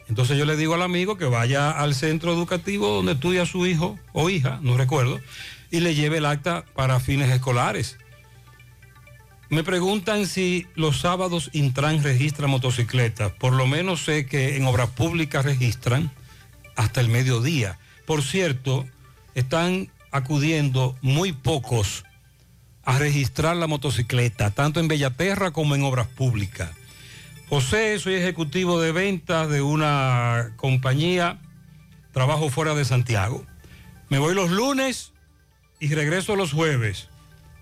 Entonces 0.10 0.38
yo 0.38 0.46
le 0.46 0.58
digo 0.58 0.74
al 0.74 0.82
amigo 0.82 1.16
que 1.16 1.26
vaya 1.26 1.70
al 1.70 1.94
centro 1.94 2.34
educativo 2.34 2.90
donde 2.90 3.14
estudia 3.14 3.46
su 3.46 3.68
hijo 3.68 4.00
o 4.14 4.32
hija, 4.32 4.60
no 4.64 4.78
recuerdo, 4.78 5.20
y 5.70 5.80
le 5.80 5.94
lleve 5.94 6.18
el 6.18 6.26
acta 6.26 6.66
para 6.74 7.00
fines 7.00 7.30
escolares. 7.30 7.98
Me 9.50 9.64
preguntan 9.64 10.26
si 10.26 10.66
los 10.74 11.02
sábados 11.02 11.52
Intran 11.54 12.02
registra 12.02 12.48
motocicletas. 12.48 13.32
Por 13.32 13.54
lo 13.54 13.68
menos 13.68 14.04
sé 14.04 14.26
que 14.26 14.58
en 14.58 14.66
obras 14.66 14.90
públicas 14.90 15.46
registran 15.46 16.12
hasta 16.76 17.00
el 17.00 17.10
mediodía. 17.10 17.78
Por 18.08 18.24
cierto, 18.24 18.88
están 19.36 19.90
acudiendo 20.14 20.96
muy 21.02 21.34
pocos 21.34 22.06
a 22.84 23.00
registrar 23.00 23.58
la 23.58 23.68
motocicleta, 23.68 24.52
tanto 24.52 24.80
en 24.80 24.88
Bellaterra 24.88 25.52
como 25.52 25.74
en 25.74 25.84
obras 25.84 26.08
públicas. 26.08 26.70
José, 27.50 28.00
soy 28.00 28.14
ejecutivo 28.14 28.80
de 28.80 28.92
ventas 28.92 29.50
de 29.50 29.62
una 29.62 30.54
compañía, 30.56 31.42
trabajo 32.12 32.50
fuera 32.50 32.76
de 32.76 32.86
Santiago. 32.86 33.44
Me 34.10 34.20
voy 34.20 34.36
los 34.36 34.52
lunes 34.52 35.14
y 35.80 35.94
regreso 35.94 36.36
los 36.36 36.54
jueves. 36.54 37.10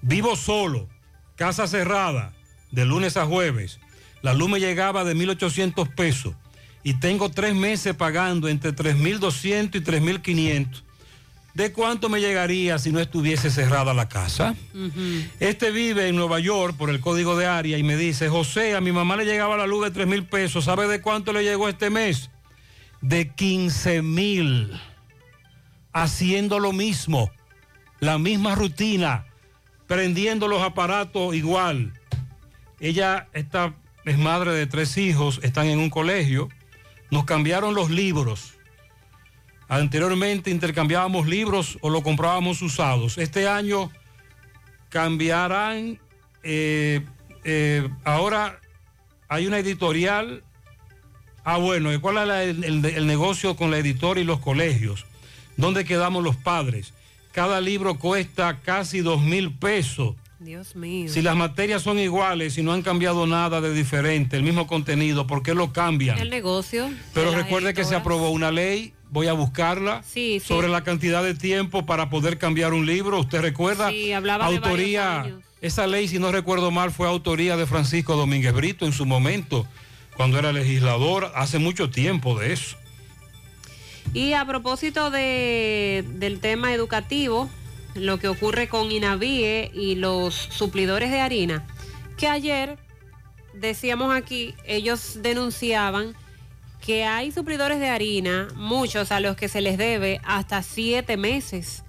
Vivo 0.02 0.36
solo, 0.36 0.90
casa 1.38 1.68
cerrada, 1.68 2.34
de 2.72 2.86
lunes 2.86 3.16
a 3.16 3.26
jueves. 3.26 3.80
La 4.22 4.34
luz 4.34 4.50
me 4.50 4.60
llegaba 4.60 5.06
de 5.06 5.16
1.800 5.16 5.96
pesos 5.96 6.36
y 6.84 6.96
tengo 6.96 7.30
tres 7.30 7.56
meses 7.56 7.96
pagando 7.96 8.50
entre 8.50 8.76
3.200 8.76 9.76
y 9.76 9.80
3.500. 9.80 10.84
¿De 11.54 11.74
cuánto 11.74 12.08
me 12.08 12.22
llegaría 12.22 12.80
si 12.80 12.92
no 12.92 13.00
estuviese 13.00 13.50
cerrada 13.50 13.94
la 13.94 14.08
casa? 14.08 14.56
Este 15.40 15.72
vive 15.72 16.08
en 16.08 16.16
Nueva 16.16 16.40
York 16.40 16.78
por 16.78 16.90
el 16.90 17.02
código 17.02 17.36
de 17.36 17.46
área 17.46 17.78
y 17.78 17.84
me 17.84 17.98
dice, 17.98 18.30
José, 18.30 18.76
a 18.76 18.82
mi 18.82 18.92
mamá 18.92 19.18
le 19.18 19.26
llegaba 19.26 19.58
la 19.58 19.68
luz 19.68 19.84
de 19.84 19.92
3 19.92 20.08
mil 20.08 20.26
pesos. 20.26 20.66
¿Sabe 20.66 20.88
de 20.88 21.02
cuánto 21.02 21.34
le 21.34 21.44
llegó 21.44 21.68
este 21.68 21.90
mes? 21.90 22.30
De 23.02 23.30
15 23.30 24.02
mil. 24.02 24.80
Haciendo 25.92 26.60
lo 26.60 26.72
mismo, 26.72 27.30
la 28.00 28.18
misma 28.18 28.56
rutina, 28.56 29.26
prendiendo 29.88 30.48
los 30.48 30.62
aparatos 30.62 31.36
igual. 31.36 31.92
Ella 32.80 33.28
esta 33.34 33.74
es 34.06 34.18
madre 34.18 34.54
de 34.54 34.68
tres 34.68 34.98
hijos, 34.98 35.42
están 35.44 35.68
en 35.68 35.80
un 35.80 35.90
colegio. 35.90 36.48
Nos 37.10 37.26
cambiaron 37.26 37.76
los 37.76 37.92
libros. 37.92 38.54
Anteriormente 39.76 40.52
intercambiábamos 40.52 41.28
libros 41.28 41.78
o 41.80 41.90
lo 41.90 42.04
comprábamos 42.04 42.62
usados. 42.62 43.18
Este 43.18 43.48
año 43.48 43.90
cambiarán, 44.90 45.98
eh, 46.44 47.06
eh, 47.46 47.88
ahora 48.04 48.60
hay 49.30 49.48
una 49.48 49.60
editorial. 49.60 50.44
Ah, 51.46 51.56
bueno, 51.56 51.90
¿cuál 52.02 52.18
es 52.18 52.28
la- 52.28 52.44
el, 52.44 52.64
el- 52.66 52.84
el 52.86 53.08
negocio 53.08 53.56
con 53.56 53.72
la 53.72 53.78
editora 53.78 54.20
y 54.20 54.26
los 54.26 54.42
colegios? 54.42 55.06
¿Dónde 55.56 55.86
quedamos 55.86 56.22
los 56.22 56.36
padres? 56.36 56.94
Cada 57.32 57.62
libro 57.62 57.98
cuesta 57.98 58.60
casi 58.60 59.00
dos 59.00 59.22
mil 59.22 59.54
pesos. 59.54 60.16
Dios 60.40 60.76
mío. 60.76 61.08
Si 61.10 61.22
las 61.22 61.38
materias 61.38 61.82
son 61.82 61.98
iguales 61.98 62.58
y 62.58 62.62
no 62.62 62.74
han 62.74 62.82
cambiado 62.82 63.26
nada 63.26 63.62
de 63.62 63.74
diferente, 63.74 64.36
el 64.36 64.44
mismo 64.44 64.68
contenido, 64.68 65.28
¿por 65.28 65.44
qué 65.44 65.54
lo 65.54 65.72
cambian? 65.72 66.18
El 66.20 66.30
negocio. 66.30 66.90
Pero 67.14 67.32
recuerde 67.32 67.74
que 67.74 67.86
se 67.86 67.96
aprobó 67.96 68.32
una 68.32 68.52
ley, 68.52 68.94
voy 69.12 69.28
a 69.28 69.34
buscarla, 69.34 70.02
Sí, 70.04 70.40
sí. 70.40 70.48
sobre 70.48 70.68
la 70.70 70.84
cantidad 70.84 71.24
de 71.24 71.36
tiempo 71.36 71.86
para 71.86 72.10
poder 72.10 72.38
cambiar 72.38 72.74
un 72.74 72.86
libro. 72.86 73.20
¿Usted 73.20 73.42
recuerda? 73.42 73.90
Sí, 73.92 74.12
hablaba 74.14 74.46
autoría, 74.48 75.38
esa 75.62 75.86
ley, 75.86 76.08
si 76.08 76.18
no 76.18 76.32
recuerdo 76.32 76.72
mal, 76.72 76.92
fue 76.92 77.08
autoría 77.08 77.56
de 77.58 77.68
Francisco 77.68 78.16
Domínguez 78.16 78.54
Brito 78.54 78.86
en 78.86 78.94
su 78.94 79.06
momento, 79.06 79.68
cuando 80.18 80.40
era 80.40 80.52
legislador, 80.52 81.32
hace 81.36 81.60
mucho 81.60 81.90
tiempo 81.90 82.40
de 82.40 82.54
eso. 82.54 82.78
Y 84.14 84.34
a 84.34 84.46
propósito 84.46 85.12
de, 85.12 86.04
del 86.16 86.40
tema 86.40 86.74
educativo, 86.74 87.50
lo 87.94 88.18
que 88.18 88.28
ocurre 88.28 88.68
con 88.68 88.92
Inavie 88.92 89.70
y 89.74 89.96
los 89.96 90.34
suplidores 90.36 91.12
de 91.12 91.20
harina, 91.22 91.68
que 92.18 92.28
ayer 92.28 92.78
decíamos 93.54 94.14
aquí, 94.16 94.56
ellos 94.66 95.20
denunciaban 95.22 96.16
que 96.82 97.06
hay 97.06 97.32
suplidores 97.32 97.80
de 97.80 97.90
harina, 97.90 98.48
muchos 98.56 99.12
a 99.12 99.20
los 99.20 99.38
que 99.38 99.48
se 99.48 99.62
les 99.62 99.78
debe 99.78 100.20
hasta 100.24 100.64
siete 100.64 101.16
meses 101.16 101.84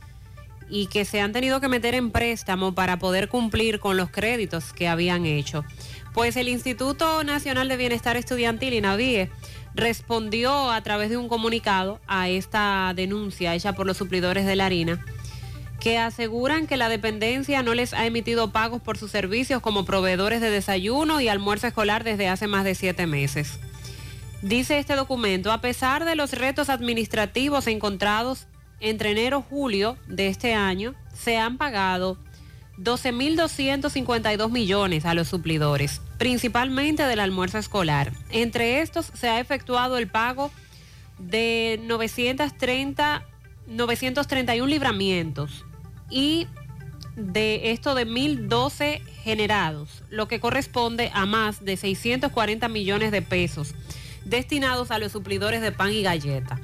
y 0.69 0.87
que 0.87 1.05
se 1.05 1.21
han 1.21 1.33
tenido 1.33 1.61
que 1.61 1.69
meter 1.69 1.95
en 1.95 2.11
préstamo 2.11 2.75
para 2.75 2.99
poder 2.99 3.29
cumplir 3.29 3.81
con 3.81 3.97
los 3.97 4.11
créditos 4.11 4.73
que 4.73 4.89
habían 4.89 5.27
hecho. 5.27 5.65
Pues 6.13 6.37
el 6.37 6.49
Instituto 6.49 7.25
Nacional 7.25 7.69
de 7.69 7.79
Bienestar 7.79 8.17
Estudiantil, 8.17 8.75
INAVIE, 8.75 9.31
respondió 9.75 10.71
a 10.71 10.83
través 10.83 11.09
de 11.09 11.17
un 11.17 11.29
comunicado 11.29 11.99
a 12.07 12.29
esta 12.29 12.93
denuncia 12.95 13.55
hecha 13.55 13.73
por 13.73 13.87
los 13.87 13.97
suplidores 13.97 14.45
de 14.45 14.57
la 14.57 14.67
harina, 14.67 15.05
que 15.81 15.99
aseguran 15.99 16.67
que 16.67 16.77
la 16.77 16.91
dependencia 16.91 17.63
no 17.63 17.75
les 17.75 17.95
ha 17.95 18.05
emitido 18.05 18.53
pagos 18.53 18.83
por 18.83 18.99
sus 18.99 19.11
servicios 19.11 19.63
como 19.63 19.87
proveedores 19.87 20.43
de 20.43 20.51
desayuno 20.51 21.21
y 21.21 21.29
almuerzo 21.29 21.67
escolar 21.67 22.05
desde 22.05 22.29
hace 22.29 22.47
más 22.47 22.65
de 22.65 22.75
siete 22.75 23.07
meses. 23.07 23.59
Dice 24.43 24.81
este 24.81 24.97
documento, 24.97 25.53
a 25.53 25.61
pesar 25.61 26.05
de 26.05 26.17
los 26.17 26.33
retos 26.33 26.69
administrativos 26.69 27.69
encontrados 27.69 28.49
entre 28.81 29.13
enero 29.13 29.45
y 29.47 29.49
julio 29.49 29.97
de 30.09 30.27
este 30.27 30.53
año, 30.53 30.97
se 31.15 31.39
han 31.39 31.59
pagado 31.59 32.19
12.252 32.77 34.51
millones 34.51 35.05
a 35.05 35.15
los 35.15 35.29
suplidores, 35.29 36.01
principalmente 36.19 37.05
del 37.05 37.21
almuerzo 37.21 37.59
escolar. 37.59 38.13
Entre 38.31 38.81
estos 38.81 39.13
se 39.15 39.29
ha 39.29 39.39
efectuado 39.39 39.97
el 39.97 40.09
pago 40.09 40.51
de 41.21 41.79
930, 41.85 43.23
931 43.69 44.67
libramientos 44.67 45.65
y 46.11 46.49
de 47.15 47.71
esto 47.71 47.95
de 47.95 48.09
1.012 48.09 49.03
generados, 49.23 50.03
lo 50.11 50.27
que 50.27 50.41
corresponde 50.41 51.13
a 51.15 51.27
más 51.27 51.65
de 51.65 51.77
640 51.77 52.69
millones 52.69 53.13
de 53.13 53.23
pesos 53.23 53.73
destinados 54.25 54.91
a 54.91 54.99
los 54.99 55.13
suplidores 55.13 55.61
de 55.61 55.73
pan 55.73 55.93
y 55.93 56.03
galleta. 56.03 56.61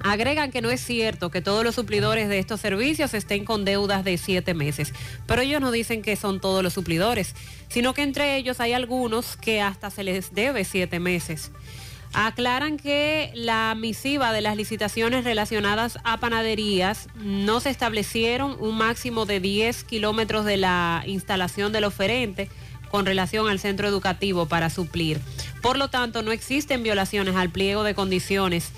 Agregan 0.00 0.52
que 0.52 0.62
no 0.62 0.70
es 0.70 0.80
cierto 0.80 1.30
que 1.30 1.42
todos 1.42 1.64
los 1.64 1.74
suplidores 1.74 2.28
de 2.28 2.38
estos 2.38 2.60
servicios 2.60 3.14
estén 3.14 3.44
con 3.44 3.64
deudas 3.64 4.04
de 4.04 4.16
siete 4.16 4.54
meses, 4.54 4.92
pero 5.26 5.42
ellos 5.42 5.60
no 5.60 5.72
dicen 5.72 6.02
que 6.02 6.14
son 6.14 6.40
todos 6.40 6.62
los 6.62 6.72
suplidores, 6.72 7.34
sino 7.68 7.94
que 7.94 8.02
entre 8.02 8.36
ellos 8.36 8.60
hay 8.60 8.74
algunos 8.74 9.36
que 9.36 9.60
hasta 9.60 9.90
se 9.90 10.04
les 10.04 10.32
debe 10.32 10.64
siete 10.64 11.00
meses. 11.00 11.50
Aclaran 12.14 12.78
que 12.78 13.32
la 13.34 13.74
misiva 13.76 14.32
de 14.32 14.40
las 14.40 14.56
licitaciones 14.56 15.24
relacionadas 15.24 15.98
a 16.04 16.18
panaderías 16.18 17.08
no 17.16 17.60
se 17.60 17.68
establecieron 17.68 18.56
un 18.60 18.78
máximo 18.78 19.26
de 19.26 19.40
10 19.40 19.84
kilómetros 19.84 20.46
de 20.46 20.56
la 20.56 21.02
instalación 21.06 21.70
del 21.70 21.84
oferente 21.84 22.48
con 22.90 23.06
relación 23.06 23.48
al 23.48 23.58
centro 23.58 23.88
educativo 23.88 24.46
para 24.46 24.70
suplir. 24.70 25.20
Por 25.62 25.78
lo 25.78 25.88
tanto, 25.88 26.22
no 26.22 26.32
existen 26.32 26.82
violaciones 26.82 27.36
al 27.36 27.50
pliego 27.50 27.82
de 27.82 27.94
condiciones 27.94 28.72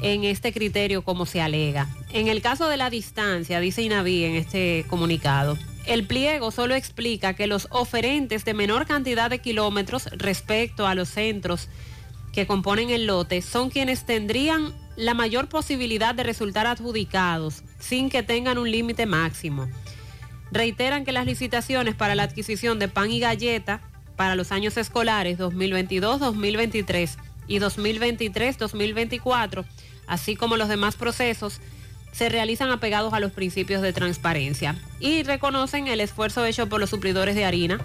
en 0.00 0.24
este 0.24 0.52
criterio 0.52 1.02
como 1.02 1.26
se 1.26 1.40
alega. 1.40 1.88
En 2.12 2.28
el 2.28 2.42
caso 2.42 2.68
de 2.68 2.76
la 2.76 2.90
distancia, 2.90 3.60
dice 3.60 3.82
Inaví 3.82 4.24
en 4.24 4.34
este 4.34 4.84
comunicado, 4.88 5.58
el 5.86 6.06
pliego 6.06 6.50
solo 6.50 6.74
explica 6.74 7.34
que 7.34 7.46
los 7.46 7.68
oferentes 7.70 8.44
de 8.44 8.54
menor 8.54 8.86
cantidad 8.86 9.30
de 9.30 9.40
kilómetros 9.40 10.06
respecto 10.12 10.86
a 10.86 10.94
los 10.94 11.08
centros 11.08 11.68
que 12.32 12.46
componen 12.46 12.90
el 12.90 13.06
lote 13.06 13.42
son 13.42 13.70
quienes 13.70 14.04
tendrían 14.04 14.72
la 14.96 15.14
mayor 15.14 15.48
posibilidad 15.48 16.14
de 16.14 16.22
resultar 16.22 16.66
adjudicados 16.66 17.62
sin 17.78 18.10
que 18.10 18.22
tengan 18.22 18.58
un 18.58 18.70
límite 18.70 19.06
máximo. 19.06 19.68
Reiteran 20.52 21.04
que 21.04 21.12
las 21.12 21.26
licitaciones 21.26 21.94
para 21.94 22.14
la 22.14 22.24
adquisición 22.24 22.78
de 22.78 22.88
pan 22.88 23.10
y 23.10 23.20
galleta 23.20 23.80
para 24.16 24.34
los 24.34 24.52
años 24.52 24.76
escolares 24.76 25.38
2022-2023 25.38 27.16
y 27.46 27.58
2023-2024, 27.58 29.64
así 30.06 30.36
como 30.36 30.56
los 30.56 30.68
demás 30.68 30.96
procesos, 30.96 31.60
se 32.12 32.28
realizan 32.28 32.70
apegados 32.70 33.12
a 33.12 33.20
los 33.20 33.32
principios 33.32 33.82
de 33.82 33.92
transparencia 33.92 34.76
y 34.98 35.22
reconocen 35.22 35.86
el 35.86 36.00
esfuerzo 36.00 36.44
hecho 36.44 36.68
por 36.68 36.80
los 36.80 36.90
suplidores 36.90 37.34
de 37.34 37.44
harina, 37.44 37.78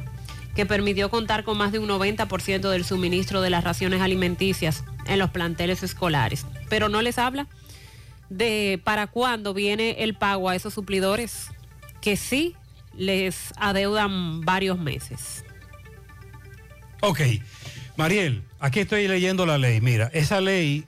que 0.56 0.66
permitió 0.66 1.10
contar 1.10 1.44
con 1.44 1.58
más 1.58 1.72
de 1.72 1.80
un 1.80 1.90
90% 1.90 2.70
del 2.70 2.86
suministro 2.86 3.42
de 3.42 3.50
las 3.50 3.64
raciones 3.64 4.02
alimenticias 4.02 4.84
en 5.06 5.20
los 5.20 5.30
planteles 5.30 5.84
escolares. 5.84 6.46
Pero 6.70 6.90
no 6.90 7.02
les 7.02 7.20
habla 7.20 7.48
de 8.30 8.82
para 8.84 9.08
cuándo 9.08 9.54
viene 9.54 9.98
el 10.00 10.16
pago 10.16 10.50
a 10.50 10.56
esos 10.56 10.74
suplidores, 10.74 11.50
que 12.06 12.18
sí 12.18 12.56
les 12.96 13.52
adeudan 13.58 14.42
varios 14.42 14.78
meses. 14.78 15.44
Ok, 17.02 17.20
Mariel, 17.98 18.44
aquí 18.60 18.82
estoy 18.82 19.08
leyendo 19.08 19.48
la 19.48 19.58
ley. 19.58 19.82
Mira, 19.82 20.12
esa 20.14 20.40
ley, 20.40 20.86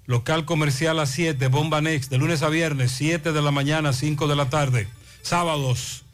local 0.05 0.45
comercial 0.45 1.01
a 1.01 1.07
7, 1.07 1.49
Bomba 1.49 1.81
Next, 1.81 2.09
de 2.09 2.19
lunes 2.19 2.45
a 2.45 2.49
viernes, 2.49 2.93
7 2.93 3.33
de 3.33 3.43
la 3.43 3.51
mañana, 3.51 3.93
5 3.93 4.29
de 4.29 4.37
la 4.37 4.49
tarde, 4.49 4.87
sábados 5.23 6.05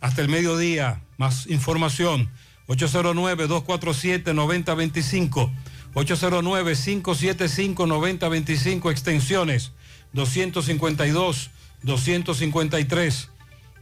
hasta 0.00 0.20
el 0.20 0.28
mediodía. 0.28 1.00
Más 1.16 1.46
información, 1.46 2.28
809-247-9025, 2.68 5.50
809-575-9025, 5.98 8.90
extensiones 8.90 9.72
252, 10.12 11.50
253 11.82 13.28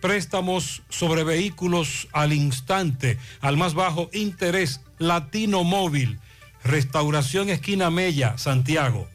préstamos 0.00 0.82
sobre 0.88 1.24
vehículos 1.24 2.08
al 2.12 2.32
instante, 2.32 3.18
al 3.40 3.56
más 3.56 3.74
bajo 3.74 4.08
interés, 4.12 4.80
Latino 4.98 5.64
Móvil, 5.64 6.18
Restauración 6.62 7.48
Esquina 7.48 7.90
Mella, 7.90 8.38
Santiago. 8.38 9.08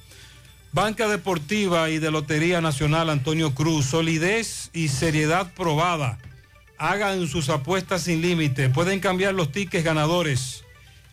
Banca 0.73 1.07
Deportiva 1.07 1.89
y 1.89 1.99
de 1.99 2.11
Lotería 2.11 2.61
Nacional 2.61 3.09
Antonio 3.09 3.53
Cruz, 3.53 3.85
solidez 3.85 4.69
y 4.73 4.87
seriedad 4.87 5.53
probada. 5.53 6.17
Hagan 6.77 7.27
sus 7.27 7.49
apuestas 7.49 8.03
sin 8.03 8.21
límite. 8.21 8.69
Pueden 8.69 8.99
cambiar 8.99 9.33
los 9.33 9.51
tickets 9.51 9.83
ganadores 9.83 10.63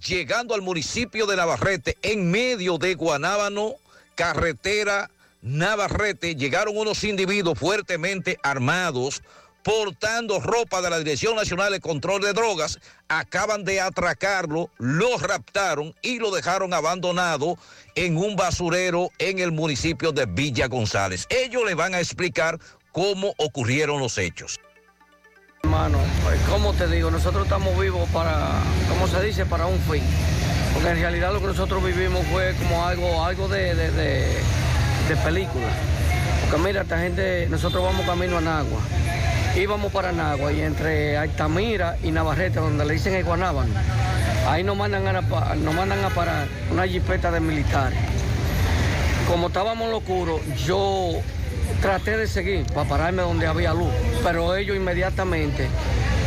llegando 0.06 0.54
al 0.54 0.62
municipio 0.62 1.26
de 1.26 1.38
Navarrete, 1.38 1.98
en 2.02 2.30
medio 2.30 2.78
de 2.78 2.96
Guanábano, 2.96 3.76
carretera 4.16 5.10
Navarrete 5.42 6.36
llegaron 6.36 6.78
unos 6.78 7.04
individuos 7.04 7.58
fuertemente 7.58 8.38
armados 8.44 9.22
portando 9.64 10.40
ropa 10.40 10.82
de 10.82 10.90
la 10.90 11.00
Dirección 11.00 11.36
Nacional 11.36 11.72
de 11.72 11.80
Control 11.80 12.22
de 12.22 12.34
Drogas, 12.34 12.80
acaban 13.08 13.66
de 13.66 13.82
atracarlo, 13.82 14.70
lo 14.78 15.18
raptaron 15.18 15.94
y 16.02 16.20
lo 16.20 16.32
dejaron 16.32 16.74
abandonado 16.74 17.58
en 17.96 18.18
un 18.18 18.36
basurero 18.36 19.10
en 19.20 19.40
el 19.40 19.52
municipio 19.52 20.12
de 20.12 20.26
Villa 20.26 20.68
González. 20.68 21.28
Ellos 21.30 21.64
le 21.66 21.76
van 21.76 21.94
a 21.94 22.00
explicar 22.00 22.60
cómo 22.92 23.34
ocurrieron 23.38 24.00
los 24.00 24.18
hechos. 24.18 24.58
Hermano, 25.64 26.00
pues 26.24 26.40
como 26.50 26.74
te 26.74 26.88
digo, 26.88 27.12
nosotros 27.12 27.44
estamos 27.44 27.78
vivos 27.78 28.10
para, 28.10 28.62
como 28.88 29.08
se 29.08 29.22
dice, 29.22 29.46
para 29.46 29.66
un 29.66 29.80
fin. 29.82 30.04
Porque 30.74 30.90
en 30.90 31.00
realidad 31.02 31.34
lo 31.34 31.42
que 31.42 31.48
nosotros 31.48 31.84
vivimos 31.84 32.26
fue 32.28 32.56
como 32.56 32.86
algo, 32.86 33.24
algo 33.24 33.48
de, 33.50 33.76
de, 33.76 33.92
de 33.92 34.42
de 35.10 35.16
película. 35.18 35.66
Porque 36.42 36.64
mira, 36.64 36.84
esta 36.84 37.00
gente, 37.00 37.48
nosotros 37.50 37.84
vamos 37.84 38.06
camino 38.06 38.38
a 38.38 38.42
Nagua. 38.42 38.80
Íbamos 39.56 39.92
para 39.92 40.12
Nagua 40.12 40.54
y 40.54 40.62
entre 40.62 41.18
Altamira 41.18 41.98
y 42.04 42.12
Navarrete, 42.12 42.60
donde 42.60 42.86
le 42.86 42.94
dicen 42.94 43.16
el 43.16 43.24
Guanábano, 43.24 43.74
ahí 44.48 44.64
nos 44.64 44.78
mandan 44.78 45.08
a, 45.08 45.22
nos 45.56 45.74
mandan 45.74 46.06
a 46.06 46.10
parar 46.10 46.48
una 46.72 46.88
jipeta 46.88 47.32
de 47.32 47.40
militares. 47.40 47.98
Como 49.28 49.48
estábamos 49.48 49.86
en 49.86 49.92
lo 49.92 49.98
oscuro, 49.98 50.40
yo 50.64 51.14
traté 51.82 52.16
de 52.16 52.28
seguir 52.28 52.66
para 52.68 52.88
pararme 52.88 53.24
donde 53.24 53.48
había 53.48 53.74
luz, 53.74 53.92
pero 54.24 54.56
ellos 54.56 54.78
inmediatamente 54.78 55.68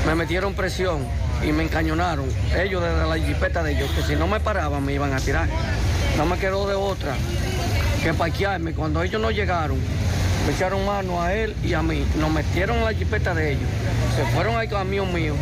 me 0.06 0.16
metieron 0.16 0.54
presión 0.54 1.06
y 1.44 1.52
me 1.52 1.64
encañonaron. 1.64 2.26
Ellos 2.56 2.82
desde 2.82 3.06
la 3.06 3.18
jipeta 3.18 3.62
de 3.62 3.72
ellos, 3.72 3.90
que 3.90 4.02
si 4.02 4.16
no 4.16 4.26
me 4.26 4.40
paraban 4.40 4.84
me 4.84 4.94
iban 4.94 5.12
a 5.12 5.20
tirar. 5.20 5.48
No 6.16 6.26
me 6.26 6.38
quedó 6.38 6.66
de 6.68 6.74
otra 6.74 7.14
que 8.02 8.12
parquearme. 8.14 8.74
Cuando 8.74 9.02
ellos 9.02 9.20
no 9.20 9.30
llegaron, 9.30 9.78
me 10.46 10.52
echaron 10.52 10.84
mano 10.84 11.22
a 11.22 11.32
él 11.34 11.54
y 11.62 11.72
a 11.74 11.82
mí, 11.82 12.04
nos 12.18 12.30
metieron 12.30 12.78
en 12.78 12.84
la 12.84 12.92
jipeta 12.92 13.34
de 13.34 13.52
ellos, 13.52 13.68
se 14.16 14.24
fueron 14.34 14.56
al 14.56 14.68
camión 14.68 15.12
mío 15.12 15.34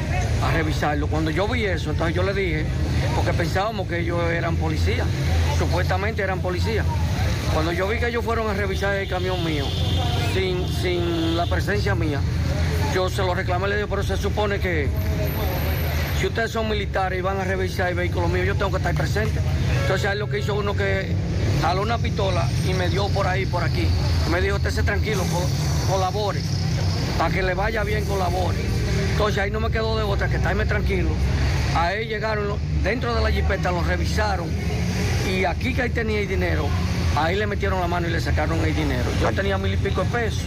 a 0.45 0.53
revisarlo. 0.53 1.07
Cuando 1.07 1.31
yo 1.31 1.49
vi 1.49 1.65
eso, 1.65 1.91
entonces 1.91 2.15
yo 2.15 2.23
le 2.23 2.35
dije, 2.35 2.67
porque 3.17 3.33
pensábamos 3.33 3.89
que 3.89 4.01
ellos 4.01 4.23
eran 4.31 4.57
policías, 4.57 5.07
supuestamente 5.59 6.23
eran 6.23 6.41
policías. 6.41 6.85
Cuando 7.55 7.73
yo 7.73 7.89
vi 7.89 7.99
que 7.99 8.09
ellos 8.09 8.25
fueron 8.25 8.49
a 8.49 8.55
revisar 8.55 8.95
el 8.95 9.09
camión 9.09 9.43
mío, 9.45 9.65
sin, 10.35 10.69
sin 10.69 11.37
la 11.37 11.47
presencia 11.47 11.95
mía, 11.95 12.21
yo 12.95 13.09
se 13.09 13.23
lo 13.23 13.35
reclamé, 13.35 13.69
le 13.69 13.77
digo, 13.77 13.89
pero 13.89 14.03
se 14.03 14.17
supone 14.17 14.61
que 14.61 14.89
si 16.21 16.27
ustedes 16.27 16.51
son 16.51 16.69
militares 16.69 17.19
y 17.19 17.23
van 17.23 17.41
a 17.41 17.45
revisar 17.45 17.89
el 17.89 17.95
vehículo 17.95 18.29
mío, 18.29 18.45
yo 18.45 18.55
tengo 18.55 18.71
que 18.71 18.77
estar 18.77 18.95
presente. 18.95 19.41
Entonces 19.83 20.07
ahí 20.09 20.19
lo 20.19 20.29
que 20.29 20.39
hizo 20.41 20.55
uno 20.55 20.75
que 20.77 21.15
jaló 21.63 21.81
una 21.83 21.97
pistola 21.99 22.47
y 22.69 22.75
me 22.75 22.89
dio 22.91 23.09
por 23.09 23.27
ahí, 23.27 23.47
por 23.47 23.65
aquí. 23.65 23.89
Me 24.31 24.41
dijo, 24.43 24.57
usted 24.57 24.85
tranquilo, 24.85 25.23
co- 25.33 25.49
colabore. 25.93 26.41
Para 27.19 27.33
que 27.35 27.43
le 27.43 27.55
vaya 27.55 27.83
bien, 27.85 28.05
colabore. 28.05 28.59
Entonces 29.13 29.39
ahí 29.39 29.51
no 29.51 29.61
me 29.61 29.71
quedó 29.71 29.97
de 29.97 30.03
otra 30.03 30.29
que 30.29 30.37
estarme 30.37 30.67
tranquilo. 30.67 31.09
Ahí 31.75 32.07
llegaron 32.07 32.59
dentro 32.85 33.15
de 33.15 33.23
la 33.23 33.31
jipeta, 33.31 33.71
lo 33.71 33.83
revisaron. 33.83 34.49
Y 35.31 35.45
aquí 35.45 35.73
que 35.73 35.83
ahí 35.83 35.91
tenía 35.91 36.21
el 36.21 36.29
dinero, 36.29 36.67
ahí 37.17 37.37
le 37.37 37.47
metieron 37.47 37.81
la 37.81 37.87
mano 37.87 38.09
y 38.09 38.11
le 38.11 38.21
sacaron 38.21 38.63
el 38.65 38.75
dinero. 38.75 39.05
Yo 39.23 39.33
tenía 39.33 39.57
mil 39.57 39.73
y 39.73 39.77
pico 39.79 40.03
de 40.05 40.11
pesos. 40.11 40.43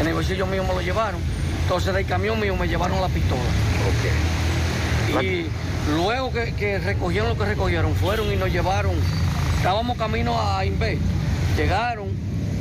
El 0.00 0.12
bolsillo 0.14 0.46
mío 0.46 0.62
me 0.62 0.74
lo 0.74 0.80
llevaron. 0.80 1.20
Entonces 1.62 1.92
del 1.94 2.06
camión 2.06 2.38
mío 2.40 2.54
me 2.56 2.68
llevaron 2.68 3.00
la 3.00 3.08
pistola. 3.08 3.40
Y 5.22 5.46
luego 5.94 6.32
que, 6.32 6.52
que 6.54 6.78
recogieron 6.78 7.30
lo 7.30 7.38
que 7.38 7.44
recogieron, 7.44 7.94
fueron 7.94 8.32
y 8.32 8.36
nos 8.36 8.50
llevaron. 8.50 8.92
Estábamos 9.56 9.96
camino 9.98 10.40
a 10.40 10.64
Inve. 10.64 10.98
Llegaron, 11.56 12.08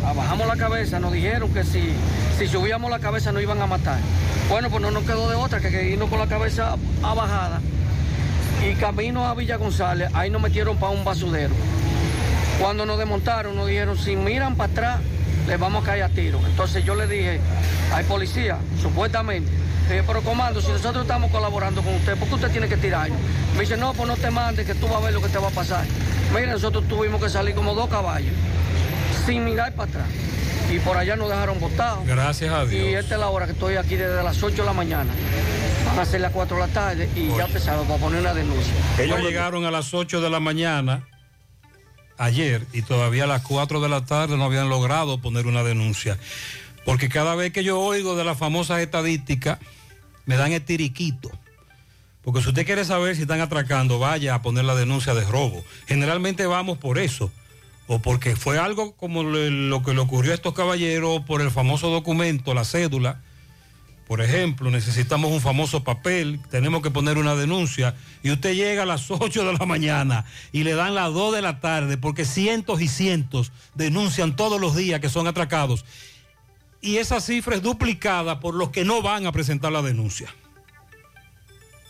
ah, 0.04 0.14
bajamos 0.14 0.48
la 0.48 0.56
cabeza, 0.56 1.00
nos 1.00 1.14
dijeron 1.14 1.54
que 1.54 1.64
si, 1.64 1.94
si 2.38 2.48
subíamos 2.48 2.90
la 2.90 3.00
cabeza 3.00 3.32
nos 3.32 3.42
iban 3.42 3.62
a 3.62 3.68
matar. 3.68 4.00
Bueno, 4.50 4.70
pues 4.70 4.82
no 4.82 4.92
nos 4.92 5.04
quedó 5.04 5.30
de 5.30 5.36
otra 5.36 5.60
que, 5.60 5.70
que 5.70 5.90
irnos 5.90 6.10
con 6.10 6.20
la 6.20 6.28
cabeza 6.28 6.76
abajada. 7.04 7.62
Y 8.68 8.74
camino 8.76 9.26
a 9.26 9.36
Villa 9.36 9.56
González, 9.56 10.10
ahí 10.14 10.30
nos 10.30 10.42
metieron 10.42 10.78
para 10.78 10.92
un 10.92 11.06
basudero. 11.06 11.54
Cuando 12.60 12.86
nos 12.86 12.98
desmontaron, 12.98 13.56
nos 13.56 13.68
dijeron, 13.68 13.98
si 13.98 14.18
miran 14.18 14.56
para 14.56 14.72
atrás, 14.72 15.00
les 15.48 15.58
vamos 15.58 15.84
a 15.84 15.86
caer 15.86 16.04
a 16.04 16.10
tiro. 16.10 16.40
Entonces 16.46 16.84
yo 16.84 16.96
le 16.96 17.08
dije 17.08 17.40
al 17.94 18.04
policía, 18.06 18.58
supuestamente, 18.82 19.50
dije, 19.94 20.06
pero 20.06 20.22
comando, 20.22 20.62
si 20.62 20.72
nosotros 20.72 21.04
estamos 21.04 21.32
colaborando 21.32 21.82
con 21.82 21.96
usted, 21.96 22.18
¿por 22.18 22.28
qué 22.28 22.36
usted 22.36 22.52
tiene 22.52 22.68
que 22.68 22.78
tirarnos? 22.78 23.20
Me 23.56 23.62
dice, 23.62 23.78
no, 23.78 23.94
pues 23.94 24.08
no 24.08 24.16
te 24.16 24.32
mandes, 24.32 24.66
que 24.66 24.76
tú 24.76 24.88
vas 24.88 24.98
a 24.98 25.06
ver 25.06 25.14
lo 25.14 25.22
que 25.22 25.30
te 25.30 25.38
va 25.38 25.48
a 25.48 25.52
pasar. 25.52 25.86
Mira, 26.34 26.52
nosotros 26.52 26.88
tuvimos 26.88 27.22
que 27.22 27.30
salir 27.30 27.56
como 27.56 27.74
dos 27.74 27.90
caballos, 27.90 28.34
sin 29.26 29.46
mirar 29.46 29.74
para 29.74 29.90
atrás. 29.90 30.08
Y 30.72 30.80
por 30.80 30.98
allá 30.98 31.16
nos 31.16 31.30
dejaron 31.30 31.60
botados. 31.60 32.06
Gracias 32.06 32.54
a 32.54 32.66
Dios. 32.66 32.86
Y 32.86 32.94
esta 32.94 33.16
es 33.16 33.20
la 33.20 33.30
hora 33.30 33.48
que 33.48 33.54
estoy 33.54 33.76
aquí 33.76 33.96
desde 33.96 34.22
las 34.24 34.42
8 34.42 34.58
de 34.58 34.66
la 34.66 34.74
mañana. 34.74 35.12
Van 35.88 35.98
a 35.98 36.06
ser 36.06 36.22
las 36.22 36.32
4 36.32 36.56
de 36.56 36.62
la 36.62 36.68
tarde 36.68 37.10
y 37.16 37.30
ya 37.36 37.48
te 37.48 37.60
sabes, 37.60 37.88
para 37.88 38.00
poner 38.00 38.22
una 38.22 38.36
denuncia. 38.36 38.74
Ellos 39.00 39.20
llegaron 39.22 39.66
a 39.66 39.72
las 39.72 39.94
8 39.94 40.22
de 40.22 40.30
la 40.30 40.40
mañana 40.40 41.08
ayer 42.20 42.68
y 42.74 42.84
todavía 42.84 43.24
a 43.24 43.28
las 43.28 43.42
4 43.42 43.82
de 43.82 43.90
la 43.90 44.06
tarde 44.06 44.38
no 44.38 44.44
habían 44.44 44.70
logrado 44.70 45.20
poner 45.20 45.48
una 45.48 45.64
denuncia. 45.64 46.20
Porque 46.86 47.10
cada 47.10 47.34
vez 47.34 47.52
que 47.52 47.64
yo 47.64 47.80
oigo 47.80 48.16
de 48.16 48.24
las 48.24 48.38
famosas 48.38 48.80
estadísticas, 48.80 49.58
me 50.26 50.36
dan 50.36 50.52
el 50.52 50.64
tiriquito. 50.64 51.32
Porque 52.22 52.42
si 52.42 52.50
usted 52.50 52.66
quiere 52.66 52.86
saber 52.86 53.16
si 53.16 53.24
están 53.24 53.42
atracando, 53.42 53.98
vaya 53.98 54.36
a 54.36 54.42
poner 54.42 54.66
la 54.66 54.76
denuncia 54.76 55.14
de 55.14 55.26
robo. 55.26 55.64
Generalmente 55.88 56.46
vamos 56.46 56.78
por 56.78 57.00
eso. 57.00 57.32
O 57.88 58.00
porque 58.00 58.36
fue 58.36 58.60
algo 58.60 58.92
como 58.94 59.24
lo 59.24 59.82
que 59.82 59.94
le 59.96 60.00
ocurrió 60.00 60.32
a 60.32 60.36
estos 60.36 60.54
caballeros 60.54 61.22
por 61.22 61.42
el 61.42 61.50
famoso 61.50 61.90
documento, 61.90 62.54
la 62.54 62.64
cédula. 62.64 63.22
Por 64.08 64.22
ejemplo, 64.22 64.70
necesitamos 64.70 65.32
un 65.32 65.42
famoso 65.42 65.84
papel, 65.84 66.40
tenemos 66.50 66.82
que 66.82 66.92
poner 66.92 67.18
una 67.18 67.36
denuncia 67.36 67.96
y 68.22 68.32
usted 68.32 68.54
llega 68.54 68.84
a 68.84 68.86
las 68.86 69.10
8 69.12 69.46
de 69.46 69.54
la 69.54 69.66
mañana 69.66 70.26
y 70.52 70.64
le 70.64 70.74
dan 70.74 70.96
las 70.96 71.14
2 71.14 71.34
de 71.36 71.42
la 71.42 71.60
tarde 71.60 71.98
porque 71.98 72.26
cientos 72.26 72.82
y 72.82 72.88
cientos 72.88 73.52
denuncian 73.76 74.36
todos 74.36 74.60
los 74.60 74.76
días 74.76 75.00
que 75.00 75.10
son 75.10 75.28
atracados. 75.28 75.86
Y 76.82 76.98
esa 76.98 77.20
cifra 77.20 77.56
es 77.56 77.62
duplicada 77.62 78.40
por 78.40 78.56
los 78.56 78.70
que 78.70 78.86
no 78.86 79.02
van 79.02 79.26
a 79.26 79.32
presentar 79.32 79.72
la 79.72 79.82
denuncia. 79.82 80.34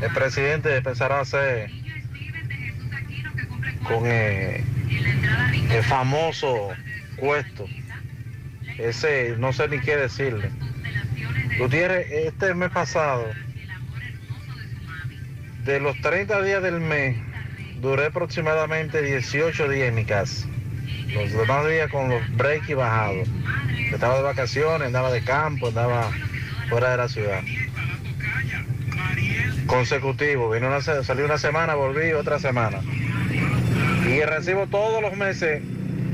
el 0.00 0.12
presidente 0.14 0.80
pensará 0.80 1.18
hacer 1.20 1.70
con 3.82 4.04
eh, 4.04 4.62
el 5.72 5.82
famoso 5.82 6.68
cuesto? 7.16 7.66
Ese, 8.78 9.34
no 9.38 9.52
sé 9.52 9.66
ni 9.68 9.80
qué 9.80 9.96
decirle. 9.96 10.52
Gutiérrez, 11.58 12.06
este 12.12 12.54
mes 12.54 12.70
pasado 12.70 13.26
de 15.64 15.80
los 15.80 16.00
30 16.00 16.42
días 16.42 16.62
del 16.62 16.78
mes, 16.80 17.16
duré 17.80 18.06
aproximadamente 18.06 19.02
18 19.02 19.68
días 19.68 19.88
en 19.88 19.94
mi 19.94 20.04
casa. 20.04 20.46
Los 21.14 21.32
demás 21.32 21.66
días 21.68 21.90
con 21.90 22.08
los 22.10 22.36
breaks 22.36 22.68
y 22.68 22.74
bajados. 22.74 23.28
Estaba 23.92 24.16
de 24.16 24.22
vacaciones, 24.22 24.86
andaba 24.86 25.10
de 25.10 25.22
campo, 25.22 25.68
andaba 25.68 26.10
fuera 26.68 26.90
de 26.90 26.96
la 26.96 27.08
ciudad. 27.08 27.40
Consecutivo, 29.66 30.50
vino 30.50 30.68
una, 30.68 30.80
salí 30.80 31.22
una 31.22 31.38
semana, 31.38 31.74
volví 31.74 32.12
otra 32.12 32.38
semana. 32.38 32.80
Y 34.06 34.20
recibo 34.22 34.66
todos 34.66 35.02
los 35.02 35.16
meses, 35.16 35.62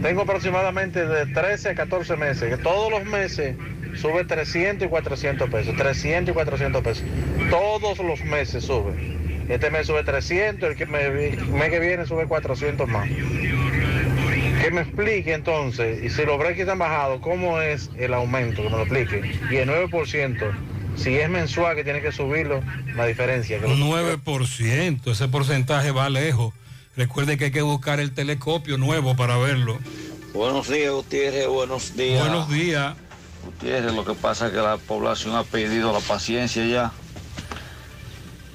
tengo 0.03 0.23
aproximadamente 0.23 1.07
de 1.07 1.27
13 1.27 1.71
a 1.71 1.75
14 1.75 2.17
meses, 2.17 2.57
que 2.57 2.63
todos 2.63 2.91
los 2.91 3.05
meses 3.05 3.57
sube 3.95 4.25
300 4.25 4.87
y 4.87 4.91
400 4.91 5.51
pesos, 5.51 5.77
300 5.77 6.33
y 6.33 6.35
400 6.35 6.83
pesos. 6.83 7.05
Todos 7.51 7.99
los 7.99 8.25
meses 8.25 8.65
sube. 8.65 9.24
Este 9.49 9.71
mes 9.71 9.87
sube 9.87 10.03
300, 10.05 10.71
el 10.71 10.77
que 10.77 10.87
me, 10.87 11.05
el 11.05 11.45
mes 11.49 11.71
que 11.71 11.79
viene 11.81 12.07
sube 12.07 12.27
400 12.27 12.89
más. 12.89 13.09
Que 14.63 14.71
me 14.71 14.81
explique 14.81 15.35
entonces, 15.35 16.03
y 16.03 16.09
si 16.09 16.25
los 16.25 16.39
breaks 16.39 16.67
han 16.69 16.79
bajado, 16.79 17.21
¿cómo 17.21 17.61
es 17.61 17.91
el 17.99 18.15
aumento? 18.15 18.63
Que 18.63 18.71
me 18.71 18.77
lo 18.77 18.83
explique. 18.83 19.39
Y 19.51 19.57
el 19.57 19.69
9%, 19.69 20.53
si 20.97 21.17
es 21.17 21.29
mensual 21.29 21.77
que 21.77 21.85
tiene 21.85 22.01
que 22.01 22.13
subirlo, 22.13 22.63
la 22.97 23.05
diferencia. 23.07 23.61
que 23.61 23.69
lo- 23.69 23.75
9%, 23.77 25.11
ese 25.13 25.29
porcentaje 25.29 25.91
va 25.91 26.09
lejos. 26.09 26.55
Recuerde 26.97 27.37
que 27.37 27.47
hay 27.47 27.51
que 27.51 27.63
buscar 27.63 28.01
el 28.01 28.13
telescopio 28.13 28.79
nuevo 28.79 29.17
para 29.17 29.37
verlo. 29.37 29.79
Buenos 30.33 30.69
días, 30.71 30.93
Gutiérrez. 30.93 31.47
Buenos 31.49 31.95
días. 31.97 32.21
Buenos 32.21 32.49
días. 32.51 32.95
Gutiérrez, 33.45 33.93
lo 33.93 34.05
que 34.05 34.15
pasa 34.15 34.47
es 34.47 34.53
que 34.53 34.59
la 34.59 34.79
población 34.79 35.35
ha 35.37 35.43
perdido 35.45 35.93
la 35.93 36.01
paciencia 36.01 36.65
ya. 36.65 36.93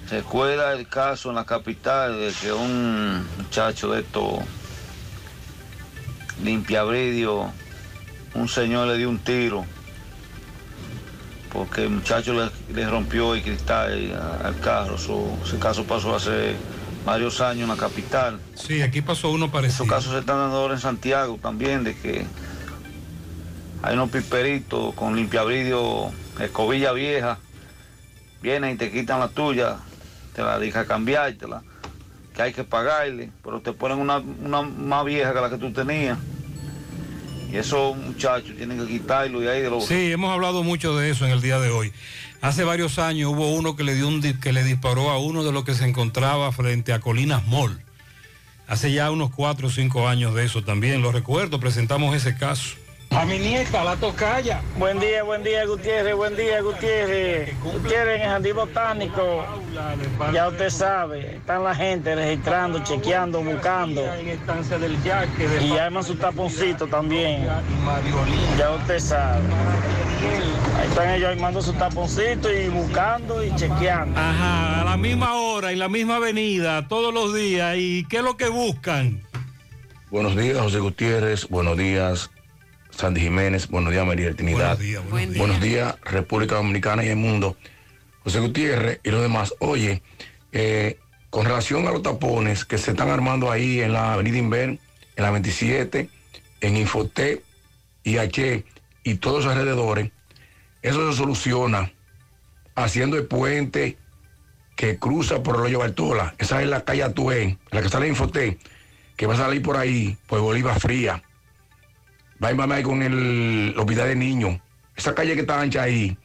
Recuerda 0.09 0.73
el 0.73 0.87
caso 0.87 1.29
en 1.29 1.35
la 1.35 1.45
capital 1.45 2.19
de 2.19 2.33
que 2.41 2.51
un 2.51 3.25
muchacho 3.37 3.91
de 3.91 4.01
esto 4.01 4.39
limpiabridio, 6.43 7.51
un 8.33 8.47
señor 8.47 8.87
le 8.87 8.97
dio 8.97 9.09
un 9.09 9.19
tiro 9.19 9.65
porque 11.51 11.83
el 11.83 11.89
muchacho 11.89 12.33
le, 12.33 12.49
le 12.73 12.89
rompió 12.89 13.33
el 13.33 13.41
cristal 13.41 14.39
al 14.43 14.59
carro. 14.59 14.97
So, 14.97 15.37
ese 15.45 15.57
caso 15.57 15.83
pasó 15.83 16.15
hace 16.15 16.55
varios 17.05 17.41
años 17.41 17.63
en 17.63 17.69
la 17.69 17.75
capital. 17.75 18.39
Sí, 18.55 18.81
aquí 18.81 19.01
pasó 19.01 19.31
uno 19.31 19.51
parecido. 19.51 19.83
Esos 19.83 19.87
casos 19.87 20.13
se 20.13 20.19
están 20.19 20.37
dando 20.37 20.57
ahora 20.57 20.75
en 20.75 20.79
Santiago 20.79 21.39
también, 21.41 21.83
de 21.83 21.97
que 21.97 22.25
hay 23.81 23.93
unos 23.93 24.09
piperitos 24.09 24.93
con 24.95 25.15
limpiabridio, 25.15 26.11
escobilla 26.39 26.91
vieja, 26.91 27.39
vienen 28.41 28.75
y 28.75 28.77
te 28.77 28.91
quitan 28.91 29.19
la 29.19 29.29
tuya, 29.29 29.77
te 30.39 30.45
la 30.45 30.57
deja 30.57 30.85
cambiártela, 30.85 31.63
que 32.33 32.41
hay 32.41 32.53
que 32.53 32.63
pagarle, 32.63 33.29
pero 33.43 33.59
te 33.59 33.73
ponen 33.73 33.99
una, 33.99 34.19
una 34.19 34.61
más 34.61 35.03
vieja 35.03 35.33
que 35.33 35.41
la 35.41 35.49
que 35.49 35.57
tú 35.57 35.73
tenías. 35.73 36.17
Y 37.51 37.57
esos 37.57 37.97
muchachos 37.97 38.55
tienen 38.55 38.79
que 38.79 38.87
quitarlo 38.87 39.43
y 39.43 39.47
ahí 39.47 39.61
de 39.61 39.69
los... 39.69 39.85
Sí, 39.85 40.13
hemos 40.13 40.31
hablado 40.31 40.63
mucho 40.63 40.95
de 40.95 41.09
eso 41.09 41.25
en 41.25 41.31
el 41.31 41.41
día 41.41 41.59
de 41.59 41.71
hoy. 41.71 41.91
Hace 42.39 42.63
varios 42.63 42.99
años 42.99 43.33
hubo 43.33 43.51
uno 43.51 43.75
que 43.75 43.83
le, 43.83 43.95
dio 43.95 44.07
un, 44.07 44.21
que 44.21 44.53
le 44.53 44.63
disparó 44.63 45.09
a 45.09 45.19
uno 45.19 45.43
de 45.43 45.51
los 45.51 45.65
que 45.65 45.73
se 45.73 45.85
encontraba 45.85 46.49
frente 46.53 46.93
a 46.93 47.01
Colinas 47.01 47.45
Mall. 47.47 47.81
Hace 48.65 48.93
ya 48.93 49.11
unos 49.11 49.31
cuatro 49.31 49.67
o 49.67 49.71
cinco 49.71 50.07
años 50.07 50.33
de 50.35 50.45
eso 50.45 50.63
también, 50.63 51.01
lo 51.01 51.11
recuerdo, 51.11 51.59
presentamos 51.59 52.15
ese 52.15 52.37
caso. 52.37 52.77
A 53.11 53.25
mi 53.25 53.39
nieta, 53.39 53.83
la 53.83 53.95
tocaya. 53.95 54.61
Buen 54.77 54.99
día, 54.99 55.23
buen 55.23 55.43
día, 55.43 55.65
Gutiérrez, 55.65 56.15
buen 56.15 56.35
día, 56.35 56.61
Gutiérrez. 56.61 57.59
Gutiérrez 57.61 58.17
en 58.17 58.21
el 58.21 58.29
jardín 58.29 58.55
botánico. 58.55 59.45
Ya 60.31 60.47
usted 60.47 60.69
sabe, 60.69 61.35
están 61.37 61.63
la 61.63 61.73
gente 61.73 62.15
registrando, 62.15 62.79
chequeando, 62.83 63.41
buscando. 63.41 64.03
Y 65.61 65.69
ya 65.69 65.85
arman 65.85 66.03
su 66.03 66.15
taponcito 66.15 66.87
también. 66.87 67.47
Ya 68.57 68.71
usted 68.71 68.99
sabe. 68.99 69.43
Ahí 70.77 70.87
están 70.87 71.09
ellos 71.09 71.29
armando 71.31 71.61
su 71.61 71.73
taponcito 71.73 72.51
y 72.51 72.69
buscando 72.69 73.43
y 73.43 73.53
chequeando. 73.55 74.19
Ajá, 74.19 74.81
a 74.81 74.83
la 74.85 74.97
misma 74.97 75.33
hora, 75.35 75.71
en 75.71 75.79
la 75.79 75.89
misma 75.89 76.17
avenida, 76.17 76.87
todos 76.87 77.13
los 77.13 77.33
días. 77.33 77.75
¿Y 77.77 78.05
qué 78.05 78.17
es 78.17 78.23
lo 78.23 78.37
que 78.37 78.49
buscan? 78.49 79.21
Buenos 80.11 80.35
días, 80.35 80.57
José 80.59 80.79
Gutiérrez. 80.79 81.47
Buenos 81.49 81.77
días, 81.77 82.31
Sandy 82.99 83.21
Jiménez. 83.21 83.69
Buenos 83.69 83.93
días, 83.93 84.05
María 84.05 84.33
Trinidad. 84.33 84.75
Buenos 84.75 84.79
días, 84.79 85.09
buenos, 85.09 85.37
buenos 85.37 85.61
días. 85.61 85.95
días, 85.95 86.11
República 86.11 86.55
Dominicana 86.55 87.05
y 87.05 87.07
el 87.07 87.15
mundo. 87.15 87.55
José 88.25 88.41
Gutiérrez 88.41 88.99
y 89.05 89.09
los 89.11 89.21
demás. 89.21 89.53
Oye, 89.59 90.01
eh, 90.51 90.99
con 91.29 91.45
relación 91.45 91.87
a 91.87 91.91
los 91.91 92.03
tapones 92.03 92.65
que 92.65 92.77
se 92.77 92.91
están 92.91 93.09
armando 93.09 93.49
ahí 93.49 93.79
en 93.79 93.93
la 93.93 94.13
Avenida 94.13 94.37
Inver, 94.37 94.79
en 95.15 95.23
la 95.23 95.31
27, 95.31 96.09
en 96.59 96.75
Infotep 96.75 97.41
y 98.03 98.17
H 98.17 98.65
y 99.03 99.15
todos 99.15 99.45
los 99.45 99.53
alrededores, 99.53 100.11
eso 100.81 101.09
se 101.09 101.17
soluciona 101.17 101.93
haciendo 102.75 103.15
el 103.15 103.27
puente 103.27 103.97
que 104.75 104.99
cruza 104.99 105.41
por 105.41 105.55
el 105.55 105.61
hoyo 105.61 105.79
Bartola. 105.79 106.35
Esa 106.37 106.61
es 106.61 106.67
la 106.67 106.83
calle 106.83 107.03
Atuén, 107.03 107.59
la 107.71 107.81
que 107.81 107.87
sale 107.87 108.07
en 108.07 108.11
Infotep, 108.11 108.59
que 109.15 109.25
va 109.25 109.35
a 109.35 109.37
salir 109.37 109.61
por 109.61 109.77
ahí, 109.77 110.17
por 110.27 110.41
Bolívar 110.41 110.81
Fría. 110.81 111.23
Va 112.43 112.49
a 112.49 112.83
con 112.83 113.01
el 113.01 113.75
hospital 113.77 114.07
de 114.07 114.15
niños. 114.15 114.59
Esa 114.95 115.13
calle 115.13 115.35
que 115.35 115.41
está 115.41 115.59
ancha 115.59 115.83
ahí, 115.83 116.17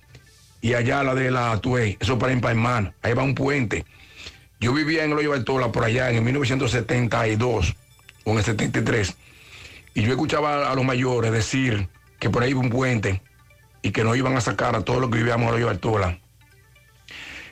y 0.60 0.74
allá 0.74 1.02
la 1.02 1.14
de 1.14 1.30
la 1.30 1.52
Atué, 1.52 1.96
eso 2.00 2.18
para 2.18 2.32
Empaimán, 2.32 2.94
ahí 3.02 3.12
va 3.14 3.22
un 3.22 3.34
puente. 3.34 3.84
Yo 4.60 4.72
vivía 4.72 5.04
en 5.04 5.12
el 5.12 5.18
hoyo 5.18 5.30
Bartola 5.30 5.70
por 5.70 5.84
allá 5.84 6.10
en 6.10 6.16
el 6.16 6.22
1972 6.22 7.74
o 8.24 8.30
en 8.30 8.38
el 8.38 8.44
73, 8.44 9.14
y 9.94 10.02
yo 10.02 10.10
escuchaba 10.12 10.70
a 10.70 10.74
los 10.74 10.84
mayores 10.84 11.32
decir 11.32 11.88
que 12.18 12.30
por 12.30 12.42
ahí 12.42 12.50
iba 12.50 12.60
un 12.60 12.70
puente 12.70 13.20
y 13.82 13.90
que 13.90 14.04
no 14.04 14.14
iban 14.14 14.36
a 14.36 14.40
sacar 14.40 14.74
a 14.74 14.82
todos 14.82 15.00
los 15.00 15.10
que 15.10 15.18
vivíamos 15.18 15.42
en 15.42 15.48
el 15.48 15.54
hoyo 15.56 15.66
Bartola. 15.66 16.18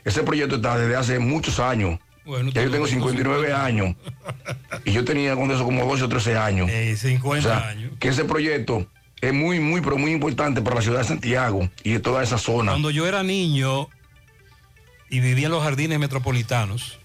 Ese 0.05 0.23
proyecto 0.23 0.57
está 0.57 0.79
desde 0.79 0.97
hace 0.97 1.19
muchos 1.19 1.61
años. 1.61 2.01
Bueno, 2.25 2.51
ya 2.53 2.63
yo 2.63 2.71
tengo 2.71 2.87
59 2.87 3.53
años. 3.53 3.97
Y 4.85 4.93
yo 4.93 5.05
tenía 5.05 5.35
con 5.35 5.51
eso 5.51 5.65
como 5.65 5.85
12 5.85 6.05
o 6.05 6.09
13 6.09 6.37
años. 6.39 6.71
50 6.99 7.29
O 7.39 7.43
sea, 7.43 7.69
años. 7.69 7.93
Que 7.99 8.09
ese 8.09 8.25
proyecto 8.25 8.87
es 9.21 9.33
muy, 9.33 9.59
muy, 9.61 9.81
pero 9.81 9.99
muy 9.99 10.13
importante 10.13 10.63
para 10.63 10.77
la 10.77 10.83
ciudad 10.83 10.99
de 11.01 11.05
Santiago 11.05 11.69
y 11.83 11.93
de 11.93 12.01
toda 12.01 12.23
esa 12.23 12.39
zona. 12.39 12.73
Cuando 12.73 12.91
yo 12.91 13.07
era 13.07 13.23
niño 13.23 13.89
y 15.11 15.21
vivía 15.21 15.47
en 15.47 15.53
los 15.53 15.63
jardines 15.63 15.99
metropolitanos, 15.99 16.99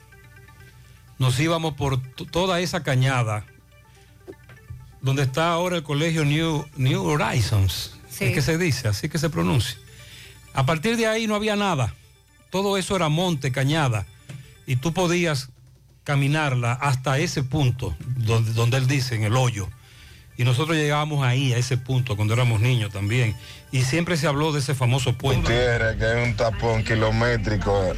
nos 1.19 1.39
íbamos 1.39 1.73
por 1.73 1.99
toda 2.31 2.59
esa 2.59 2.83
cañada 2.83 3.43
donde 5.01 5.23
está 5.23 5.49
ahora 5.51 5.77
el 5.77 5.83
colegio 5.83 6.25
New, 6.25 6.65
New 6.75 7.03
Horizons, 7.03 7.93
Sí. 8.09 8.25
es 8.25 8.33
que 8.33 8.41
se 8.41 8.57
dice, 8.57 8.87
así 8.87 9.09
que 9.09 9.17
se 9.19 9.29
pronuncia. 9.29 9.77
A 10.53 10.65
partir 10.65 10.97
de 10.97 11.05
ahí 11.07 11.27
no 11.27 11.35
había 11.35 11.55
nada. 11.55 11.93
Todo 12.49 12.77
eso 12.77 12.95
era 12.95 13.09
monte, 13.09 13.51
cañada. 13.51 14.05
Y 14.67 14.75
tú 14.75 14.93
podías 14.93 15.49
caminarla 16.03 16.73
hasta 16.73 17.17
ese 17.17 17.41
punto 17.43 17.95
donde, 18.17 18.53
donde 18.53 18.77
él 18.77 18.87
dice, 18.87 19.15
en 19.15 19.23
el 19.23 19.35
hoyo. 19.35 19.67
Y 20.37 20.43
nosotros 20.43 20.77
llegábamos 20.77 21.25
ahí, 21.25 21.51
a 21.53 21.57
ese 21.57 21.77
punto, 21.77 22.15
cuando 22.15 22.35
éramos 22.35 22.59
niños 22.61 22.91
también. 22.93 23.35
Y 23.71 23.81
siempre 23.81 24.17
se 24.17 24.27
habló 24.27 24.51
de 24.51 24.59
ese 24.59 24.75
famoso 24.75 25.17
puente. 25.17 25.41
Gutiérrez, 25.51 25.97
que 25.97 26.05
hay 26.05 26.29
un 26.29 26.35
tapón 26.35 26.83
kilométrico 26.83 27.93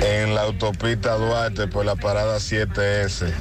en 0.00 0.34
la 0.34 0.42
autopista 0.42 1.14
Duarte 1.16 1.66
por 1.66 1.84
la 1.84 1.96
parada 1.96 2.38
7S. 2.38 3.32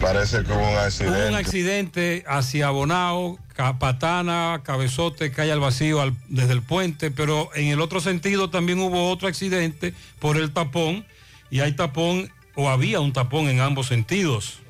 Parece 0.00 0.42
como 0.44 0.60
un 0.60 0.66
Hubo 0.68 0.72
un 0.72 0.78
accidente. 0.78 1.36
accidente 1.36 2.24
hacia 2.26 2.70
Bonao, 2.70 3.38
Capatana, 3.54 4.62
Cabezote, 4.64 5.30
calle 5.32 5.52
al 5.52 5.60
vacío 5.60 6.00
al- 6.00 6.16
desde 6.28 6.52
el 6.54 6.62
puente, 6.62 7.10
pero 7.10 7.50
en 7.54 7.66
el 7.68 7.80
otro 7.80 8.00
sentido 8.00 8.48
también 8.48 8.78
hubo 8.80 9.10
otro 9.10 9.28
accidente 9.28 9.92
por 10.18 10.36
el 10.36 10.52
tapón 10.52 11.04
y 11.50 11.60
hay 11.60 11.72
tapón 11.72 12.30
o 12.54 12.68
había 12.68 13.00
un 13.00 13.12
tapón 13.12 13.48
en 13.48 13.60
ambos 13.60 13.86
sentidos. 13.86 14.60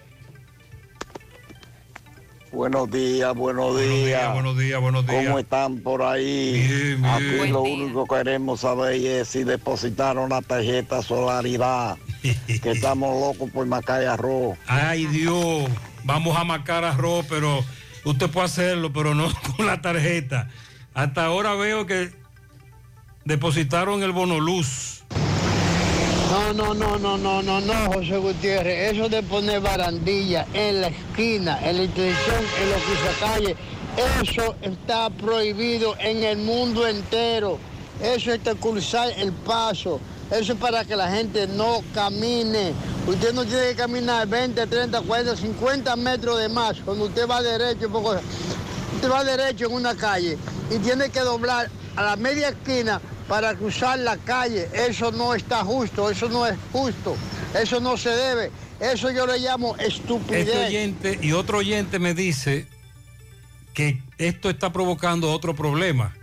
Buenos 2.56 2.90
días, 2.90 3.34
buenos 3.34 3.78
días. 3.78 4.32
Buenos 4.32 4.56
días, 4.56 4.80
buenos 4.80 5.06
días. 5.06 5.26
¿Cómo 5.26 5.38
están 5.38 5.78
por 5.80 6.02
ahí? 6.02 6.96
Aquí 7.04 7.48
lo 7.50 7.60
único 7.60 8.06
que 8.06 8.16
queremos 8.16 8.60
saber 8.60 8.94
es 8.94 9.28
si 9.28 9.44
depositaron 9.44 10.30
la 10.30 10.40
tarjeta 10.40 11.02
Solaridad, 11.02 11.98
que 12.22 12.70
estamos 12.70 13.20
locos 13.20 13.50
por 13.50 13.66
Macaya 13.66 14.14
Arroz. 14.14 14.56
Ay 14.66 15.04
Dios, 15.06 15.68
vamos 16.04 16.34
a 16.36 16.44
marcar 16.44 16.84
arroz, 16.84 17.26
pero 17.28 17.62
usted 18.04 18.30
puede 18.30 18.46
hacerlo, 18.46 18.90
pero 18.90 19.14
no 19.14 19.28
con 19.56 19.66
la 19.66 19.82
tarjeta. 19.82 20.48
Hasta 20.94 21.26
ahora 21.26 21.54
veo 21.56 21.84
que 21.84 22.10
depositaron 23.26 24.02
el 24.02 24.12
bono 24.12 24.40
luz. 24.40 24.95
No, 26.30 26.52
no, 26.52 26.74
no, 26.74 26.98
no, 26.98 27.16
no, 27.16 27.40
no, 27.40 27.60
no, 27.60 27.92
José 27.92 28.16
Gutiérrez. 28.18 28.92
Eso 28.92 29.08
de 29.08 29.22
poner 29.22 29.60
barandilla 29.60 30.44
en 30.52 30.80
la 30.80 30.88
esquina, 30.88 31.60
en 31.62 31.76
la 31.76 31.84
intersección, 31.84 32.44
en 32.62 32.70
la 32.70 33.28
calle, 33.28 33.56
eso 34.20 34.56
está 34.60 35.08
prohibido 35.10 35.94
en 36.00 36.24
el 36.24 36.38
mundo 36.38 36.84
entero. 36.86 37.58
Eso 38.02 38.32
es 38.32 38.40
cruzar 38.60 39.10
el 39.16 39.32
paso. 39.32 40.00
Eso 40.30 40.54
es 40.54 40.58
para 40.58 40.84
que 40.84 40.96
la 40.96 41.08
gente 41.08 41.46
no 41.46 41.84
camine. 41.94 42.72
Usted 43.06 43.32
no 43.32 43.44
tiene 43.44 43.68
que 43.68 43.76
caminar 43.76 44.26
20, 44.26 44.66
30, 44.66 45.02
40, 45.02 45.36
50 45.36 45.94
metros 45.94 46.40
de 46.40 46.48
más. 46.48 46.76
Cuando 46.84 47.04
usted 47.04 47.28
va 47.28 47.40
derecho, 47.40 47.88
poco, 47.88 48.16
usted 48.96 49.10
va 49.10 49.22
derecho 49.22 49.66
en 49.66 49.72
una 49.74 49.94
calle 49.94 50.36
y 50.70 50.78
tiene 50.78 51.08
que 51.08 51.20
doblar 51.20 51.70
a 51.96 52.02
la 52.02 52.16
media 52.16 52.50
esquina 52.50 53.00
para 53.28 53.54
cruzar 53.54 53.98
la 53.98 54.16
calle. 54.18 54.68
Eso 54.72 55.10
no 55.12 55.34
está 55.34 55.64
justo, 55.64 56.10
eso 56.10 56.28
no 56.28 56.46
es 56.46 56.56
justo, 56.72 57.16
eso 57.60 57.80
no 57.80 57.96
se 57.96 58.10
debe. 58.10 58.50
Eso 58.80 59.10
yo 59.10 59.26
le 59.26 59.38
llamo 59.38 59.76
estupidez. 59.78 60.48
Este 60.48 60.66
oyente 60.66 61.18
y 61.22 61.32
otro 61.32 61.58
oyente 61.58 61.98
me 61.98 62.12
dice 62.14 62.66
que 63.74 64.00
esto 64.18 64.50
está 64.50 64.72
provocando 64.72 65.32
otro 65.32 65.54
problema. 65.56 66.14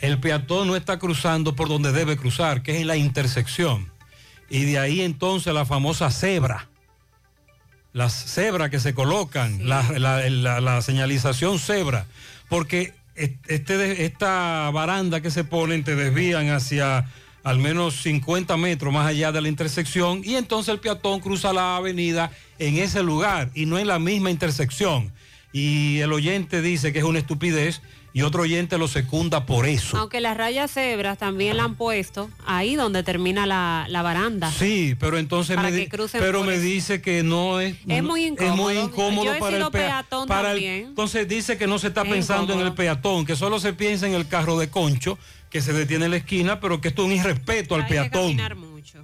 El 0.00 0.18
peatón 0.18 0.66
no 0.68 0.76
está 0.76 0.98
cruzando 0.98 1.54
por 1.54 1.68
donde 1.68 1.92
debe 1.92 2.16
cruzar, 2.16 2.62
que 2.62 2.72
es 2.74 2.80
en 2.80 2.86
la 2.88 2.96
intersección. 2.96 3.90
Y 4.50 4.64
de 4.64 4.78
ahí 4.78 5.00
entonces 5.00 5.54
la 5.54 5.64
famosa 5.64 6.10
cebra. 6.10 6.68
Las 7.92 8.12
cebras 8.12 8.70
que 8.70 8.80
se 8.80 8.94
colocan, 8.94 9.68
la, 9.68 9.82
la- 9.98 10.28
la- 10.28 10.60
la 10.60 10.82
señalización 10.82 11.58
cebra. 11.58 12.06
Porque 12.48 12.94
este, 13.46 14.04
esta 14.04 14.70
baranda 14.70 15.20
que 15.20 15.30
se 15.30 15.44
ponen 15.44 15.84
te 15.84 15.94
desvían 15.94 16.50
hacia 16.50 17.06
al 17.44 17.58
menos 17.58 18.02
50 18.02 18.56
metros 18.56 18.92
más 18.92 19.06
allá 19.06 19.32
de 19.32 19.40
la 19.40 19.48
intersección 19.48 20.22
y 20.24 20.36
entonces 20.36 20.72
el 20.72 20.80
peatón 20.80 21.20
cruza 21.20 21.52
la 21.52 21.76
avenida 21.76 22.30
en 22.58 22.78
ese 22.78 23.02
lugar 23.02 23.50
y 23.54 23.66
no 23.66 23.78
en 23.78 23.86
la 23.88 23.98
misma 23.98 24.30
intersección. 24.30 25.12
Y 25.52 25.98
el 25.98 26.12
oyente 26.12 26.62
dice 26.62 26.92
que 26.92 27.00
es 27.00 27.04
una 27.04 27.18
estupidez 27.18 27.82
y 28.14 28.22
otro 28.22 28.42
oyente 28.42 28.76
lo 28.78 28.88
secunda 28.88 29.46
por 29.46 29.66
eso. 29.66 29.96
Aunque 29.96 30.20
las 30.20 30.36
rayas 30.36 30.70
cebras 30.70 31.16
también 31.18 31.56
la 31.56 31.64
han 31.64 31.74
puesto 31.76 32.30
ahí 32.46 32.74
donde 32.76 33.02
termina 33.02 33.46
la, 33.46 33.86
la 33.88 34.02
baranda. 34.02 34.50
Sí, 34.50 34.94
pero 35.00 35.18
entonces 35.18 35.56
Para 35.56 35.70
me, 35.70 35.76
que 35.76 35.88
crucen 35.88 36.20
pero 36.20 36.44
me 36.44 36.54
eso. 36.54 36.62
dice 36.62 37.00
que 37.00 37.22
no 37.22 37.60
es 37.60 37.76
Es 37.88 38.02
muy 38.02 38.24
es 38.26 38.54
muy 38.54 38.76
incómodo. 38.78 39.38
para 39.38 39.56
el 39.56 39.62
pea- 39.64 39.70
peatón 39.70 40.28
para 40.28 40.52
el- 40.52 40.62
entonces 40.62 41.26
dice 41.28 41.56
que 41.56 41.66
no 41.66 41.78
se 41.78 41.88
está 41.88 42.02
Es 42.02 42.08
pensando 42.10 42.52
en 42.54 42.60
el 42.60 42.72
peatón, 42.74 43.24
que 43.24 43.34
solo 43.36 43.58
se 43.60 43.72
piensa 43.72 44.06
en 44.06 44.14
el 44.14 44.28
carro 44.28 44.58
de 44.58 44.68
concho 44.68 45.18
que 45.50 45.60
se 45.60 45.72
detiene 45.72 46.06
en 46.06 46.10
la 46.12 46.16
esquina, 46.18 46.60
pero 46.60 46.80
que 46.80 46.88
esto 46.88 47.02
es 47.02 47.06
un 47.08 47.14
irrespeto 47.14 47.74
al 47.74 47.82
Hay 47.82 47.86
que 47.88 47.94
peatón. 47.94 48.22
caminar 48.22 48.54
mucho. 48.56 48.98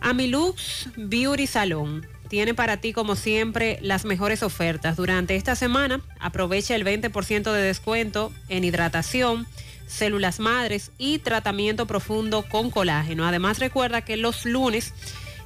Amilux 0.00 0.88
Beauty 0.96 1.46
Salon 1.46 2.04
tiene 2.28 2.54
para 2.54 2.78
ti 2.78 2.92
como 2.92 3.14
siempre 3.14 3.78
las 3.82 4.04
mejores 4.04 4.42
ofertas. 4.42 4.96
Durante 4.96 5.36
esta 5.36 5.54
semana 5.54 6.00
aprovecha 6.18 6.74
el 6.74 6.84
20% 6.84 7.52
de 7.52 7.62
descuento 7.62 8.32
en 8.48 8.64
hidratación, 8.64 9.46
células 9.86 10.40
madres 10.40 10.90
y 10.98 11.20
tratamiento 11.20 11.86
profundo 11.86 12.44
con 12.48 12.72
colágeno. 12.72 13.28
Además 13.28 13.60
recuerda 13.60 14.00
que 14.00 14.16
los 14.16 14.44
lunes 14.44 14.92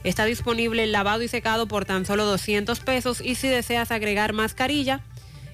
está 0.04 0.24
disponible 0.24 0.84
el 0.84 0.92
lavado 0.92 1.22
y 1.22 1.28
secado 1.28 1.66
por 1.66 1.84
tan 1.84 2.06
solo 2.06 2.24
200 2.24 2.80
pesos 2.80 3.20
y 3.20 3.34
si 3.34 3.48
deseas 3.48 3.90
agregar 3.90 4.32
mascarilla 4.32 5.00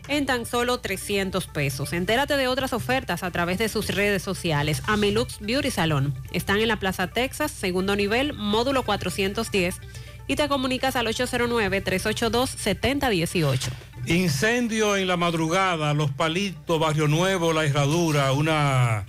en 0.09 0.27
tan 0.27 0.47
solo 0.47 0.79
300 0.79 1.49
pesos. 1.49 1.93
Entérate 1.93 2.37
de 2.37 2.47
otras 2.49 2.73
ofertas 2.73 3.23
a 3.23 3.31
través 3.31 3.59
de 3.59 3.69
sus 3.69 3.89
redes 3.89 4.23
sociales. 4.23 4.83
Amilux 4.87 5.39
Beauty 5.41 5.71
Salon. 5.71 6.15
Están 6.33 6.61
en 6.61 6.69
la 6.69 6.79
Plaza 6.79 7.09
Texas, 7.09 7.51
segundo 7.51 7.95
nivel, 7.97 8.33
módulo 8.33 8.85
410 8.85 9.81
y 10.29 10.37
te 10.37 10.49
comunicas 10.49 10.97
al 10.97 11.07
809-382-7018. 11.09 13.59
Incendio 14.07 14.97
en 14.97 15.09
la 15.09 15.17
madrugada, 15.17 15.93
Los 15.95 16.13
Palitos, 16.13 16.79
Barrio 16.79 17.09
Nuevo, 17.09 17.53
La 17.53 17.65
Herradura, 17.65 18.31
una 18.33 19.07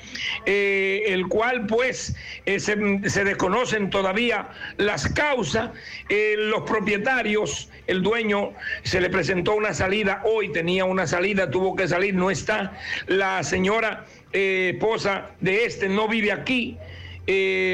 eh, 0.47 1.03
el 1.09 1.27
cual 1.27 1.66
pues 1.66 2.15
eh, 2.47 2.61
se, 2.61 2.77
desconocen 3.25 3.91
todavía 3.91 4.49
las 4.77 5.09
causas. 5.09 5.70
Eh, 6.09 6.37
los 6.39 6.62
propietarios, 6.62 7.69
el 7.89 8.01
dueño, 8.01 8.53
se 8.85 9.01
le 9.01 9.11
presentó 9.11 9.57
una 9.57 9.75
salida, 9.75 10.23
hoy 10.25 10.53
tenía 10.53 10.85
una 10.85 11.09
salida, 11.09 11.51
tuvo 11.51 11.75
que 11.75 11.89
salir, 11.89 12.15
no 12.15 12.31
está. 12.31 12.79
La 13.09 13.43
señora 13.43 14.07
esposa 14.31 15.33
de 15.41 15.65
este 15.65 15.89
no 15.89 16.07
vive 16.07 16.31
aquí. 16.31 16.79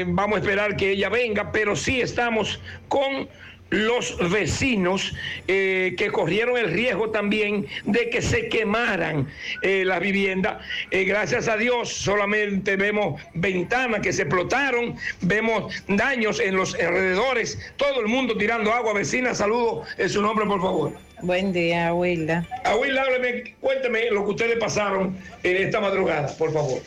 Vamos 0.07 0.37
a 0.37 0.39
esperar 0.39 0.75
que 0.75 0.91
ella 0.91 1.09
venga, 1.09 1.51
pero 1.51 1.75
sí 1.75 2.01
estamos 2.01 2.59
con 2.87 3.29
los 3.75 4.17
vecinos 4.31 5.13
eh, 5.47 5.95
que 5.97 6.09
corrieron 6.11 6.57
el 6.57 6.71
riesgo 6.71 7.09
también 7.11 7.67
de 7.83 8.09
que 8.09 8.21
se 8.21 8.47
quemaran 8.47 9.27
eh, 9.61 9.83
las 9.85 9.99
viviendas. 9.99 10.63
Eh, 10.91 11.03
gracias 11.03 11.47
a 11.47 11.57
Dios 11.57 11.89
solamente 11.89 12.75
vemos 12.75 13.21
ventanas 13.33 13.99
que 14.01 14.13
se 14.13 14.23
explotaron, 14.23 14.95
vemos 15.21 15.73
daños 15.87 16.39
en 16.39 16.55
los 16.55 16.73
alrededores, 16.75 17.59
todo 17.75 17.99
el 17.99 18.07
mundo 18.07 18.37
tirando 18.37 18.73
agua. 18.73 18.93
Vecina, 18.93 19.35
saludo 19.35 19.83
en 19.97 20.09
su 20.09 20.21
nombre, 20.21 20.45
por 20.45 20.61
favor. 20.61 20.93
Buen 21.21 21.53
día, 21.53 21.93
Wilda. 21.93 22.47
A 22.63 22.75
Will, 22.75 22.97
hábleme, 22.97 23.55
cuénteme 23.59 24.09
lo 24.11 24.25
que 24.25 24.31
ustedes 24.31 24.57
pasaron 24.57 25.17
en 25.43 25.57
esta 25.57 25.79
madrugada, 25.79 26.27
por 26.37 26.53
favor. 26.53 26.81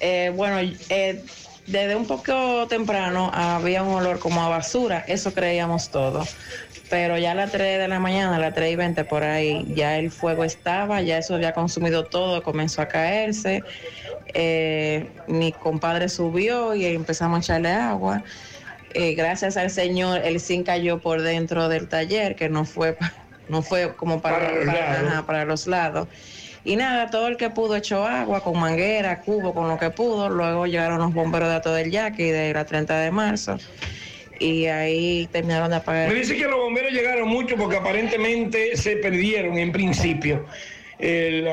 Eh, 0.00 0.32
bueno, 0.34 0.72
desde 1.70 1.94
un 1.96 2.06
poco 2.06 2.66
temprano 2.68 3.30
había 3.32 3.82
un 3.82 3.94
olor 3.94 4.18
como 4.18 4.42
a 4.42 4.48
basura, 4.48 5.04
eso 5.06 5.32
creíamos 5.32 5.90
todo. 5.90 6.26
Pero 6.88 7.16
ya 7.18 7.32
a 7.32 7.34
las 7.34 7.52
3 7.52 7.78
de 7.78 7.86
la 7.86 8.00
mañana, 8.00 8.34
a 8.36 8.38
las 8.40 8.52
3 8.54 8.72
y 8.72 8.76
20 8.76 9.04
por 9.04 9.22
ahí, 9.22 9.64
ya 9.76 9.96
el 9.96 10.10
fuego 10.10 10.42
estaba, 10.42 11.00
ya 11.02 11.18
eso 11.18 11.36
había 11.36 11.52
consumido 11.52 12.04
todo, 12.04 12.42
comenzó 12.42 12.82
a 12.82 12.88
caerse. 12.88 13.62
Eh, 14.34 15.08
mi 15.28 15.52
compadre 15.52 16.08
subió 16.08 16.74
y 16.74 16.84
empezamos 16.86 17.38
a 17.38 17.40
echarle 17.42 17.70
agua. 17.70 18.24
Eh, 18.92 19.14
gracias 19.14 19.56
al 19.56 19.70
Señor, 19.70 20.22
el 20.24 20.40
zinc 20.40 20.66
cayó 20.66 20.98
por 21.00 21.22
dentro 21.22 21.68
del 21.68 21.86
taller, 21.88 22.34
que 22.34 22.48
no 22.48 22.64
fue, 22.64 22.96
no 23.48 23.62
fue 23.62 23.94
como 23.94 24.20
para, 24.20 24.38
Para 24.40 24.52
los 24.56 24.66
para- 24.66 24.80
lados. 24.92 25.10
ajá, 25.12 25.26
para 25.26 25.44
los 25.44 25.66
lados. 25.68 26.08
Y 26.64 26.76
nada, 26.76 27.08
todo 27.10 27.28
el 27.28 27.36
que 27.36 27.48
pudo 27.50 27.76
echó 27.76 28.04
agua 28.06 28.42
con 28.42 28.58
manguera, 28.58 29.20
cubo, 29.22 29.54
con 29.54 29.68
lo 29.68 29.78
que 29.78 29.90
pudo. 29.90 30.28
Luego 30.28 30.66
llegaron 30.66 30.98
los 30.98 31.14
bomberos 31.14 31.52
de 31.52 31.60
todo 31.60 31.76
el 31.78 31.90
Yaqui 31.90 32.24
de 32.24 32.52
la 32.52 32.64
30 32.64 32.98
de 32.98 33.10
marzo. 33.10 33.58
Y 34.38 34.66
ahí 34.66 35.28
terminaron 35.32 35.70
de 35.70 35.76
apagar. 35.76 36.08
Me 36.08 36.14
dice 36.14 36.36
que 36.36 36.44
los 36.44 36.56
bomberos 36.58 36.92
llegaron 36.92 37.28
mucho 37.28 37.56
porque 37.56 37.76
aparentemente 37.76 38.76
se 38.76 38.96
perdieron 38.96 39.58
en 39.58 39.72
principio. 39.72 40.46
El- 40.98 41.48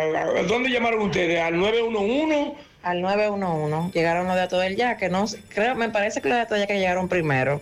¿Dónde 0.47 0.69
llamaron 0.69 1.01
ustedes? 1.01 1.39
¿Al 1.41 1.57
911? 1.57 2.53
Al 2.83 3.01
911. 3.01 3.91
Llegaron 3.97 4.27
los 4.27 4.35
de 4.35 4.47
todo 4.47 4.63
el 4.63 4.75
Yaque. 4.75 5.09
No, 5.09 5.25
creo, 5.49 5.75
me 5.75 5.89
parece 5.89 6.21
que 6.21 6.29
los 6.29 6.37
de 6.37 6.45
todo 6.45 6.55
el 6.55 6.61
Yaque 6.61 6.79
llegaron 6.79 7.07
primero. 7.07 7.61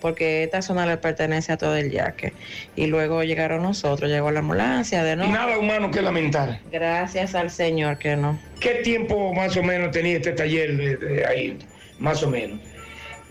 Porque 0.00 0.44
esta 0.44 0.62
zona 0.62 0.86
le 0.86 0.96
pertenece 0.96 1.52
a 1.52 1.56
todo 1.56 1.74
el 1.76 1.90
Yaque. 1.90 2.32
Y 2.76 2.86
luego 2.86 3.22
llegaron 3.24 3.62
nosotros, 3.62 4.08
llegó 4.10 4.30
la 4.30 4.40
ambulancia 4.40 5.02
de 5.02 5.16
nuevo. 5.16 5.32
nada 5.32 5.58
humano 5.58 5.90
que 5.90 6.00
lamentar. 6.02 6.60
Gracias 6.70 7.34
al 7.34 7.50
Señor 7.50 7.98
que 7.98 8.16
no. 8.16 8.38
¿Qué 8.60 8.74
tiempo 8.84 9.34
más 9.34 9.56
o 9.56 9.62
menos 9.62 9.90
tenía 9.90 10.16
este 10.16 10.32
taller 10.32 10.76
de, 10.76 10.96
de 10.96 11.26
ahí? 11.26 11.58
Más 11.98 12.22
o 12.22 12.30
menos. 12.30 12.60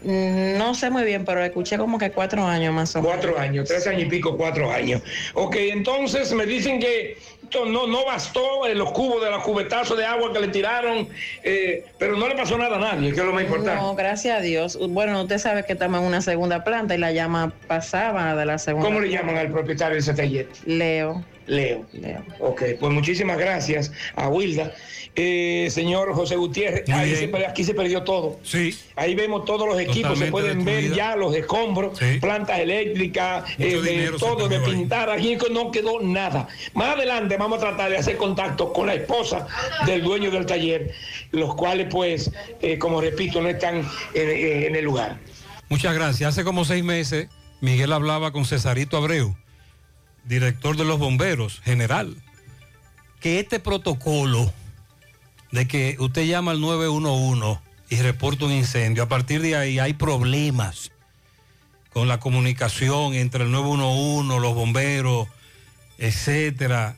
Mm, 0.04 0.58
No 0.58 0.76
sé 0.76 0.90
muy 0.90 1.04
bien, 1.06 1.26
pero 1.26 1.44
escuché 1.44 1.78
como 1.78 1.98
que 1.98 2.12
cuatro 2.12 2.46
años 2.46 2.74
más 2.74 2.96
o 2.96 3.02
menos. 3.02 3.16
Cuatro 3.16 3.40
años, 3.40 3.68
tres 3.68 3.88
años 3.88 4.04
y 4.04 4.06
pico, 4.06 4.38
cuatro 4.38 4.70
años. 4.72 5.02
Ok, 5.34 5.56
entonces 5.58 6.32
me 6.34 6.46
dicen 6.46 6.80
que 6.80 7.18
no, 7.66 7.88
no 7.88 8.06
bastó 8.06 8.68
los 8.74 8.92
cubos 8.92 9.24
de 9.24 9.32
los 9.32 9.44
cubetazos 9.44 9.98
de 9.98 10.06
agua 10.06 10.32
que 10.34 10.40
le 10.40 10.48
tiraron, 10.50 11.08
eh, 11.44 11.86
pero 11.98 12.16
no 12.16 12.28
le 12.28 12.36
pasó 12.36 12.58
nada 12.58 12.78
a 12.78 12.80
nadie, 12.80 13.14
que 13.14 13.20
es 13.20 13.26
lo 13.26 13.34
más 13.34 13.44
importante. 13.44 13.82
No, 13.82 13.96
gracias 13.96 14.38
a 14.38 14.42
Dios. 14.42 14.78
Bueno, 14.90 15.22
usted 15.22 15.38
sabe 15.38 15.66
que 15.66 15.74
estamos 15.74 16.02
en 16.02 16.08
una 16.08 16.22
segunda 16.22 16.64
planta 16.64 16.96
y 16.96 16.98
la 16.98 17.12
llama 17.12 17.54
pasaba 17.68 18.36
de 18.36 18.46
la 18.46 18.58
segunda. 18.58 18.88
¿Cómo 18.88 19.00
le 19.00 19.10
llaman 19.10 19.38
al 19.38 19.52
propietario 19.52 19.96
de 19.96 20.00
ese 20.00 20.14
taller? 20.14 20.48
Leo. 20.66 21.24
Leo. 21.48 21.86
Leo. 21.94 22.24
Ok, 22.40 22.64
pues 22.80 22.94
muchísimas 22.94 23.38
gracias 23.38 23.92
a 24.16 24.28
Wilda. 24.30 24.74
Eh, 25.16 25.70
señor 25.72 26.14
José 26.14 26.36
Gutiérrez, 26.36 26.88
ahí 26.90 27.16
se 27.16 27.46
aquí 27.48 27.64
se 27.64 27.74
perdió 27.74 28.04
todo. 28.04 28.40
Sí. 28.44 28.78
Ahí 28.96 29.16
vemos 29.16 29.46
todos 29.46 29.68
los 29.68 29.80
equipos, 29.80 30.20
se 30.20 30.28
pueden 30.28 30.64
ver 30.64 30.94
ya 30.94 31.16
los 31.16 31.36
escombros, 31.36 31.98
plantas 32.22 32.60
eléctricas, 32.60 33.46
eh, 33.58 33.82
de 33.82 34.12
todo, 34.20 34.48
de 34.48 34.60
perdió 34.60 34.66
ahí. 34.74 34.80
pintar. 34.80 35.10
Aquí 35.10 35.38
no 35.52 35.72
quedó 35.72 36.00
nada. 36.02 36.48
Más 36.76 36.96
adelante 36.96 37.36
vamos 37.38 37.58
a 37.58 37.62
tratar 37.70 37.90
de 37.90 37.98
hacer 37.98 38.18
contacto 38.18 38.72
con 38.72 38.86
la 38.86 38.94
esposa 38.94 39.48
del 39.88 40.04
dueño 40.04 40.30
del 40.30 40.46
taller, 40.46 40.92
los 41.32 41.56
cuales, 41.56 41.88
pues, 41.90 42.32
eh, 42.62 42.78
como 42.78 43.02
repito, 43.02 43.42
no 43.42 43.50
están 43.50 43.78
en, 44.14 44.30
en 44.66 44.76
el 44.76 44.86
lugar. 44.86 45.18
Muchas 45.70 45.96
gracias. 45.96 46.30
Hace 46.30 46.44
como 46.44 46.64
seis 46.64 46.84
meses 46.84 47.28
Miguel 47.60 47.92
hablaba 47.92 48.32
con 48.32 48.46
Cesarito 48.46 48.98
Abreu, 48.98 49.36
director 50.28 50.76
de 50.78 50.86
los 50.86 51.00
bomberos, 51.00 51.62
general, 51.64 52.16
que 53.20 53.40
este 53.40 53.60
protocolo 53.60 54.54
de 55.52 55.68
que 55.68 55.96
usted 56.00 56.26
llama 56.26 56.52
al 56.52 56.62
911 56.62 57.60
y 57.90 57.96
reporta 57.98 58.46
un 58.46 58.52
incendio, 58.52 59.04
a 59.04 59.08
partir 59.08 59.42
de 59.42 59.56
ahí 59.56 59.80
hay 59.80 59.94
problemas 59.94 60.92
con 61.94 62.08
la 62.08 62.20
comunicación 62.20 63.14
entre 63.14 63.46
el 63.46 63.52
911, 63.52 64.40
los 64.40 64.54
bomberos, 64.54 65.28
etcétera. 65.98 66.98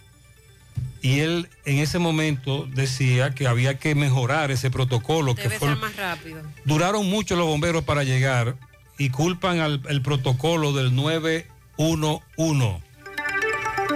Y 1.01 1.19
él 1.19 1.47
en 1.64 1.77
ese 1.77 1.99
momento 1.99 2.65
decía 2.65 3.34
que 3.34 3.47
había 3.47 3.80
que 3.80 3.95
mejorar 3.95 4.51
ese 4.51 4.69
protocolo, 4.69 5.35
que 5.35 5.49
fue 5.49 5.69
ser 5.69 5.77
más 5.77 5.95
rápido. 5.95 6.41
duraron 6.65 7.10
mucho 7.10 7.38
los 7.38 7.45
bomberos 7.45 7.85
para 7.85 8.03
llegar 8.03 8.57
y 8.97 9.10
culpan 9.10 9.60
al 9.60 9.81
el 9.88 10.01
protocolo 10.01 10.73
del 10.73 10.93
911. 10.93 12.89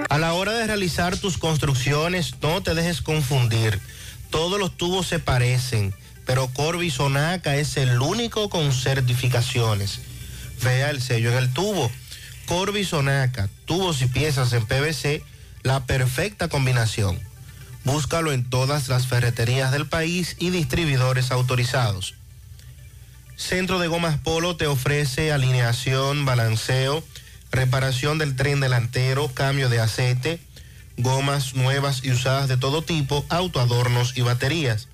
A 0.09 0.17
la 0.17 0.33
hora 0.33 0.53
de 0.53 0.65
realizar 0.65 1.17
tus 1.17 1.37
construcciones, 1.37 2.35
no 2.41 2.63
te 2.63 2.73
dejes 2.73 3.01
confundir. 3.01 3.79
Todos 4.31 4.59
los 4.59 4.75
tubos 4.75 5.07
se 5.07 5.19
parecen, 5.19 5.93
pero 6.25 6.47
Corby 6.47 6.89
Sonaca 6.89 7.55
es 7.55 7.77
el 7.77 8.01
único 8.01 8.49
con 8.49 8.71
certificaciones. 8.73 9.99
Vea 10.63 10.89
el 10.89 11.01
sello 11.01 11.31
en 11.31 11.37
el 11.37 11.53
tubo. 11.53 11.91
Corby 12.47 12.83
Sonaca, 12.83 13.49
tubos 13.65 14.01
y 14.01 14.07
piezas 14.07 14.53
en 14.53 14.65
PVC, 14.65 15.23
la 15.61 15.85
perfecta 15.85 16.47
combinación. 16.47 17.19
Búscalo 17.83 18.31
en 18.31 18.49
todas 18.49 18.87
las 18.87 19.07
ferreterías 19.07 19.71
del 19.71 19.87
país 19.87 20.35
y 20.39 20.49
distribuidores 20.49 21.31
autorizados. 21.31 22.15
Centro 23.35 23.77
de 23.79 23.87
Gomas 23.87 24.17
Polo 24.17 24.55
te 24.55 24.67
ofrece 24.67 25.31
alineación, 25.31 26.25
balanceo, 26.25 27.03
reparación 27.53 28.17
del 28.17 28.35
tren 28.35 28.59
delantero, 28.59 29.29
cambio 29.29 29.69
de 29.69 29.79
aceite, 29.79 30.41
gomas 30.97 31.55
nuevas 31.55 32.03
y 32.03 32.11
usadas 32.11 32.49
de 32.49 32.57
todo 32.57 32.81
tipo, 32.81 33.25
autoadornos 33.29 34.17
y 34.17 34.21
baterías. 34.21 34.89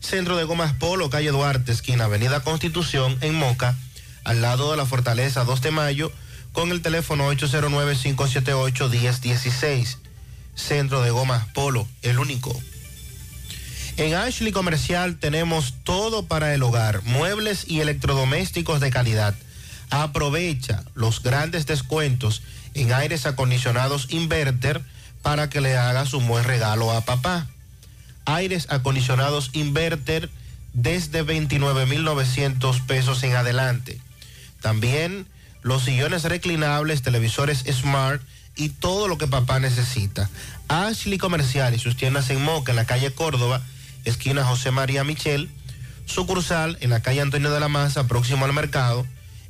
Centro 0.00 0.36
de 0.36 0.44
Gomas 0.44 0.74
Polo, 0.74 1.08
calle 1.10 1.30
Duarte, 1.30 1.70
esquina 1.70 2.04
Avenida 2.04 2.40
Constitución, 2.40 3.16
en 3.20 3.36
Moca, 3.36 3.76
al 4.24 4.42
lado 4.42 4.72
de 4.72 4.76
la 4.76 4.84
Fortaleza 4.84 5.44
2 5.44 5.62
de 5.62 5.70
Mayo, 5.70 6.10
con 6.52 6.72
el 6.72 6.82
teléfono 6.82 7.32
809-578-1016. 7.32 9.98
Centro 10.56 11.02
de 11.02 11.10
Gomas 11.10 11.46
Polo, 11.54 11.86
el 12.02 12.18
único. 12.18 12.60
En 13.96 14.14
Ashley 14.14 14.50
Comercial 14.52 15.18
tenemos 15.18 15.74
todo 15.84 16.26
para 16.26 16.52
el 16.52 16.64
hogar, 16.64 17.04
muebles 17.04 17.64
y 17.68 17.80
electrodomésticos 17.80 18.80
de 18.80 18.90
calidad. 18.90 19.36
Aprovecha 19.92 20.84
los 20.94 21.22
grandes 21.22 21.66
descuentos 21.66 22.40
en 22.72 22.94
aires 22.94 23.26
acondicionados 23.26 24.06
Inverter 24.08 24.80
para 25.20 25.50
que 25.50 25.60
le 25.60 25.76
hagas 25.76 26.14
un 26.14 26.26
buen 26.26 26.44
regalo 26.44 26.90
a 26.92 27.02
papá. 27.02 27.46
Aires 28.24 28.68
acondicionados 28.70 29.50
Inverter 29.52 30.30
desde 30.72 31.26
29.900 31.26 32.86
pesos 32.86 33.22
en 33.22 33.36
adelante. 33.36 34.00
También 34.62 35.26
los 35.60 35.82
sillones 35.82 36.24
reclinables, 36.24 37.02
televisores 37.02 37.62
Smart 37.70 38.22
y 38.56 38.70
todo 38.70 39.08
lo 39.08 39.18
que 39.18 39.26
papá 39.26 39.60
necesita. 39.60 40.30
Ashley 40.68 41.18
Comercial 41.18 41.74
y 41.74 41.78
sus 41.78 41.98
tiendas 41.98 42.30
en 42.30 42.42
Moca, 42.42 42.72
en 42.72 42.76
la 42.76 42.86
calle 42.86 43.12
Córdoba, 43.12 43.60
esquina 44.06 44.42
José 44.42 44.70
María 44.70 45.04
Michel, 45.04 45.50
sucursal 46.06 46.78
en 46.80 46.88
la 46.88 47.02
calle 47.02 47.20
Antonio 47.20 47.50
de 47.50 47.60
la 47.60 47.68
Maza, 47.68 48.08
próximo 48.08 48.46
al 48.46 48.54
mercado, 48.54 49.06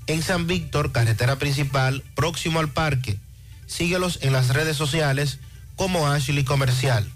en 0.07 0.23
San 0.23 0.47
Víctor, 0.47 0.93
carretera 0.93 1.39
principal, 1.39 2.03
próximo 2.15 2.61
al 2.61 2.71
parque. 2.71 3.19
Síguelos 3.67 4.19
en 4.23 4.33
las 4.33 4.49
redes 4.49 4.77
sociales 4.77 5.39
como 5.77 6.09
Ashley 6.09 6.45
Comercial. 6.45 7.11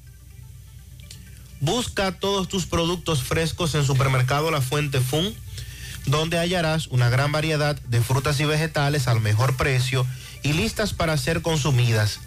Busca 1.61 2.13
todos 2.13 2.49
tus 2.49 2.67
productos 2.67 3.23
frescos 3.23 3.75
en 3.75 3.85
Supermercado 3.85 4.51
La 4.51 4.61
Fuente 4.61 5.01
Fun, 5.01 5.35
donde 6.07 6.39
hallarás 6.39 6.87
una 6.89 7.09
gran 7.09 7.33
variedad 7.33 7.81
de 7.89 8.03
frutas 8.03 8.39
y 8.41 8.45
vegetales 8.45 9.09
al 9.09 9.21
mejor 9.21 9.57
precio 9.57 10.07
y 10.43 10.53
listas 10.53 10.93
para 10.93 11.17
ser 11.17 11.43
consumidas. 11.43 12.21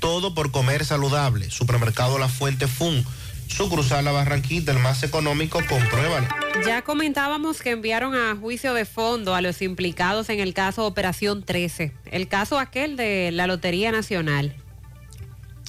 Todo 0.00 0.34
por 0.34 0.50
comer 0.50 0.84
saludable. 0.84 1.50
Supermercado 1.50 2.18
La 2.18 2.28
Fuente 2.28 2.66
Fun, 2.66 3.04
sucursal 3.52 4.04
La 4.04 4.12
Barranquita, 4.12 4.72
el 4.72 4.78
más 4.78 5.02
económico, 5.02 5.60
compruébalo. 5.68 6.26
Ya 6.66 6.82
comentábamos 6.82 7.60
que 7.60 7.70
enviaron 7.70 8.14
a 8.14 8.34
juicio 8.36 8.74
de 8.74 8.84
fondo 8.84 9.34
a 9.34 9.40
los 9.40 9.62
implicados 9.62 10.28
en 10.28 10.40
el 10.40 10.54
caso 10.54 10.86
Operación 10.86 11.42
13, 11.42 11.92
el 12.10 12.28
caso 12.28 12.58
aquel 12.58 12.96
de 12.96 13.30
la 13.32 13.46
Lotería 13.46 13.92
Nacional. 13.92 14.54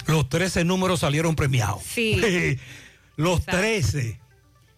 Los 0.06 0.28
13 0.28 0.64
números 0.64 1.00
salieron 1.00 1.36
premiados. 1.36 1.82
Sí. 1.82 2.58
Los 3.16 3.44
13. 3.46 4.18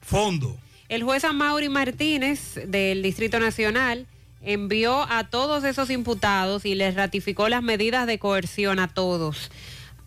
Fondo. 0.01 0.57
El 0.89 1.03
juez 1.03 1.25
Amaury 1.25 1.69
Martínez 1.69 2.61
del 2.67 3.03
Distrito 3.03 3.41
Nacional 3.41 4.07
envió 4.43 5.03
a 5.11 5.25
todos 5.25 5.65
esos 5.65 5.91
imputados 5.91 6.65
y 6.65 6.75
les 6.75 6.95
ratificó 6.95 7.49
las 7.49 7.63
medidas 7.63 8.07
de 8.07 8.19
coerción 8.19 8.79
a 8.79 8.89
todos. 8.89 9.51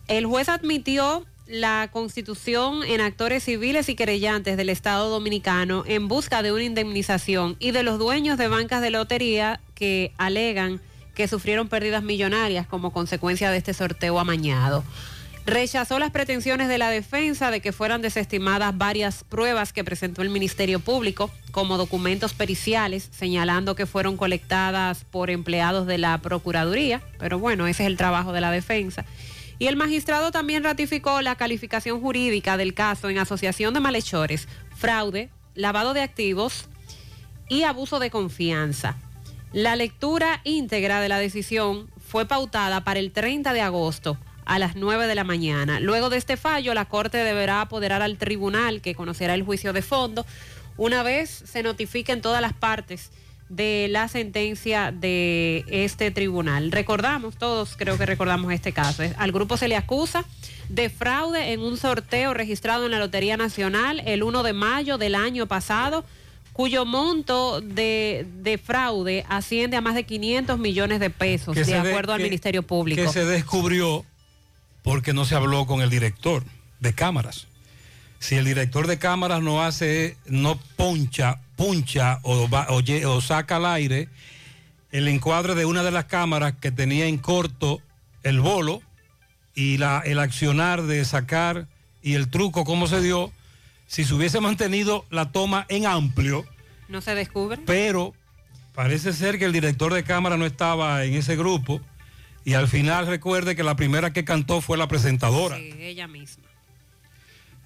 El 0.08 0.26
juez 0.26 0.48
admitió 0.48 1.26
la 1.50 1.88
constitución 1.92 2.84
en 2.84 3.00
actores 3.00 3.42
civiles 3.42 3.88
y 3.88 3.96
querellantes 3.96 4.56
del 4.56 4.68
Estado 4.68 5.10
Dominicano 5.10 5.82
en 5.84 6.06
busca 6.06 6.42
de 6.42 6.52
una 6.52 6.62
indemnización 6.62 7.56
y 7.58 7.72
de 7.72 7.82
los 7.82 7.98
dueños 7.98 8.38
de 8.38 8.46
bancas 8.46 8.80
de 8.80 8.90
lotería 8.90 9.60
que 9.74 10.12
alegan 10.16 10.80
que 11.14 11.26
sufrieron 11.26 11.68
pérdidas 11.68 12.04
millonarias 12.04 12.68
como 12.68 12.92
consecuencia 12.92 13.50
de 13.50 13.58
este 13.58 13.74
sorteo 13.74 14.20
amañado. 14.20 14.84
Rechazó 15.44 15.98
las 15.98 16.12
pretensiones 16.12 16.68
de 16.68 16.78
la 16.78 16.88
defensa 16.88 17.50
de 17.50 17.60
que 17.60 17.72
fueran 17.72 18.00
desestimadas 18.00 18.78
varias 18.78 19.24
pruebas 19.24 19.72
que 19.72 19.82
presentó 19.82 20.22
el 20.22 20.28
Ministerio 20.28 20.78
Público 20.78 21.32
como 21.50 21.78
documentos 21.78 22.32
periciales, 22.32 23.08
señalando 23.10 23.74
que 23.74 23.86
fueron 23.86 24.16
colectadas 24.16 25.04
por 25.04 25.30
empleados 25.30 25.88
de 25.88 25.98
la 25.98 26.18
Procuraduría, 26.18 27.02
pero 27.18 27.40
bueno, 27.40 27.66
ese 27.66 27.82
es 27.82 27.88
el 27.88 27.96
trabajo 27.96 28.32
de 28.32 28.40
la 28.40 28.52
defensa. 28.52 29.04
Y 29.60 29.66
el 29.66 29.76
magistrado 29.76 30.32
también 30.32 30.64
ratificó 30.64 31.20
la 31.20 31.36
calificación 31.36 32.00
jurídica 32.00 32.56
del 32.56 32.72
caso 32.72 33.10
en 33.10 33.18
asociación 33.18 33.74
de 33.74 33.80
malhechores, 33.80 34.48
fraude, 34.74 35.28
lavado 35.54 35.92
de 35.92 36.00
activos 36.00 36.64
y 37.46 37.64
abuso 37.64 37.98
de 37.98 38.10
confianza. 38.10 38.96
La 39.52 39.76
lectura 39.76 40.40
íntegra 40.44 41.02
de 41.02 41.10
la 41.10 41.18
decisión 41.18 41.90
fue 41.98 42.26
pautada 42.26 42.84
para 42.84 43.00
el 43.00 43.12
30 43.12 43.52
de 43.52 43.60
agosto 43.60 44.16
a 44.46 44.58
las 44.58 44.76
9 44.76 45.06
de 45.06 45.14
la 45.14 45.24
mañana. 45.24 45.78
Luego 45.78 46.08
de 46.08 46.16
este 46.16 46.38
fallo, 46.38 46.72
la 46.72 46.86
Corte 46.86 47.18
deberá 47.18 47.60
apoderar 47.60 48.00
al 48.00 48.16
tribunal 48.16 48.80
que 48.80 48.94
conocerá 48.94 49.34
el 49.34 49.42
juicio 49.42 49.74
de 49.74 49.82
fondo 49.82 50.24
una 50.80 51.02
vez 51.02 51.28
se 51.44 51.62
notifiquen 51.62 52.22
todas 52.22 52.40
las 52.40 52.54
partes 52.54 53.10
de 53.50 53.88
la 53.90 54.08
sentencia 54.08 54.92
de 54.92 55.64
este 55.68 56.10
tribunal. 56.10 56.72
Recordamos, 56.72 57.36
todos 57.36 57.74
creo 57.76 57.98
que 57.98 58.06
recordamos 58.06 58.52
este 58.52 58.72
caso. 58.72 59.02
Al 59.18 59.32
grupo 59.32 59.56
se 59.58 59.68
le 59.68 59.76
acusa 59.76 60.24
de 60.68 60.88
fraude 60.88 61.52
en 61.52 61.60
un 61.60 61.76
sorteo 61.76 62.32
registrado 62.32 62.86
en 62.86 62.92
la 62.92 62.98
Lotería 63.00 63.36
Nacional 63.36 64.00
el 64.06 64.22
1 64.22 64.42
de 64.44 64.52
mayo 64.52 64.98
del 64.98 65.16
año 65.16 65.46
pasado, 65.46 66.04
cuyo 66.52 66.84
monto 66.84 67.60
de, 67.60 68.24
de 68.40 68.56
fraude 68.56 69.24
asciende 69.28 69.76
a 69.76 69.80
más 69.80 69.96
de 69.96 70.04
500 70.04 70.58
millones 70.58 71.00
de 71.00 71.10
pesos, 71.10 71.54
Que 71.54 71.64
de 71.64 71.74
acuerdo 71.74 72.12
al 72.12 72.18
que- 72.18 72.24
Ministerio 72.24 72.62
Público. 72.62 73.02
Que 73.02 73.08
se 73.08 73.24
descubrió 73.24 74.04
porque 74.82 75.12
no 75.12 75.24
se 75.24 75.34
habló 75.34 75.66
con 75.66 75.82
el 75.82 75.90
director 75.90 76.44
de 76.78 76.94
cámaras. 76.94 77.48
Si 78.20 78.36
el 78.36 78.44
director 78.44 78.86
de 78.86 78.98
cámaras 78.98 79.42
no 79.42 79.62
hace, 79.62 80.16
no 80.26 80.56
poncha, 80.76 81.40
puncha 81.56 82.20
o, 82.22 82.48
va- 82.48 82.68
o 82.70 82.80
o 83.08 83.20
saca 83.20 83.56
al 83.56 83.66
aire 83.66 84.08
el 84.92 85.08
encuadre 85.08 85.54
de 85.54 85.64
una 85.64 85.82
de 85.82 85.90
las 85.90 86.04
cámaras 86.04 86.54
que 86.60 86.70
tenía 86.70 87.06
en 87.06 87.16
corto 87.18 87.80
el 88.22 88.40
bolo 88.40 88.82
y 89.54 89.78
la, 89.78 90.00
el 90.04 90.18
accionar 90.18 90.82
de 90.82 91.04
sacar 91.04 91.66
y 92.02 92.14
el 92.14 92.28
truco, 92.28 92.64
cómo 92.64 92.86
se 92.86 93.00
dio, 93.00 93.32
si 93.86 94.04
se 94.04 94.14
hubiese 94.14 94.40
mantenido 94.40 95.04
la 95.10 95.32
toma 95.32 95.64
en 95.68 95.86
amplio, 95.86 96.44
¿No 96.88 97.00
se 97.00 97.14
descubre? 97.14 97.58
pero 97.66 98.14
parece 98.74 99.12
ser 99.12 99.38
que 99.38 99.44
el 99.46 99.52
director 99.52 99.94
de 99.94 100.02
cámara 100.04 100.36
no 100.36 100.44
estaba 100.46 101.04
en 101.04 101.14
ese 101.14 101.36
grupo 101.36 101.80
y 102.44 102.54
al 102.54 102.68
final 102.68 103.06
recuerde 103.06 103.54
que 103.56 103.62
la 103.62 103.76
primera 103.76 104.12
que 104.12 104.24
cantó 104.24 104.60
fue 104.60 104.76
la 104.76 104.88
presentadora. 104.88 105.56
Sí, 105.56 105.72
ella 105.78 106.06
misma. 106.08 106.44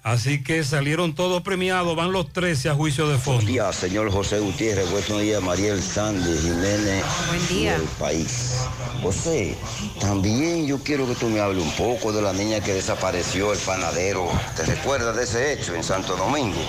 Así 0.05 0.43
que 0.43 0.63
salieron 0.63 1.15
todos 1.15 1.41
premiados, 1.41 1.95
van 1.95 2.11
los 2.11 2.31
13 2.31 2.69
a 2.69 2.75
juicio 2.75 3.09
de 3.09 3.17
fondo. 3.17 3.41
Buen 3.41 3.47
día, 3.53 3.73
señor 3.73 4.11
José 4.11 4.37
Gutiérrez. 4.37 4.87
Buen 4.91 5.19
día, 5.19 5.39
Mariel 5.39 5.81
Sandy 5.81 6.37
Jiménez. 6.43 7.03
Buen 7.27 7.47
día. 7.47 7.71
Del 7.79 7.87
país. 7.97 8.53
José, 9.01 9.57
también 9.99 10.67
yo 10.67 10.77
quiero 10.77 11.07
que 11.07 11.15
tú 11.15 11.27
me 11.27 11.39
hables 11.39 11.63
un 11.63 11.71
poco 11.71 12.13
de 12.13 12.21
la 12.21 12.33
niña 12.33 12.59
que 12.59 12.75
desapareció, 12.75 13.51
el 13.51 13.57
panadero. 13.57 14.29
¿Te 14.55 14.61
recuerdas 14.67 15.15
de 15.15 15.23
ese 15.23 15.53
hecho 15.53 15.73
en 15.73 15.83
Santo 15.83 16.15
Domingo? 16.15 16.61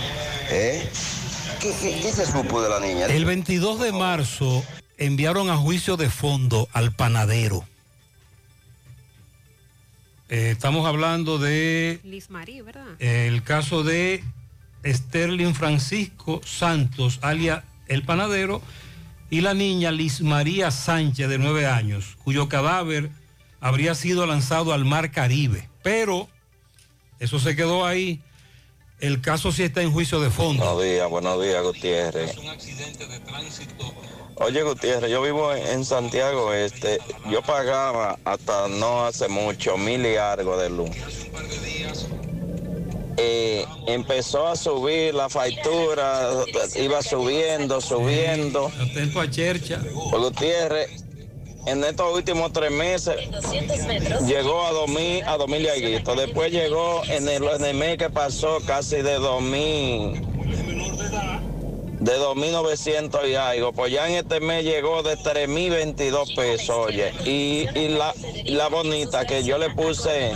¿Eh? 0.50 0.88
¿Qué, 1.60 1.74
qué- 1.82 2.00
qué 2.00 2.12
se 2.12 2.24
supo 2.24 2.62
de 2.62 2.70
la 2.70 2.80
niña? 2.80 3.04
El 3.04 3.26
22 3.26 3.80
de 3.80 3.92
marzo 3.92 4.64
enviaron 4.96 5.50
a 5.50 5.58
juicio 5.58 5.98
de 5.98 6.08
fondo 6.08 6.68
al 6.72 6.92
panadero. 6.92 7.64
Eh, 10.28 10.50
estamos 10.50 10.86
hablando 10.86 11.38
de 11.38 12.00
Liz 12.02 12.30
Marie, 12.30 12.62
¿verdad? 12.62 12.86
eh, 12.98 13.28
el 13.28 13.44
caso 13.44 13.84
de 13.84 14.24
Sterling 14.84 15.54
Francisco 15.54 16.40
Santos, 16.44 17.20
alia 17.22 17.64
el 17.86 18.02
panadero, 18.02 18.60
y 19.30 19.40
la 19.40 19.54
niña 19.54 19.92
Liz 19.92 20.20
María 20.20 20.70
Sánchez, 20.70 21.28
de 21.28 21.38
nueve 21.38 21.66
años, 21.66 22.16
cuyo 22.24 22.48
cadáver 22.48 23.10
habría 23.60 23.94
sido 23.94 24.26
lanzado 24.26 24.72
al 24.72 24.84
mar 24.84 25.10
Caribe. 25.12 25.68
Pero 25.82 26.28
eso 27.20 27.38
se 27.38 27.54
quedó 27.54 27.86
ahí. 27.86 28.20
El 28.98 29.20
caso 29.20 29.52
sí 29.52 29.62
está 29.62 29.82
en 29.82 29.92
juicio 29.92 30.20
de 30.20 30.30
fondo. 30.30 30.64
Buenos 30.64 30.82
días, 30.82 31.10
buenos 31.10 31.42
días, 31.42 31.62
Gutiérrez. 31.62 32.34
Oye, 34.38 34.62
Gutiérrez, 34.62 35.10
yo 35.10 35.22
vivo 35.22 35.54
en 35.54 35.84
Santiago 35.84 36.52
Este. 36.52 36.98
Yo 37.30 37.40
pagaba 37.42 38.18
hasta 38.24 38.68
no 38.68 39.06
hace 39.06 39.28
mucho 39.28 39.78
mil 39.78 40.04
y 40.04 40.16
algo 40.16 40.58
de 40.58 40.68
luz. 40.68 40.90
Eh, 43.16 43.64
empezó 43.86 44.46
a 44.46 44.56
subir 44.56 45.14
la 45.14 45.30
factura, 45.30 46.44
iba 46.74 47.00
subiendo, 47.02 47.80
subiendo. 47.80 48.70
Atento 48.78 49.20
a 49.22 49.30
Chercha. 49.30 49.80
Pues, 50.10 50.22
Gutiérrez, 50.22 51.02
en 51.64 51.82
estos 51.82 52.14
últimos 52.14 52.52
tres 52.52 52.70
meses 52.70 53.16
llegó 54.26 54.66
a 54.66 54.72
2000, 54.72 55.24
a 55.24 55.38
2000 55.38 55.62
y 55.62 55.68
algo. 55.94 56.14
Después 56.14 56.52
llegó 56.52 57.02
en 57.08 57.26
el, 57.26 57.42
en 57.42 57.64
el 57.64 57.74
mes 57.74 57.96
que 57.96 58.10
pasó 58.10 58.58
casi 58.66 58.96
de 58.96 59.14
2000, 59.14 60.20
de 62.06 62.20
2.900 62.20 63.28
y 63.28 63.34
algo. 63.34 63.72
Pues 63.72 63.92
ya 63.92 64.08
en 64.08 64.14
este 64.14 64.38
mes 64.38 64.64
llegó 64.64 65.02
de 65.02 65.18
3.022 65.18 66.36
pesos, 66.36 66.70
oye. 66.70 67.12
Y, 67.24 67.66
y 67.76 67.88
la, 67.88 68.14
la 68.44 68.68
bonita 68.68 69.26
que 69.26 69.42
yo 69.42 69.58
le 69.58 69.70
puse, 69.70 70.32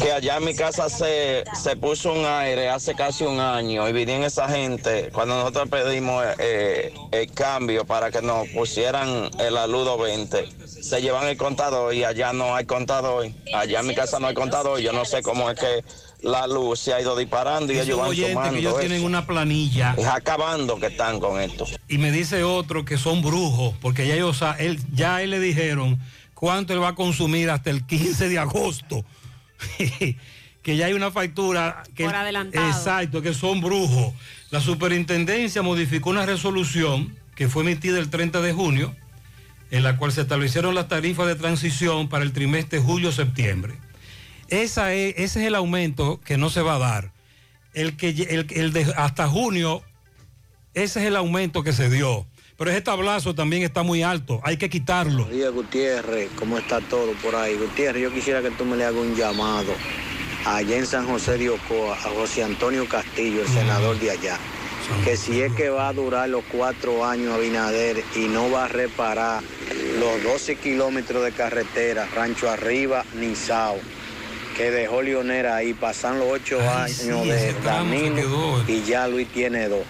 que 0.00 0.12
allá 0.12 0.36
en 0.36 0.44
mi 0.44 0.54
casa 0.54 0.88
se, 0.88 1.42
se 1.60 1.74
puso 1.74 2.12
un 2.12 2.24
aire 2.24 2.68
hace 2.68 2.94
casi 2.94 3.24
un 3.24 3.40
año 3.40 3.88
y 3.88 3.92
vinieron 3.92 4.24
esa 4.24 4.48
gente 4.48 5.10
cuando 5.12 5.36
nosotros 5.36 5.68
pedimos 5.68 6.24
eh, 6.38 6.94
el 7.10 7.32
cambio 7.32 7.84
para 7.84 8.12
que 8.12 8.22
nos 8.22 8.46
pusieran 8.48 9.30
el 9.40 9.56
aludo 9.56 9.98
20. 9.98 10.48
Se 10.66 11.02
llevan 11.02 11.26
el 11.26 11.36
contador 11.36 11.92
y 11.92 12.04
allá 12.04 12.32
no 12.32 12.54
hay 12.54 12.64
contador. 12.64 13.26
Allá 13.52 13.80
en 13.80 13.86
mi 13.88 13.94
casa 13.96 14.20
no 14.20 14.28
hay 14.28 14.34
contador. 14.34 14.78
Yo 14.78 14.92
no 14.92 15.04
sé 15.04 15.20
cómo 15.20 15.50
es 15.50 15.58
que 15.58 15.84
la 16.20 16.46
luz 16.46 16.80
se 16.80 16.92
ha 16.92 17.00
ido 17.00 17.16
disparando 17.16 17.72
y 17.72 17.78
ellos 17.78 17.98
van 17.98 18.14
sumando. 18.14 18.52
que 18.52 18.58
ellos 18.58 18.72
eso. 18.72 18.80
tienen 18.80 19.04
una 19.04 19.26
planilla. 19.26 19.94
Es 19.96 20.06
acabando 20.06 20.78
que 20.78 20.86
están 20.86 21.20
con 21.20 21.40
esto. 21.40 21.64
Y 21.88 21.98
me 21.98 22.10
dice 22.10 22.42
otro 22.42 22.84
que 22.84 22.98
son 22.98 23.22
brujos, 23.22 23.74
porque 23.80 24.06
ya 24.06 24.14
ellos, 24.14 24.42
él, 24.58 24.80
ya 24.92 25.16
a 25.16 25.22
él 25.22 25.30
le 25.30 25.40
dijeron 25.40 25.98
cuánto 26.34 26.72
él 26.72 26.82
va 26.82 26.88
a 26.88 26.94
consumir 26.94 27.50
hasta 27.50 27.70
el 27.70 27.86
15 27.86 28.28
de 28.28 28.38
agosto. 28.38 29.04
que 30.62 30.76
ya 30.76 30.86
hay 30.86 30.92
una 30.92 31.10
factura 31.10 31.82
que 31.94 32.04
Por 32.04 32.14
adelantado. 32.14 32.66
exacto, 32.66 33.22
que 33.22 33.32
son 33.34 33.60
brujos. 33.60 34.12
La 34.50 34.60
superintendencia 34.60 35.62
modificó 35.62 36.10
una 36.10 36.26
resolución 36.26 37.16
que 37.34 37.48
fue 37.48 37.62
emitida 37.62 37.98
el 37.98 38.10
30 38.10 38.40
de 38.40 38.52
junio, 38.52 38.94
en 39.70 39.82
la 39.82 39.96
cual 39.96 40.12
se 40.12 40.22
establecieron 40.22 40.74
las 40.74 40.88
tarifas 40.88 41.26
de 41.26 41.36
transición 41.36 42.08
para 42.08 42.24
el 42.24 42.32
trimestre 42.32 42.80
julio-septiembre. 42.80 43.78
Esa 44.48 44.94
es, 44.94 45.14
ese 45.16 45.40
es 45.40 45.46
el 45.46 45.54
aumento 45.54 46.20
que 46.24 46.36
no 46.38 46.50
se 46.50 46.62
va 46.62 46.74
a 46.76 46.78
dar. 46.78 47.12
El 47.74 47.96
que 47.96 48.08
el, 48.08 48.46
el 48.50 48.72
de 48.72 48.92
hasta 48.96 49.28
junio 49.28 49.82
ese 50.74 51.00
es 51.00 51.06
el 51.06 51.16
aumento 51.16 51.62
que 51.62 51.72
se 51.72 51.90
dio. 51.90 52.26
pero 52.56 52.70
ese 52.70 52.80
tablazo 52.82 53.34
también 53.34 53.62
está 53.62 53.82
muy 53.82 54.02
alto, 54.02 54.40
hay 54.44 54.56
que 54.56 54.68
quitarlo. 54.70 55.24
Buenos 55.24 55.32
días, 55.32 55.52
Gutiérrez, 55.52 56.30
¿cómo 56.38 56.58
está 56.58 56.80
todo 56.80 57.12
por 57.14 57.34
ahí? 57.34 57.56
Gutiérrez, 57.56 58.02
yo 58.02 58.12
quisiera 58.12 58.42
que 58.42 58.50
tú 58.52 58.64
me 58.64 58.76
le 58.76 58.84
hagas 58.84 59.00
un 59.00 59.16
llamado 59.16 59.72
allá 60.44 60.76
en 60.76 60.86
San 60.86 61.06
José 61.06 61.36
de 61.36 61.50
Ocoa, 61.50 61.94
a 61.94 62.10
José 62.10 62.44
Antonio 62.44 62.88
Castillo, 62.88 63.42
el 63.42 63.48
senador 63.48 63.98
de 63.98 64.12
allá, 64.12 64.38
que 65.04 65.16
si 65.16 65.40
es 65.42 65.52
que 65.54 65.68
va 65.68 65.88
a 65.88 65.92
durar 65.92 66.28
los 66.28 66.44
cuatro 66.44 67.04
años 67.04 67.34
Abinader 67.34 68.02
y 68.14 68.28
no 68.28 68.50
va 68.50 68.66
a 68.66 68.68
reparar 68.68 69.42
los 69.98 70.22
12 70.22 70.56
kilómetros 70.56 71.24
de 71.24 71.32
carretera, 71.32 72.06
Rancho 72.14 72.48
Arriba, 72.48 73.04
Nizao, 73.14 73.78
que 74.58 74.72
dejó 74.72 75.02
Leonera 75.02 75.54
ahí, 75.54 75.72
pasan 75.72 76.18
los 76.18 76.28
ocho 76.32 76.60
años 76.60 77.22
sí, 77.22 77.30
de 77.30 77.54
Danilo 77.64 78.64
y 78.66 78.82
ya 78.82 79.06
Luis 79.06 79.28
tiene 79.28 79.68
dos. 79.68 79.84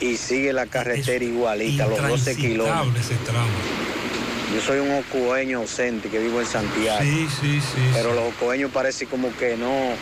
Y 0.00 0.16
sigue 0.16 0.54
la 0.54 0.64
carretera 0.64 1.22
igualita, 1.22 1.86
los 1.86 2.00
12 2.00 2.36
kilómetros. 2.36 3.04
Ese 3.04 3.16
tramo. 3.16 3.50
Yo 4.54 4.62
soy 4.62 4.78
un 4.78 4.92
ocueño 4.92 5.58
ausente 5.58 6.08
que 6.08 6.18
vivo 6.18 6.40
en 6.40 6.46
Santiago. 6.46 7.02
Sí, 7.02 7.28
sí, 7.38 7.60
sí. 7.60 7.80
Pero 7.92 8.14
los 8.14 8.32
ocueños 8.34 8.70
parece 8.72 9.04
como 9.04 9.30
que 9.36 9.58
no, 9.58 9.92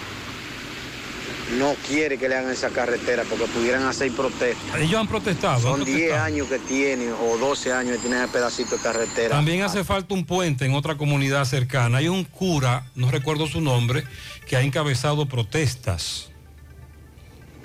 no 1.57 1.75
quiere 1.87 2.19
que 2.19 2.29
le 2.29 2.37
hagan 2.37 2.53
esa 2.53 2.69
carretera 2.71 3.25
porque 3.29 3.47
pudieran 3.47 3.85
hacer 3.85 4.13
protestas. 4.13 4.81
Ellos 4.81 5.01
han 5.01 5.09
protestado. 5.09 5.57
han 5.57 5.63
Son 5.63 5.85
10 5.85 5.97
protestado. 5.97 6.25
años 6.25 6.47
que 6.49 6.59
tienen 6.59 7.13
o 7.13 7.37
12 7.39 7.73
años 7.73 7.97
que 7.97 8.03
tienen 8.03 8.21
ese 8.23 8.33
pedacito 8.33 8.77
de 8.77 8.83
carretera. 8.83 9.31
También 9.31 9.63
hace 9.63 9.85
falta 9.85 10.15
un 10.15 10.25
puente 10.27 10.65
en 10.67 10.75
otra 10.75 10.97
comunidad 10.97 11.45
cercana. 11.45 11.99
Hay 11.99 12.09
un 12.09 12.25
cura, 12.25 12.87
no 12.95 13.11
recuerdo 13.11 13.47
su 13.47 13.61
nombre, 13.61 14.05
que 14.47 14.57
ha 14.57 14.63
encabezado 14.63 15.27
protestas. 15.27 16.31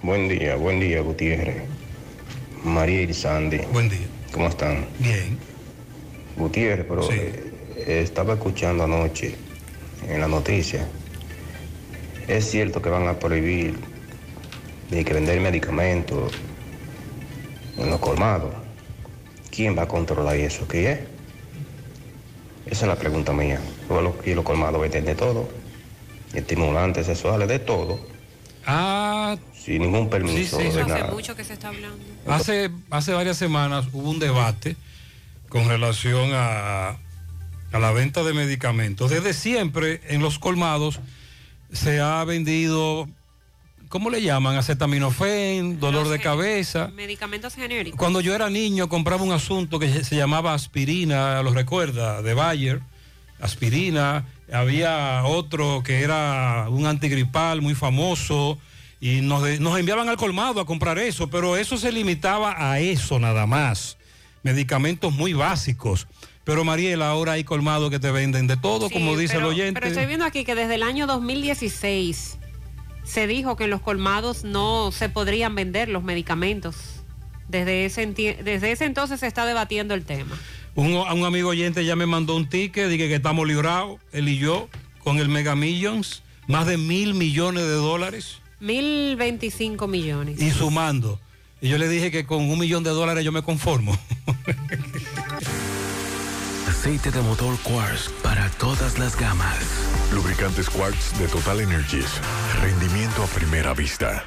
Buen 0.01 0.27
día, 0.29 0.55
buen 0.55 0.79
día, 0.79 1.01
Gutiérrez. 1.01 1.63
María 2.63 3.01
y 3.01 3.13
Sandy. 3.13 3.57
Buen 3.71 3.89
día. 3.89 4.07
¿Cómo 4.31 4.47
están? 4.47 4.85
Bien. 4.99 5.37
Gutiérrez, 6.37 6.85
pero 6.87 7.07
eh, 7.11 7.53
estaba 8.03 8.33
escuchando 8.33 8.83
anoche 8.85 9.35
en 10.07 10.19
la 10.21 10.27
noticia. 10.27 10.87
Es 12.27 12.49
cierto 12.49 12.81
que 12.81 12.89
van 12.89 13.07
a 13.07 13.19
prohibir 13.19 13.75
de 14.89 15.03
que 15.03 15.13
vender 15.13 15.39
medicamentos 15.41 16.33
en 17.77 17.89
los 17.89 17.99
colmados. 17.99 18.53
¿Quién 19.51 19.77
va 19.77 19.83
a 19.83 19.87
controlar 19.87 20.35
eso? 20.37 20.67
¿Qué 20.67 20.91
es? 20.91 20.99
Esa 22.65 22.85
es 22.85 22.87
la 22.87 22.95
pregunta 22.95 23.33
mía. 23.33 23.59
Y 24.25 24.33
los 24.33 24.43
colmados 24.43 24.81
venden 24.81 25.05
de 25.05 25.15
todo. 25.15 25.49
Estimulantes 26.33 27.05
sexuales, 27.05 27.47
de 27.47 27.59
todo. 27.59 27.99
Ah, 28.65 29.35
Sin 29.53 29.81
ningún 29.81 30.09
permiso. 30.09 30.57
sí, 30.57 30.67
sí. 30.69 30.75
de 30.75 30.81
Hace 30.81 30.89
nada. 30.93 31.11
mucho 31.11 31.35
que 31.35 31.43
se 31.43 31.53
está 31.53 31.67
hablando. 31.67 31.97
hace, 32.27 32.71
hace 32.89 33.13
varias 33.13 33.37
semanas 33.37 33.85
hubo 33.91 34.09
un 34.09 34.19
debate 34.19 34.77
con 35.49 35.67
relación 35.67 36.31
a, 36.33 36.97
a 37.73 37.79
la 37.79 37.91
venta 37.91 38.23
de 38.23 38.33
medicamentos. 38.33 39.11
Desde 39.11 39.33
siempre 39.33 40.01
en 40.07 40.21
los 40.21 40.39
colmados 40.39 40.99
se 41.73 41.99
ha 41.99 42.23
vendido, 42.23 43.07
¿cómo 43.89 44.09
le 44.09 44.21
llaman? 44.21 44.55
Acetaminofén, 44.55 45.79
dolor 45.79 46.07
de 46.07 46.19
cabeza. 46.19 46.87
Medicamentos 46.95 47.55
genéricos. 47.55 47.97
Cuando 47.99 48.21
yo 48.21 48.33
era 48.33 48.49
niño 48.49 48.87
compraba 48.87 49.23
un 49.23 49.31
asunto 49.33 49.79
que 49.79 50.03
se- 50.03 50.15
llamaba 50.15 50.53
aspirina, 50.53 51.41
lo 51.43 51.51
recuerda, 51.53 52.21
de 52.21 52.33
Bayer, 52.33 52.81
aspirina. 53.41 54.25
Había 54.51 55.23
otro 55.25 55.81
que 55.83 56.01
era 56.01 56.67
un 56.69 56.85
antigripal 56.85 57.61
muy 57.61 57.75
famoso 57.75 58.57
y 59.01 59.21
nos 59.21 59.43
enviaban 59.79 60.07
al 60.09 60.17
colmado 60.17 60.61
a 60.61 60.65
comprar 60.65 60.97
eso, 60.99 61.27
pero 61.29 61.57
eso 61.57 61.77
se 61.77 61.91
limitaba 61.91 62.55
a 62.71 62.79
eso 62.79 63.19
nada 63.19 63.45
más. 63.45 63.97
Medicamentos 64.43 65.13
muy 65.13 65.33
básicos. 65.33 66.07
Pero 66.43 66.63
Mariela, 66.65 67.09
ahora 67.09 67.33
hay 67.33 67.43
colmado 67.43 67.89
que 67.89 67.99
te 67.99 68.11
venden 68.11 68.47
de 68.47 68.57
todo, 68.57 68.89
Sí, 68.89 68.93
como 68.93 69.15
dice 69.17 69.35
pero, 69.35 69.47
el 69.47 69.53
oyente. 69.53 69.79
Pero 69.79 69.87
estoy 69.91 70.05
viendo 70.07 70.25
aquí 70.25 70.43
que 70.43 70.55
desde 70.55 70.75
el 70.75 70.83
año 70.83 71.07
2016 71.07 72.37
se 73.03 73.27
dijo 73.27 73.55
que 73.55 73.65
en 73.65 73.69
los 73.69 73.81
colmados 73.81 74.43
no 74.43 74.91
se 74.91 75.09
podrían 75.09 75.55
vender 75.55 75.89
los 75.89 76.03
medicamentos. 76.03 76.75
Desde 77.47 77.85
ese, 77.85 78.05
desde 78.07 78.71
ese 78.71 78.85
entonces 78.85 79.19
se 79.19 79.27
está 79.27 79.45
debatiendo 79.45 79.93
el 79.93 80.03
tema. 80.03 80.37
Un, 80.75 80.93
un 80.95 81.25
amigo 81.25 81.49
oyente 81.49 81.85
ya 81.85 81.95
me 81.95 82.05
mandó 82.05 82.35
un 82.35 82.49
ticket, 82.49 82.89
dije 82.89 83.07
que 83.07 83.15
estamos 83.15 83.47
librados, 83.47 83.99
él 84.11 84.27
y 84.27 84.37
yo, 84.37 84.69
con 85.03 85.19
el 85.19 85.29
Mega 85.29 85.55
Millions, 85.55 86.23
más 86.47 86.65
de 86.65 86.77
mil 86.77 87.13
millones 87.13 87.63
de 87.63 87.73
dólares 87.73 88.39
1025 88.59 89.87
millones. 89.87 90.41
y 90.41 90.49
sumando. 90.51 91.19
Y 91.61 91.69
yo 91.69 91.77
le 91.77 91.87
dije 91.87 92.11
que 92.11 92.25
con 92.25 92.49
un 92.49 92.59
millón 92.59 92.83
de 92.83 92.89
dólares 92.89 93.23
yo 93.23 93.31
me 93.31 93.41
conformo. 93.43 93.97
Aceite 96.83 97.11
de 97.11 97.21
motor 97.21 97.57
Quartz 97.63 98.09
para 98.21 98.49
todas 98.59 98.99
las 98.99 99.17
gamas. 99.17 99.57
Lubricantes 100.11 100.69
Quartz 100.69 101.17
de 101.17 101.29
Total 101.29 101.61
Energies. 101.61 102.19
Rendimiento 102.61 103.23
a 103.23 103.27
primera 103.27 103.73
vista. 103.73 104.25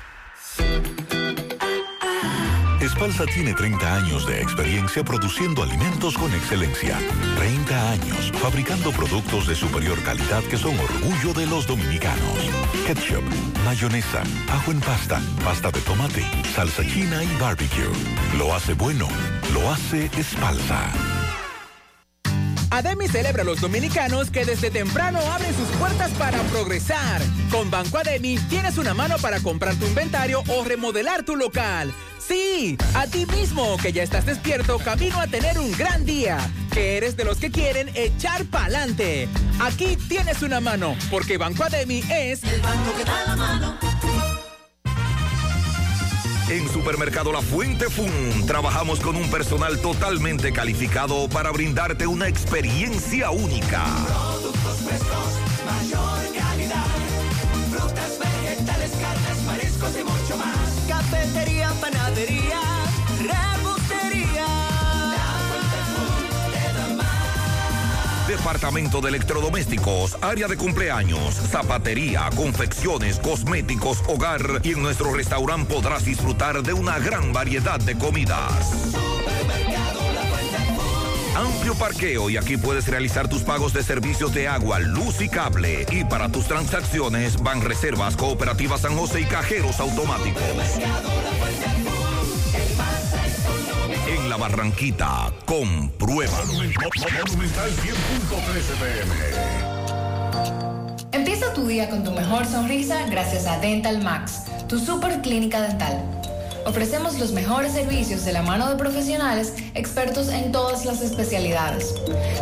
Espalsa 2.81 3.27
tiene 3.27 3.53
30 3.53 3.97
años 3.97 4.27
de 4.27 4.41
experiencia 4.41 5.05
produciendo 5.05 5.62
alimentos 5.62 6.16
con 6.16 6.33
excelencia. 6.33 6.99
30 7.37 7.91
años 7.91 8.33
fabricando 8.41 8.91
productos 8.91 9.47
de 9.47 9.55
superior 9.55 10.03
calidad 10.03 10.43
que 10.45 10.57
son 10.57 10.78
orgullo 10.78 11.35
de 11.35 11.47
los 11.47 11.66
dominicanos. 11.66 12.39
Ketchup, 12.87 13.23
mayonesa, 13.66 14.23
ajo 14.51 14.70
en 14.70 14.81
pasta, 14.81 15.20
pasta 15.45 15.70
de 15.70 15.83
tomate, 15.83 16.24
salsa 16.55 16.83
china 16.87 17.23
y 17.23 17.37
barbecue. 17.39 17.93
Lo 18.39 18.55
hace 18.55 18.73
bueno, 18.73 19.09
lo 19.53 19.70
hace 19.70 20.07
Espalsa. 20.19 20.91
Ademi 22.71 23.09
celebra 23.09 23.43
a 23.43 23.45
los 23.45 23.61
dominicanos 23.61 24.31
que 24.31 24.45
desde 24.45 24.71
temprano 24.71 25.21
abren 25.33 25.55
sus 25.55 25.69
puertas 25.79 26.11
para 26.13 26.43
progresar. 26.45 27.23
Con 27.51 27.71
Banco 27.71 27.99
Ademi 27.99 28.39
tienes 28.49 28.79
una 28.79 28.95
mano 28.95 29.17
para 29.19 29.41
comprar 29.41 29.75
tu 29.77 29.87
inventario 29.87 30.43
o 30.49 30.65
remodelar 30.65 31.23
tu 31.25 31.37
local. 31.37 31.93
Sí, 32.19 32.77
a 32.95 33.07
ti 33.07 33.25
mismo 33.27 33.77
que 33.77 33.93
ya 33.93 34.03
estás 34.03 34.27
despierto 34.27 34.79
camino 34.79 35.21
a 35.21 35.29
tener 35.29 35.59
un 35.59 35.71
gran 35.73 36.05
día. 36.05 36.39
Que 36.73 36.97
eres 36.97 37.17
de 37.17 37.25
los 37.25 37.39
que 37.39 37.51
quieren 37.51 37.91
echar 37.95 38.45
pa'lante. 38.47 39.29
Aquí 39.61 39.97
tienes 40.09 40.43
una 40.43 40.61
mano, 40.61 40.97
porque 41.11 41.39
Banco 41.39 41.65
Ademi 41.65 42.03
es 42.11 42.43
el 42.43 42.61
banco 42.61 42.95
que 42.97 43.05
da 43.05 43.25
la 43.27 43.37
mano. 43.37 43.95
En 46.48 46.68
Supermercado 46.68 47.32
La 47.32 47.43
Fuente 47.43 47.90
Fun 47.90 48.47
trabajamos 48.47 49.01
con 49.01 49.16
un 49.16 49.28
personal 49.28 49.81
totalmente 49.81 50.52
calificado 50.52 51.28
para 51.28 51.51
brindarte 51.51 52.06
una 52.06 52.28
experiencia 52.28 53.32
única. 53.32 53.85
Productos 54.06 54.77
frescos, 54.86 55.40
mayor 55.66 56.20
calidad. 56.39 56.85
Frutas, 57.68 58.18
vegetales, 58.20 58.93
carnes, 58.93 59.43
mariscos 59.44 59.90
y 60.01 60.05
mucho 60.05 60.36
más. 60.36 60.86
Cafetería, 60.86 61.73
panadería, 61.81 62.45
Departamento 68.27 69.01
de 69.01 69.11
Electrodomésticos, 69.11 70.19
área 70.20 70.48
de 70.48 70.57
cumpleaños, 70.57 71.35
zapatería, 71.35 72.28
confecciones, 72.35 73.20
cosméticos, 73.20 74.03
hogar 74.09 74.61
y 74.65 74.73
en 74.73 74.82
nuestro 74.82 75.15
restaurante 75.15 75.73
podrás 75.73 76.05
disfrutar 76.05 76.61
de 76.62 76.73
una 76.73 76.98
gran 76.98 77.32
variedad 77.32 77.78
de 77.78 77.97
comidas. 77.97 78.94
Amplio 81.36 81.74
parqueo 81.74 82.28
y 82.28 82.36
aquí 82.36 82.57
puedes 82.57 82.89
realizar 82.89 83.28
tus 83.28 83.43
pagos 83.43 83.73
de 83.73 83.85
servicios 83.85 84.35
de 84.35 84.48
agua, 84.48 84.81
luz 84.81 85.20
y 85.20 85.28
cable. 85.28 85.86
Y 85.93 86.05
para 86.05 86.28
tus 86.28 86.47
transacciones 86.47 87.40
van 87.40 87.61
reservas 87.61 88.16
cooperativas 88.16 88.81
San 88.81 88.97
José 88.97 89.20
y 89.20 89.24
cajeros 89.27 89.78
automáticos. 89.78 90.43
La 94.37 94.49
Barranquita, 94.49 95.33
compruébalo. 95.47 96.53
Monumental 96.53 97.71
100.13 97.71 98.77
pm. 98.83 99.15
Empieza 101.13 101.55
tu 101.55 101.67
día 101.67 101.89
con 101.89 102.05
tu 102.05 102.11
mejor 102.11 102.45
sonrisa 102.45 103.07
gracias 103.09 103.47
a 103.47 103.59
Dental 103.61 104.03
Max, 104.03 104.43
tu 104.69 104.79
super 104.79 105.23
clínica 105.23 105.63
dental. 105.63 106.03
Ofrecemos 106.67 107.19
los 107.19 107.33
mejores 107.33 107.73
servicios 107.73 108.27
de 108.27 108.35
la 108.35 108.43
mano 108.43 108.69
de 108.69 108.77
profesionales 108.77 109.55
expertos 109.75 110.29
en 110.29 110.53
todas 110.53 110.85
las 110.85 111.01
especialidades. 111.01 111.95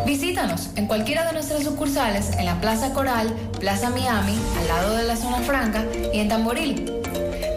Visítanos 0.04 0.70
en 0.74 0.88
cualquiera 0.88 1.24
de 1.26 1.34
nuestras 1.34 1.62
sucursales 1.62 2.30
en 2.38 2.46
la 2.46 2.60
Plaza 2.60 2.92
Coral, 2.92 3.32
Plaza 3.60 3.90
Miami, 3.90 4.36
al 4.58 4.66
lado 4.66 4.96
de 4.96 5.04
la 5.04 5.14
Zona 5.14 5.38
Franca 5.42 5.84
y 6.12 6.18
en 6.18 6.28
Tamboril. 6.28 7.03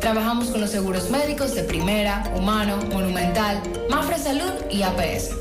Trabajamos 0.07 0.47
con 0.51 0.61
los 0.61 0.69
seguros 0.69 1.09
médicos 1.09 1.53
de 1.53 1.63
Primera, 1.63 2.23
Humano, 2.34 2.77
Monumental, 2.93 3.61
Mafre 3.89 4.17
Salud 4.17 4.53
y 4.71 4.81
APS. 4.81 5.38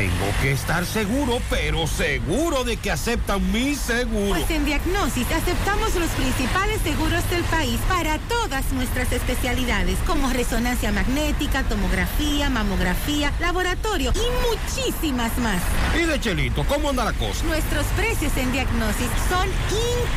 Tengo 0.02 0.34
que 0.42 0.54
estar 0.54 0.84
seguro, 0.84 1.40
pero 1.48 1.86
seguro 1.86 2.64
de 2.64 2.78
que 2.78 2.90
aceptan 2.90 3.52
mi 3.52 3.76
seguro. 3.76 4.32
Pues 4.32 4.50
en 4.50 4.66
Diagnosis 4.66 5.28
aceptamos 5.32 5.94
los 5.94 6.10
principales 6.10 6.82
seguros 6.82 7.30
del 7.30 7.44
país 7.44 7.80
para 7.88 8.18
todas 8.18 8.72
nuestras 8.72 9.12
especialidades, 9.12 10.00
como 10.08 10.28
resonancia 10.34 10.92
magnética, 10.92 11.62
tomografía, 11.66 12.50
mamografía, 12.50 13.32
laboratorio 13.40 14.12
y 14.16 14.50
muchísimas 14.50 15.38
más. 15.38 15.62
Y 15.96 16.08
de 16.08 16.20
Chelito, 16.20 16.64
¿cómo 16.64 16.90
anda 16.90 17.06
la 17.06 17.14
cosa? 17.14 17.46
Nuestros 17.46 17.86
precios 17.96 18.36
en 18.38 18.52
Diagnosis 18.54 19.08
son 19.30 19.48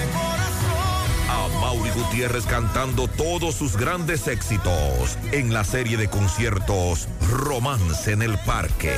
Mauri 1.62 1.92
Gutiérrez 1.92 2.46
cantando 2.48 3.08
todos 3.08 3.54
sus 3.54 3.78
grandes 3.78 4.28
éxitos 4.28 5.16
en 5.32 5.54
la 5.54 5.64
serie 5.64 5.96
de 5.96 6.10
conciertos 6.10 7.08
Romance 7.30 8.12
en 8.12 8.24
el 8.24 8.36
Parque. 8.40 8.98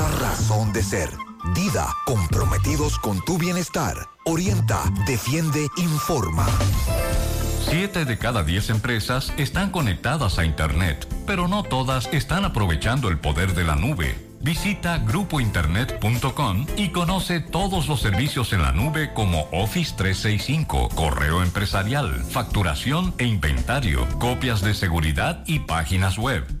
razón 0.09 0.73
de 0.73 0.83
ser. 0.83 1.09
Dida, 1.55 1.87
comprometidos 2.05 2.99
con 2.99 3.23
tu 3.25 3.37
bienestar. 3.37 3.95
Orienta, 4.25 4.83
defiende, 5.07 5.67
informa. 5.77 6.45
Siete 7.69 8.05
de 8.05 8.17
cada 8.17 8.43
diez 8.43 8.69
empresas 8.69 9.33
están 9.37 9.71
conectadas 9.71 10.39
a 10.39 10.45
Internet, 10.45 11.07
pero 11.25 11.47
no 11.47 11.63
todas 11.63 12.09
están 12.11 12.45
aprovechando 12.45 13.09
el 13.09 13.19
poder 13.19 13.53
de 13.53 13.63
la 13.63 13.75
nube. 13.75 14.31
Visita 14.41 14.97
grupointernet.com 14.97 16.65
y 16.75 16.89
conoce 16.89 17.39
todos 17.39 17.87
los 17.87 18.01
servicios 18.01 18.53
en 18.53 18.63
la 18.63 18.71
nube 18.71 19.13
como 19.13 19.47
Office 19.51 19.93
365, 19.95 20.89
correo 20.95 21.43
empresarial, 21.43 22.23
facturación 22.25 23.13
e 23.19 23.25
inventario, 23.25 24.07
copias 24.19 24.61
de 24.61 24.73
seguridad 24.73 25.43
y 25.45 25.59
páginas 25.59 26.17
web. 26.17 26.60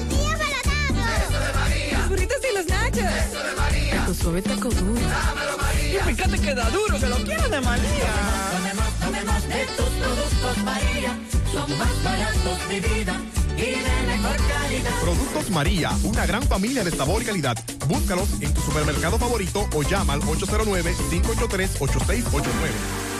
Eso 3.07 3.43
de 3.43 3.55
María. 3.55 4.05
Tu 4.05 4.13
suave 4.13 4.41
taco 4.41 4.69
duro. 4.69 5.01
Dámelo, 5.01 5.57
María. 5.57 5.99
Y 5.99 6.03
fíjate 6.13 6.39
que 6.39 6.55
da 6.55 6.69
duro, 6.69 6.97
que 6.99 7.07
lo 7.07 7.15
quiero 7.17 7.49
de 7.49 7.59
María. 7.61 8.13
Tomemos, 8.51 8.93
tomemos 8.99 9.47
de 9.47 9.65
tus 9.77 9.89
productos, 9.89 10.57
María. 10.63 11.17
Son 11.51 11.77
más 11.77 12.03
baratos 12.03 12.69
de 12.69 12.79
vida 12.79 13.15
y 13.57 13.61
de 13.61 14.01
mejor 14.07 14.37
calidad. 14.47 14.91
Productos 15.01 15.49
María, 15.49 15.91
una 16.03 16.25
gran 16.25 16.43
familia 16.43 16.83
de 16.83 16.91
sabor 16.91 17.21
y 17.21 17.25
calidad. 17.25 17.57
Búscalos 17.87 18.29
en 18.39 18.53
tu 18.53 18.61
supermercado 18.61 19.19
favorito 19.19 19.67
o 19.73 19.83
llama 19.83 20.13
al 20.13 20.21
809-583-8689. 20.21 23.10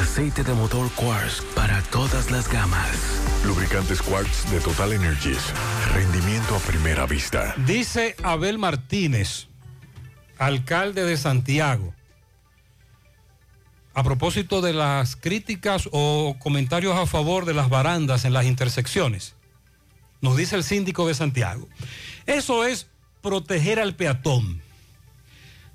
Aceite 0.00 0.42
de 0.42 0.52
motor 0.54 0.90
Quartz 0.96 1.40
para 1.54 1.80
todas 1.82 2.30
las 2.30 2.48
gamas. 2.48 3.22
Lubricantes 3.46 4.02
Quartz 4.02 4.50
de 4.50 4.60
Total 4.60 4.92
Energies. 4.92 5.52
Rendimiento 5.92 6.56
a 6.56 6.58
primera 6.58 7.06
vista. 7.06 7.54
Dice 7.66 8.16
Abel 8.22 8.58
Martínez, 8.58 9.46
alcalde 10.36 11.04
de 11.04 11.16
Santiago, 11.16 11.94
a 13.94 14.02
propósito 14.02 14.60
de 14.60 14.72
las 14.72 15.14
críticas 15.14 15.88
o 15.92 16.36
comentarios 16.40 16.96
a 16.96 17.06
favor 17.06 17.44
de 17.44 17.54
las 17.54 17.68
barandas 17.68 18.24
en 18.24 18.32
las 18.32 18.46
intersecciones. 18.46 19.36
Nos 20.20 20.36
dice 20.36 20.56
el 20.56 20.64
síndico 20.64 21.06
de 21.06 21.14
Santiago. 21.14 21.68
Eso 22.26 22.64
es 22.64 22.88
proteger 23.22 23.78
al 23.78 23.94
peatón. 23.94 24.63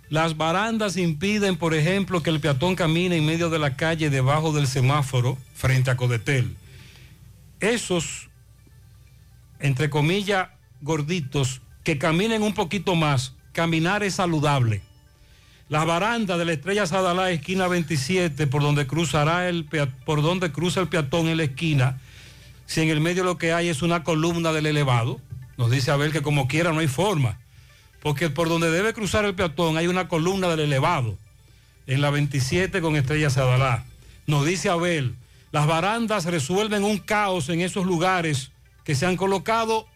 Las 0.10 0.38
barandas 0.38 0.98
impiden, 0.98 1.56
por 1.56 1.76
ejemplo, 1.76 2.24
que 2.24 2.32
el 2.32 2.40
peatón 2.40 2.76
camine 2.76 3.18
en 3.18 3.26
medio 3.26 3.50
de 3.50 3.60
la 3.60 3.76
calle 3.76 4.10
debajo 4.10 4.52
del 4.52 4.68
semáforo 4.68 5.38
frente 5.54 5.92
a 5.92 5.98
Codetel. 5.98 6.56
Esos, 7.60 8.30
entre 9.60 9.90
comillas, 9.90 10.50
gorditos, 10.82 11.62
que 11.84 12.00
caminen 12.00 12.42
un 12.42 12.54
poquito 12.54 12.96
más, 12.96 13.34
caminar 13.52 14.02
es 14.02 14.16
saludable. 14.16 14.82
Las 15.70 15.86
barandas 15.86 16.40
de 16.40 16.46
la 16.46 16.54
Estrella 16.54 16.88
Sadalá, 16.88 17.30
esquina 17.30 17.68
27, 17.68 18.48
por 18.48 18.64
donde 18.64 18.88
cruzará 18.88 19.48
el 19.48 19.66
por 20.06 20.24
donde 20.24 20.52
cruza 20.52 20.80
el 20.80 20.88
peatón 20.88 21.28
en 21.28 21.38
la 21.38 21.44
esquina, 21.44 22.00
si 22.66 22.82
en 22.82 22.90
el 22.90 23.00
medio 23.00 23.24
lo 23.24 23.38
que 23.38 23.54
hay 23.54 23.68
es 23.68 23.84
una 23.84 24.04
columna 24.04 24.52
del 24.52 24.66
elevado, 24.66 25.22
nos 25.58 25.70
dice 25.70 25.92
Abel 25.92 26.12
que 26.12 26.24
como 26.24 26.48
quiera 26.48 26.72
no 26.72 26.80
hay 26.80 26.88
forma, 26.88 27.38
porque 28.02 28.30
por 28.30 28.50
donde 28.50 28.72
debe 28.72 28.94
cruzar 28.94 29.26
el 29.26 29.36
peatón 29.36 29.78
hay 29.78 29.88
una 29.88 30.08
columna 30.08 30.48
del 30.50 30.62
elevado, 30.62 31.18
en 31.88 32.02
la 32.02 32.10
27 32.12 32.82
con 32.82 32.96
Estrella 32.96 33.30
Sadalá. 33.30 33.86
Nos 34.28 34.46
dice 34.46 34.70
Abel, 34.70 35.16
las 35.52 35.66
barandas 35.66 36.26
resuelven 36.26 36.84
un 36.84 37.00
caos 37.00 37.50
en 37.50 37.62
esos 37.62 37.86
lugares 37.86 38.52
que 38.84 38.96
se 38.96 39.06
han 39.06 39.18
colocado. 39.18 39.88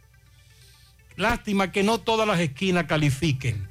Lástima 1.16 1.72
que 1.72 1.84
no 1.84 2.00
todas 2.00 2.28
las 2.28 2.40
esquinas 2.40 2.86
califiquen 2.86 3.68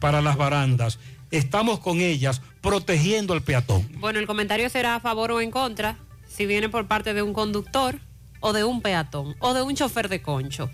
para 0.00 0.22
las 0.22 0.36
barandas. 0.36 0.98
Estamos 1.30 1.80
con 1.80 2.00
ellas 2.00 2.40
protegiendo 2.62 3.34
al 3.34 3.42
peatón. 3.42 3.86
Bueno, 3.98 4.18
el 4.18 4.26
comentario 4.26 4.70
será 4.70 4.94
a 4.94 5.00
favor 5.00 5.30
o 5.32 5.40
en 5.42 5.50
contra, 5.50 5.98
si 6.26 6.46
viene 6.46 6.70
por 6.70 6.86
parte 6.86 7.12
de 7.12 7.20
un 7.20 7.34
conductor 7.34 8.00
o 8.40 8.54
de 8.54 8.64
un 8.64 8.80
peatón 8.80 9.36
o 9.40 9.52
de 9.52 9.62
un 9.62 9.74
chofer 9.74 10.08
de 10.08 10.22
concho. 10.22 10.70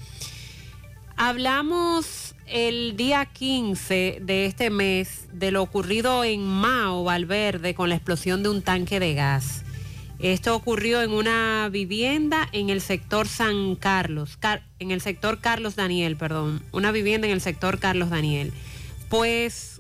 Hablamos 1.16 2.33
el 2.46 2.96
día 2.96 3.24
15 3.26 4.18
de 4.22 4.46
este 4.46 4.70
mes 4.70 5.28
de 5.32 5.50
lo 5.50 5.62
ocurrido 5.62 6.24
en 6.24 6.44
Mao, 6.46 7.04
Valverde, 7.04 7.74
con 7.74 7.88
la 7.88 7.94
explosión 7.96 8.42
de 8.42 8.50
un 8.50 8.62
tanque 8.62 9.00
de 9.00 9.14
gas. 9.14 9.62
Esto 10.18 10.54
ocurrió 10.54 11.02
en 11.02 11.10
una 11.10 11.68
vivienda 11.70 12.48
en 12.52 12.70
el 12.70 12.80
sector 12.80 13.26
San 13.28 13.74
Carlos, 13.76 14.36
Car- 14.36 14.62
en 14.78 14.90
el 14.90 15.00
sector 15.00 15.40
Carlos 15.40 15.74
Daniel, 15.76 16.16
perdón, 16.16 16.62
una 16.72 16.92
vivienda 16.92 17.26
en 17.26 17.32
el 17.32 17.40
sector 17.40 17.78
Carlos 17.78 18.10
Daniel. 18.10 18.52
Pues 19.08 19.70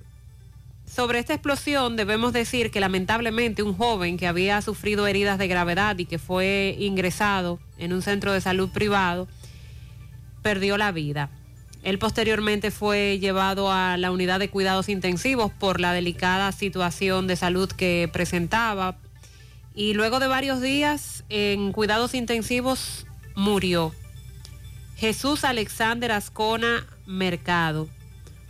Sobre 0.86 1.18
esta 1.18 1.34
explosión 1.34 1.96
debemos 1.96 2.32
decir 2.32 2.70
que 2.70 2.78
lamentablemente 2.78 3.64
un 3.64 3.74
joven 3.76 4.16
que 4.16 4.28
había 4.28 4.62
sufrido 4.62 5.08
heridas 5.08 5.38
de 5.38 5.48
gravedad 5.48 5.98
y 5.98 6.04
que 6.06 6.20
fue 6.20 6.76
ingresado 6.78 7.58
en 7.78 7.92
un 7.92 8.00
centro 8.00 8.32
de 8.32 8.40
salud 8.40 8.68
privado 8.70 9.26
perdió 10.42 10.76
la 10.78 10.92
vida. 10.92 11.30
Él 11.84 11.98
posteriormente 11.98 12.70
fue 12.70 13.18
llevado 13.18 13.70
a 13.70 13.98
la 13.98 14.10
unidad 14.10 14.40
de 14.40 14.48
cuidados 14.48 14.88
intensivos 14.88 15.52
por 15.52 15.80
la 15.80 15.92
delicada 15.92 16.50
situación 16.50 17.26
de 17.26 17.36
salud 17.36 17.70
que 17.70 18.08
presentaba 18.10 18.96
y 19.74 19.92
luego 19.92 20.18
de 20.18 20.26
varios 20.26 20.62
días 20.62 21.24
en 21.28 21.72
cuidados 21.72 22.14
intensivos 22.14 23.06
murió. 23.34 23.92
Jesús 24.96 25.44
Alexander 25.44 26.12
Ascona 26.12 26.86
Mercado. 27.04 27.88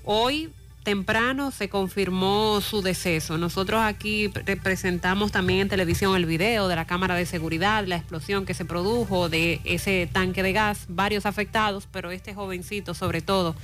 Hoy 0.05 0.52
temprano 0.85 1.51
se 1.51 1.69
confirmó 1.69 2.61
su 2.61 2.82
deceso. 2.82 3.39
Nosotros 3.39 3.81
aquí 3.82 4.28
pre- 4.28 4.56
presentamos 4.56 5.32
también 5.32 5.61
en 5.61 5.69
televisión 5.69 6.15
el 6.15 6.27
video 6.27 6.69
de 6.69 6.77
la 6.77 6.85
cámara 6.85 7.15
de 7.16 7.27
seguridad, 7.27 7.85
la 7.86 7.97
explosión 7.97 8.44
que 8.47 8.55
se 8.55 8.65
produjo 8.65 9.28
de 9.28 9.61
ese 9.65 10.09
tanque 10.12 10.43
de 10.43 10.52
gas, 10.52 10.85
varios 10.89 11.27
afectados, 11.27 11.89
pero 11.90 12.11
este 12.12 12.35
jovencito 12.35 12.94
sobre 12.94 13.23
todo 13.23 13.56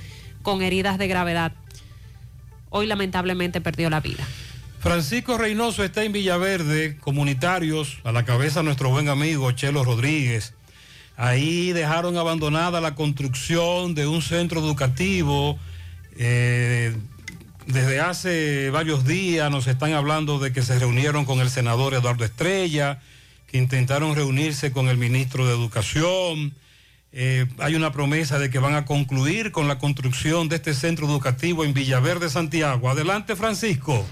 con 0.42 0.62
heridas 0.62 0.98
de 0.98 1.06
gravedad. 1.06 1.52
Hoy 2.70 2.86
lamentablemente 2.86 3.60
perdió 3.60 3.90
la 3.90 4.00
vida. 4.00 4.26
Francisco 4.78 5.36
Reynoso 5.36 5.84
está 5.84 6.04
en 6.04 6.12
Villaverde, 6.12 6.96
comunitarios, 6.96 7.98
a 8.02 8.12
la 8.12 8.24
cabeza 8.24 8.62
nuestro 8.62 8.88
buen 8.88 9.10
amigo 9.10 9.52
Chelo 9.52 9.84
Rodríguez. 9.84 10.54
Ahí 11.18 11.72
dejaron 11.72 12.16
abandonada 12.16 12.80
la 12.80 12.94
construcción 12.94 13.94
de 13.94 14.06
un 14.06 14.22
centro 14.22 14.60
educativo. 14.60 15.58
Eh, 16.16 16.96
desde 17.66 18.00
hace 18.00 18.70
varios 18.70 19.04
días 19.04 19.50
nos 19.50 19.66
están 19.66 19.92
hablando 19.92 20.38
de 20.38 20.52
que 20.52 20.62
se 20.62 20.78
reunieron 20.78 21.24
con 21.24 21.40
el 21.40 21.50
senador 21.50 21.94
Eduardo 21.94 22.24
Estrella, 22.24 23.00
que 23.46 23.58
intentaron 23.58 24.14
reunirse 24.14 24.72
con 24.72 24.88
el 24.88 24.96
ministro 24.96 25.46
de 25.46 25.52
Educación. 25.52 26.54
Eh, 27.12 27.46
hay 27.58 27.74
una 27.74 27.92
promesa 27.92 28.38
de 28.38 28.50
que 28.50 28.58
van 28.58 28.74
a 28.74 28.84
concluir 28.84 29.52
con 29.52 29.68
la 29.68 29.78
construcción 29.78 30.48
de 30.48 30.56
este 30.56 30.74
centro 30.74 31.06
educativo 31.06 31.64
en 31.64 31.74
Villaverde, 31.74 32.28
Santiago. 32.30 32.88
Adelante, 32.88 33.36
Francisco. 33.36 34.06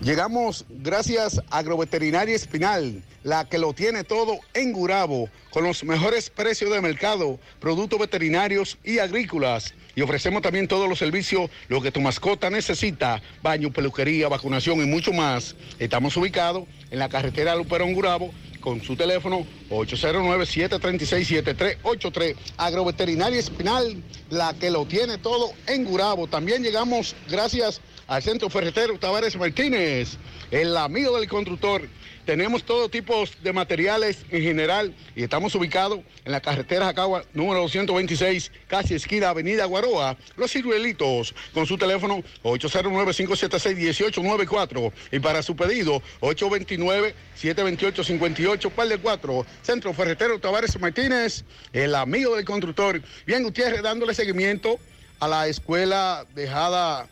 Llegamos 0.00 0.64
gracias 0.70 1.42
a 1.50 1.58
Agroveterinaria 1.58 2.34
Espinal, 2.34 3.02
la 3.22 3.44
que 3.44 3.58
lo 3.58 3.74
tiene 3.74 4.02
todo 4.02 4.40
en 4.54 4.72
Gurabo, 4.72 5.28
con 5.50 5.62
los 5.62 5.84
mejores 5.84 6.30
precios 6.30 6.72
de 6.72 6.80
mercado, 6.80 7.38
productos 7.60 8.00
veterinarios 8.00 8.78
y 8.82 8.98
agrícolas. 8.98 9.74
Y 9.94 10.00
ofrecemos 10.00 10.40
también 10.40 10.68
todos 10.68 10.88
los 10.88 10.98
servicios, 10.98 11.50
lo 11.68 11.82
que 11.82 11.92
tu 11.92 12.00
mascota 12.00 12.48
necesita, 12.48 13.20
baño, 13.42 13.70
peluquería, 13.70 14.28
vacunación 14.28 14.80
y 14.80 14.86
mucho 14.86 15.12
más. 15.12 15.54
Estamos 15.78 16.16
ubicados 16.16 16.64
en 16.90 16.98
la 16.98 17.10
carretera 17.10 17.54
Luperón 17.54 17.92
Gurabo, 17.92 18.32
con 18.60 18.82
su 18.82 18.96
teléfono 18.96 19.46
809-736-7383. 19.70 22.36
Agroveterinaria 22.56 23.38
Espinal, 23.38 24.02
la 24.30 24.54
que 24.54 24.70
lo 24.70 24.86
tiene 24.86 25.18
todo 25.18 25.52
en 25.66 25.84
Gurabo. 25.84 26.26
También 26.26 26.62
llegamos 26.62 27.14
gracias 27.28 27.82
al 27.89 27.89
Centro 28.18 28.50
Ferretero 28.50 28.98
Tavares 28.98 29.36
Martínez, 29.36 30.16
el 30.50 30.76
amigo 30.76 31.16
del 31.16 31.28
constructor. 31.28 31.88
Tenemos 32.26 32.64
todo 32.64 32.88
tipo 32.88 33.22
de 33.42 33.52
materiales 33.52 34.24
en 34.30 34.42
general 34.42 34.92
y 35.14 35.22
estamos 35.22 35.54
ubicados 35.54 36.00
en 36.24 36.32
la 36.32 36.40
carretera 36.40 36.86
Jacagua 36.86 37.22
número 37.34 37.60
226, 37.60 38.50
casi 38.66 38.94
esquina 38.94 39.28
Avenida 39.28 39.64
Guaroa, 39.64 40.16
Los 40.36 40.50
Ciruelitos, 40.50 41.32
con 41.54 41.66
su 41.66 41.78
teléfono 41.78 42.24
809-576-1894 42.42 44.92
y 45.12 45.20
para 45.20 45.40
su 45.42 45.54
pedido 45.54 46.02
829-728-58, 46.20 48.70
par 48.70 48.88
de 48.88 48.98
4, 48.98 49.46
Centro 49.62 49.94
Ferretero 49.94 50.40
Tavares 50.40 50.80
Martínez, 50.80 51.44
el 51.72 51.94
amigo 51.94 52.34
del 52.36 52.44
constructor. 52.44 53.00
Bien, 53.24 53.44
Gutiérrez, 53.44 53.82
dándole 53.82 54.14
seguimiento 54.14 54.80
a 55.20 55.28
la 55.28 55.46
escuela 55.46 56.26
dejada 56.34 57.08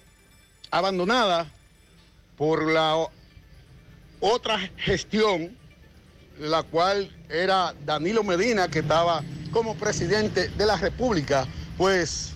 abandonada 0.71 1.51
por 2.37 2.71
la 2.71 3.09
otra 4.21 4.59
gestión, 4.77 5.57
la 6.39 6.63
cual 6.63 7.11
era 7.29 7.75
Danilo 7.85 8.23
Medina, 8.23 8.69
que 8.69 8.81
estaba 8.81 9.23
como 9.53 9.75
presidente 9.77 10.49
de 10.49 10.67
la 10.67 10.77
República. 10.77 11.47
Pues 11.77 12.33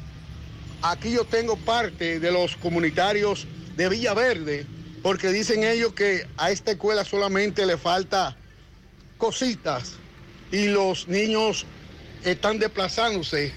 aquí 0.83 1.13
yo 1.13 1.25
tengo 1.25 1.57
parte 1.57 2.19
de 2.19 2.33
los 2.33 2.57
comunitarios 2.57 3.47
de 3.77 3.89
Villaverde, 3.89 4.67
porque 5.03 5.29
dicen 5.29 5.65
ellos 5.65 5.93
que 5.95 6.27
a 6.37 6.51
esta 6.51 6.73
escuela 6.73 7.05
solamente 7.05 7.67
le 7.67 7.77
falta 7.77 8.37
cositas 9.19 9.95
y 10.51 10.67
los 10.67 11.09
niños 11.09 11.65
están 12.25 12.59
desplazándose 12.59 13.53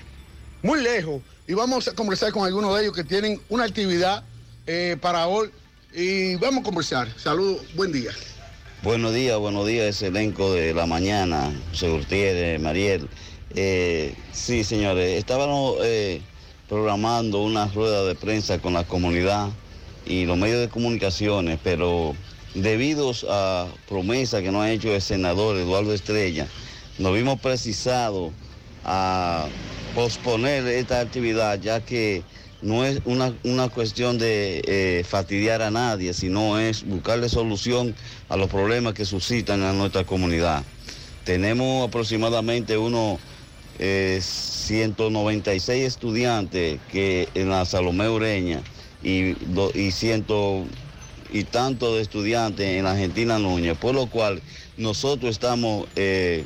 muy 0.61 0.81
lejos. 0.81 1.21
Y 1.47 1.53
vamos 1.53 1.87
a 1.87 1.93
conversar 1.93 2.31
con 2.31 2.45
algunos 2.45 2.75
de 2.75 2.83
ellos 2.83 2.95
que 2.95 3.03
tienen 3.03 3.39
una 3.49 3.65
actividad 3.65 4.23
eh, 4.67 4.97
para 4.99 5.27
hoy. 5.27 5.49
Y 5.93 6.35
vamos 6.35 6.61
a 6.61 6.63
conversar. 6.63 7.07
Saludos, 7.17 7.61
buen 7.75 7.91
día. 7.91 8.11
Buenos 8.83 9.13
días, 9.13 9.37
buenos 9.37 9.65
días, 9.65 9.87
ese 9.87 10.07
elenco 10.07 10.53
de 10.53 10.73
la 10.73 10.85
mañana, 10.85 11.51
José 11.71 11.89
Gutiérrez, 11.89 12.61
Mariel. 12.61 13.07
Eh, 13.55 14.13
sí, 14.31 14.63
señores, 14.63 15.17
estábamos 15.17 15.77
eh, 15.81 16.21
programando 16.67 17.41
una 17.41 17.67
rueda 17.67 18.03
de 18.03 18.15
prensa 18.15 18.59
con 18.59 18.73
la 18.73 18.83
comunidad 18.83 19.49
y 20.05 20.25
los 20.25 20.37
medios 20.37 20.59
de 20.59 20.69
comunicaciones, 20.69 21.59
pero 21.63 22.15
debido 22.53 23.11
a 23.29 23.67
promesas 23.87 24.41
que 24.43 24.51
nos 24.51 24.63
ha 24.63 24.71
hecho 24.71 24.93
el 24.93 25.01
senador 25.01 25.55
Eduardo 25.57 25.93
Estrella, 25.93 26.47
nos 26.99 27.13
vimos 27.13 27.39
precisados 27.39 28.33
a 28.83 29.47
posponer 29.95 30.67
esta 30.67 30.99
actividad, 30.99 31.59
ya 31.59 31.79
que 31.79 32.23
no 32.61 32.85
es 32.85 33.01
una, 33.05 33.37
una 33.43 33.69
cuestión 33.69 34.17
de 34.17 34.61
eh, 34.65 35.03
fastidiar 35.07 35.61
a 35.61 35.71
nadie, 35.71 36.13
sino 36.13 36.59
es 36.59 36.83
buscarle 36.83 37.29
solución 37.29 37.95
a 38.29 38.37
los 38.37 38.49
problemas 38.49 38.93
que 38.93 39.05
suscitan 39.05 39.61
en 39.63 39.77
nuestra 39.77 40.05
comunidad. 40.05 40.63
Tenemos 41.23 41.87
aproximadamente 41.87 42.77
unos 42.77 43.19
eh, 43.79 44.19
196 44.21 45.83
estudiantes 45.85 46.81
que 46.87 47.29
en 47.33 47.49
la 47.49 47.65
Salomé 47.65 48.09
Ureña 48.09 48.65
y, 49.01 49.33
do- 49.45 49.71
y 49.73 49.91
ciento 49.91 50.67
y 51.29 51.43
tanto 51.45 51.95
de 51.95 52.01
estudiantes 52.01 52.65
en 52.67 52.83
la 52.85 52.91
Argentina 52.91 53.39
Núñez, 53.39 53.77
por 53.77 53.95
lo 53.95 54.07
cual 54.07 54.43
nosotros 54.77 55.31
estamos 55.31 55.87
eh, 55.95 56.45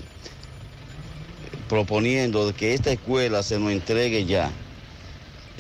proponiendo 1.68 2.54
que 2.54 2.74
esta 2.74 2.92
escuela 2.92 3.44
se 3.44 3.60
nos 3.60 3.72
entregue 3.72 4.26
ya. 4.26 4.59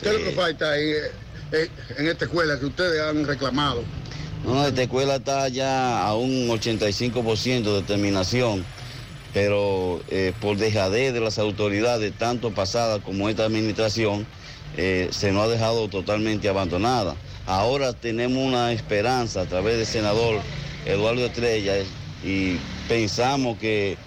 ¿Qué 0.01 0.09
es 0.09 0.13
lo 0.13 0.23
que 0.23 0.31
falta 0.31 0.71
ahí 0.71 0.89
eh, 0.89 1.11
eh, 1.51 1.69
en 1.97 2.07
esta 2.07 2.25
escuela 2.25 2.59
que 2.59 2.65
ustedes 2.65 3.01
han 3.01 3.25
reclamado? 3.25 3.83
No, 4.43 4.65
esta 4.65 4.83
escuela 4.83 5.17
está 5.17 5.47
ya 5.49 6.01
a 6.05 6.15
un 6.15 6.47
85% 6.47 7.75
de 7.75 7.81
terminación, 7.81 8.65
pero 9.33 10.01
eh, 10.09 10.33
por 10.39 10.57
dejadez 10.57 11.13
de 11.13 11.19
las 11.19 11.37
autoridades, 11.37 12.13
tanto 12.17 12.51
pasada 12.51 12.99
como 12.99 13.29
esta 13.29 13.45
administración, 13.45 14.25
eh, 14.77 15.09
se 15.11 15.31
nos 15.31 15.45
ha 15.45 15.47
dejado 15.49 15.89
totalmente 15.89 16.47
abandonada. 16.47 17.15
Ahora 17.45 17.93
tenemos 17.93 18.41
una 18.43 18.71
esperanza 18.71 19.41
a 19.41 19.45
través 19.45 19.77
del 19.77 19.85
senador 19.85 20.39
Eduardo 20.85 21.25
Estrella 21.25 21.73
y 22.23 22.57
pensamos 22.87 23.57
que 23.57 23.97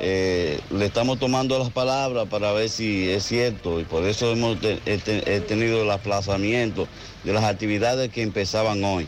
eh, 0.00 0.58
le 0.70 0.86
estamos 0.86 1.18
tomando 1.18 1.58
las 1.58 1.70
palabras 1.70 2.26
para 2.28 2.52
ver 2.52 2.68
si 2.68 3.08
es 3.08 3.24
cierto 3.24 3.80
y 3.80 3.84
por 3.84 4.04
eso 4.04 4.32
hemos 4.32 4.60
te- 4.60 4.80
he 4.86 4.98
te- 4.98 5.22
he 5.34 5.40
tenido 5.40 5.82
el 5.82 5.90
aplazamiento 5.90 6.88
de 7.22 7.32
las 7.32 7.44
actividades 7.44 8.10
que 8.10 8.22
empezaban 8.22 8.82
hoy. 8.84 9.06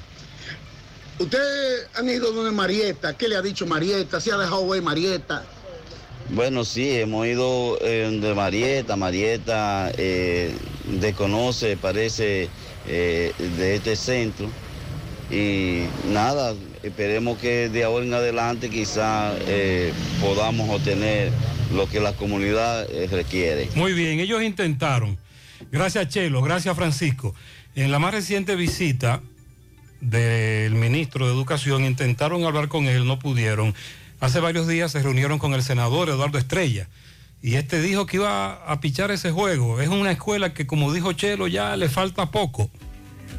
Ustedes 1.18 1.88
han 1.94 2.08
ido 2.08 2.30
donde 2.32 2.50
Marieta. 2.50 3.14
¿Qué 3.14 3.28
le 3.28 3.36
ha 3.36 3.42
dicho 3.42 3.66
Marieta? 3.66 4.20
¿Se 4.20 4.32
ha 4.32 4.36
dejado 4.36 4.68
ver 4.68 4.82
Marieta? 4.82 5.44
Bueno, 6.28 6.64
sí, 6.64 6.90
hemos 6.90 7.26
ido 7.26 7.78
eh, 7.80 8.10
de 8.20 8.34
Marieta. 8.34 8.96
Marieta 8.96 9.90
eh, 9.96 10.52
desconoce, 11.00 11.76
parece, 11.76 12.48
eh, 12.88 13.32
de 13.58 13.76
este 13.76 13.96
centro. 13.96 14.48
Y 15.30 15.84
nada, 16.12 16.54
esperemos 16.82 17.38
que 17.38 17.68
de 17.68 17.84
ahora 17.84 18.04
en 18.04 18.14
adelante 18.14 18.70
quizá 18.70 19.34
eh, 19.46 19.92
podamos 20.20 20.68
obtener 20.68 21.32
lo 21.74 21.88
que 21.88 22.00
la 22.00 22.12
comunidad 22.12 22.88
eh, 22.90 23.08
requiere. 23.10 23.68
Muy 23.74 23.92
bien, 23.92 24.20
ellos 24.20 24.42
intentaron. 24.42 25.18
Gracias 25.72 26.08
Chelo, 26.08 26.42
gracias 26.42 26.76
Francisco. 26.76 27.34
En 27.74 27.90
la 27.90 27.98
más 27.98 28.12
reciente 28.12 28.56
visita 28.56 29.20
del 30.00 30.74
ministro 30.74 31.26
de 31.26 31.32
Educación 31.32 31.84
intentaron 31.84 32.44
hablar 32.44 32.68
con 32.68 32.86
él, 32.86 33.06
no 33.06 33.18
pudieron. 33.18 33.74
Hace 34.20 34.40
varios 34.40 34.66
días 34.66 34.92
se 34.92 35.02
reunieron 35.02 35.38
con 35.38 35.54
el 35.54 35.62
senador 35.62 36.08
Eduardo 36.08 36.38
Estrella 36.38 36.88
y 37.42 37.54
este 37.56 37.80
dijo 37.80 38.06
que 38.06 38.16
iba 38.16 38.54
a 38.70 38.80
pichar 38.80 39.10
ese 39.10 39.30
juego. 39.30 39.80
Es 39.80 39.88
una 39.88 40.10
escuela 40.10 40.54
que 40.54 40.66
como 40.66 40.92
dijo 40.92 41.12
Chelo 41.12 41.46
ya 41.46 41.76
le 41.76 41.88
falta 41.88 42.30
poco. 42.30 42.70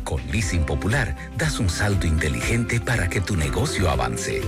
Con 0.03 0.25
Leasing 0.31 0.65
Popular 0.65 1.15
das 1.37 1.59
un 1.59 1.69
salto 1.69 2.07
inteligente 2.07 2.79
para 2.79 3.09
que 3.09 3.21
tu 3.21 3.35
negocio 3.35 3.89
avance. 3.89 4.41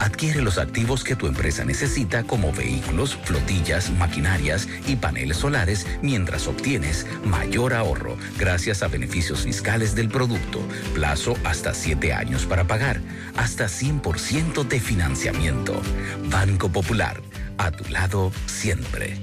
Adquiere 0.00 0.40
los 0.40 0.56
activos 0.56 1.04
que 1.04 1.14
tu 1.14 1.26
empresa 1.26 1.62
necesita 1.62 2.22
como 2.22 2.52
vehículos, 2.52 3.18
flotillas, 3.22 3.90
maquinarias 3.90 4.66
y 4.86 4.96
paneles 4.96 5.36
solares 5.36 5.86
mientras 6.00 6.46
obtienes 6.46 7.06
mayor 7.22 7.74
ahorro 7.74 8.16
gracias 8.38 8.82
a 8.82 8.88
beneficios 8.88 9.42
fiscales 9.42 9.94
del 9.94 10.08
producto, 10.08 10.60
plazo 10.94 11.36
hasta 11.44 11.74
7 11.74 12.14
años 12.14 12.46
para 12.46 12.64
pagar, 12.64 13.00
hasta 13.36 13.66
100% 13.66 14.66
de 14.66 14.80
financiamiento. 14.80 15.82
Banco 16.30 16.70
Popular, 16.70 17.20
a 17.58 17.70
tu 17.70 17.84
lado 17.90 18.32
siempre. 18.46 19.18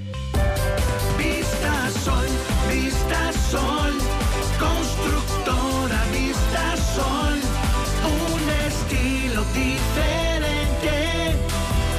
Vista 1.18 1.90
Sol, 2.04 2.26
Vista 2.72 3.32
Sol, 3.50 3.92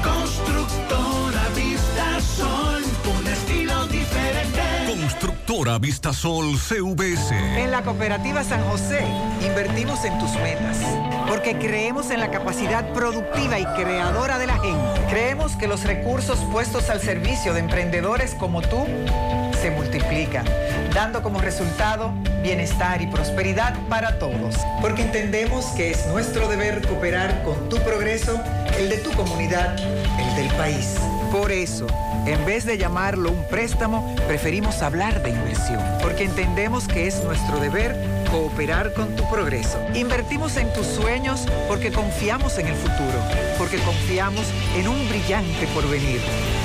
constructora 0.03 1.47
Vista 1.55 2.19
Sol, 2.21 2.83
un 3.05 3.15
estilo 3.25 3.25
diferente. 3.25 3.36
Constructora 5.47 5.79
Vistasol 5.79 6.57
CVS. 6.59 7.31
En 7.31 7.71
la 7.71 7.81
cooperativa 7.81 8.43
San 8.43 8.61
José 8.65 8.99
invertimos 9.41 10.03
en 10.03 10.19
tus 10.19 10.33
metas, 10.41 10.77
porque 11.25 11.57
creemos 11.57 12.11
en 12.11 12.19
la 12.19 12.29
capacidad 12.29 12.91
productiva 12.91 13.57
y 13.57 13.65
creadora 13.67 14.39
de 14.39 14.47
la 14.47 14.59
gente. 14.59 15.01
Creemos 15.09 15.55
que 15.55 15.69
los 15.69 15.85
recursos 15.85 16.37
puestos 16.51 16.89
al 16.89 16.99
servicio 16.99 17.53
de 17.53 17.61
emprendedores 17.61 18.35
como 18.35 18.61
tú 18.61 18.85
se 19.61 19.71
multiplican, 19.71 20.43
dando 20.93 21.23
como 21.23 21.39
resultado 21.39 22.11
bienestar 22.43 23.01
y 23.01 23.07
prosperidad 23.07 23.73
para 23.87 24.19
todos. 24.19 24.57
Porque 24.81 25.03
entendemos 25.03 25.63
que 25.77 25.91
es 25.91 26.07
nuestro 26.07 26.49
deber 26.49 26.85
cooperar 26.85 27.43
con 27.43 27.69
tu 27.69 27.77
progreso, 27.77 28.37
el 28.77 28.89
de 28.89 28.97
tu 28.97 29.13
comunidad, 29.13 29.77
el 29.79 30.35
del 30.35 30.53
país. 30.57 30.97
Por 31.31 31.53
eso, 31.53 31.87
en 32.27 32.45
vez 32.45 32.65
de 32.65 32.77
llamarlo 32.77 33.31
un 33.31 33.47
préstamo, 33.47 34.15
preferimos 34.27 34.81
hablar 34.81 35.23
de 35.23 35.29
inversión, 35.29 35.79
porque 36.01 36.25
entendemos 36.25 36.85
que 36.87 37.07
es 37.07 37.23
nuestro 37.23 37.59
deber 37.59 37.95
cooperar 38.29 38.93
con 38.93 39.15
tu 39.15 39.27
progreso. 39.29 39.79
Invertimos 39.95 40.57
en 40.57 40.71
tus 40.73 40.85
sueños 40.85 41.45
porque 41.69 41.91
confiamos 41.91 42.57
en 42.57 42.67
el 42.67 42.75
futuro, 42.75 43.17
porque 43.57 43.77
confiamos 43.77 44.45
en 44.75 44.89
un 44.89 45.07
brillante 45.07 45.67
porvenir. 45.73 46.19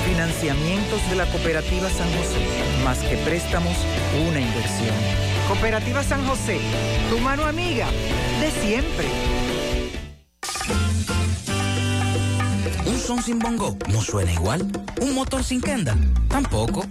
Financiamientos 0.05 1.08
de 1.08 1.15
la 1.16 1.26
Cooperativa 1.26 1.89
San 1.91 2.08
José, 2.16 2.41
más 2.84 2.99
que 2.99 3.16
préstamos, 3.18 3.76
una 4.28 4.41
inversión. 4.41 4.97
Cooperativa 5.47 6.02
San 6.02 6.26
José, 6.26 6.58
tu 7.08 7.18
mano 7.18 7.47
amiga 7.47 7.86
de 8.41 8.50
siempre. 8.50 9.07
Son 13.02 13.22
sin 13.22 13.39
bongo 13.39 13.76
no 13.89 14.00
suena 14.00 14.32
igual. 14.32 14.66
Un 15.00 15.14
motor 15.14 15.42
sin 15.42 15.60
kenda 15.60 15.97
tampoco. 16.28 16.84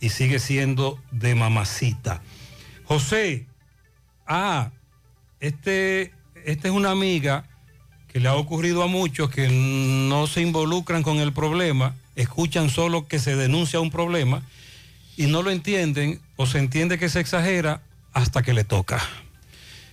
y 0.00 0.10
sigue 0.10 0.38
siendo 0.38 1.02
de 1.10 1.34
mamacita. 1.34 2.22
José, 2.84 3.46
ah, 4.26 4.70
este, 5.40 6.12
esta 6.44 6.68
es 6.68 6.74
una 6.74 6.90
amiga 6.90 7.48
que 8.16 8.20
le 8.20 8.30
ha 8.30 8.34
ocurrido 8.34 8.82
a 8.82 8.86
muchos 8.86 9.28
que 9.28 9.46
no 9.50 10.26
se 10.26 10.40
involucran 10.40 11.02
con 11.02 11.18
el 11.18 11.34
problema, 11.34 11.94
escuchan 12.14 12.70
solo 12.70 13.06
que 13.08 13.18
se 13.18 13.36
denuncia 13.36 13.78
un 13.78 13.90
problema 13.90 14.40
y 15.18 15.26
no 15.26 15.42
lo 15.42 15.50
entienden 15.50 16.18
o 16.36 16.46
se 16.46 16.58
entiende 16.58 16.98
que 16.98 17.10
se 17.10 17.20
exagera 17.20 17.82
hasta 18.14 18.42
que 18.42 18.54
le 18.54 18.64
toca. 18.64 19.06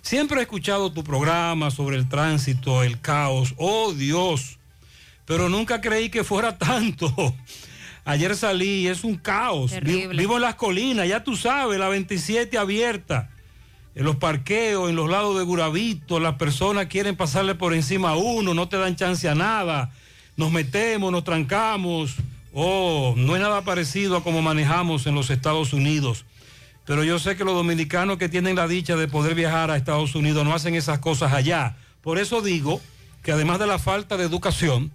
Siempre 0.02 0.40
he 0.40 0.44
escuchado 0.44 0.94
tu 0.94 1.04
programa 1.04 1.70
sobre 1.70 1.98
el 1.98 2.08
tránsito, 2.08 2.82
el 2.82 3.02
caos, 3.02 3.56
oh 3.58 3.92
Dios, 3.92 4.58
pero 5.26 5.50
nunca 5.50 5.82
creí 5.82 6.10
que 6.10 6.24
fuera 6.24 6.58
tanto. 6.58 7.36
Ayer 8.06 8.38
salí 8.38 8.88
es 8.88 9.04
un 9.04 9.18
caos. 9.18 9.72
Terrible. 9.72 10.18
Vivo 10.18 10.38
en 10.38 10.44
las 10.44 10.56
colinas, 10.56 11.10
ya 11.10 11.26
tú 11.26 11.36
sabes, 11.36 11.78
la 11.78 11.90
27 11.90 12.58
abierta. 12.58 13.33
En 13.96 14.06
los 14.06 14.16
parqueos, 14.16 14.90
en 14.90 14.96
los 14.96 15.08
lados 15.08 15.38
de 15.38 15.44
Guravito, 15.44 16.20
las 16.20 16.36
personas 16.36 16.88
quieren 16.88 17.16
pasarle 17.16 17.54
por 17.54 17.76
encima 17.76 18.12
a 18.12 18.16
uno, 18.16 18.56
no 18.56 18.68
te 18.68 18.78
dan 18.78 18.96
chance 18.96 19.30
a 19.30 19.36
nada. 19.36 19.92
Nos 20.36 20.52
metemos, 20.52 21.12
nos 21.12 21.24
trancamos. 21.24 22.16
Oh, 22.54 23.14
no 23.16 23.36
es 23.36 23.42
nada 23.42 23.62
parecido 23.62 24.18
a 24.18 24.24
como 24.24 24.42
manejamos 24.42 25.06
en 25.06 25.14
los 25.14 25.30
Estados 25.30 25.74
Unidos. 25.74 26.26
Pero 26.86 27.04
yo 27.04 27.20
sé 27.20 27.38
que 27.38 27.44
los 27.44 27.54
dominicanos 27.54 28.18
que 28.18 28.30
tienen 28.30 28.56
la 28.56 28.68
dicha 28.68 28.96
de 28.96 29.08
poder 29.08 29.36
viajar 29.36 29.70
a 29.70 29.78
Estados 29.78 30.16
Unidos 30.16 30.44
no 30.44 30.56
hacen 30.56 30.74
esas 30.74 30.98
cosas 30.98 31.32
allá. 31.32 31.78
Por 32.02 32.18
eso 32.18 32.42
digo 32.42 32.82
que 33.22 33.32
además 33.32 33.60
de 33.60 33.68
la 33.68 33.78
falta 33.78 34.18
de 34.18 34.24
educación, 34.24 34.92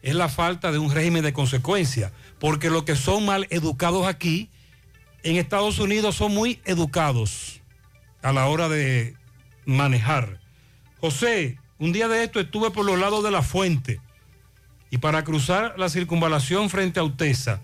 es 0.00 0.14
la 0.14 0.28
falta 0.28 0.70
de 0.70 0.78
un 0.78 0.92
régimen 0.92 1.24
de 1.24 1.32
consecuencia. 1.32 2.12
Porque 2.38 2.70
los 2.70 2.84
que 2.84 2.94
son 2.94 3.26
mal 3.26 3.48
educados 3.50 4.06
aquí, 4.06 4.48
en 5.24 5.36
Estados 5.36 5.80
Unidos 5.80 6.14
son 6.14 6.32
muy 6.32 6.60
educados 6.64 7.58
a 8.22 8.32
la 8.32 8.46
hora 8.46 8.68
de 8.68 9.14
manejar. 9.64 10.40
José, 11.00 11.58
un 11.78 11.92
día 11.92 12.08
de 12.08 12.24
esto 12.24 12.40
estuve 12.40 12.70
por 12.70 12.84
los 12.84 12.98
lados 12.98 13.22
de 13.22 13.30
la 13.30 13.42
fuente 13.42 14.00
Y 14.90 14.98
para 14.98 15.22
cruzar 15.22 15.74
la 15.78 15.88
circunvalación 15.88 16.70
frente 16.70 16.98
a 16.98 17.04
Utesa, 17.04 17.60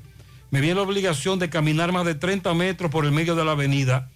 me 0.51 0.61
vi 0.61 0.71
en 0.71 0.77
la 0.77 0.83
obligación 0.83 1.39
de 1.39 1.51
caminar 1.51 1.91
más 1.91 2.05
de 2.05 2.15
30 2.15 2.53
metros 2.55 2.91
por 2.91 3.05
el 3.05 3.13
medio 3.13 3.35
de 3.35 3.45
la 3.45 3.53
avenida, 3.53 4.11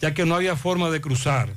ya 0.00 0.12
que 0.12 0.26
no 0.26 0.34
había 0.34 0.56
forma 0.56 0.90
de 0.90 1.00
cruzar. 1.00 1.48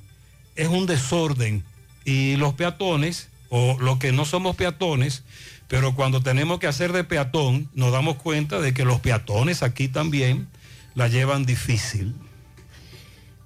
Es 0.55 0.67
un 0.67 0.85
desorden. 0.85 1.63
Y 2.05 2.37
los 2.37 2.53
peatones, 2.53 3.29
o 3.49 3.77
los 3.79 3.97
que 3.97 4.11
no 4.11 4.23
somos 4.25 4.55
peatones, 4.55 5.23
pero 5.67 5.95
cuando 5.95 6.21
tenemos 6.21 6.59
que 6.59 6.67
hacer 6.67 6.93
de 6.93 7.03
peatón, 7.03 7.69
nos 7.73 7.91
damos 7.91 8.17
cuenta 8.17 8.59
de 8.59 8.73
que 8.73 8.85
los 8.85 8.99
peatones 8.99 9.63
aquí 9.63 9.87
también 9.87 10.47
la 10.95 11.07
llevan 11.07 11.45
difícil. 11.45 12.13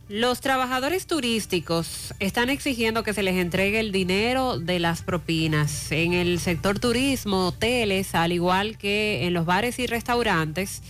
Los 0.08 0.40
trabajadores 0.40 1.08
turísticos 1.08 2.14
están 2.20 2.52
exigiendo 2.52 3.02
que 3.02 3.16
se 3.16 3.24
les 3.24 3.38
entregue 3.38 3.80
el 3.80 3.92
dinero 3.92 4.60
de 4.60 4.78
las 4.78 5.02
propinas. 5.02 5.92
En 5.92 6.14
el 6.14 6.40
sector 6.40 6.78
turismo, 6.78 7.48
hoteles, 7.48 8.14
al 8.14 8.32
igual 8.32 8.78
que 8.78 9.26
en 9.26 9.34
los 9.34 9.48
bares 9.48 9.80
y 9.80 9.88
restaurantes, 9.88 10.84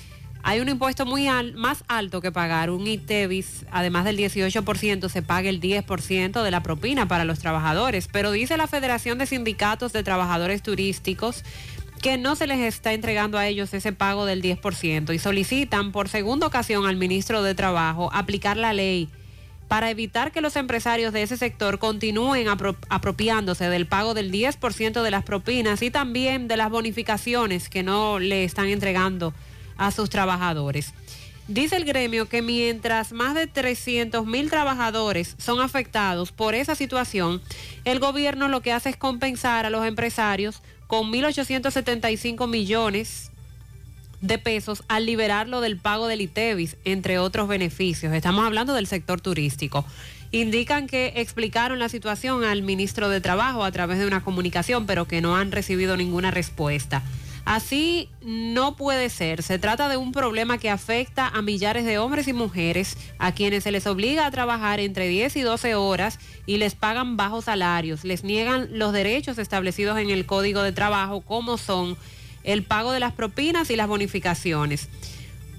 hay 0.44 0.60
un 0.60 0.68
impuesto 0.68 1.06
muy 1.06 1.28
más 1.56 1.86
alto 1.88 2.20
que 2.20 2.34
pagar. 2.34 2.70
Un 2.70 2.86
ITEVIS, 2.86 3.66
además 3.72 4.04
del 4.04 4.18
18%, 4.18 5.08
se 5.08 5.22
paga 5.22 5.48
el 5.50 5.62
10% 5.62 6.44
de 6.44 6.52
la 6.52 6.62
propina 6.62 7.08
para 7.08 7.24
los 7.24 7.40
trabajadores. 7.40 8.10
Pero 8.12 8.32
dice 8.32 8.58
la 8.58 8.68
Federación 8.68 9.18
de 9.18 9.28
Sindicatos 9.28 9.94
de 9.94 10.04
Trabajadores 10.04 10.62
Turísticos 10.62 11.46
que 12.06 12.20
no 12.20 12.36
se 12.36 12.46
les 12.46 12.60
está 12.60 12.94
entregando 12.94 13.40
a 13.40 13.48
ellos 13.48 13.74
ese 13.74 13.92
pago 13.92 14.28
del 14.28 14.40
10% 14.40 15.12
y 15.12 15.18
solicitan 15.18 15.92
por 15.92 16.08
segunda 16.08 16.46
ocasión 16.46 16.86
al 16.86 16.98
ministro 16.98 17.42
de 17.42 17.56
Trabajo 17.56 18.12
aplicar 18.14 18.58
la 18.58 18.74
ley 18.74 19.10
para 19.68 19.90
evitar 19.90 20.32
que 20.32 20.40
los 20.40 20.56
empresarios 20.56 21.14
de 21.14 21.24
ese 21.24 21.36
sector 21.36 21.80
continúen 21.80 22.46
apropiándose 22.90 23.70
del 23.70 23.88
pago 23.88 24.14
del 24.14 24.32
10% 24.32 25.02
de 25.02 25.10
las 25.10 25.24
propinas 25.24 25.82
y 25.82 25.90
también 25.90 26.48
de 26.48 26.58
las 26.58 26.70
bonificaciones 26.70 27.70
que 27.70 27.82
no 27.82 28.20
le 28.20 28.44
están 28.44 28.68
entregando 28.68 29.34
a 29.76 29.90
sus 29.90 30.12
trabajadores. 30.12 30.94
Dice 31.48 31.76
el 31.76 31.86
gremio 31.86 32.28
que 32.28 32.42
mientras 32.42 33.14
más 33.14 33.34
de 33.34 33.46
300 33.46 34.26
mil 34.26 34.52
trabajadores 34.52 35.36
son 35.40 35.60
afectados 35.60 36.32
por 36.32 36.54
esa 36.54 36.76
situación, 36.76 37.42
el 37.84 38.00
gobierno 38.00 38.48
lo 38.48 38.62
que 38.62 38.74
hace 38.74 38.90
es 38.90 38.98
compensar 38.98 39.66
a 39.66 39.70
los 39.72 39.86
empresarios 39.86 40.62
con 40.88 41.12
1.875 41.12 42.48
millones 42.48 43.32
de 44.22 44.38
pesos 44.38 44.84
al 44.88 45.06
liberarlo 45.06 45.62
del 45.62 45.78
pago 45.78 46.08
del 46.08 46.22
ITEVIS, 46.22 46.78
entre 46.86 47.20
otros 47.20 47.48
beneficios. 47.48 48.14
Estamos 48.14 48.46
hablando 48.46 48.74
del 48.74 48.88
sector 48.88 49.22
turístico. 49.22 49.86
Indican 50.32 50.88
que 50.88 51.14
explicaron 51.16 51.80
la 51.80 51.90
situación 51.90 52.44
al 52.44 52.62
ministro 52.62 53.10
de 53.10 53.22
Trabajo 53.22 53.64
a 53.64 53.72
través 53.72 54.00
de 54.00 54.08
una 54.08 54.24
comunicación, 54.24 54.86
pero 54.86 55.06
que 55.08 55.22
no 55.22 55.38
han 55.38 55.52
recibido 55.52 55.96
ninguna 55.96 56.32
respuesta. 56.32 57.04
Así 57.46 58.10
no 58.22 58.76
puede 58.76 59.10
ser. 59.10 59.44
Se 59.44 59.60
trata 59.60 59.88
de 59.88 59.98
un 59.98 60.12
problema 60.12 60.58
que 60.58 60.72
afecta 60.72 61.28
a 61.28 61.44
millares 61.44 61.86
de 61.86 62.00
hombres 62.00 62.28
y 62.28 62.34
mujeres 62.34 62.98
a 63.20 63.34
quienes 63.34 63.64
se 63.64 63.72
les 63.72 63.86
obliga 63.86 64.26
a 64.26 64.32
trabajar 64.32 64.80
entre 64.80 65.08
10 65.08 65.36
y 65.36 65.42
12 65.42 65.76
horas 65.76 66.20
y 66.48 66.58
les 66.58 66.74
pagan 66.74 67.18
bajos 67.18 67.46
salarios, 67.46 68.04
les 68.04 68.24
niegan 68.24 68.80
los 68.80 68.94
derechos 68.94 69.38
establecidos 69.38 70.00
en 70.00 70.10
el 70.10 70.26
Código 70.26 70.64
de 70.64 70.72
Trabajo 70.72 71.22
como 71.22 71.60
son 71.60 71.96
el 72.44 72.64
pago 72.64 72.92
de 72.92 73.00
las 73.00 73.14
propinas 73.14 73.70
y 73.70 73.76
las 73.76 73.88
bonificaciones. 73.88 74.90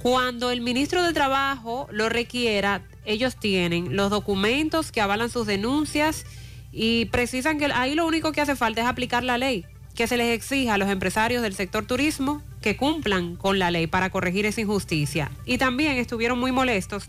Cuando 0.02 0.50
el 0.50 0.62
ministro 0.62 1.04
de 1.04 1.12
Trabajo 1.12 1.86
lo 1.92 2.08
requiera, 2.08 2.82
ellos 3.04 3.36
tienen 3.36 3.94
los 3.94 4.10
documentos 4.10 4.90
que 4.90 5.00
avalan 5.00 5.30
sus 5.30 5.46
denuncias 5.46 6.26
y 6.72 7.04
precisan 7.06 7.58
que 7.58 7.66
ahí 7.66 7.94
lo 7.94 8.06
único 8.06 8.32
que 8.32 8.40
hace 8.40 8.56
falta 8.56 8.80
es 8.80 8.88
aplicar 8.88 9.22
la 9.22 9.38
ley 9.38 9.64
que 9.96 10.06
se 10.06 10.16
les 10.16 10.32
exija 10.34 10.74
a 10.74 10.78
los 10.78 10.90
empresarios 10.90 11.42
del 11.42 11.54
sector 11.54 11.86
turismo 11.86 12.42
que 12.60 12.76
cumplan 12.76 13.34
con 13.34 13.58
la 13.58 13.70
ley 13.70 13.86
para 13.86 14.10
corregir 14.10 14.44
esa 14.44 14.60
injusticia. 14.60 15.30
Y 15.46 15.58
también 15.58 15.96
estuvieron 15.96 16.38
muy 16.38 16.52
molestos 16.52 17.08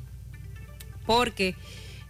porque 1.05 1.55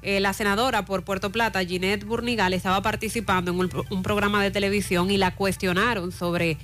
eh, 0.04 0.20
la 0.20 0.34
senadora 0.34 0.86
por 0.86 1.04
Puerto 1.04 1.32
Plata, 1.32 1.64
Ginette 1.66 2.06
Burnigal, 2.06 2.54
estaba 2.54 2.82
participando 2.82 3.52
en 3.52 3.70
un, 3.90 4.04
programa 4.04 4.44
de 4.44 4.52
televisión 4.52 5.10
y 5.10 5.18
la 5.18 5.36
cuestionaron 5.36 6.12
sobre 6.12 6.58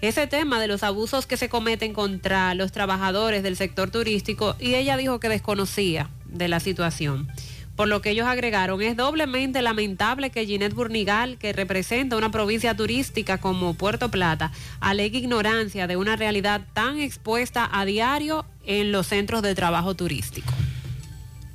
ese 0.00 0.26
tema 0.26 0.60
de 0.60 0.66
los 0.66 0.82
abusos 0.82 1.26
que 1.26 1.36
se 1.36 1.48
cometen 1.48 1.92
contra 1.92 2.54
los 2.54 2.72
trabajadores 2.72 3.44
del 3.44 3.56
sector 3.56 3.90
turístico 3.90 4.56
y 4.58 4.74
ella 4.74 4.96
dijo 4.96 5.20
que 5.20 5.28
desconocía 5.28 6.10
de 6.26 6.48
la 6.48 6.58
situación. 6.58 7.28
Por 7.76 7.88
lo 7.88 8.02
que 8.02 8.10
ellos 8.10 8.26
agregaron, 8.26 8.82
es 8.82 8.96
doblemente 8.96 9.62
lamentable 9.62 10.30
que 10.30 10.44
Ginette 10.44 10.74
Burnigal, 10.74 11.38
que 11.38 11.52
representa 11.52 12.16
una 12.16 12.30
provincia 12.30 12.76
turística 12.76 13.38
como 13.38 13.74
Puerto 13.74 14.10
Plata, 14.10 14.52
alegue 14.80 15.18
ignorancia 15.18 15.86
de 15.86 15.96
una 15.96 16.16
realidad 16.16 16.60
tan 16.74 16.98
expuesta 16.98 17.68
a 17.72 17.84
diario 17.84 18.44
en 18.66 18.92
los 18.92 19.06
centros 19.06 19.42
de 19.42 19.54
trabajo 19.54 19.94
turístico. 19.94 20.52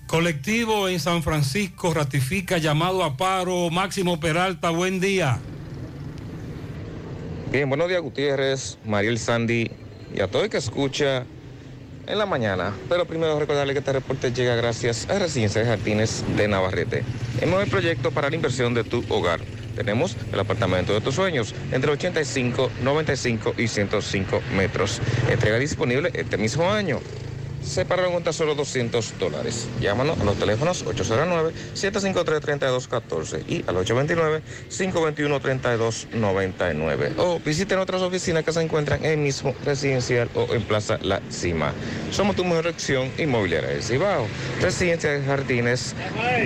Colectivo 0.08 0.88
en 0.88 1.00
San 1.00 1.22
Francisco 1.22 1.94
ratifica 1.94 2.58
llamado 2.58 3.04
a 3.04 3.18
paro. 3.18 3.70
Máximo 3.70 4.20
Peralta, 4.20 4.70
buen 4.70 5.00
día. 5.00 5.38
Bien, 7.52 7.70
buenos 7.70 7.90
días 7.90 8.02
Gutiérrez, 8.02 8.78
Mariel 8.86 9.20
Sandy 9.20 9.70
y 10.16 10.22
a 10.22 10.28
todo 10.30 10.44
el 10.44 10.50
que 10.50 10.58
escucha 10.58 11.26
en 12.08 12.18
la 12.18 12.26
mañana. 12.26 12.74
Pero 12.90 13.06
primero 13.06 13.40
recordarle 13.40 13.74
que 13.74 13.80
este 13.80 13.94
reporte 13.94 14.32
llega 14.32 14.56
gracias 14.56 15.10
a 15.10 15.20
Residencia 15.20 15.62
de 15.62 15.68
Jardines 15.68 16.24
de 16.36 16.48
Navarrete. 16.48 17.04
El 17.42 17.70
proyecto 17.70 18.12
para 18.12 18.30
la 18.30 18.36
inversión 18.36 18.74
de 18.74 18.84
tu 18.84 19.04
hogar. 19.10 19.42
Tenemos 19.76 20.18
el 20.34 20.40
apartamento 20.40 20.94
de 20.94 21.02
tus 21.02 21.16
sueños 21.16 21.54
entre 21.72 21.92
85, 21.92 22.72
95 22.82 23.54
y 23.58 23.68
105 23.68 24.42
metros. 24.56 25.00
Entrega 25.30 25.60
disponible 25.60 26.10
este 26.16 26.38
mismo 26.38 26.72
año 26.72 27.00
se 27.68 27.86
pararon 27.86 28.14
con 28.14 28.24
tan 28.24 28.34
solo 28.34 28.56
200 28.56 29.20
dólares. 29.20 29.68
Llámanos 29.82 30.20
a 30.20 30.24
los 30.24 30.38
teléfonos 30.38 30.86
809-753-3214 30.86 33.44
y 33.48 33.64
al 33.68 33.76
829-521-3299. 34.70 37.14
O 37.18 37.40
visiten 37.40 37.80
otras 37.80 38.02
oficinas 38.02 38.44
que 38.44 38.54
se 38.54 38.62
encuentran 38.62 39.04
en 39.06 39.12
el 39.12 39.18
mismo 39.18 39.54
residencial 39.66 40.30
o 40.34 40.48
en 40.54 40.64
Plaza 40.64 40.98
La 41.02 41.22
Cima. 41.30 41.74
Somos 42.12 42.36
tu 42.36 42.46
mejor 42.46 42.68
opción 42.68 43.12
inmobiliaria 43.18 43.70
de 43.70 43.82
Cibao. 43.82 44.28
Residencia 44.62 45.12
de 45.12 45.24
Jardines 45.24 45.96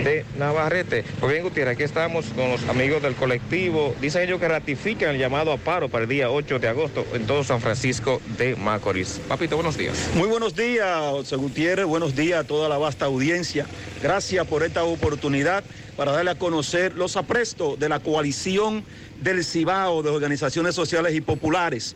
de 0.03 0.25
Navarrete. 0.38 1.03
Pues 1.19 1.32
bien, 1.32 1.43
Gutiérrez, 1.43 1.75
aquí 1.75 1.83
estamos 1.83 2.25
con 2.35 2.50
los 2.50 2.67
amigos 2.67 3.01
del 3.01 3.16
colectivo. 3.16 3.95
Dicen 4.01 4.24
ellos 4.24 4.40
que 4.40 4.48
ratifican 4.48 5.11
el 5.11 5.19
llamado 5.19 5.51
a 5.51 5.58
paro 5.58 5.90
para 5.90 6.03
el 6.03 6.09
día 6.09 6.32
8 6.32 6.59
de 6.59 6.67
agosto 6.67 7.06
en 7.14 7.27
todo 7.27 7.43
San 7.43 7.61
Francisco 7.61 8.22
de 8.38 8.56
Macorís. 8.56 9.19
Papito, 9.27 9.56
buenos 9.56 9.77
días. 9.77 10.09
Muy 10.16 10.27
buenos 10.27 10.56
días. 10.56 11.10
José 11.11 11.35
Gutiérrez, 11.35 11.85
buenos 11.85 12.15
días 12.15 12.40
a 12.40 12.48
toda 12.48 12.69
la 12.69 12.77
vasta 12.77 13.06
audiencia. 13.06 13.65
Gracias 14.01 14.48
por 14.48 14.64
esta 14.64 14.83
oportunidad 14.83 15.64
para 15.98 16.14
darle 16.14 16.31
a 16.31 16.35
conocer 16.38 16.95
los 16.95 17.17
aprestos 17.17 17.77
de 17.77 17.90
la 17.90 17.99
coalición 17.99 18.83
del 19.22 19.43
Cibao 19.43 20.03
de 20.03 20.09
organizaciones 20.09 20.73
sociales 20.73 21.14
y 21.14 21.22
populares. 21.22 21.95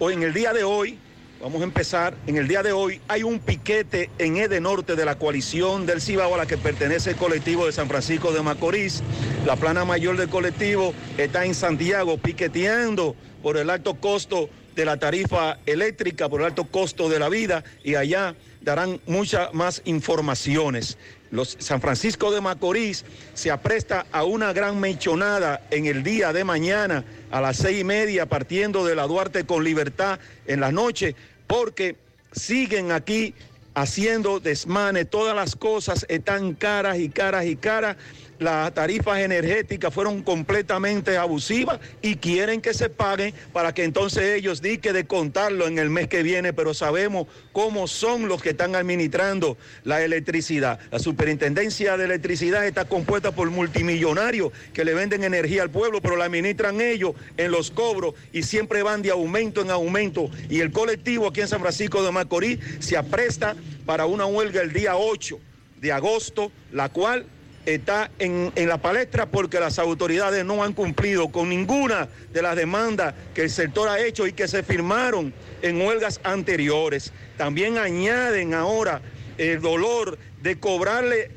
En 0.00 0.22
el 0.22 0.32
día 0.32 0.52
de 0.52 0.64
hoy, 0.64 0.98
vamos 1.40 1.60
a 1.60 1.64
empezar, 1.64 2.16
en 2.26 2.36
el 2.36 2.48
día 2.48 2.62
de 2.62 2.72
hoy 2.72 3.00
hay 3.08 3.22
un 3.22 3.38
piquete 3.38 4.10
en 4.18 4.36
Ede 4.36 4.60
Norte 4.60 4.96
de 4.96 5.04
la 5.04 5.16
coalición 5.16 5.86
del 5.86 6.00
Cibao 6.00 6.34
a 6.34 6.38
la 6.38 6.46
que 6.46 6.56
pertenece 6.56 7.10
el 7.10 7.16
colectivo 7.16 7.66
de 7.66 7.72
San 7.72 7.88
Francisco 7.88 8.32
de 8.32 8.42
Macorís. 8.42 9.02
La 9.46 9.56
plana 9.56 9.84
mayor 9.84 10.16
del 10.16 10.28
colectivo 10.28 10.94
está 11.18 11.44
en 11.44 11.54
Santiago 11.54 12.16
piqueteando 12.18 13.14
por 13.42 13.56
el 13.56 13.70
alto 13.70 13.94
costo 13.94 14.50
de 14.80 14.86
la 14.86 14.96
tarifa 14.96 15.58
eléctrica 15.66 16.30
por 16.30 16.40
el 16.40 16.46
alto 16.46 16.64
costo 16.64 17.10
de 17.10 17.18
la 17.18 17.28
vida 17.28 17.62
y 17.84 17.96
allá 17.96 18.34
darán 18.62 18.98
muchas 19.04 19.52
más 19.52 19.82
informaciones. 19.84 20.96
Los 21.30 21.58
San 21.60 21.82
Francisco 21.82 22.32
de 22.32 22.40
Macorís 22.40 23.04
se 23.34 23.50
apresta 23.50 24.06
a 24.10 24.24
una 24.24 24.54
gran 24.54 24.80
mechonada 24.80 25.60
en 25.70 25.84
el 25.84 26.02
día 26.02 26.32
de 26.32 26.44
mañana 26.44 27.04
a 27.30 27.42
las 27.42 27.58
seis 27.58 27.82
y 27.82 27.84
media 27.84 28.24
partiendo 28.24 28.86
de 28.86 28.96
la 28.96 29.06
Duarte 29.06 29.44
con 29.44 29.64
Libertad 29.64 30.18
en 30.46 30.60
la 30.60 30.72
noche 30.72 31.14
porque 31.46 31.96
siguen 32.32 32.90
aquí 32.90 33.34
haciendo 33.74 34.40
desmanes, 34.40 35.10
todas 35.10 35.36
las 35.36 35.56
cosas 35.56 36.06
están 36.08 36.54
caras 36.54 36.98
y 36.98 37.10
caras 37.10 37.44
y 37.44 37.56
caras 37.56 37.98
las 38.40 38.72
tarifas 38.72 39.20
energéticas 39.20 39.92
fueron 39.92 40.22
completamente 40.22 41.16
abusivas 41.16 41.78
y 42.02 42.16
quieren 42.16 42.60
que 42.60 42.74
se 42.74 42.88
paguen 42.88 43.34
para 43.52 43.74
que 43.74 43.84
entonces 43.84 44.24
ellos 44.34 44.60
digan 44.62 44.80
de 44.94 45.06
contarlo 45.06 45.66
en 45.66 45.78
el 45.78 45.90
mes 45.90 46.08
que 46.08 46.22
viene, 46.22 46.54
pero 46.54 46.72
sabemos 46.72 47.26
cómo 47.52 47.86
son 47.86 48.28
los 48.28 48.40
que 48.40 48.50
están 48.50 48.74
administrando 48.74 49.58
la 49.84 50.02
electricidad. 50.02 50.80
La 50.90 50.98
superintendencia 50.98 51.98
de 51.98 52.06
electricidad 52.06 52.66
está 52.66 52.86
compuesta 52.86 53.32
por 53.32 53.50
multimillonarios 53.50 54.52
que 54.72 54.86
le 54.86 54.94
venden 54.94 55.22
energía 55.22 55.62
al 55.62 55.70
pueblo, 55.70 56.00
pero 56.00 56.16
la 56.16 56.24
administran 56.24 56.80
ellos 56.80 57.12
en 57.36 57.50
los 57.50 57.70
cobros 57.70 58.14
y 58.32 58.42
siempre 58.42 58.82
van 58.82 59.02
de 59.02 59.10
aumento 59.10 59.60
en 59.60 59.70
aumento. 59.70 60.30
Y 60.48 60.60
el 60.60 60.72
colectivo 60.72 61.26
aquí 61.26 61.42
en 61.42 61.48
San 61.48 61.60
Francisco 61.60 62.02
de 62.02 62.10
Macorís 62.10 62.58
se 62.78 62.96
apresta 62.96 63.54
para 63.84 64.06
una 64.06 64.24
huelga 64.24 64.62
el 64.62 64.72
día 64.72 64.96
8 64.96 65.38
de 65.80 65.92
agosto, 65.92 66.50
la 66.72 66.88
cual 66.88 67.26
está 67.66 68.10
en, 68.18 68.52
en 68.54 68.68
la 68.68 68.78
palestra 68.78 69.26
porque 69.26 69.60
las 69.60 69.78
autoridades 69.78 70.44
no 70.44 70.62
han 70.62 70.72
cumplido 70.72 71.28
con 71.28 71.48
ninguna 71.48 72.08
de 72.32 72.42
las 72.42 72.56
demandas 72.56 73.14
que 73.34 73.42
el 73.42 73.50
sector 73.50 73.88
ha 73.88 74.00
hecho 74.00 74.26
y 74.26 74.32
que 74.32 74.48
se 74.48 74.62
firmaron 74.62 75.32
en 75.62 75.80
huelgas 75.80 76.20
anteriores. 76.24 77.12
También 77.36 77.78
añaden 77.78 78.54
ahora 78.54 79.00
el 79.38 79.60
dolor 79.60 80.18
de 80.42 80.58
cobrarle 80.58 81.30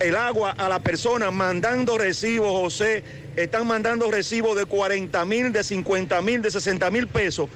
el 0.00 0.16
agua 0.16 0.52
a 0.52 0.68
la 0.68 0.80
persona 0.80 1.30
mandando 1.30 1.98
recibos, 1.98 2.50
José. 2.50 3.04
Están 3.36 3.66
mandando 3.66 4.10
recibos 4.10 4.56
de 4.56 4.64
40 4.64 5.24
mil, 5.24 5.52
de 5.52 5.64
50 5.64 6.22
mil, 6.22 6.40
de 6.40 6.50
60 6.50 6.90
mil 6.90 7.08
pesos. 7.08 7.48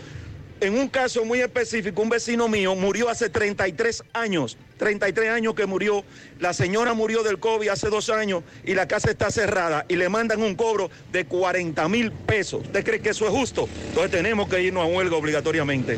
En 0.60 0.76
un 0.76 0.88
caso 0.88 1.24
muy 1.24 1.40
específico, 1.40 2.02
un 2.02 2.08
vecino 2.08 2.48
mío 2.48 2.74
murió 2.74 3.08
hace 3.08 3.28
33 3.30 4.02
años, 4.12 4.56
33 4.78 5.30
años 5.30 5.54
que 5.54 5.66
murió. 5.66 6.04
La 6.40 6.52
señora 6.52 6.94
murió 6.94 7.22
del 7.22 7.38
COVID 7.38 7.68
hace 7.68 7.88
dos 7.90 8.10
años 8.10 8.42
y 8.64 8.74
la 8.74 8.88
casa 8.88 9.10
está 9.10 9.30
cerrada 9.30 9.86
y 9.88 9.94
le 9.94 10.08
mandan 10.08 10.42
un 10.42 10.56
cobro 10.56 10.90
de 11.12 11.26
40 11.26 11.88
mil 11.88 12.10
pesos. 12.10 12.62
¿Usted 12.64 12.84
cree 12.84 13.00
que 13.00 13.10
eso 13.10 13.24
es 13.26 13.30
justo? 13.30 13.68
Entonces 13.88 14.10
tenemos 14.10 14.48
que 14.48 14.60
irnos 14.60 14.82
a 14.82 14.86
huelga 14.86 15.16
obligatoriamente. 15.16 15.96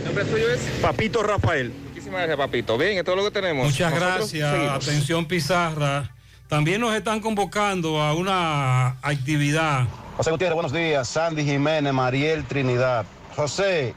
Papito 0.82 1.22
Rafael. 1.22 1.72
Muchísimas 1.88 2.18
gracias, 2.20 2.36
papito. 2.36 2.76
Bien, 2.76 2.98
esto 2.98 3.12
es 3.12 3.16
lo 3.16 3.24
que 3.24 3.30
tenemos. 3.30 3.64
Muchas 3.66 3.92
Nosotros 3.92 4.16
gracias. 4.18 4.52
seguimos. 4.52 4.88
Atención 4.88 5.26
Pizarra. 5.26 6.14
También 6.48 6.80
nos 6.82 6.94
están 6.94 7.20
convocando 7.20 8.00
a 8.00 8.12
una 8.14 8.98
actividad. 9.02 9.86
José 10.16 10.32
Gutiérrez, 10.32 10.54
buenos 10.54 10.72
días. 10.72 11.08
Sandy 11.08 11.44
Jiménez, 11.44 11.94
Mariel 11.94 12.44
Trinidad. 12.44 13.06
José, 13.36 13.94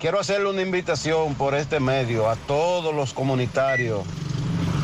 quiero 0.00 0.18
hacerle 0.18 0.48
una 0.48 0.62
invitación 0.62 1.34
por 1.34 1.54
este 1.54 1.78
medio 1.78 2.30
a 2.30 2.34
todos 2.34 2.94
los 2.94 3.12
comunitarios 3.12 4.02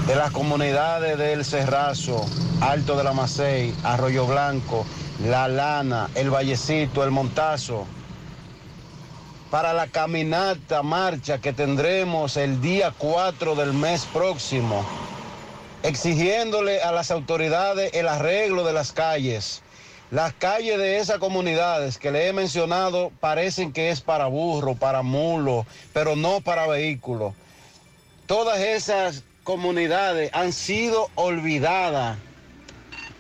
de 0.07 0.15
las 0.15 0.31
comunidades 0.31 1.17
del 1.17 1.43
Cerrazo, 1.43 2.27
Alto 2.61 2.99
de 2.99 3.05
la 3.05 3.15
Macei, 3.15 3.75
Arroyo 3.83 4.27
Blanco, 4.27 4.85
La 5.25 5.49
Lana, 5.49 6.11
El 6.15 6.28
Vallecito, 6.28 7.03
El 7.03 7.12
Montazo, 7.12 7.86
para 9.51 9.73
la 9.73 9.86
caminata, 9.86 10.83
marcha 10.83 11.39
que 11.39 11.55
tendremos 11.55 12.36
el 12.36 12.61
día 12.61 12.93
4 12.97 13.55
del 13.55 13.73
mes 13.73 14.05
próximo, 14.12 14.85
exigiéndole 15.83 16.83
a 16.83 16.93
las 16.93 17.11
autoridades 17.11 17.95
el 17.95 18.07
arreglo 18.07 18.65
de 18.65 18.75
las 18.75 18.93
calles. 18.93 19.62
Las 20.10 20.33
calles 20.35 20.78
de 20.78 20.99
esas 20.99 21.18
comunidades 21.18 21.99
que 21.99 22.10
le 22.12 22.28
he 22.28 22.33
mencionado 22.33 23.10
parecen 23.20 23.73
que 23.73 23.91
es 23.91 24.01
para 24.01 24.26
burro, 24.26 24.76
para 24.76 25.02
mulo, 25.02 25.67
pero 25.93 26.15
no 26.15 26.41
para 26.41 26.67
vehículos. 26.68 27.35
Todas 28.26 28.60
esas 28.60 29.25
comunidades 29.43 30.31
han 30.33 30.52
sido 30.52 31.09
olvidadas 31.17 32.18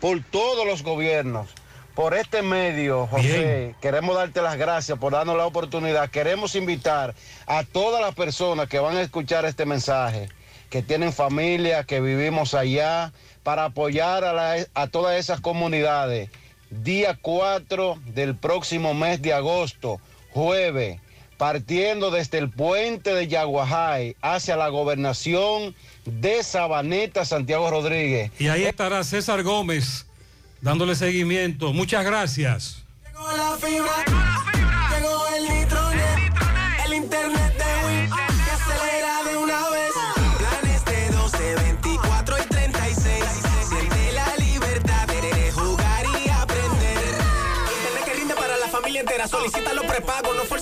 por 0.00 0.22
todos 0.30 0.64
los 0.66 0.82
gobiernos. 0.82 1.48
Por 1.96 2.14
este 2.14 2.42
medio, 2.42 3.06
José, 3.06 3.74
queremos 3.80 4.14
darte 4.16 4.42
las 4.42 4.56
gracias 4.58 4.98
por 4.98 5.12
darnos 5.12 5.36
la 5.36 5.46
oportunidad. 5.46 6.10
Queremos 6.10 6.54
invitar 6.54 7.14
a 7.46 7.64
todas 7.64 8.02
las 8.02 8.14
personas 8.14 8.68
que 8.68 8.78
van 8.78 8.96
a 8.98 9.00
escuchar 9.02 9.44
este 9.46 9.64
mensaje, 9.64 10.28
que 10.68 10.82
tienen 10.82 11.12
familia, 11.12 11.84
que 11.84 12.00
vivimos 12.00 12.52
allá, 12.54 13.12
para 13.42 13.64
apoyar 13.64 14.24
a, 14.24 14.32
la- 14.34 14.66
a 14.74 14.86
todas 14.88 15.16
esas 15.18 15.40
comunidades. 15.40 16.28
Día 16.70 17.18
4 17.20 17.98
del 18.06 18.36
próximo 18.36 18.94
mes 18.94 19.22
de 19.22 19.32
agosto, 19.32 20.00
jueves, 20.30 21.00
partiendo 21.36 22.10
desde 22.10 22.38
el 22.38 22.50
puente 22.50 23.14
de 23.14 23.28
Yaguajay 23.28 24.16
hacia 24.20 24.56
la 24.56 24.68
gobernación 24.68 25.74
de 26.04 26.42
Sabaneta, 26.42 27.24
Santiago 27.24 27.70
Rodríguez. 27.70 28.30
Y 28.38 28.48
ahí 28.48 28.64
estará 28.64 29.04
César 29.04 29.42
Gómez 29.42 30.06
dándole 30.60 30.94
seguimiento. 30.94 31.72
Muchas 31.72 32.04
gracias. 32.04 32.82
Llegó 33.04 33.30
la 33.32 33.56
fibra, 33.56 34.04
llegó 34.90 35.26
el 35.36 35.42
nitronet, 35.44 36.34
el 36.86 36.94
internet 36.94 37.56
de 37.58 37.65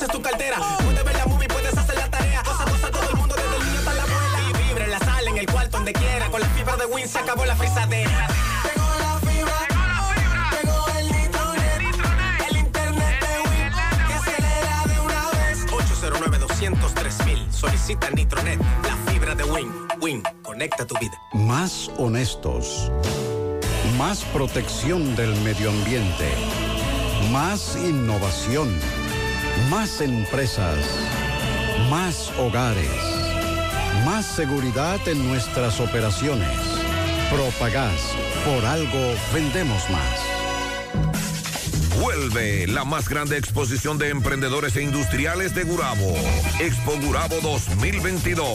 fuerces 0.05 0.11
tu 0.11 0.23
cartera. 0.23 0.57
Puedes 0.85 1.05
ver 1.05 1.17
la 1.17 1.27
movie, 1.27 1.49
puedes 1.49 1.77
hacer 1.77 1.97
la 1.97 2.09
tarea. 2.11 2.43
Cosa, 2.43 2.65
cosa, 2.65 2.91
todo 2.91 3.11
el 3.11 3.17
mundo, 3.17 3.35
desde 3.35 3.57
el 3.57 3.65
niño 3.65 3.79
hasta 3.79 3.95
la 3.95 4.03
abuela. 4.03 4.39
Y 4.49 4.69
vibre 4.69 4.85
en 4.85 4.91
la 4.91 4.99
sala, 4.99 5.31
en 5.31 5.39
el 5.39 5.47
cuarto, 5.47 5.77
donde 5.77 5.93
quiera. 5.93 6.31
Con 6.31 6.41
la 6.41 6.49
fibra 6.49 6.77
de 6.77 6.87
Win 6.87 7.09
se 7.09 7.19
acabó 7.19 7.45
la 7.45 7.57
frisadera. 7.57 8.29
Llegó 8.65 8.89
la 9.01 9.19
fibra, 9.21 9.59
llegó 10.63 10.87
el 10.99 11.07
nitronet, 11.13 12.51
el 12.51 12.57
internet 12.57 13.21
de 13.21 13.41
Win, 13.51 13.71
que 14.07 14.15
acelera 14.15 14.83
de 14.87 15.01
una 15.01 15.31
vez. 15.31 15.67
809-203 15.67 17.51
Solicita 17.51 18.11
Nitronet, 18.11 18.61
la 18.83 19.13
fibra 19.13 19.35
de 19.35 19.45
Win. 19.45 19.73
Win, 20.01 20.23
conecta 20.43 20.87
tu 20.87 20.99
vida. 20.99 21.17
Más 21.33 21.91
honestos. 21.99 22.91
Más 23.99 24.25
protección 24.25 25.15
del 25.15 25.35
medio 25.43 25.71
ambiente. 25.71 26.33
Más 27.31 27.77
innovación. 27.77 28.69
Más 29.71 30.01
empresas. 30.01 30.79
Más 31.89 32.31
hogares. 32.39 32.91
Más 34.05 34.27
seguridad 34.27 34.99
en 35.07 35.27
nuestras 35.29 35.81
operaciones. 35.81 36.59
Propagás. 37.31 38.15
Por 38.45 38.65
algo 38.65 39.15
vendemos 39.33 39.89
más. 39.91 41.34
Vuelve 42.01 42.67
la 42.67 42.85
más 42.85 43.09
grande 43.09 43.39
exposición 43.39 43.99
de 43.99 44.11
emprendedores 44.11 44.77
e 44.77 44.83
industriales 44.83 45.55
de 45.55 45.65
Gurabo. 45.65 46.15
Expo 46.61 46.99
Gurabo 47.01 47.37
2022. 47.41 48.49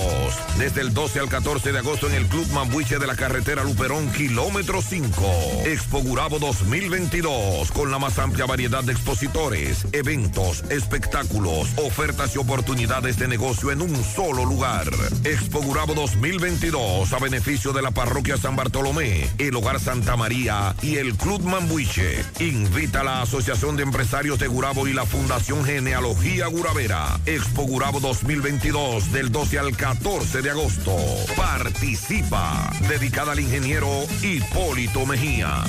Desde 0.57 0.81
el 0.81 0.93
12 0.93 1.19
al 1.19 1.29
14 1.29 1.71
de 1.71 1.79
agosto 1.79 2.07
en 2.07 2.15
el 2.15 2.25
Club 2.27 2.47
Mambuiche 2.51 2.99
de 2.99 3.07
la 3.07 3.15
carretera 3.15 3.63
Luperón, 3.63 4.11
kilómetro 4.11 4.81
5. 4.81 5.63
Expo 5.65 6.01
Gurabo 6.01 6.39
2022. 6.39 7.71
Con 7.71 7.91
la 7.91 7.99
más 7.99 8.19
amplia 8.19 8.45
variedad 8.45 8.83
de 8.83 8.91
expositores, 8.91 9.85
eventos, 9.93 10.63
espectáculos, 10.69 11.69
ofertas 11.77 12.35
y 12.35 12.39
oportunidades 12.39 13.17
de 13.17 13.27
negocio 13.27 13.71
en 13.71 13.81
un 13.81 14.03
solo 14.03 14.45
lugar. 14.45 14.89
Expo 15.23 15.61
Gurabo 15.61 15.93
2022. 15.93 17.13
A 17.13 17.19
beneficio 17.19 17.71
de 17.71 17.81
la 17.81 17.91
parroquia 17.91 18.37
San 18.37 18.55
Bartolomé, 18.55 19.29
el 19.37 19.55
Hogar 19.55 19.79
Santa 19.79 20.17
María 20.17 20.75
y 20.81 20.97
el 20.97 21.15
Club 21.15 21.41
Mambuiche. 21.43 22.23
Invita 22.39 23.01
a 23.01 23.25
Asociación 23.29 23.75
de 23.75 23.83
Empresarios 23.83 24.39
de 24.39 24.47
Gurabo 24.47 24.87
y 24.87 24.93
la 24.93 25.05
Fundación 25.05 25.63
Genealogía 25.63 26.47
Guravera. 26.47 27.19
Expo 27.27 27.61
Gurabo 27.61 27.99
2022 27.99 29.11
del 29.11 29.31
12 29.31 29.59
al 29.59 29.77
14 29.77 30.41
de 30.41 30.49
agosto. 30.49 30.97
Participa. 31.37 32.71
Dedicada 32.89 33.33
al 33.33 33.39
ingeniero 33.39 33.87
Hipólito 34.23 35.05
Mejía. 35.05 35.63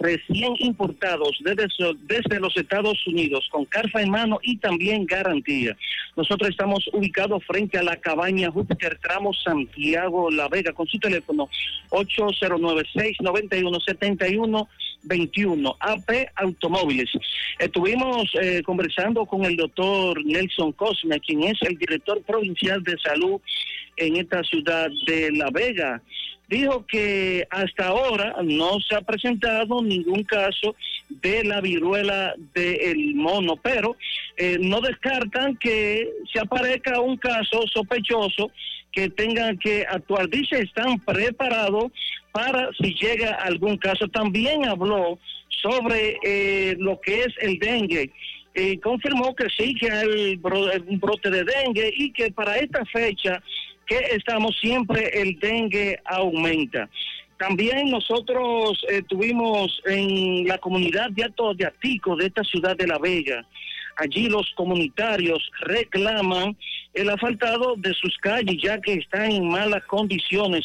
recién 0.00 0.54
importados 0.58 1.38
desde, 1.40 1.68
desde 2.02 2.40
los 2.40 2.56
Estados 2.56 3.06
Unidos, 3.06 3.48
con 3.50 3.64
carfa 3.64 4.02
en 4.02 4.10
mano 4.10 4.40
y 4.42 4.56
también 4.58 5.06
garantía. 5.06 5.76
Nosotros 6.16 6.50
estamos 6.50 6.88
ubicados 6.92 7.44
frente 7.44 7.78
a 7.78 7.82
la 7.84 7.96
cabaña 7.96 8.50
Júpiter 8.50 8.98
Tramo 8.98 9.32
Santiago 9.34 10.30
La 10.32 10.48
Vega 10.48 10.72
con 10.72 10.86
su 10.86 10.98
teléfono 10.98 11.48
8096 11.90 13.18
9171 13.20 14.68
21 15.06 15.76
AP 15.80 16.28
Automóviles. 16.36 17.10
Estuvimos 17.58 18.30
eh, 18.40 18.62
conversando 18.64 19.24
con 19.26 19.44
el 19.44 19.56
doctor 19.56 20.24
Nelson 20.24 20.72
Cosme, 20.72 21.20
quien 21.20 21.44
es 21.44 21.60
el 21.62 21.78
director 21.78 22.22
provincial 22.22 22.82
de 22.82 22.96
salud 22.98 23.40
en 23.96 24.16
esta 24.16 24.42
ciudad 24.44 24.88
de 25.06 25.32
La 25.32 25.50
Vega. 25.50 26.02
Dijo 26.48 26.86
que 26.86 27.44
hasta 27.50 27.88
ahora 27.88 28.36
no 28.44 28.78
se 28.80 28.94
ha 28.94 29.00
presentado 29.00 29.82
ningún 29.82 30.22
caso 30.22 30.76
de 31.08 31.42
la 31.42 31.60
viruela 31.60 32.34
del 32.54 33.16
mono, 33.16 33.56
pero 33.56 33.96
eh, 34.36 34.56
no 34.60 34.80
descartan 34.80 35.56
que 35.56 36.08
se 36.32 36.38
aparezca 36.38 37.00
un 37.00 37.16
caso 37.16 37.62
sospechoso 37.72 38.52
que 38.96 39.10
tengan 39.10 39.58
que 39.58 39.84
actuar. 39.86 40.26
Dice, 40.30 40.58
están 40.58 40.98
preparados 41.00 41.92
para 42.32 42.70
si 42.80 42.94
llega 42.94 43.32
algún 43.34 43.76
caso. 43.76 44.08
También 44.08 44.64
habló 44.64 45.18
sobre 45.48 46.18
eh, 46.24 46.76
lo 46.78 46.98
que 47.02 47.20
es 47.20 47.34
el 47.42 47.58
dengue. 47.58 48.10
Y 48.54 48.78
confirmó 48.78 49.36
que 49.36 49.48
sí, 49.54 49.74
que 49.74 49.90
hay 49.90 50.40
un 50.42 50.98
brote 50.98 51.28
de 51.30 51.44
dengue 51.44 51.92
y 51.94 52.10
que 52.10 52.32
para 52.32 52.56
esta 52.56 52.86
fecha 52.86 53.42
que 53.86 53.98
estamos 54.12 54.56
siempre 54.58 55.10
el 55.12 55.38
dengue 55.40 56.00
aumenta. 56.06 56.88
También 57.38 57.90
nosotros 57.90 58.82
estuvimos 58.88 59.78
en 59.84 60.48
la 60.48 60.56
comunidad 60.56 61.10
de 61.10 61.24
Alto 61.24 61.52
de 61.52 61.66
Atico 61.66 62.16
de 62.16 62.28
esta 62.28 62.42
ciudad 62.44 62.74
de 62.74 62.86
La 62.86 62.96
Vega. 62.96 63.46
Allí 63.98 64.28
los 64.28 64.50
comunitarios 64.56 65.50
reclaman 65.60 66.56
el 66.96 67.10
asfaltado 67.10 67.74
de 67.76 67.92
sus 67.94 68.16
calles 68.18 68.56
ya 68.62 68.80
que 68.80 68.94
están 68.94 69.30
en 69.30 69.48
malas 69.48 69.84
condiciones. 69.84 70.64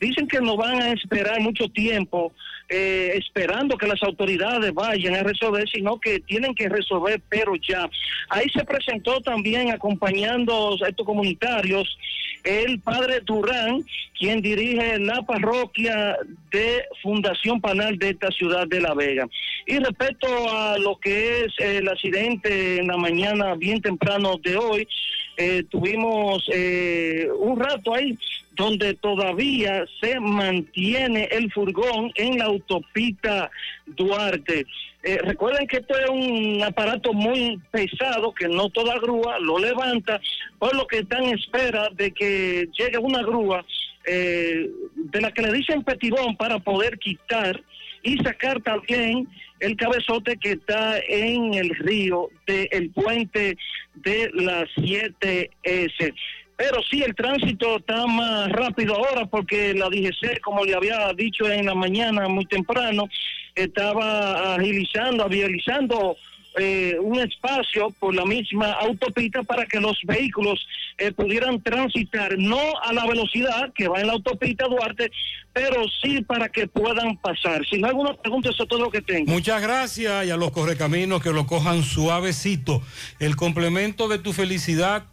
Dicen 0.00 0.26
que 0.26 0.40
no 0.40 0.56
van 0.56 0.80
a 0.80 0.92
esperar 0.92 1.40
mucho 1.40 1.68
tiempo 1.68 2.32
eh, 2.68 3.12
esperando 3.16 3.76
que 3.76 3.86
las 3.86 4.02
autoridades 4.02 4.72
vayan 4.72 5.14
a 5.16 5.22
resolver, 5.22 5.68
sino 5.68 6.00
que 6.00 6.20
tienen 6.20 6.54
que 6.54 6.68
resolver, 6.68 7.20
pero 7.28 7.54
ya. 7.56 7.90
Ahí 8.30 8.48
se 8.48 8.64
presentó 8.64 9.20
también 9.20 9.70
acompañando 9.70 10.76
a 10.82 10.88
estos 10.88 11.04
comunitarios 11.04 11.98
el 12.44 12.80
padre 12.80 13.20
Durán, 13.20 13.84
quien 14.18 14.40
dirige 14.40 14.98
la 15.00 15.20
parroquia 15.22 16.16
de 16.50 16.84
Fundación 17.02 17.60
Panal 17.60 17.98
de 17.98 18.10
esta 18.10 18.30
ciudad 18.30 18.66
de 18.66 18.80
La 18.80 18.94
Vega. 18.94 19.28
Y 19.66 19.78
respecto 19.78 20.26
a 20.50 20.78
lo 20.78 20.96
que 20.96 21.44
es 21.44 21.52
el 21.58 21.88
accidente 21.88 22.78
en 22.78 22.88
la 22.88 22.96
mañana 22.96 23.54
bien 23.54 23.80
temprano 23.80 24.38
de 24.42 24.56
hoy, 24.56 24.88
eh, 25.36 25.64
tuvimos 25.70 26.44
eh, 26.52 27.28
un 27.38 27.58
rato 27.58 27.94
ahí 27.94 28.18
donde 28.54 28.94
todavía 28.94 29.84
se 30.00 30.20
mantiene 30.20 31.24
el 31.30 31.50
furgón 31.50 32.12
en 32.16 32.38
la 32.38 32.44
autopista 32.44 33.50
Duarte. 33.86 34.66
Eh, 35.02 35.18
recuerden 35.22 35.66
que 35.66 35.78
esto 35.78 35.98
es 35.98 36.10
un 36.10 36.62
aparato 36.62 37.14
muy 37.14 37.58
pesado 37.70 38.34
que 38.34 38.46
no 38.46 38.68
toda 38.68 38.98
grúa 38.98 39.38
lo 39.38 39.58
levanta, 39.58 40.20
por 40.58 40.76
lo 40.76 40.86
que 40.86 40.98
están 40.98 41.24
en 41.24 41.38
espera 41.38 41.88
de 41.94 42.12
que 42.12 42.68
llegue 42.78 42.98
una 42.98 43.22
grúa 43.22 43.64
de 44.04 45.20
la 45.20 45.30
que 45.30 45.42
le 45.42 45.52
dicen 45.52 45.84
petibón 45.84 46.36
para 46.36 46.58
poder 46.58 46.98
quitar 46.98 47.62
y 48.02 48.18
sacar 48.18 48.60
también 48.60 49.28
el 49.62 49.76
cabezote 49.76 50.36
que 50.36 50.52
está 50.52 50.98
en 51.08 51.54
el 51.54 51.70
río 51.70 52.28
del 52.46 52.90
puente 52.90 53.56
de 53.94 54.30
las 54.34 54.68
7S. 54.76 56.14
Pero 56.56 56.82
sí, 56.90 57.02
el 57.02 57.14
tránsito 57.14 57.76
está 57.76 58.06
más 58.06 58.50
rápido 58.50 58.96
ahora 58.96 59.24
porque 59.26 59.72
la 59.72 59.88
DGC, 59.88 60.40
como 60.40 60.64
le 60.64 60.74
había 60.74 61.12
dicho 61.14 61.48
en 61.48 61.66
la 61.66 61.74
mañana 61.74 62.28
muy 62.28 62.44
temprano, 62.46 63.08
estaba 63.54 64.54
agilizando, 64.56 65.24
avializando 65.24 66.16
eh, 66.58 66.96
un 67.00 67.18
espacio 67.18 67.90
por 67.98 68.14
la 68.14 68.26
misma 68.26 68.72
autopista 68.72 69.42
para 69.42 69.64
que 69.64 69.80
los 69.80 69.98
vehículos 70.04 70.66
eh, 70.98 71.10
pudieran 71.10 71.62
transitar, 71.62 72.36
no 72.38 72.60
a 72.82 72.92
la 72.92 73.06
velocidad 73.06 73.72
que 73.74 73.88
va 73.88 74.00
en 74.00 74.08
la 74.08 74.12
autopista 74.12 74.66
Duarte, 74.66 75.10
pero 75.52 75.84
sí 76.02 76.20
para 76.22 76.50
que 76.50 76.66
puedan 76.66 77.16
pasar. 77.16 77.64
Si 77.70 77.78
no 77.78 77.86
hay 77.86 77.90
alguna 77.90 78.14
pregunta, 78.14 78.50
eso 78.50 78.64
es 78.64 78.68
todo 78.68 78.80
lo 78.80 78.90
que 78.90 79.00
tengo. 79.00 79.32
Muchas 79.32 79.62
gracias 79.62 80.26
y 80.26 80.30
a 80.30 80.36
los 80.36 80.50
correcaminos 80.50 81.22
que 81.22 81.30
lo 81.30 81.46
cojan 81.46 81.82
suavecito. 81.82 82.82
El 83.18 83.36
complemento 83.36 84.08
de 84.08 84.18
tu 84.18 84.34
felicidad 84.34 85.04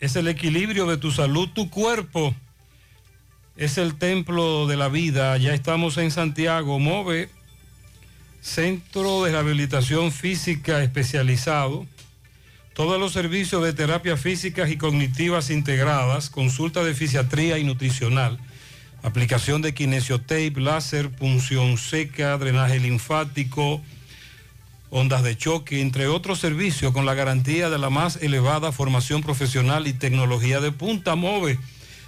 es 0.00 0.16
el 0.16 0.28
equilibrio 0.28 0.86
de 0.86 0.96
tu 0.96 1.10
salud, 1.10 1.48
tu 1.54 1.68
cuerpo. 1.68 2.34
Es 3.56 3.76
el 3.76 3.98
templo 3.98 4.66
de 4.66 4.78
la 4.78 4.88
vida. 4.88 5.36
Ya 5.36 5.52
estamos 5.52 5.98
en 5.98 6.10
Santiago. 6.10 6.78
Move 6.78 7.28
Centro 8.42 9.22
de 9.22 9.30
Rehabilitación 9.30 10.10
Física 10.10 10.82
Especializado. 10.82 11.86
Todos 12.74 12.98
los 12.98 13.12
servicios 13.12 13.62
de 13.62 13.72
terapia 13.72 14.16
físicas 14.16 14.68
y 14.68 14.76
cognitivas 14.76 15.48
integradas, 15.48 16.28
consulta 16.28 16.82
de 16.82 16.92
fisiatría 16.92 17.58
y 17.58 17.64
nutricional, 17.64 18.40
aplicación 19.04 19.62
de 19.62 19.74
kinesiotape, 19.74 20.54
láser, 20.56 21.10
punción 21.10 21.78
seca, 21.78 22.36
drenaje 22.36 22.80
linfático, 22.80 23.80
ondas 24.90 25.22
de 25.22 25.36
choque, 25.36 25.80
entre 25.80 26.08
otros 26.08 26.40
servicios 26.40 26.92
con 26.92 27.06
la 27.06 27.14
garantía 27.14 27.70
de 27.70 27.78
la 27.78 27.90
más 27.90 28.16
elevada 28.16 28.72
formación 28.72 29.22
profesional 29.22 29.86
y 29.86 29.92
tecnología 29.92 30.60
de 30.60 30.72
punta 30.72 31.14
MOVE 31.14 31.60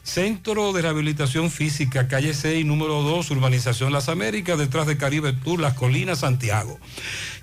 Centro 0.05 0.73
de 0.75 0.83
Rehabilitación 0.83 1.51
Física, 1.51 2.07
calle 2.09 2.35
6, 2.35 2.67
número 2.67 3.01
2, 3.03 3.31
Urbanización 3.31 3.91
Las 3.91 4.11
Américas, 4.11 4.59
detrás 4.59 4.87
de 4.87 4.99
Caribe 4.99 5.33
Tour, 5.33 5.61
Las 5.61 5.73
Colinas, 5.73 6.19
Santiago. 6.19 6.79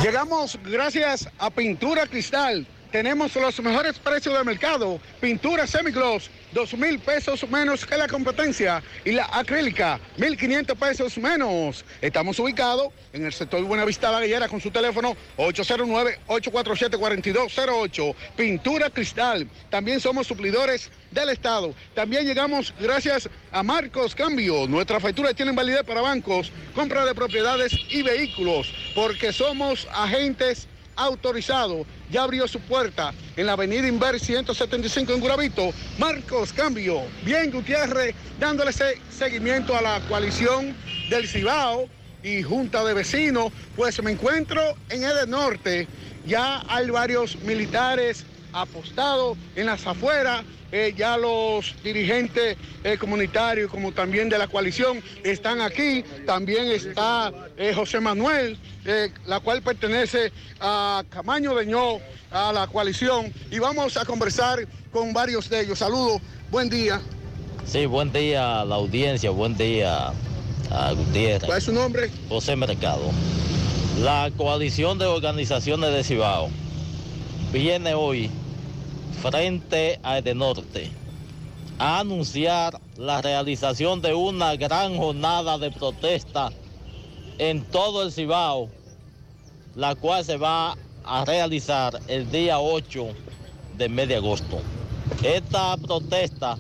Llegamos 0.03 0.59
gracias 0.65 1.29
a 1.39 1.51
Pintura 1.51 2.07
Cristal. 2.07 2.67
Tenemos 2.91 3.35
los 3.35 3.61
mejores 3.61 3.99
precios 3.99 4.35
del 4.35 4.45
mercado. 4.45 4.99
Pintura 5.21 5.67
semigloss, 5.67 6.31
dos 6.53 6.75
mil 6.75 6.99
pesos 6.99 7.49
menos 7.49 7.87
que 7.87 7.97
la 7.97 8.09
competencia. 8.09 8.83
Y 9.05 9.13
la 9.13 9.29
acrílica, 9.33 10.01
1.500 10.19 10.77
pesos 10.77 11.17
menos. 11.19 11.85
Estamos 12.01 12.37
ubicados 12.39 12.93
en 13.13 13.27
el 13.27 13.33
sector 13.33 13.63
Buenavista 13.63 14.11
La 14.11 14.19
Gallera 14.21 14.49
con 14.49 14.61
su 14.61 14.71
teléfono 14.71 15.17
809-847-4208. 15.37 18.15
Pintura 18.37 18.91
Cristal. 18.91 19.49
También 19.71 20.01
somos 20.01 20.27
suplidores 20.27 20.91
del 21.11 21.31
Estado. 21.31 21.75
También 21.95 22.27
llegamos 22.27 22.75
gracias 22.81 23.29
a 23.53 23.63
Marcos 23.63 24.15
Cambio. 24.15 24.67
Nuestra 24.67 25.01
factura 25.01 25.35
tiene 25.35 25.53
validez 25.53 25.85
para 25.85 26.01
bancos, 26.01 26.51
compra 26.75 27.05
de 27.05 27.15
propiedades 27.15 27.73
y 27.91 28.03
vehículos, 28.03 28.73
porque 28.95 29.31
somos 29.33 29.87
agentes 29.93 30.67
autorizados. 30.99 31.87
Ya 32.11 32.25
abrió 32.25 32.47
su 32.47 32.61
puerta 32.61 33.15
en 33.37 33.47
la 33.47 33.53
avenida 33.53 33.89
Inver 33.89 34.21
175 34.21 35.15
en 35.15 35.21
Guravito. 35.21 35.71
Marcos 35.99 36.53
Cambio. 36.53 37.03
Bien, 37.25 37.51
Gutiérrez, 37.51 38.15
dándole 38.39 38.71
ese 38.71 39.01
seguimiento 39.11 39.75
a 39.77 39.81
la 39.81 40.01
coalición 40.09 40.77
del 41.09 41.27
Cibao 41.27 41.89
y 42.23 42.43
Junta 42.43 42.85
de 42.85 42.95
Vecinos. 42.95 43.53
Pues 43.77 44.03
me 44.03 44.11
encuentro 44.11 44.61
en 44.91 45.05
el 45.05 45.31
norte. 45.31 45.89
Ya 46.27 46.63
hay 46.69 46.91
varios 46.91 47.37
militares 47.43 48.25
apostados 48.53 49.39
en 49.57 49.67
las 49.67 49.87
afueras. 49.87 50.43
Eh, 50.71 50.93
ya 50.97 51.17
los 51.17 51.75
dirigentes 51.83 52.57
eh, 52.85 52.99
comunitarios 52.99 53.71
como 53.71 53.93
también 53.93 54.29
de 54.29 54.37
la 54.37 54.49
coalición 54.49 55.03
están 55.25 55.61
aquí. 55.61 56.05
También 56.27 56.71
está 56.71 57.33
eh, 57.57 57.73
José 57.75 58.01
Manuel, 58.01 58.59
la 59.27 59.41
cual 59.41 59.63
pertenece 59.63 60.31
a 60.61 61.03
Camaño 61.09 61.55
de 61.55 61.67
Ño, 61.67 61.99
a 62.31 62.53
la 62.53 62.67
coalición. 62.67 63.33
Y 63.51 63.59
vamos 63.59 63.97
a 63.97 64.05
conversar 64.05 64.67
con 64.93 65.13
varios 65.13 65.49
de 65.49 65.61
ellos. 65.61 65.79
Saludos, 65.79 66.21
buen 66.51 66.69
día. 66.69 67.01
Sí, 67.65 67.87
buen 67.87 68.13
día 68.13 68.61
a 68.61 68.65
la 68.65 68.77
audiencia, 68.77 69.31
buen 69.31 69.57
día 69.57 70.13
a 70.71 70.93
Gutiérrez. 70.93 71.45
¿Cuál 71.45 71.59
es 71.59 71.65
su 71.65 71.73
nombre? 71.73 72.11
José 72.29 72.57
Mercado. 72.57 73.11
La 74.01 74.31
coalición 74.37 74.99
de 74.99 75.07
organizaciones 75.07 75.93
de 75.93 76.05
Cibao 76.05 76.51
viene 77.53 77.95
hoy 77.95 78.31
frente 79.23 79.99
a 80.03 80.19
Edenorte 80.19 80.91
a 81.79 82.01
anunciar 82.01 82.81
la 82.97 83.23
realización 83.23 84.03
de 84.03 84.15
una 84.15 84.57
gran 84.57 84.97
jornada 84.97 85.59
de 85.59 85.71
protesta 85.71 86.51
en 87.39 87.63
todo 87.63 88.03
el 88.03 88.13
Cibao, 88.13 88.69
la 89.77 89.95
cual 89.95 90.25
se 90.25 90.37
va 90.37 90.77
a 91.05 91.25
realizar 91.25 92.01
el 92.09 92.31
día 92.31 92.59
8 92.59 93.07
de 93.77 93.89
de 93.89 94.17
agosto. 94.17 94.61
Esta 95.23 95.77
protesta 95.77 96.59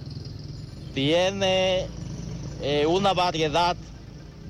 tiene 0.94 1.86
eh, 2.62 2.86
una 2.86 3.12
variedad 3.12 3.76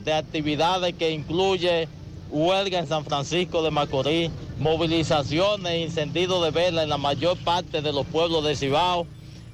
de 0.04 0.12
actividades 0.12 0.94
que 0.94 1.10
incluye 1.10 1.88
huelga 2.30 2.78
en 2.78 2.86
San 2.86 3.04
Francisco 3.04 3.62
de 3.62 3.70
Macorís, 3.70 4.30
movilizaciones 4.58 5.78
y 5.78 5.82
encendido 5.84 6.42
de 6.42 6.50
vela 6.50 6.82
en 6.82 6.88
la 6.88 6.98
mayor 6.98 7.36
parte 7.38 7.80
de 7.80 7.92
los 7.92 8.06
pueblos 8.06 8.44
de 8.44 8.56
Cibao, 8.56 9.06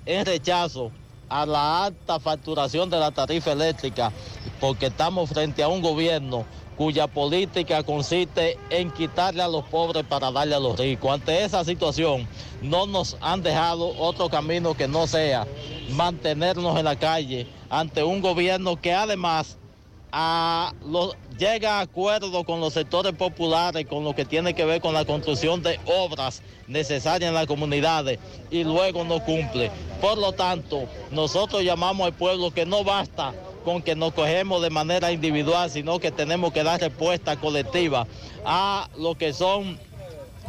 en 0.07 0.24
rechazo 0.24 0.91
a 1.28 1.47
la 1.47 1.84
alta 1.84 2.20
facturación 2.20 2.91
de 2.91 2.99
la 2.99 3.10
tarifa 3.10 3.52
eléctrica, 3.52 4.12
porque 4.60 4.86
estamos 4.86 5.31
frente 5.31 5.62
a 5.62 5.68
un 5.68 5.83
gobierno 5.83 6.44
cuya 6.76 7.07
política 7.07 7.83
consiste 7.83 8.58
en 8.70 8.91
quitarle 8.91 9.42
a 9.42 9.49
los 9.49 9.65
pobres 9.65 10.05
para 10.05 10.31
darle 10.33 10.55
a 10.55 10.60
los 10.60 10.78
ricos. 10.78 11.12
Ante 11.12 11.44
esa 11.44 11.65
situación, 11.65 12.26
no 12.62 12.86
nos 12.86 13.16
han 13.20 13.42
dejado 13.42 13.97
otro 13.99 14.28
camino 14.28 14.74
que 14.74 14.89
no 14.89 15.07
sea 15.07 15.47
mantenernos 15.91 16.76
en 16.78 16.84
la 16.84 16.97
calle 16.97 17.47
ante 17.70 18.02
un 18.02 18.20
gobierno 18.20 18.81
que 18.81 18.92
además 18.92 19.57
a 20.17 20.73
llega 21.36 21.78
a 21.78 21.81
acuerdo 21.81 22.44
con 22.44 22.60
los 22.60 22.73
sectores 22.73 23.12
populares, 23.15 23.84
con 23.89 24.05
lo 24.05 24.15
que 24.15 24.25
tiene 24.25 24.55
que 24.55 24.65
ver 24.65 24.81
con 24.81 24.94
la 24.94 25.05
construcción 25.05 25.60
de 25.60 25.81
obras 25.86 26.41
necesarias 26.68 27.28
en 27.28 27.34
las 27.34 27.47
comunidades 27.47 28.20
y 28.49 28.62
luego 28.62 29.02
no 29.02 29.18
cumple. 29.25 29.73
Por 30.01 30.17
lo 30.18 30.31
tanto, 30.31 30.84
nosotros 31.10 31.65
llamamos 31.65 32.07
al 32.07 32.12
pueblo 32.12 32.52
que 32.52 32.65
no 32.65 32.84
basta 32.84 33.34
con 33.65 33.83
que 33.83 33.97
nos 33.97 34.12
cogemos 34.12 34.62
de 34.62 34.70
manera 34.70 35.10
individual, 35.10 35.68
sino 35.68 35.99
que 35.99 36.12
tenemos 36.12 36.52
que 36.52 36.62
dar 36.62 36.81
respuesta 36.81 37.34
colectiva 37.34 38.07
a 38.44 38.89
lo 38.97 39.17
que 39.17 39.33
son 39.33 39.81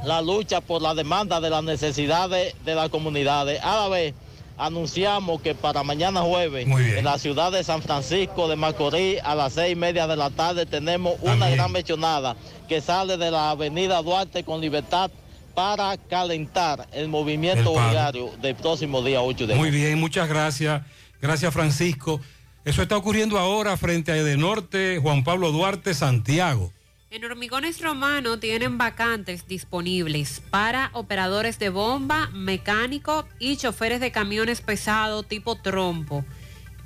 la 0.03 0.21
lucha 0.21 0.61
por 0.61 0.83
la 0.83 0.93
demanda 0.93 1.41
de 1.41 1.49
las 1.49 1.63
necesidades 1.63 2.53
de 2.65 2.75
las 2.75 2.89
comunidades. 2.89 3.59
A 3.63 3.77
la 3.77 3.87
vez, 3.87 4.13
anunciamos 4.57 5.41
que 5.41 5.53
para 5.55 5.83
mañana 5.83 6.21
jueves 6.21 6.67
en 6.67 7.03
la 7.03 7.17
ciudad 7.19 7.51
de 7.51 7.63
San 7.63 7.81
Francisco 7.81 8.47
de 8.47 8.55
Macorís 8.55 9.19
a 9.23 9.35
las 9.35 9.53
seis 9.53 9.73
y 9.73 9.75
media 9.75 10.07
de 10.07 10.15
la 10.15 10.29
tarde 10.29 10.65
tenemos 10.65 11.15
una 11.21 11.49
gran 11.49 11.71
mechonada 11.71 12.35
que 12.67 12.81
sale 12.81 13.17
de 13.17 13.31
la 13.31 13.51
avenida 13.51 14.01
Duarte 14.01 14.43
con 14.43 14.61
libertad 14.61 15.11
para 15.53 15.97
calentar 15.97 16.87
el 16.91 17.07
movimiento 17.07 17.71
diario 17.89 18.31
del 18.41 18.55
próximo 18.55 19.01
día 19.01 19.21
8 19.21 19.47
de 19.47 19.55
Muy 19.55 19.69
agosto. 19.69 19.83
bien, 19.85 19.99
muchas 19.99 20.27
gracias. 20.27 20.81
Gracias, 21.21 21.53
Francisco. 21.53 22.19
Eso 22.65 22.81
está 22.81 22.97
ocurriendo 22.97 23.39
ahora 23.39 23.77
frente 23.77 24.11
a 24.11 24.17
Edenorte, 24.17 24.99
Juan 25.01 25.23
Pablo 25.23 25.51
Duarte, 25.51 25.93
Santiago. 25.93 26.71
En 27.15 27.23
Hormigones 27.23 27.79
Romano 27.79 28.39
tienen 28.39 28.77
vacantes 28.77 29.47
disponibles 29.47 30.41
para 30.49 30.89
operadores 30.91 31.57
de 31.59 31.69
bomba, 31.69 32.29
mecánico 32.33 33.25
y 33.39 33.55
choferes 33.55 34.01
de 34.01 34.11
camiones 34.11 34.59
pesados 34.59 35.25
tipo 35.25 35.55
trompo. 35.55 36.25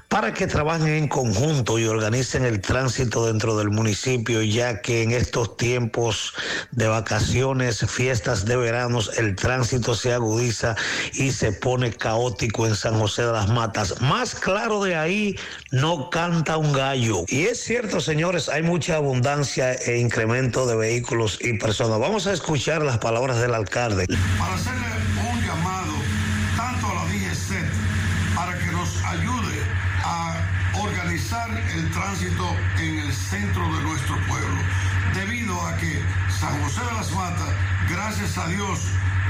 para 0.09 0.33
que 0.33 0.47
trabajen 0.47 0.89
en 0.89 1.07
conjunto 1.07 1.79
y 1.79 1.85
organicen 1.85 2.43
el 2.43 2.59
tránsito 2.59 3.25
dentro 3.25 3.57
del 3.57 3.69
municipio, 3.69 4.41
ya 4.41 4.81
que 4.81 5.03
en 5.03 5.11
estos 5.11 5.55
tiempos 5.55 6.33
de 6.71 6.87
vacaciones, 6.87 7.85
fiestas 7.89 8.43
de 8.43 8.57
veranos, 8.57 9.17
el 9.17 9.37
tránsito 9.37 9.95
se 9.95 10.13
agudiza 10.13 10.75
y 11.13 11.31
se 11.31 11.53
pone 11.53 11.93
caótico 11.93 12.67
en 12.67 12.75
San 12.75 12.99
José 12.99 13.23
de 13.23 13.31
las 13.31 13.47
Matas. 13.47 14.01
Más 14.01 14.35
claro 14.35 14.83
de 14.83 14.97
ahí, 14.97 15.37
no 15.71 16.09
canta 16.09 16.57
un 16.57 16.73
gallo. 16.73 17.23
Y 17.29 17.43
es 17.43 17.63
cierto, 17.63 18.01
señores, 18.01 18.49
hay 18.49 18.63
mucha 18.63 18.97
abundancia 18.97 19.73
e 19.73 19.97
incremento 19.97 20.65
de 20.65 20.80
vehículos 20.81 21.37
y 21.39 21.53
personas. 21.53 21.99
Vamos 21.99 22.25
a 22.25 22.33
escuchar 22.33 22.81
las 22.81 22.97
palabras 22.97 23.39
del 23.39 23.53
alcalde. 23.53 24.07
Para 24.39 24.55
hacerle 24.55 24.87
un 25.31 25.39
llamado 25.45 25.93
tanto 26.57 26.87
a 26.89 26.93
la 26.95 27.05
DGC 27.05 28.35
para 28.35 28.57
que 28.57 28.71
nos 28.71 28.89
ayude 29.05 29.61
a 30.03 30.35
organizar 30.81 31.49
el 31.75 31.91
tránsito 31.91 32.55
en 32.79 32.97
el 32.97 33.13
centro 33.13 33.63
de 33.75 33.83
nuestro 33.83 34.15
pueblo, 34.27 34.59
debido 35.13 35.53
a 35.67 35.77
que 35.77 36.01
San 36.39 36.59
José 36.63 36.81
de 36.83 36.93
las 36.93 37.11
Matas, 37.11 37.53
gracias 37.87 38.37
a 38.39 38.47
Dios, 38.47 38.79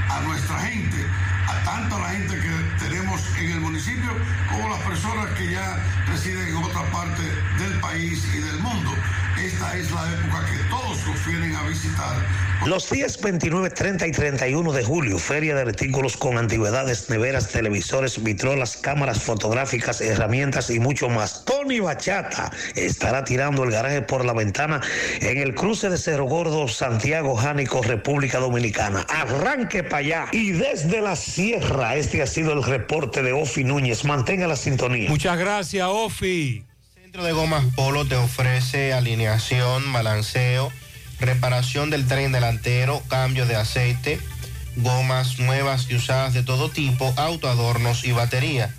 a 0.08 0.20
nuestra 0.22 0.58
gente, 0.60 1.04
a 1.48 1.64
tanto 1.64 1.98
la 1.98 2.08
gente 2.08 2.34
que 2.40 2.84
tenemos 2.84 3.20
en 3.38 3.50
el 3.50 3.60
municipio 3.60 4.10
como 4.50 4.70
las 4.70 4.80
personas 4.80 5.26
que 5.36 5.52
ya 5.52 5.76
residen 6.08 6.48
en 6.48 6.56
otra 6.56 6.82
parte 6.90 7.22
del 7.58 7.78
país 7.80 8.24
y 8.34 8.38
del 8.38 8.58
mundo. 8.60 8.90
Esta 9.38 9.76
es 9.76 9.90
la 9.90 10.12
época 10.12 10.46
que 10.46 10.68
todos 10.68 11.06
nos 11.06 11.26
vienen 11.26 11.54
a 11.54 11.62
visitar. 11.62 12.16
Los 12.66 12.88
días 12.90 13.20
29, 13.20 13.70
30 13.70 14.06
y 14.06 14.12
31 14.12 14.72
de 14.72 14.84
julio, 14.84 15.18
Feria 15.18 15.56
de 15.56 15.62
Artículos 15.62 16.16
con 16.16 16.38
antigüedades, 16.38 17.10
neveras, 17.10 17.48
televisores, 17.48 18.22
vitrolas, 18.22 18.76
cámaras 18.76 19.20
fotográficas, 19.20 20.00
herramientas 20.00 20.70
y 20.70 20.78
mucho 20.78 21.08
más. 21.08 21.44
Tony 21.44 21.80
Bachata 21.80 22.52
estará 22.76 23.24
tirando 23.24 23.64
el 23.64 23.72
garaje 23.72 24.02
por 24.02 24.24
la 24.24 24.32
ventana 24.32 24.80
en 25.20 25.38
el 25.38 25.56
cruce 25.56 25.90
de 25.90 25.98
Cerro 25.98 26.26
Gordo, 26.26 26.68
Santiago 26.68 27.34
Jánico, 27.34 27.82
República 27.82 28.38
Dominicana. 28.38 29.06
Arranque 29.08 29.82
para 29.82 29.96
allá. 29.96 30.26
Y 30.30 30.52
desde 30.52 31.00
la 31.00 31.16
sierra, 31.16 31.96
este 31.96 32.22
ha 32.22 32.26
sido 32.28 32.52
el 32.52 32.62
reporte 32.62 33.24
de 33.24 33.32
Ofi 33.32 33.64
Núñez. 33.64 34.04
Mantenga 34.04 34.46
la 34.46 34.56
sintonía. 34.56 35.10
Muchas 35.10 35.36
gracias, 35.36 35.88
Ofi. 35.90 36.64
Centro 37.12 37.26
de 37.26 37.34
Gomas 37.34 37.66
Polo 37.76 38.06
te 38.06 38.16
ofrece 38.16 38.94
alineación, 38.94 39.92
balanceo, 39.92 40.72
reparación 41.20 41.90
del 41.90 42.06
tren 42.06 42.32
delantero, 42.32 43.02
cambio 43.06 43.44
de 43.44 43.54
aceite, 43.54 44.18
gomas 44.76 45.38
nuevas 45.38 45.90
y 45.90 45.96
usadas 45.96 46.32
de 46.32 46.42
todo 46.42 46.70
tipo, 46.70 47.12
autoadornos 47.18 48.06
y 48.06 48.12
batería. 48.12 48.74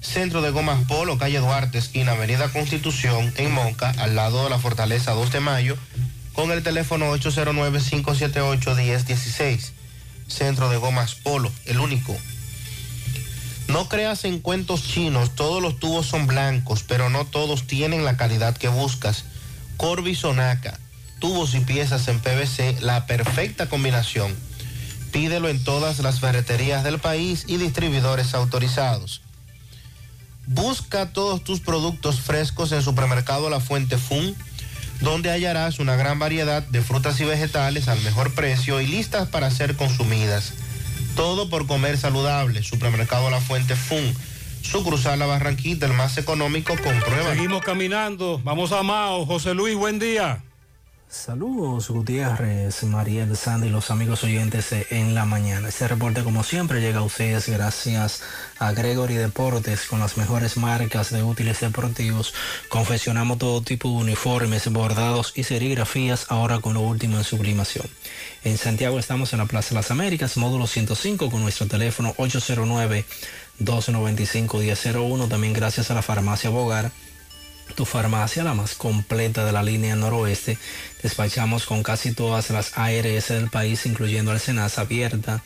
Centro 0.00 0.42
de 0.42 0.50
Gomas 0.50 0.88
Polo, 0.88 1.18
calle 1.18 1.38
Duarte, 1.38 1.78
esquina 1.78 2.10
Avenida 2.12 2.48
Constitución, 2.48 3.32
en 3.36 3.52
Monca, 3.52 3.94
al 3.98 4.16
lado 4.16 4.42
de 4.42 4.50
la 4.50 4.58
Fortaleza 4.58 5.12
2 5.12 5.30
de 5.30 5.38
Mayo, 5.38 5.78
con 6.32 6.50
el 6.50 6.64
teléfono 6.64 7.16
809-578-1016. 7.16 9.70
Centro 10.26 10.68
de 10.68 10.78
Gomas 10.78 11.14
Polo, 11.14 11.52
el 11.64 11.78
único. 11.78 12.18
No 13.68 13.86
creas 13.86 14.24
en 14.24 14.40
cuentos 14.40 14.82
chinos, 14.82 15.34
todos 15.34 15.62
los 15.62 15.78
tubos 15.78 16.06
son 16.06 16.26
blancos, 16.26 16.84
pero 16.88 17.10
no 17.10 17.26
todos 17.26 17.66
tienen 17.66 18.02
la 18.02 18.16
calidad 18.16 18.56
que 18.56 18.68
buscas. 18.68 19.24
Corby 19.76 20.14
Sonaca, 20.14 20.80
tubos 21.18 21.54
y 21.54 21.60
piezas 21.60 22.08
en 22.08 22.18
PVC, 22.18 22.80
la 22.80 23.06
perfecta 23.06 23.68
combinación. 23.68 24.34
Pídelo 25.12 25.50
en 25.50 25.62
todas 25.62 25.98
las 25.98 26.18
ferreterías 26.18 26.82
del 26.82 26.98
país 26.98 27.44
y 27.46 27.58
distribuidores 27.58 28.34
autorizados. 28.34 29.20
Busca 30.46 31.12
todos 31.12 31.44
tus 31.44 31.60
productos 31.60 32.20
frescos 32.20 32.72
en 32.72 32.82
Supermercado 32.82 33.50
La 33.50 33.60
Fuente 33.60 33.98
Fun, 33.98 34.34
donde 35.02 35.30
hallarás 35.30 35.78
una 35.78 35.94
gran 35.94 36.18
variedad 36.18 36.62
de 36.62 36.80
frutas 36.80 37.20
y 37.20 37.24
vegetales 37.24 37.88
al 37.88 38.00
mejor 38.00 38.34
precio 38.34 38.80
y 38.80 38.86
listas 38.86 39.28
para 39.28 39.50
ser 39.50 39.76
consumidas. 39.76 40.54
Todo 41.18 41.50
por 41.50 41.66
comer 41.66 41.98
saludable. 41.98 42.62
Supermercado 42.62 43.28
La 43.28 43.40
Fuente 43.40 43.74
Fun. 43.74 44.14
Sucursal 44.62 45.18
La 45.18 45.26
Barranquita, 45.26 45.84
el 45.86 45.92
más 45.92 46.16
económico, 46.16 46.74
comprueba. 46.74 47.34
Seguimos 47.34 47.60
caminando. 47.64 48.40
Vamos 48.44 48.70
a 48.70 48.84
Mao. 48.84 49.26
José 49.26 49.52
Luis, 49.52 49.74
buen 49.74 49.98
día. 49.98 50.44
Saludos 51.10 51.88
Gutiérrez, 51.88 52.84
Mariel, 52.84 53.34
Sandy, 53.34 53.70
los 53.70 53.90
amigos 53.90 54.24
oyentes 54.24 54.74
en 54.90 55.14
la 55.14 55.24
mañana. 55.24 55.70
Este 55.70 55.88
reporte 55.88 56.22
como 56.22 56.44
siempre 56.44 56.82
llega 56.82 56.98
a 56.98 57.02
ustedes 57.02 57.48
gracias 57.48 58.22
a 58.58 58.72
Gregory 58.72 59.14
Deportes 59.14 59.86
con 59.86 60.00
las 60.00 60.18
mejores 60.18 60.58
marcas 60.58 61.10
de 61.10 61.22
útiles 61.22 61.60
deportivos. 61.60 62.34
Confeccionamos 62.68 63.38
todo 63.38 63.62
tipo 63.62 63.88
de 63.88 63.96
uniformes, 63.96 64.70
bordados 64.70 65.32
y 65.34 65.44
serigrafías 65.44 66.26
ahora 66.28 66.58
con 66.58 66.74
lo 66.74 66.82
último 66.82 67.16
en 67.16 67.24
sublimación. 67.24 67.86
En 68.44 68.58
Santiago 68.58 68.98
estamos 68.98 69.32
en 69.32 69.38
la 69.38 69.46
Plaza 69.46 69.70
de 69.70 69.76
las 69.76 69.90
Américas, 69.90 70.36
módulo 70.36 70.66
105 70.66 71.30
con 71.30 71.40
nuestro 71.40 71.66
teléfono 71.66 72.12
809 72.18 73.06
295 73.60 74.58
1001. 74.58 75.26
También 75.28 75.54
gracias 75.54 75.90
a 75.90 75.94
la 75.94 76.02
farmacia 76.02 76.50
Bogar 76.50 76.92
tu 77.74 77.84
farmacia, 77.84 78.44
la 78.44 78.54
más 78.54 78.74
completa 78.74 79.44
de 79.44 79.52
la 79.52 79.62
línea 79.62 79.96
noroeste. 79.96 80.58
Despachamos 81.02 81.64
con 81.64 81.82
casi 81.82 82.12
todas 82.12 82.50
las 82.50 82.76
ARS 82.76 83.28
del 83.28 83.50
país, 83.50 83.86
incluyendo 83.86 84.32
el 84.32 84.40
Senasa 84.40 84.82
abierta 84.82 85.42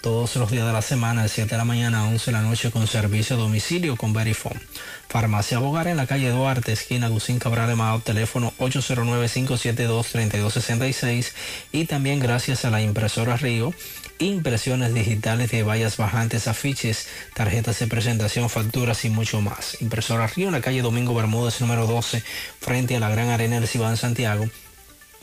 todos 0.00 0.36
los 0.36 0.50
días 0.50 0.66
de 0.66 0.72
la 0.72 0.80
semana, 0.82 1.22
de 1.22 1.28
7 1.28 1.50
de 1.50 1.58
la 1.58 1.64
mañana 1.64 2.00
a 2.00 2.04
11 2.04 2.26
de 2.26 2.32
la 2.32 2.42
noche, 2.42 2.70
con 2.70 2.86
servicio 2.86 3.36
a 3.36 3.38
domicilio 3.38 3.96
con 3.96 4.12
Verifone. 4.12 4.60
Farmacia 5.08 5.58
Bogar 5.58 5.88
en 5.88 5.96
la 5.96 6.06
calle 6.06 6.28
Duarte, 6.30 6.72
esquina 6.72 7.08
Gusín 7.08 7.38
Cabral 7.38 7.74
Mao, 7.76 8.00
teléfono 8.00 8.52
809-572-3266 8.58 11.32
y 11.72 11.86
también 11.86 12.20
gracias 12.20 12.64
a 12.64 12.70
la 12.70 12.80
impresora 12.80 13.36
Río, 13.36 13.74
impresiones 14.18 14.94
digitales 14.94 15.50
de 15.50 15.64
vallas 15.64 15.96
bajantes, 15.96 16.46
afiches, 16.48 17.08
tarjetas 17.34 17.78
de 17.78 17.88
presentación, 17.88 18.48
facturas 18.48 19.04
y 19.04 19.10
mucho 19.10 19.40
más. 19.40 19.82
Impresora 19.82 20.28
Río 20.28 20.46
en 20.46 20.52
la 20.52 20.60
calle 20.60 20.80
Domingo 20.80 21.14
Bermúdez, 21.14 21.60
número 21.60 21.86
12, 21.86 22.22
frente 22.60 22.96
a 22.96 23.00
la 23.00 23.10
Gran 23.10 23.30
Arena 23.30 23.56
del 23.56 23.68
Cibán 23.68 23.96
Santiago, 23.96 24.48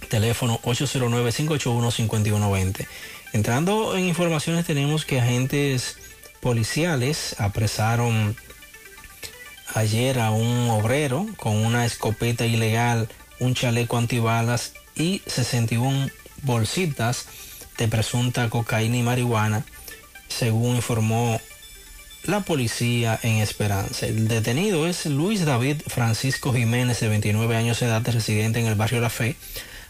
teléfono 0.10 0.60
809-581-5120. 0.64 2.88
Entrando 3.34 3.98
en 3.98 4.06
informaciones 4.06 4.66
tenemos 4.66 5.04
que 5.06 5.20
agentes 5.20 5.98
policiales 6.40 7.36
apresaron 7.40 8.38
ayer 9.74 10.20
a 10.20 10.32
un 10.32 10.70
obrero 10.70 11.28
con 11.38 11.58
una 11.58 11.86
escopeta 11.86 12.46
ilegal, 12.46 13.10
un 13.40 13.54
chaleco 13.54 13.98
antibalas 13.98 14.74
y 14.96 15.22
61 15.26 16.10
bolsitas 16.44 17.26
de 17.78 17.88
presunta 17.88 18.50
cocaína 18.50 18.98
y 18.98 19.04
marihuana 19.04 19.66
según 20.28 20.76
informó 20.76 21.40
la 22.26 22.42
policía 22.42 23.20
en 23.24 23.38
Esperanza. 23.38 24.06
El 24.06 24.28
detenido 24.28 24.88
es 24.88 25.06
Luis 25.06 25.46
David 25.46 25.82
Francisco 25.88 26.54
Jiménez, 26.54 27.00
de 27.00 27.08
29 27.08 27.56
años 27.56 27.80
de 27.80 27.86
edad, 27.86 28.06
residente 28.06 28.60
en 28.60 28.68
el 28.68 28.76
barrio 28.76 29.00
La 29.00 29.10
Fe, 29.10 29.38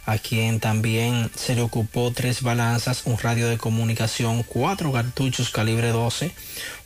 a 0.08 0.18
quien 0.18 0.62
también 0.62 1.30
se 1.36 1.54
le 1.54 1.62
ocupó 1.62 2.12
tres 2.12 2.42
balanzas, 2.42 3.02
un 3.06 3.18
radio 3.18 3.50
de 3.50 3.58
comunicación, 3.58 4.44
cuatro 4.44 4.94
cartuchos 4.94 5.50
calibre 5.50 5.90
12, 5.90 6.32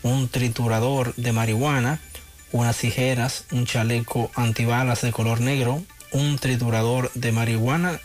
un 0.02 0.28
triturador 0.28 1.14
de 1.16 1.32
marihuana, 1.32 2.00
unas 2.52 2.80
tijeras, 2.80 3.46
un 3.52 3.68
chaleco 3.68 4.32
antibalas 4.34 5.02
de 5.02 5.12
color 5.12 5.40
negro, 5.40 5.84
un 6.12 6.40
triturador 6.40 7.12
de 7.14 7.32
marihuana 7.32 8.00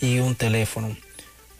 y 0.00 0.20
un 0.20 0.36
teléfono. 0.36 0.96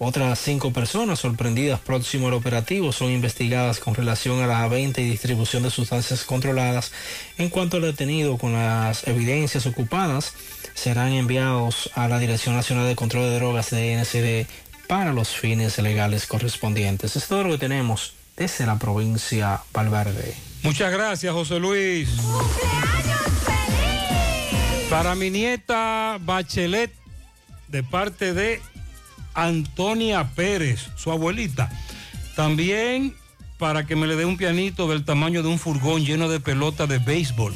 Otras 0.04 0.40
cinco 0.40 0.72
personas 0.72 1.20
sorprendidas 1.20 1.78
próximo 1.78 2.26
al 2.26 2.34
operativo 2.34 2.90
son 2.90 3.12
investigadas 3.12 3.78
con 3.78 3.94
relación 3.94 4.42
a 4.42 4.48
la 4.48 4.66
venta 4.66 5.00
y 5.00 5.08
distribución 5.08 5.62
de 5.62 5.70
sustancias 5.70 6.24
controladas. 6.24 6.90
En 7.38 7.50
cuanto 7.50 7.76
al 7.76 7.84
detenido 7.84 8.36
con 8.36 8.52
las 8.52 9.06
evidencias 9.06 9.64
ocupadas, 9.64 10.34
serán 10.74 11.12
enviados 11.12 11.88
a 11.94 12.08
la 12.08 12.18
Dirección 12.18 12.56
Nacional 12.56 12.88
de 12.88 12.96
Control 12.96 13.30
de 13.30 13.36
Drogas 13.36 13.70
de 13.70 13.94
NCD 13.94 14.50
para 14.88 15.12
los 15.12 15.28
fines 15.36 15.78
legales 15.78 16.26
correspondientes. 16.26 17.14
Es 17.14 17.28
todo 17.28 17.44
lo 17.44 17.50
que 17.50 17.58
tenemos 17.58 18.14
desde 18.36 18.66
la 18.66 18.80
provincia 18.80 19.62
Valverde. 19.72 20.34
Muchas 20.64 20.90
gracias, 20.90 21.32
José 21.32 21.60
Luis. 21.60 22.08
Para 24.90 25.14
mi 25.14 25.30
nieta 25.30 26.18
Bachelet, 26.20 26.90
de 27.68 27.84
parte 27.84 28.34
de 28.34 28.60
Antonia 29.34 30.30
Pérez, 30.34 30.90
su 30.96 31.10
abuelita. 31.10 31.70
También 32.36 33.14
para 33.58 33.86
que 33.86 33.94
me 33.94 34.08
le 34.08 34.16
dé 34.16 34.24
un 34.24 34.36
pianito 34.36 34.88
del 34.88 35.04
tamaño 35.04 35.42
de 35.42 35.48
un 35.48 35.58
furgón 35.58 36.04
lleno 36.04 36.28
de 36.28 36.40
pelota 36.40 36.88
de 36.88 36.98
béisbol. 36.98 37.54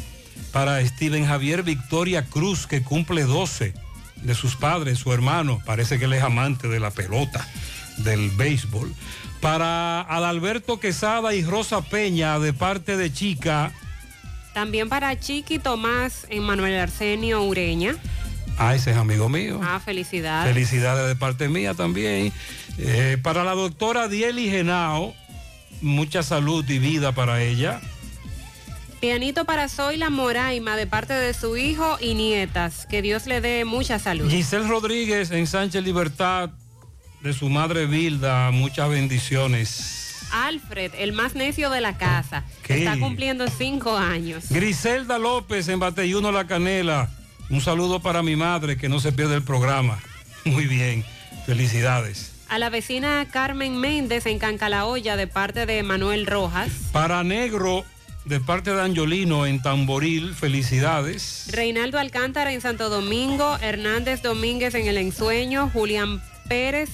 Para 0.53 0.87
Steven 0.87 1.27
Javier 1.27 1.65
Victoria 1.65 2.25
Cruz, 2.25 2.69
que 2.69 2.83
cumple 2.83 3.25
12 3.25 3.75
de 4.23 4.35
sus 4.35 4.55
padres, 4.55 5.01
su 5.01 5.13
hermano. 5.13 5.61
Parece 5.67 5.99
que 5.99 6.05
él 6.05 6.13
es 6.13 6.23
amante 6.23 6.69
de 6.69 6.79
la 6.79 6.93
pelota, 6.93 7.47
del 7.99 8.31
béisbol. 8.31 8.95
Para 9.41 10.03
Adalberto 10.03 10.79
Quesada 10.79 11.35
y 11.35 11.43
Rosa 11.43 11.83
Peña, 11.83 12.39
de 12.39 12.53
parte 12.53 12.97
de 12.97 13.13
Chica. 13.13 13.73
También 14.55 14.89
para 14.89 15.19
Chiqui 15.19 15.59
Tomás 15.59 16.27
en 16.31 16.45
Manuel 16.45 16.79
Arsenio 16.79 17.43
Ureña. 17.43 17.97
Ah, 18.59 18.75
ese 18.75 18.91
es 18.93 18.97
amigo 18.97 19.29
mío. 19.29 19.61
Ah, 19.63 19.81
felicidades. 19.85 20.53
Felicidades 20.53 21.07
de 21.09 21.17
parte 21.17 21.49
mía 21.49 21.75
también. 21.75 22.33
Eh, 22.79 23.19
para 23.23 23.45
la 23.45 23.53
doctora 23.53 24.09
Dieli 24.09 24.49
Genao, 24.49 25.15
mucha 25.81 26.23
salud 26.23 26.65
y 26.69 26.79
vida 26.79 27.13
para 27.13 27.43
ella. 27.43 27.81
Pianito 29.01 29.45
para 29.45 29.69
Zoila 29.69 30.09
Moraima 30.09 30.77
de 30.77 30.87
parte 30.87 31.13
de 31.13 31.35
su 31.35 31.57
hijo 31.57 31.99
y 32.01 32.15
nietas. 32.15 32.87
Que 32.87 33.03
Dios 33.03 33.27
le 33.27 33.41
dé 33.41 33.65
mucha 33.65 33.99
salud. 33.99 34.31
Giselle 34.31 34.67
Rodríguez 34.67 35.31
en 35.31 35.47
Sánchez 35.47 35.85
Libertad, 35.85 36.51
de 37.21 37.33
su 37.35 37.51
madre 37.51 37.87
Vilda, 37.87 38.51
muchas 38.53 38.89
bendiciones. 38.89 40.27
Alfred, 40.33 40.93
el 40.99 41.13
más 41.13 41.35
necio 41.35 41.71
de 41.71 41.81
la 41.81 41.99
casa. 41.99 42.45
Está 42.67 42.99
cumpliendo 42.99 43.47
cinco 43.49 43.97
años. 43.97 44.47
Griselda 44.51 45.19
López 45.19 45.69
en 45.69 45.79
Bateyuno 45.79 46.33
La 46.33 46.47
Canela. 46.47 47.11
Un 47.49 47.61
saludo 47.61 48.01
para 48.01 48.23
mi 48.23 48.35
madre 48.35 48.77
que 48.77 48.89
no 48.89 48.99
se 48.99 49.13
pierde 49.13 49.37
el 49.37 49.43
programa. 49.43 50.01
Muy 50.45 50.67
bien, 50.67 51.05
felicidades. 51.47 52.33
A 52.49 52.59
la 52.59 52.71
vecina 52.71 53.27
Carmen 53.31 53.77
Méndez 53.77 54.27
en 54.27 54.39
Cancalaoya 54.39 55.17
de 55.17 55.27
parte 55.27 55.67
de 55.67 55.83
Manuel 55.83 56.27
Rojas. 56.27 56.71
Para 56.93 57.23
Negro, 57.25 57.85
de 58.25 58.41
parte 58.41 58.73
de 58.73 58.83
Angiolino 58.83 59.47
en 59.47 59.63
Tamboril, 59.63 60.35
felicidades. 60.35 61.49
Reinaldo 61.53 61.99
Alcántara 61.99 62.53
en 62.53 62.61
Santo 62.61 62.89
Domingo. 62.89 63.57
Hernández 63.61 64.23
Domínguez 64.23 64.75
en 64.75 64.89
El 64.89 64.99
Ensueño. 64.99 65.71
Julián 65.73 66.23
Pérez 66.49 66.91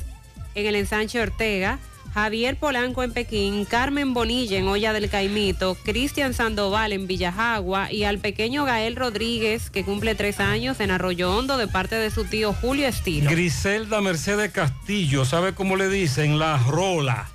en 0.55 0.67
el 0.67 0.77
Ensanche 0.77 1.21
Ortega. 1.21 1.79
Javier 2.15 2.57
Polanco 2.57 3.03
en 3.03 3.13
Pekín, 3.13 3.65
Carmen 3.65 4.13
Bonilla 4.13 4.59
en 4.59 4.69
Olla 4.69 4.93
del 4.93 5.09
Caimito, 5.09 5.77
Cristian 5.77 6.35
Sandoval 6.35 6.93
en 6.93 7.07
Villajagua 7.07 7.91
y 7.91 8.05
al 8.05 8.19
pequeño 8.19 8.67
Gael 8.67 8.97
Rodríguez, 8.97 9.71
que 9.71 9.83
cumple 9.83 10.15
tres 10.15 10.39
años 10.39 10.81
en 10.81 10.91
Arroyo 10.91 11.35
Hondo 11.35 11.57
de 11.57 11.69
parte 11.69 11.95
de 11.95 12.11
su 12.11 12.25
tío 12.25 12.53
Julio 12.53 12.87
Estilo. 12.87 13.31
Griselda 13.31 14.03
Mercedes 14.03 14.53
Castillo, 14.53 15.25
¿sabe 15.25 15.55
cómo 15.55 15.77
le 15.77 15.89
dicen? 15.89 16.39
La 16.39 16.59
Rola. 16.59 17.31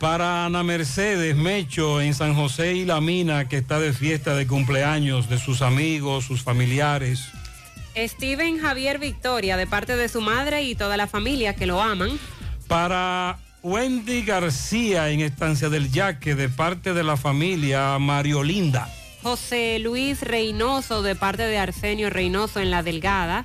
Para 0.00 0.46
Ana 0.46 0.62
Mercedes 0.62 1.36
Mecho 1.36 2.00
en 2.00 2.14
San 2.14 2.34
José 2.34 2.74
y 2.74 2.86
La 2.86 3.02
Mina, 3.02 3.48
que 3.48 3.58
está 3.58 3.80
de 3.80 3.92
fiesta 3.92 4.34
de 4.34 4.46
cumpleaños 4.46 5.28
de 5.28 5.38
sus 5.38 5.60
amigos, 5.60 6.24
sus 6.24 6.42
familiares. 6.42 7.28
Steven 7.94 8.58
Javier 8.58 8.98
Victoria 8.98 9.58
de 9.58 9.66
parte 9.66 9.96
de 9.96 10.08
su 10.08 10.22
madre 10.22 10.62
y 10.62 10.74
toda 10.74 10.96
la 10.96 11.06
familia 11.06 11.54
que 11.54 11.66
lo 11.66 11.82
aman. 11.82 12.18
Para 12.66 13.38
Wendy 13.66 14.22
García 14.22 15.10
en 15.10 15.20
Estancia 15.20 15.68
del 15.68 15.90
Yaque 15.90 16.36
de 16.36 16.48
parte 16.48 16.94
de 16.94 17.02
la 17.02 17.16
familia 17.16 17.98
Mario 17.98 18.44
Linda. 18.44 18.88
José 19.24 19.80
Luis 19.80 20.20
Reynoso 20.20 21.02
de 21.02 21.16
parte 21.16 21.42
de 21.42 21.58
Arsenio 21.58 22.08
Reynoso 22.08 22.60
en 22.60 22.70
La 22.70 22.84
Delgada. 22.84 23.44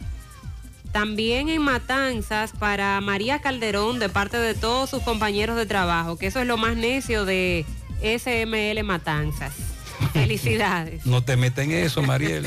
También 0.91 1.49
en 1.49 1.63
Matanzas 1.63 2.51
para 2.51 3.01
María 3.01 3.39
Calderón 3.39 3.97
de 3.97 4.09
parte 4.09 4.37
de 4.37 4.53
todos 4.53 4.91
sus 4.91 5.01
compañeros 5.01 5.55
de 5.55 5.65
trabajo, 5.65 6.19
que 6.19 6.27
eso 6.27 6.39
es 6.39 6.45
lo 6.45 6.57
más 6.57 6.75
necio 6.77 7.25
de 7.25 7.65
SML 8.03 8.83
Matanzas. 8.83 9.53
Felicidades. 10.13 11.03
No 11.03 11.23
te 11.23 11.35
meten 11.35 11.71
en 11.71 11.83
eso, 11.85 12.03
Mariel. 12.03 12.45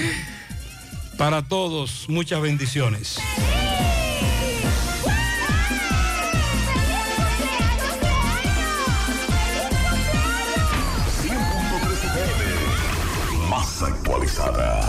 Para 1.18 1.42
todos, 1.42 2.06
muchas 2.08 2.40
bendiciones. 2.40 3.18
Más 13.74 13.90
actualizada. 13.90 14.82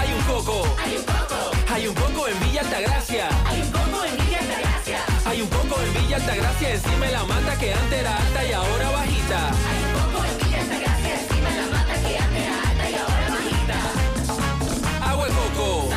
Hay 0.00 0.12
un 0.14 0.22
coco. 0.22 0.62
Hay 0.82 0.96
un 0.96 1.04
coco. 1.04 1.50
Hay 1.70 1.86
un 1.88 1.94
coco 1.94 2.28
en 2.28 2.40
Villa 2.40 2.60
Altagracia. 2.62 3.28
Hay 3.46 3.60
un 3.60 3.70
coco 3.70 4.04
en 4.04 4.16
Villa 4.16 4.38
Altagracia. 4.38 4.98
Hay 5.26 5.42
un 5.42 5.48
coco 5.48 5.80
en 5.82 5.92
Villa 6.00 6.16
Altagracia 6.16 6.70
encima 6.70 7.06
de 7.06 7.12
la 7.12 7.24
mata 7.24 7.58
que 7.58 7.74
antes 7.74 8.00
era 8.00 8.16
alta 8.16 8.44
y 8.46 8.52
ahora 8.52 8.90
bajita. 8.92 9.48
Hay 9.48 9.84
un 9.84 9.92
coco 9.92 10.24
en 10.24 10.38
Villa 10.38 10.60
Altagracia 10.62 11.20
encima 11.20 11.50
de 11.50 11.56
la 11.60 11.66
mata 11.66 11.94
que 12.00 12.18
antes 12.18 12.42
era 12.42 12.70
alta 12.70 12.90
y 12.90 12.94
ahora 12.94 13.28
bajita. 13.36 15.10
Agua 15.10 15.26
de 15.26 15.32
coco. 15.32 15.88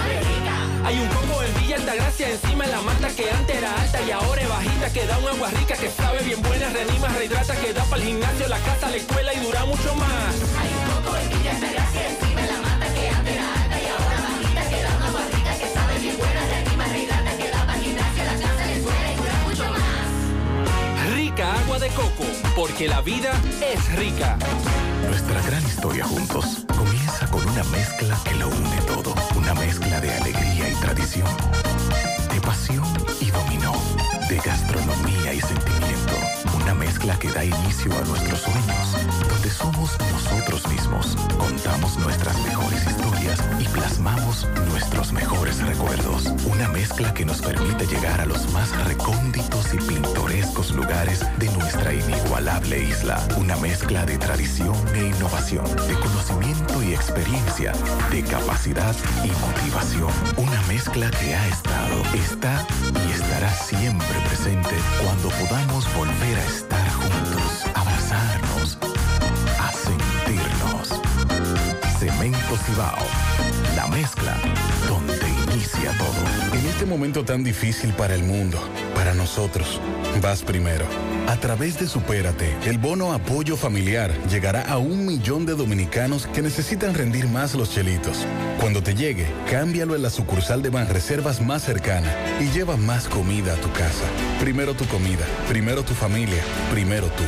Hay 0.86 1.00
un 1.00 1.08
coco 1.08 1.44
en 1.44 1.55
Altagracia 1.86 2.32
encima 2.32 2.66
de 2.66 2.72
la 2.72 2.82
mata 2.82 3.10
que 3.10 3.30
antes 3.30 3.56
era 3.58 3.72
alta 3.80 4.02
y 4.02 4.10
ahora 4.10 4.42
es 4.42 4.50
bajita 4.50 4.92
que 4.92 5.06
da 5.06 5.20
un 5.20 5.28
agua 5.28 5.50
rica 5.52 5.76
que 5.76 5.88
sabe 5.92 6.24
bien 6.24 6.42
buena, 6.42 6.68
reanima, 6.70 7.08
rehidrata, 7.10 7.56
que 7.58 7.74
da 7.74 7.84
para 7.84 8.02
el 8.02 8.08
gimnasio, 8.08 8.48
la 8.48 8.58
casa, 8.58 8.90
la 8.90 8.96
escuela 8.96 9.32
y 9.36 9.40
dura 9.46 9.66
mucho 9.66 9.94
más. 9.94 10.34
Hay 10.58 10.72
un 10.74 11.04
coco 11.04 11.16
en 11.16 11.30
Villa 11.30 11.52
Altagracia 11.52 12.10
encima 12.10 12.42
de 12.42 12.48
la 12.48 12.58
mata 12.58 12.92
que 12.92 13.08
antes 13.08 13.34
era 13.36 13.54
alta 13.54 13.78
y 13.80 13.86
ahora 13.86 14.18
bajita 14.26 14.70
que 14.70 14.82
da 14.82 14.98
un 14.98 15.04
agua 15.04 15.22
rica 15.32 15.58
que 15.60 15.68
sabe 15.76 16.00
bien 16.00 16.18
buena, 16.18 16.42
reanima, 16.48 16.86
rehidrata, 16.88 17.38
que 17.38 17.50
da 17.52 17.66
para 17.68 17.78
el 17.78 17.84
gimnasio, 17.86 18.24
la 18.24 18.34
casa, 18.34 18.66
la 18.66 18.72
escuela 18.74 19.12
y 19.12 19.16
dura 19.16 19.36
mucho 19.46 19.66
más. 19.70 21.14
Rica 21.14 21.54
agua 21.54 21.78
de 21.78 21.90
coco, 21.90 22.26
porque 22.56 22.88
la 22.88 23.02
vida 23.02 23.32
es 23.62 23.96
rica. 23.96 24.40
Nuestra 25.08 25.40
gran 25.44 25.64
historia 25.64 26.06
juntos 26.06 26.66
comienza 26.76 27.28
con 27.28 27.48
una 27.48 27.64
mezcla 27.66 28.20
que 28.24 28.34
lo 28.34 28.48
une 28.48 28.82
todo. 28.88 29.14
Una 29.36 29.54
mezcla 29.54 30.02
de 30.02 30.12
alegría 30.12 30.55
tradición, 30.86 31.28
de 32.32 32.40
pasión 32.42 32.86
y 33.20 33.32
dominó, 33.32 33.74
de 34.30 34.38
gastronomía 34.38 35.34
y 35.34 35.42
sentimiento. 35.42 36.14
Una 36.62 36.76
mezcla 36.76 37.18
que 37.18 37.32
da 37.32 37.44
inicio 37.44 37.92
a 37.98 38.02
nuestros 38.02 38.42
sueños, 38.42 38.96
donde 39.28 39.50
somos 39.50 39.98
nosotros 40.12 40.68
mismos, 40.68 41.18
contamos 41.40 41.98
nuestras 41.98 42.40
mejores 42.42 42.86
historias 42.86 42.95
y 43.60 43.68
plasmamos 43.70 44.48
nuestros 44.70 45.12
mejores 45.12 45.62
recuerdos. 45.62 46.26
Una 46.46 46.68
mezcla 46.70 47.14
que 47.14 47.26
nos 47.26 47.42
permite 47.42 47.88
llegar 47.88 48.22
a 48.22 48.26
los 48.26 48.52
más 48.54 48.70
recónditos 48.86 49.74
y 49.74 49.78
pintorescos 49.78 50.72
lugares 50.72 51.26
de 51.40 51.50
nuestra 51.52 51.94
inigualable 51.94 52.84
isla. 52.84 53.26
Una 53.38 53.56
mezcla 53.58 54.06
de 54.06 54.18
tradición 54.18 54.76
e 54.94 55.08
innovación, 55.08 55.66
de 55.88 55.94
conocimiento 55.96 56.84
y 56.84 56.94
experiencia, 56.94 57.74
de 58.12 58.24
capacidad 58.24 58.96
y 59.24 59.30
motivación. 59.30 60.12
Una 60.38 60.62
mezcla 60.68 61.10
que 61.12 61.36
ha 61.36 61.48
estado, 61.48 62.02
está 62.14 62.66
y 63.08 63.12
estará 63.12 63.52
siempre 63.54 64.20
presente 64.28 64.76
cuando 65.04 65.30
podamos 65.30 65.92
volver 65.96 66.38
a 66.38 66.46
estar 66.46 66.95
Cemento 72.26 72.58
Cibao, 72.66 73.06
la 73.76 73.86
mezcla 73.86 74.36
En 75.56 76.66
este 76.66 76.86
momento 76.86 77.24
tan 77.24 77.42
difícil 77.42 77.94
para 77.94 78.14
el 78.14 78.24
mundo, 78.24 78.60
para 78.94 79.14
nosotros. 79.14 79.80
Vas 80.22 80.44
primero. 80.44 80.86
A 81.28 81.38
través 81.38 81.80
de 81.80 81.88
Supérate, 81.88 82.54
el 82.66 82.78
bono 82.78 83.14
apoyo 83.14 83.56
familiar 83.56 84.12
llegará 84.30 84.64
a 84.64 84.80
un 84.80 85.06
millón 85.06 85.46
de 85.46 85.56
dominicanos 85.56 86.28
que 86.28 86.42
necesitan 86.42 86.94
rendir 86.94 87.30
más 87.30 87.56
los 87.56 87.72
chelitos. 87.72 88.26
Cuando 88.60 88.84
te 88.84 88.96
llegue, 88.96 89.28
cámbialo 89.50 89.96
en 89.96 90.02
la 90.02 90.10
sucursal 90.10 90.62
de 90.62 90.72
Banreservas 90.72 91.42
más 91.42 91.64
cercana 91.64 92.14
y 92.42 92.50
lleva 92.50 92.76
más 92.76 93.08
comida 93.08 93.54
a 93.54 93.58
tu 93.58 93.72
casa. 93.72 94.04
Primero 94.42 94.74
tu 94.74 94.86
comida, 94.88 95.26
primero 95.48 95.84
tu 95.84 95.94
familia, 95.94 96.44
primero 96.74 97.08
tú. 97.08 97.24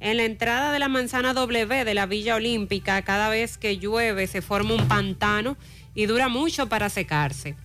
En 0.00 0.16
la 0.16 0.24
entrada 0.24 0.72
de 0.72 0.78
la 0.78 0.88
manzana 0.88 1.34
W 1.34 1.84
de 1.84 1.94
la 1.94 2.06
Villa 2.06 2.36
Olímpica, 2.36 3.02
cada 3.02 3.28
vez 3.28 3.58
que 3.58 3.78
llueve 3.78 4.26
se 4.26 4.42
forma 4.42 4.74
un 4.74 4.86
pantano 4.86 5.56
y 5.94 6.06
dura 6.06 6.28
mucho 6.28 6.68
para 6.68 6.88
secarse. 6.88 7.56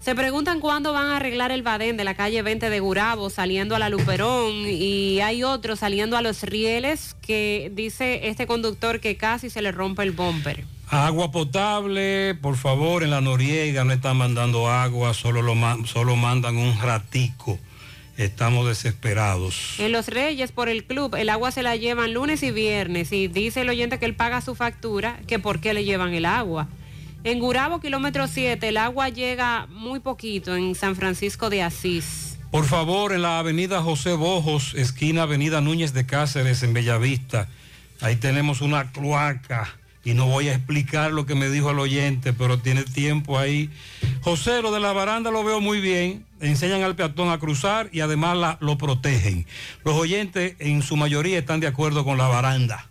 Se 0.00 0.14
preguntan 0.16 0.58
cuándo 0.58 0.92
van 0.92 1.06
a 1.08 1.16
arreglar 1.18 1.52
el 1.52 1.62
badén 1.62 1.96
de 1.96 2.02
la 2.04 2.14
calle 2.14 2.42
20 2.42 2.70
de 2.70 2.80
Gurabo 2.80 3.30
saliendo 3.30 3.76
a 3.76 3.78
la 3.78 3.88
Luperón 3.88 4.52
y 4.66 5.20
hay 5.20 5.44
otro 5.44 5.76
saliendo 5.76 6.16
a 6.16 6.22
los 6.22 6.42
rieles 6.42 7.14
que 7.22 7.70
dice 7.72 8.26
este 8.28 8.46
conductor 8.48 8.98
que 8.98 9.16
casi 9.16 9.48
se 9.48 9.62
le 9.62 9.70
rompe 9.70 10.02
el 10.02 10.10
bumper. 10.10 10.64
Agua 10.88 11.30
potable, 11.30 12.34
por 12.42 12.56
favor, 12.56 13.02
en 13.04 13.10
la 13.10 13.20
Noriega 13.20 13.84
no 13.84 13.92
están 13.92 14.16
mandando 14.16 14.68
agua, 14.68 15.14
solo, 15.14 15.40
lo 15.40 15.54
ma- 15.54 15.78
solo 15.86 16.16
mandan 16.16 16.56
un 16.56 16.76
ratico. 16.80 17.58
Estamos 18.16 18.68
desesperados. 18.68 19.76
En 19.78 19.92
Los 19.92 20.08
Reyes, 20.08 20.52
por 20.52 20.68
el 20.68 20.84
club, 20.84 21.14
el 21.14 21.30
agua 21.30 21.50
se 21.50 21.62
la 21.62 21.76
llevan 21.76 22.12
lunes 22.12 22.42
y 22.42 22.50
viernes 22.50 23.12
y 23.12 23.28
dice 23.28 23.62
el 23.62 23.70
oyente 23.70 23.98
que 23.98 24.04
él 24.04 24.14
paga 24.14 24.40
su 24.40 24.54
factura, 24.54 25.18
que 25.26 25.38
por 25.38 25.60
qué 25.60 25.72
le 25.72 25.84
llevan 25.84 26.12
el 26.12 26.26
agua. 26.26 26.68
En 27.24 27.38
Gurabo, 27.38 27.80
kilómetro 27.80 28.26
7, 28.26 28.68
el 28.68 28.76
agua 28.76 29.08
llega 29.08 29.66
muy 29.70 30.00
poquito 30.00 30.56
en 30.56 30.74
San 30.74 30.96
Francisco 30.96 31.50
de 31.50 31.62
Asís. 31.62 32.38
Por 32.50 32.66
favor, 32.66 33.12
en 33.12 33.22
la 33.22 33.38
avenida 33.38 33.80
José 33.80 34.12
Bojos, 34.12 34.74
esquina 34.74 35.22
avenida 35.22 35.60
Núñez 35.60 35.94
de 35.94 36.04
Cáceres, 36.04 36.62
en 36.62 36.74
Bellavista, 36.74 37.48
ahí 38.00 38.16
tenemos 38.16 38.60
una 38.60 38.92
cloaca 38.92 39.74
y 40.04 40.14
no 40.14 40.26
voy 40.26 40.48
a 40.48 40.54
explicar 40.54 41.12
lo 41.12 41.26
que 41.26 41.34
me 41.34 41.48
dijo 41.48 41.70
el 41.70 41.78
oyente, 41.78 42.32
pero 42.32 42.58
tiene 42.58 42.82
tiempo 42.84 43.38
ahí. 43.38 43.70
José, 44.22 44.62
lo 44.62 44.72
de 44.72 44.80
la 44.80 44.92
baranda 44.92 45.30
lo 45.30 45.44
veo 45.44 45.60
muy 45.60 45.80
bien, 45.80 46.24
enseñan 46.40 46.82
al 46.82 46.96
peatón 46.96 47.30
a 47.30 47.38
cruzar 47.38 47.88
y 47.92 48.00
además 48.00 48.36
la- 48.36 48.58
lo 48.60 48.78
protegen. 48.78 49.46
Los 49.84 49.94
oyentes 49.94 50.56
en 50.58 50.82
su 50.82 50.96
mayoría 50.96 51.38
están 51.38 51.60
de 51.60 51.66
acuerdo 51.68 52.04
con 52.04 52.18
la 52.18 52.26
baranda. 52.28 52.88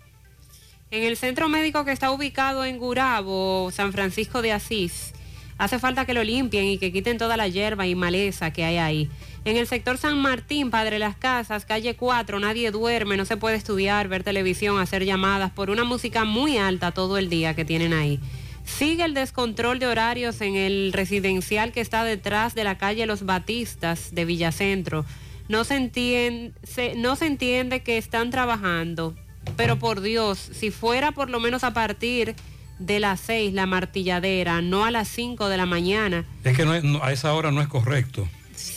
En 0.89 1.03
el 1.03 1.15
centro 1.17 1.47
médico 1.49 1.85
que 1.85 1.91
está 1.91 2.11
ubicado 2.11 2.65
en 2.65 2.77
Gurabo, 2.77 3.71
San 3.71 3.91
Francisco 3.93 4.41
de 4.41 4.51
Asís, 4.51 5.13
hace 5.57 5.79
falta 5.79 6.05
que 6.05 6.13
lo 6.13 6.23
limpien 6.23 6.65
y 6.65 6.77
que 6.77 6.91
quiten 6.91 7.17
toda 7.17 7.37
la 7.37 7.47
hierba 7.47 7.87
y 7.87 7.95
maleza 7.95 8.51
que 8.51 8.65
hay 8.65 8.77
ahí. 8.77 9.09
En 9.43 9.57
el 9.57 9.65
sector 9.65 9.97
San 9.97 10.21
Martín, 10.21 10.69
Padre 10.69 10.99
Las 10.99 11.15
Casas, 11.15 11.65
calle 11.65 11.95
4, 11.95 12.39
nadie 12.39 12.69
duerme, 12.69 13.17
no 13.17 13.25
se 13.25 13.37
puede 13.37 13.55
estudiar, 13.55 14.07
ver 14.07 14.23
televisión, 14.23 14.79
hacer 14.79 15.03
llamadas 15.03 15.49
por 15.49 15.71
una 15.71 15.83
música 15.83 16.25
muy 16.25 16.59
alta 16.59 16.91
todo 16.91 17.17
el 17.17 17.27
día 17.27 17.55
que 17.55 17.65
tienen 17.65 17.91
ahí. 17.91 18.19
Sigue 18.65 19.03
el 19.03 19.15
descontrol 19.15 19.79
de 19.79 19.87
horarios 19.87 20.41
en 20.41 20.55
el 20.55 20.93
residencial 20.93 21.71
que 21.71 21.81
está 21.81 22.03
detrás 22.03 22.53
de 22.53 22.63
la 22.63 22.77
calle 22.77 23.07
Los 23.07 23.25
Batistas 23.25 24.13
de 24.13 24.25
Villacentro. 24.25 25.05
No 25.49 25.63
se 25.63 25.75
entiende, 25.75 26.53
no 26.97 27.15
se 27.15 27.25
entiende 27.25 27.81
que 27.81 27.97
están 27.97 28.29
trabajando, 28.29 29.15
pero 29.57 29.79
por 29.79 30.01
Dios, 30.01 30.37
si 30.37 30.69
fuera 30.69 31.13
por 31.13 31.31
lo 31.31 31.39
menos 31.39 31.63
a 31.63 31.73
partir 31.73 32.35
de 32.77 32.99
las 32.99 33.19
6 33.21 33.53
la 33.53 33.65
martilladera, 33.65 34.61
no 34.61 34.85
a 34.85 34.91
las 34.91 35.07
5 35.07 35.49
de 35.49 35.57
la 35.57 35.65
mañana, 35.65 36.25
Es 36.43 36.55
que 36.55 36.63
no 36.63 37.03
a 37.03 37.11
esa 37.11 37.33
hora 37.33 37.51
no 37.51 37.59
es 37.61 37.67
correcto. 37.67 38.27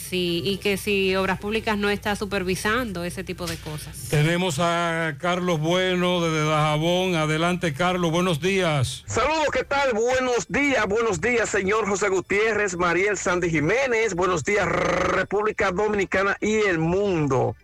Sí, 0.05 0.41
y 0.45 0.57
que 0.57 0.77
si 0.77 1.15
Obras 1.15 1.39
Públicas 1.39 1.77
no 1.77 1.89
está 1.89 2.15
supervisando 2.15 3.03
ese 3.03 3.23
tipo 3.23 3.47
de 3.47 3.57
cosas. 3.57 4.09
Tenemos 4.09 4.59
a 4.59 5.15
Carlos 5.19 5.59
Bueno 5.59 6.21
desde 6.21 6.47
Dajabón. 6.47 7.15
Adelante, 7.15 7.73
Carlos, 7.73 8.11
buenos 8.11 8.39
días. 8.39 9.03
Saludos, 9.07 9.47
¿qué 9.51 9.63
tal? 9.63 9.93
Buenos 9.93 10.47
días, 10.47 10.85
buenos 10.87 11.21
días, 11.21 11.49
señor 11.49 11.87
José 11.87 12.09
Gutiérrez, 12.09 12.77
Mariel 12.77 13.17
Sandy 13.17 13.49
Jiménez, 13.49 14.13
buenos 14.13 14.43
días, 14.43 14.67
República 14.67 15.71
Dominicana 15.71 16.37
y 16.39 16.55
el 16.55 16.79
mundo. 16.79 17.55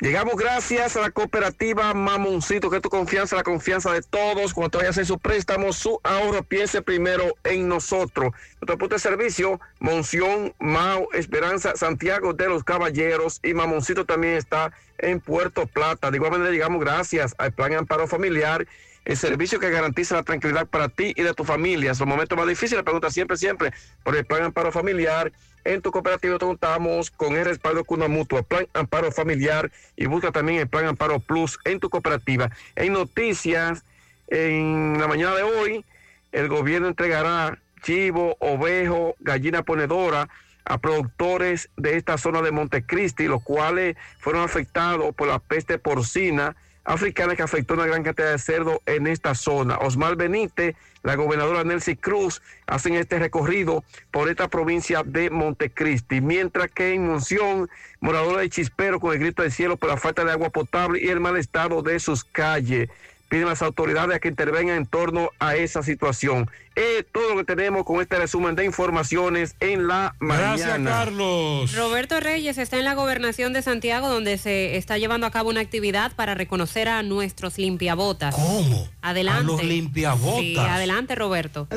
Llegamos 0.00 0.36
gracias 0.36 0.96
a 0.96 1.00
la 1.00 1.10
cooperativa 1.10 1.92
Mamoncito, 1.92 2.70
que 2.70 2.80
tu 2.80 2.88
confianza, 2.88 3.34
la 3.34 3.42
confianza 3.42 3.92
de 3.92 4.00
todos. 4.00 4.54
Cuando 4.54 4.70
te 4.70 4.78
vayas 4.78 4.90
a 4.90 4.92
hacer 4.92 5.06
su 5.06 5.18
préstamo, 5.18 5.72
su 5.72 5.98
ahorro, 6.04 6.44
piense 6.44 6.82
primero 6.82 7.24
en 7.42 7.66
nosotros. 7.66 8.32
Nuestro 8.60 8.78
punto 8.78 8.94
de 8.94 9.00
servicio, 9.00 9.60
Monción, 9.80 10.54
Mau, 10.60 11.08
Esperanza, 11.14 11.72
Santiago 11.74 12.32
de 12.32 12.46
los 12.48 12.62
Caballeros 12.62 13.40
y 13.42 13.54
Mamoncito 13.54 14.04
también 14.04 14.34
está 14.34 14.72
en 14.98 15.18
Puerto 15.18 15.66
Plata. 15.66 16.12
De 16.12 16.18
igual 16.18 16.30
manera, 16.30 16.52
llegamos 16.52 16.80
gracias 16.80 17.34
al 17.36 17.52
Plan 17.52 17.74
Amparo 17.74 18.06
Familiar 18.06 18.68
el 19.08 19.16
servicio 19.16 19.58
que 19.58 19.70
garantiza 19.70 20.16
la 20.16 20.22
tranquilidad 20.22 20.66
para 20.66 20.90
ti 20.90 21.14
y 21.16 21.22
de 21.22 21.32
tu 21.32 21.42
familia. 21.42 21.88
Los 21.88 22.06
momentos 22.06 22.36
más 22.36 22.46
difíciles, 22.46 22.84
pregunta 22.84 23.10
siempre, 23.10 23.38
siempre 23.38 23.72
por 24.02 24.14
el 24.14 24.26
plan 24.26 24.42
Amparo 24.42 24.70
Familiar. 24.70 25.32
En 25.64 25.80
tu 25.80 25.90
cooperativa 25.90 26.38
te 26.38 26.44
contamos 26.44 27.10
con 27.10 27.34
el 27.34 27.46
respaldo 27.46 27.84
de 27.88 27.94
una 27.94 28.06
mutua, 28.06 28.42
plan 28.42 28.66
Amparo 28.74 29.10
Familiar 29.10 29.72
y 29.96 30.04
busca 30.04 30.30
también 30.30 30.58
el 30.60 30.68
plan 30.68 30.84
Amparo 30.84 31.20
Plus 31.20 31.58
en 31.64 31.80
tu 31.80 31.88
cooperativa. 31.88 32.50
En 32.76 32.92
noticias, 32.92 33.82
en 34.28 34.98
la 35.00 35.08
mañana 35.08 35.34
de 35.36 35.42
hoy, 35.42 35.86
el 36.32 36.48
gobierno 36.48 36.88
entregará 36.88 37.58
chivo, 37.82 38.36
ovejo, 38.40 39.16
gallina 39.20 39.62
ponedora 39.62 40.28
a 40.66 40.76
productores 40.76 41.70
de 41.78 41.96
esta 41.96 42.18
zona 42.18 42.42
de 42.42 42.50
Montecristi, 42.50 43.26
los 43.26 43.42
cuales 43.42 43.96
fueron 44.18 44.42
afectados 44.42 45.14
por 45.14 45.28
la 45.28 45.38
peste 45.38 45.78
porcina 45.78 46.56
africana 46.88 47.36
que 47.36 47.42
afectó 47.42 47.74
una 47.74 47.86
gran 47.86 48.02
cantidad 48.02 48.32
de 48.32 48.38
cerdo 48.38 48.80
en 48.86 49.06
esta 49.06 49.34
zona. 49.34 49.76
Osmar 49.76 50.16
Benítez, 50.16 50.74
la 51.02 51.16
gobernadora 51.16 51.62
Nelcy 51.62 51.96
Cruz 51.96 52.40
hacen 52.66 52.94
este 52.94 53.18
recorrido 53.18 53.84
por 54.10 54.30
esta 54.30 54.48
provincia 54.48 55.02
de 55.04 55.28
Montecristi, 55.28 56.22
mientras 56.22 56.70
que 56.70 56.94
en 56.94 57.06
Monción, 57.06 57.68
moradores 58.00 58.40
de 58.40 58.48
Chispero 58.48 59.00
con 59.00 59.12
el 59.12 59.18
grito 59.18 59.42
del 59.42 59.52
cielo 59.52 59.76
por 59.76 59.90
la 59.90 59.98
falta 59.98 60.24
de 60.24 60.32
agua 60.32 60.48
potable 60.48 60.98
y 61.02 61.08
el 61.08 61.20
mal 61.20 61.36
estado 61.36 61.82
de 61.82 62.00
sus 62.00 62.24
calles 62.24 62.88
piden 63.28 63.46
a 63.46 63.50
las 63.50 63.62
autoridades 63.62 64.20
que 64.20 64.28
intervengan 64.28 64.76
en 64.76 64.86
torno 64.86 65.30
a 65.38 65.56
esa 65.56 65.82
situación. 65.82 66.50
Es 66.74 67.04
todo 67.12 67.30
lo 67.30 67.36
que 67.36 67.44
tenemos 67.44 67.84
con 67.84 68.00
este 68.00 68.16
resumen 68.16 68.54
de 68.54 68.64
informaciones 68.64 69.56
en 69.60 69.86
la 69.86 70.14
mañana. 70.18 70.56
Gracias, 70.56 70.78
Carlos. 70.78 71.74
Roberto 71.74 72.20
Reyes 72.20 72.56
está 72.58 72.78
en 72.78 72.84
la 72.84 72.94
gobernación 72.94 73.52
de 73.52 73.62
Santiago 73.62 74.08
donde 74.08 74.38
se 74.38 74.76
está 74.76 74.96
llevando 74.96 75.26
a 75.26 75.30
cabo 75.30 75.50
una 75.50 75.60
actividad 75.60 76.12
para 76.12 76.34
reconocer 76.34 76.88
a 76.88 77.02
nuestros 77.02 77.58
limpiabotas. 77.58 78.34
¿Cómo? 78.34 78.88
Adelante. 79.02 79.40
A 79.40 79.44
los 79.44 79.64
limpiabotas. 79.64 80.40
Sí, 80.40 80.56
adelante, 80.56 81.14
Roberto. 81.14 81.68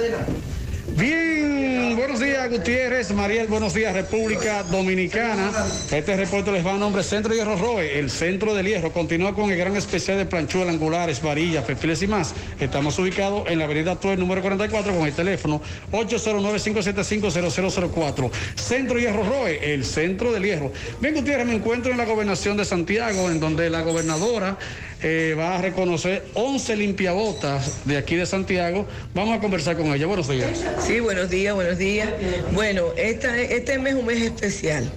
Bien, 1.02 1.96
buenos 1.96 2.20
días 2.20 2.48
Gutiérrez, 2.48 3.12
Mariel, 3.12 3.48
buenos 3.48 3.74
días 3.74 3.92
República 3.92 4.62
Dominicana. 4.62 5.52
Este 5.92 6.16
reporte 6.16 6.52
les 6.52 6.64
va 6.64 6.76
a 6.76 6.78
nombre 6.78 7.02
Centro 7.02 7.34
Hierro 7.34 7.56
Roe, 7.56 7.98
el 7.98 8.12
centro 8.12 8.54
del 8.54 8.68
hierro. 8.68 8.94
Continúa 8.94 9.34
con 9.34 9.50
el 9.50 9.58
gran 9.58 9.76
especial 9.76 10.20
de 10.20 10.28
planchuelas, 10.28 10.76
angulares, 10.76 11.24
varillas, 11.24 11.64
perfiles 11.64 12.04
y 12.04 12.08
más. 12.08 12.36
Estamos 12.60 13.00
ubicados 13.00 13.50
en 13.50 13.58
la 13.58 13.66
avenida 13.66 14.00
Tuel, 14.00 14.20
número 14.20 14.44
44, 14.44 14.96
con 14.96 15.08
el 15.08 15.14
teléfono 15.14 15.60
809-575-0004. 15.92 18.30
Centro 18.54 19.00
Hierro 19.00 19.24
Roe, 19.24 19.74
el 19.74 19.84
centro 19.84 20.32
del 20.32 20.44
hierro. 20.44 20.72
Bien, 21.00 21.16
Gutiérrez, 21.16 21.48
me 21.48 21.56
encuentro 21.56 21.92
en 21.92 21.98
la 21.98 22.06
gobernación 22.06 22.58
de 22.58 22.66
Santiago, 22.66 23.32
en 23.32 23.40
donde 23.40 23.72
la 23.72 23.82
gobernadora 23.82 24.60
eh, 25.04 25.36
va 25.38 25.56
a 25.56 25.62
reconocer 25.62 26.24
11 26.36 26.76
limpiabotas 26.76 27.86
de 27.86 27.98
aquí 27.98 28.16
de 28.16 28.28
Santiago. 28.28 28.86
Vamos 29.16 29.36
a 29.36 29.42
conversar 29.42 29.76
con 29.76 29.88
ella. 29.88 30.06
Buenos 30.06 30.28
días. 30.28 30.64
Buenos 31.00 31.30
días, 31.30 31.56
buenos 31.56 31.78
días. 31.78 32.10
Bueno, 32.52 32.88
esta, 32.98 33.40
este 33.40 33.80
mes 33.80 33.94
es 33.94 34.00
un 34.00 34.06
mes 34.06 34.22
especial, 34.22 34.92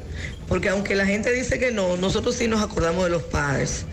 porque 0.48 0.68
aunque 0.68 0.94
la 0.94 1.06
gente 1.06 1.32
dice 1.32 1.58
que 1.58 1.70
no, 1.70 1.96
nosotros 1.96 2.34
sí 2.34 2.48
nos 2.48 2.62
acordamos 2.62 3.04
de 3.04 3.10
los 3.10 3.22
padres. 3.22 3.84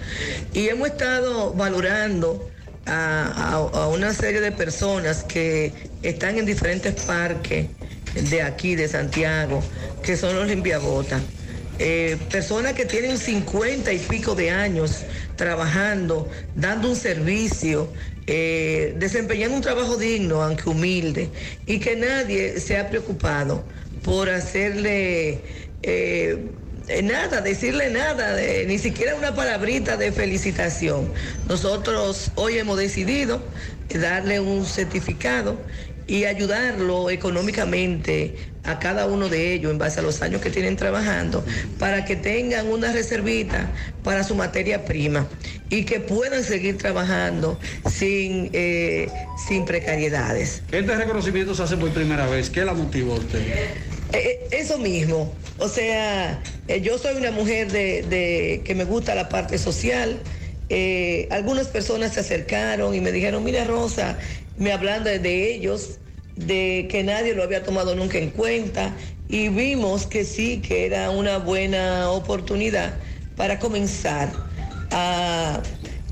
Y 0.54 0.68
hemos 0.70 0.90
estado 0.90 1.54
valorando 1.54 2.50
a 2.88 3.90
una 3.94 4.14
serie 4.14 4.42
de 4.42 4.52
personas 4.52 5.24
que 5.24 5.72
están 6.02 6.38
en 6.38 6.46
diferentes 6.46 6.94
parques 7.04 7.68
de 8.16 8.42
aquí, 8.42 8.76
de 8.76 8.88
Santiago, 8.88 9.62
que 10.04 10.18
son 10.18 10.36
los 10.36 10.48
limpiabotas. 10.48 11.22
Eh, 11.84 12.18
personas 12.30 12.74
que 12.74 12.86
tienen 12.86 13.18
50 13.18 13.92
y 13.92 13.98
pico 13.98 14.36
de 14.36 14.52
años 14.52 15.04
trabajando, 15.36 16.30
dando 16.54 16.90
un 16.90 16.96
servicio, 16.96 17.92
eh, 18.28 18.94
desempeñando 18.98 19.56
un 19.56 19.62
trabajo 19.62 19.98
digno, 19.98 20.42
aunque 20.42 20.70
humilde, 20.70 21.30
y 21.66 21.80
que 21.80 21.96
nadie 21.96 22.60
se 22.60 22.78
ha 22.78 22.90
preocupado 22.90 23.64
por 24.04 24.30
hacerle 24.30 25.40
eh, 25.84 26.52
eh, 26.88 27.02
nada, 27.04 27.42
decirle 27.42 27.90
nada, 27.90 28.38
ni 28.68 28.78
siquiera 28.78 29.16
una 29.16 29.34
palabrita 29.34 29.98
de 29.98 30.12
felicitación. 30.12 31.12
Nosotros 31.48 32.32
hoy 32.36 32.58
hemos 32.58 32.78
decidido 32.78 33.42
darle 33.90 34.40
un 34.40 34.66
certificado 34.66 35.58
y 36.12 36.26
ayudarlo 36.26 37.10
económicamente 37.10 38.36
a 38.66 38.80
cada 38.80 39.06
uno 39.06 39.30
de 39.30 39.54
ellos 39.54 39.72
en 39.72 39.78
base 39.78 40.02
a 40.02 40.04
los 40.04 40.22
años 40.22 40.42
que 40.42 40.50
tienen 40.50 40.76
trabajando 40.76 41.46
para 41.80 42.04
que 42.04 42.18
tengan 42.18 42.68
una 42.68 42.92
reservita 42.92 43.72
para 44.04 44.26
su 44.26 44.36
materia 44.36 44.84
prima 44.84 45.30
y 45.70 45.86
que 45.86 46.02
puedan 46.02 46.44
seguir 46.44 46.78
trabajando 46.78 47.58
sin, 47.90 48.50
eh, 48.52 49.08
sin 49.48 49.64
precariedades. 49.64 50.64
Este 50.70 50.96
reconocimiento 50.98 51.56
se 51.56 51.64
hace 51.64 51.78
por 51.78 51.92
primera 51.92 52.26
vez. 52.28 52.50
¿Qué 52.50 52.66
la 52.66 52.74
motivó 52.74 53.14
a 53.14 53.20
usted? 53.20 53.40
Eh, 53.40 53.74
eh, 54.12 54.40
eso 54.52 54.78
mismo, 54.80 55.34
o 55.60 55.70
sea, 55.70 56.44
eh, 56.68 56.82
yo 56.82 56.98
soy 56.98 57.16
una 57.16 57.32
mujer 57.32 57.72
de, 57.72 58.02
de- 58.04 58.64
que 58.66 58.76
me 58.76 58.84
gusta 58.84 59.16
la 59.16 59.30
parte 59.30 59.58
social. 59.58 60.20
Algunas 61.30 61.68
personas 61.68 62.14
se 62.14 62.20
acercaron 62.22 62.94
y 62.96 63.00
me 63.02 63.12
dijeron, 63.14 63.44
mira 63.44 63.64
Rosa, 63.66 64.18
me 64.58 64.72
hablan 64.72 65.04
de, 65.04 65.20
de 65.20 65.54
ellos, 65.54 66.01
de 66.36 66.88
que 66.90 67.04
nadie 67.04 67.34
lo 67.34 67.44
había 67.44 67.64
tomado 67.64 67.96
nunca 67.96 68.18
en 68.18 68.30
cuenta 68.32 68.96
y 69.28 69.50
vimos 69.50 70.08
que 70.08 70.26
sí, 70.26 70.62
que 70.62 70.86
era 70.86 71.10
una 71.10 71.38
buena 71.38 72.12
oportunidad 72.12 72.98
para 73.36 73.60
comenzar 73.60 74.30
a, 74.92 75.62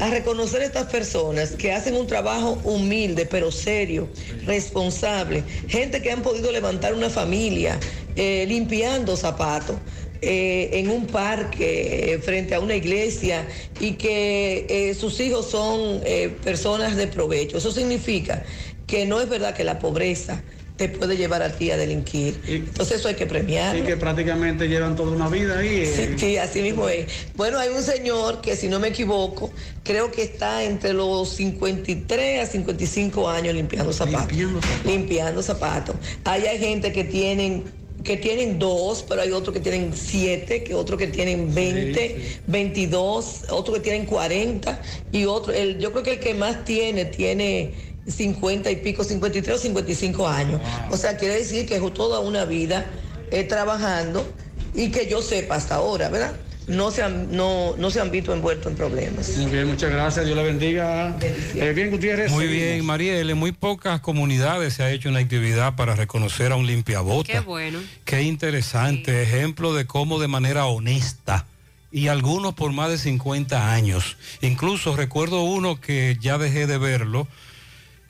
reconocer 0.09 0.61
a 0.61 0.65
estas 0.65 0.87
personas 0.87 1.51
que 1.51 1.73
hacen 1.73 1.95
un 1.95 2.07
trabajo 2.07 2.59
humilde, 2.63 3.25
pero 3.25 3.51
serio, 3.51 4.09
responsable, 4.45 5.43
gente 5.67 6.01
que 6.01 6.11
han 6.11 6.21
podido 6.21 6.51
levantar 6.51 6.93
una 6.93 7.09
familia 7.09 7.77
eh, 8.15 8.45
limpiando 8.47 9.15
zapatos. 9.17 9.75
eh, 10.21 10.71
en 10.73 10.89
un 10.89 11.07
parque 11.07 12.13
eh, 12.13 12.19
frente 12.19 12.53
a 12.53 12.59
una 12.59 12.75
iglesia 12.75 13.47
y 13.79 13.93
que 13.93 14.93
sus 14.99 15.17
hijos 15.21 15.49
son 15.49 16.01
personas 16.43 16.97
de 16.97 17.07
provecho. 17.07 17.57
Eso 17.57 17.71
significa 17.71 18.43
que 18.89 19.05
no 19.05 19.21
es 19.21 19.29
verdad 19.29 19.53
que 19.55 19.63
la 19.63 19.77
pobreza 19.77 20.41
te 20.75 20.87
puede 20.87 21.17
llevar 21.17 21.43
a 21.43 21.49
ti 21.49 21.71
a 21.71 21.77
delinquir. 21.77 22.39
Entonces 22.47 22.99
eso 22.99 23.09
hay 23.09 23.15
que 23.15 23.25
premiarlo. 23.25 23.83
Y 23.83 23.85
que 23.85 23.97
prácticamente 23.97 24.67
llevan 24.69 24.95
toda 24.95 25.11
una 25.11 25.27
vida 25.27 25.59
ahí. 25.59 25.81
eh. 25.81 25.85
Sí, 25.85 26.17
sí, 26.17 26.37
así 26.37 26.61
mismo 26.61 26.87
es. 26.87 27.05
Bueno, 27.35 27.59
hay 27.59 27.69
un 27.69 27.83
señor 27.83 28.39
que 28.39 28.55
si 28.55 28.69
no 28.69 28.79
me 28.79 28.87
equivoco, 28.87 29.51
creo 29.83 30.09
que 30.09 30.23
está 30.23 30.63
entre 30.63 30.93
los 30.93 31.29
53 31.31 32.43
a 32.43 32.45
55 32.49 33.29
años 33.29 33.53
limpiando 33.53 33.91
zapatos. 33.91 34.37
Limpiando 34.85 35.43
zapatos. 35.43 35.97
Ahí 36.23 36.45
hay 36.47 36.57
gente 36.57 36.91
que 36.93 37.03
tienen 37.03 37.77
que 38.03 38.15
tienen 38.15 38.59
dos, 38.59 39.03
pero 39.07 39.21
hay 39.21 39.31
otros 39.31 39.53
que 39.53 39.59
tienen 39.59 39.91
siete, 39.93 40.63
que 40.63 40.73
otros 40.73 40.97
que 40.97 41.07
tienen 41.07 41.53
20, 41.53 42.39
22, 42.47 43.45
otros 43.49 43.77
que 43.77 43.83
tienen 43.83 44.05
40 44.05 44.81
y 45.11 45.25
otro, 45.25 45.51
el, 45.53 45.79
yo 45.79 45.91
creo 45.91 46.03
que 46.03 46.13
el 46.13 46.19
que 46.19 46.33
más 46.33 46.63
tiene 46.63 47.03
tiene 47.05 47.73
50 48.09 48.71
y 48.71 48.75
pico, 48.77 49.03
53 49.03 49.55
o 49.55 49.59
55 49.59 50.27
años. 50.27 50.61
O 50.89 50.97
sea, 50.97 51.17
quiere 51.17 51.35
decir 51.35 51.65
que 51.65 51.75
es 51.75 51.93
toda 51.93 52.19
una 52.19 52.45
vida 52.45 52.85
eh, 53.31 53.43
trabajando 53.43 54.25
y 54.73 54.89
que 54.91 55.07
yo 55.07 55.21
sepa 55.21 55.55
hasta 55.55 55.75
ahora, 55.75 56.09
¿verdad? 56.09 56.35
No 56.67 56.91
se 56.91 57.01
han, 57.01 57.35
no, 57.35 57.75
no 57.77 57.89
se 57.89 57.99
han 57.99 58.11
visto 58.11 58.31
envueltos 58.31 58.71
en 58.71 58.77
problemas. 58.77 59.35
Muy 59.37 59.51
bien, 59.51 59.67
muchas 59.67 59.91
gracias. 59.91 60.25
Dios 60.25 60.37
le 60.37 60.43
bendiga. 60.43 61.17
Eh, 61.55 61.73
bien, 61.75 61.89
Gutiérrez. 61.89 62.31
Muy 62.31 62.45
bien, 62.45 62.85
Mariel. 62.85 63.31
En 63.31 63.37
muy 63.39 63.51
pocas 63.51 64.01
comunidades 64.01 64.75
se 64.75 64.83
ha 64.83 64.91
hecho 64.91 65.09
una 65.09 65.19
actividad 65.19 65.75
para 65.75 65.95
reconocer 65.95 66.51
a 66.51 66.55
un 66.55 66.67
limpiabota. 66.67 67.33
Qué 67.33 67.39
bueno. 67.39 67.79
Qué 68.05 68.21
interesante, 68.21 69.23
ejemplo 69.23 69.73
de 69.73 69.85
cómo 69.85 70.19
de 70.19 70.27
manera 70.27 70.65
honesta 70.65 71.47
y 71.91 72.07
algunos 72.07 72.53
por 72.53 72.71
más 72.71 72.89
de 72.89 72.97
50 72.97 73.73
años. 73.73 74.17
Incluso 74.41 74.95
recuerdo 74.95 75.41
uno 75.41 75.81
que 75.81 76.17
ya 76.19 76.37
dejé 76.37 76.67
de 76.67 76.77
verlo, 76.77 77.27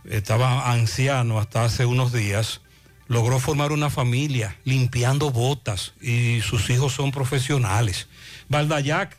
estaba 0.05 0.71
anciano 0.71 1.39
hasta 1.39 1.63
hace 1.63 1.85
unos 1.85 2.13
días, 2.13 2.61
logró 3.07 3.39
formar 3.39 3.71
una 3.71 3.89
familia 3.89 4.55
limpiando 4.63 5.31
botas 5.31 5.93
y 6.01 6.41
sus 6.41 6.69
hijos 6.69 6.93
son 6.93 7.11
profesionales. 7.11 8.07
Valdayac, 8.47 9.17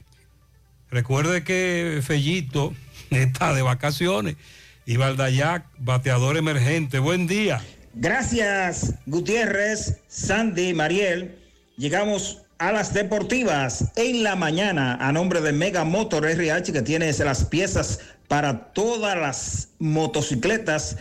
recuerde 0.90 1.44
que 1.44 2.00
Fellito 2.02 2.74
está 3.10 3.52
de 3.52 3.62
vacaciones 3.62 4.36
y 4.86 4.96
Valdayac, 4.96 5.66
bateador 5.78 6.36
emergente. 6.36 6.98
Buen 6.98 7.26
día. 7.26 7.62
Gracias, 7.94 8.94
Gutiérrez, 9.06 9.98
Sandy, 10.08 10.74
Mariel. 10.74 11.38
Llegamos 11.76 12.42
a 12.60 12.72
las 12.72 12.92
deportivas 12.92 13.86
en 13.96 14.22
la 14.22 14.36
mañana 14.36 14.98
a 15.00 15.12
nombre 15.12 15.40
de 15.40 15.50
Mega 15.50 15.84
Motor 15.84 16.26
RH 16.26 16.74
que 16.74 16.82
tiene 16.82 17.10
las 17.10 17.46
piezas 17.46 18.00
para 18.28 18.72
todas 18.74 19.16
las 19.16 19.68
motocicletas, 19.78 20.98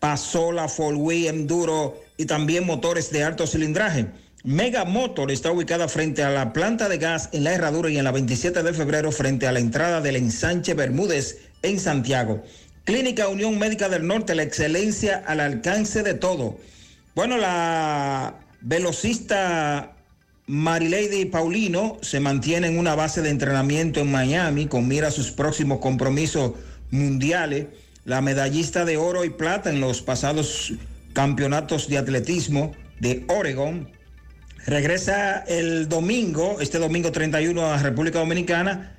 Pasola, 0.00 0.66
Four 0.66 0.96
Wheel, 0.96 1.28
Enduro 1.28 2.02
y 2.16 2.26
también 2.26 2.66
motores 2.66 3.12
de 3.12 3.22
alto 3.22 3.46
cilindraje. 3.46 4.06
Mega 4.42 4.84
Motor 4.84 5.30
está 5.30 5.52
ubicada 5.52 5.86
frente 5.86 6.24
a 6.24 6.30
la 6.30 6.52
planta 6.52 6.88
de 6.88 6.98
gas 6.98 7.28
en 7.30 7.44
la 7.44 7.52
Herradura 7.52 7.90
y 7.90 7.98
en 7.98 8.04
la 8.04 8.10
27 8.10 8.64
de 8.64 8.72
febrero 8.72 9.12
frente 9.12 9.46
a 9.46 9.52
la 9.52 9.60
entrada 9.60 10.00
del 10.00 10.16
ensanche 10.16 10.74
Bermúdez 10.74 11.38
en 11.62 11.78
Santiago. 11.78 12.42
Clínica 12.82 13.28
Unión 13.28 13.56
Médica 13.56 13.88
del 13.88 14.04
Norte, 14.04 14.34
la 14.34 14.42
excelencia 14.42 15.22
al 15.28 15.38
alcance 15.38 16.02
de 16.02 16.14
todo. 16.14 16.58
Bueno, 17.14 17.36
la 17.36 18.34
velocista 18.62 19.94
Marilady 20.48 21.26
Paulino 21.26 21.98
se 22.00 22.20
mantiene 22.20 22.68
en 22.68 22.78
una 22.78 22.94
base 22.94 23.20
de 23.20 23.28
entrenamiento 23.28 24.00
en 24.00 24.10
Miami 24.10 24.66
con 24.66 24.88
mira 24.88 25.08
a 25.08 25.10
sus 25.10 25.30
próximos 25.30 25.78
compromisos 25.78 26.52
mundiales. 26.90 27.66
La 28.06 28.22
medallista 28.22 28.86
de 28.86 28.96
oro 28.96 29.26
y 29.26 29.30
plata 29.30 29.68
en 29.68 29.82
los 29.82 30.00
pasados 30.00 30.72
campeonatos 31.12 31.88
de 31.88 31.98
atletismo 31.98 32.72
de 32.98 33.26
Oregon 33.28 33.90
regresa 34.64 35.40
el 35.40 35.86
domingo, 35.86 36.62
este 36.62 36.78
domingo 36.78 37.12
31 37.12 37.66
a 37.66 37.76
República 37.76 38.18
Dominicana 38.18 38.96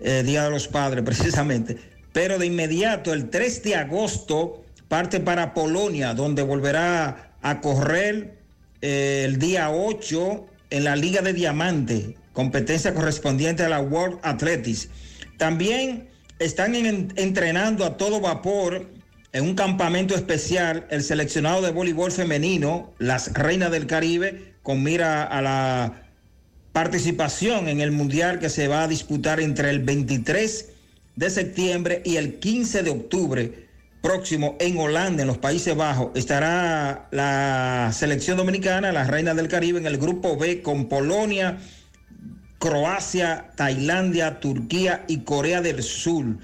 eh, 0.00 0.22
Día 0.22 0.44
de 0.44 0.50
los 0.50 0.68
Padres 0.68 1.02
precisamente. 1.06 1.78
Pero 2.12 2.38
de 2.38 2.44
inmediato, 2.44 3.14
el 3.14 3.30
3 3.30 3.62
de 3.62 3.76
agosto, 3.76 4.64
parte 4.88 5.18
para 5.18 5.54
Polonia, 5.54 6.12
donde 6.12 6.42
volverá 6.42 7.32
a 7.40 7.60
correr 7.62 8.34
eh, 8.82 9.22
el 9.24 9.38
día 9.38 9.70
8 9.70 10.49
en 10.70 10.84
la 10.84 10.96
Liga 10.96 11.20
de 11.22 11.32
Diamante, 11.32 12.16
competencia 12.32 12.94
correspondiente 12.94 13.62
a 13.64 13.68
la 13.68 13.80
World 13.80 14.18
Athletics. 14.22 14.88
También 15.36 16.08
están 16.38 16.74
en- 16.74 17.12
entrenando 17.16 17.84
a 17.84 17.96
todo 17.96 18.20
vapor 18.20 18.88
en 19.32 19.44
un 19.44 19.54
campamento 19.54 20.14
especial 20.14 20.86
el 20.90 21.02
seleccionado 21.02 21.62
de 21.62 21.70
voleibol 21.70 22.10
femenino, 22.12 22.92
las 22.98 23.32
Reinas 23.32 23.70
del 23.70 23.86
Caribe, 23.86 24.54
con 24.62 24.82
mira 24.82 25.22
a 25.24 25.40
la 25.42 26.02
participación 26.72 27.68
en 27.68 27.80
el 27.80 27.90
Mundial 27.90 28.38
que 28.38 28.48
se 28.48 28.68
va 28.68 28.84
a 28.84 28.88
disputar 28.88 29.40
entre 29.40 29.70
el 29.70 29.80
23 29.80 30.68
de 31.16 31.30
septiembre 31.30 32.02
y 32.04 32.16
el 32.16 32.38
15 32.38 32.82
de 32.82 32.90
octubre 32.90 33.68
próximo 34.00 34.56
en 34.60 34.78
Holanda, 34.78 35.22
en 35.22 35.28
los 35.28 35.38
Países 35.38 35.76
Bajos. 35.76 36.10
Estará 36.14 37.08
la 37.10 37.90
selección 37.92 38.36
dominicana, 38.36 38.92
las 38.92 39.08
Reinas 39.08 39.36
del 39.36 39.48
Caribe, 39.48 39.78
en 39.78 39.86
el 39.86 39.98
grupo 39.98 40.36
B 40.36 40.62
con 40.62 40.88
Polonia, 40.88 41.58
Croacia, 42.58 43.50
Tailandia, 43.56 44.40
Turquía 44.40 45.04
y 45.08 45.20
Corea 45.20 45.60
del 45.60 45.82
Sur. 45.82 46.38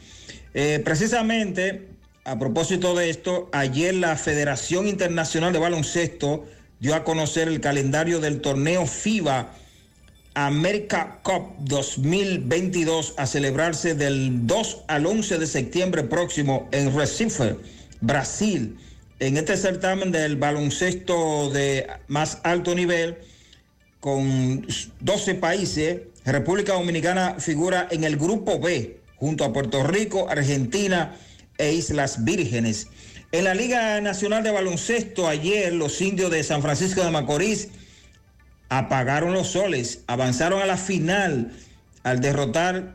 Eh, 0.54 0.80
precisamente, 0.84 1.88
a 2.24 2.38
propósito 2.38 2.94
de 2.94 3.10
esto, 3.10 3.48
ayer 3.52 3.94
la 3.94 4.16
Federación 4.16 4.86
Internacional 4.86 5.52
de 5.52 5.58
Baloncesto 5.58 6.46
dio 6.80 6.94
a 6.94 7.04
conocer 7.04 7.48
el 7.48 7.60
calendario 7.60 8.20
del 8.20 8.40
torneo 8.40 8.86
FIBA 8.86 9.52
America 10.36 11.18
Cup 11.22 11.56
2022 11.60 13.14
a 13.16 13.26
celebrarse 13.26 13.94
del 13.94 14.46
2 14.46 14.84
al 14.86 15.06
11 15.06 15.38
de 15.38 15.46
septiembre 15.46 16.02
próximo 16.02 16.68
en 16.72 16.94
Recife, 16.94 17.56
Brasil. 18.02 18.76
En 19.18 19.38
este 19.38 19.56
certamen 19.56 20.12
del 20.12 20.36
baloncesto 20.36 21.48
de 21.48 21.86
más 22.08 22.40
alto 22.44 22.74
nivel, 22.74 23.16
con 24.00 24.66
12 25.00 25.36
países, 25.36 26.02
República 26.26 26.74
Dominicana 26.74 27.36
figura 27.38 27.88
en 27.90 28.04
el 28.04 28.18
grupo 28.18 28.60
B, 28.60 29.00
junto 29.16 29.42
a 29.42 29.54
Puerto 29.54 29.84
Rico, 29.84 30.28
Argentina 30.28 31.16
e 31.56 31.72
Islas 31.72 32.24
Vírgenes. 32.26 32.88
En 33.32 33.44
la 33.44 33.54
Liga 33.54 34.02
Nacional 34.02 34.42
de 34.42 34.50
Baloncesto, 34.50 35.28
ayer 35.28 35.72
los 35.72 35.98
indios 36.02 36.30
de 36.30 36.44
San 36.44 36.60
Francisco 36.60 37.02
de 37.02 37.10
Macorís 37.10 37.70
apagaron 38.68 39.32
los 39.32 39.48
soles, 39.48 40.00
avanzaron 40.06 40.60
a 40.60 40.66
la 40.66 40.76
final 40.76 41.52
al 42.02 42.20
derrotar 42.20 42.94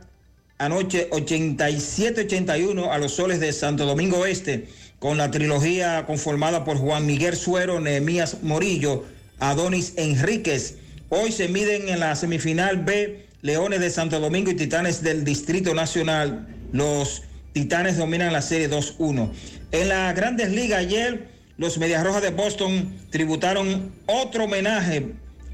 anoche 0.58 1.10
87-81 1.10 2.90
a 2.90 2.98
los 2.98 3.12
soles 3.12 3.40
de 3.40 3.52
Santo 3.52 3.84
Domingo 3.84 4.26
Este, 4.26 4.68
con 4.98 5.18
la 5.18 5.30
trilogía 5.30 6.06
conformada 6.06 6.64
por 6.64 6.76
Juan 6.76 7.06
Miguel 7.06 7.36
Suero, 7.36 7.80
Nehemías 7.80 8.42
Morillo, 8.42 9.04
Adonis 9.40 9.94
Enríquez. 9.96 10.76
Hoy 11.08 11.32
se 11.32 11.48
miden 11.48 11.88
en 11.88 12.00
la 12.00 12.14
semifinal 12.14 12.78
B 12.78 13.26
Leones 13.42 13.80
de 13.80 13.90
Santo 13.90 14.20
Domingo 14.20 14.52
y 14.52 14.54
Titanes 14.54 15.02
del 15.02 15.24
Distrito 15.24 15.74
Nacional. 15.74 16.46
Los 16.72 17.24
Titanes 17.52 17.96
dominan 17.96 18.32
la 18.32 18.40
serie 18.40 18.70
2-1. 18.70 19.30
En 19.72 19.88
las 19.88 20.14
grandes 20.14 20.50
ligas 20.50 20.78
ayer, 20.78 21.28
los 21.58 21.76
Medias 21.78 22.04
Rojas 22.04 22.22
de 22.22 22.30
Boston 22.30 22.94
tributaron 23.10 23.92
otro 24.06 24.44
homenaje 24.44 25.12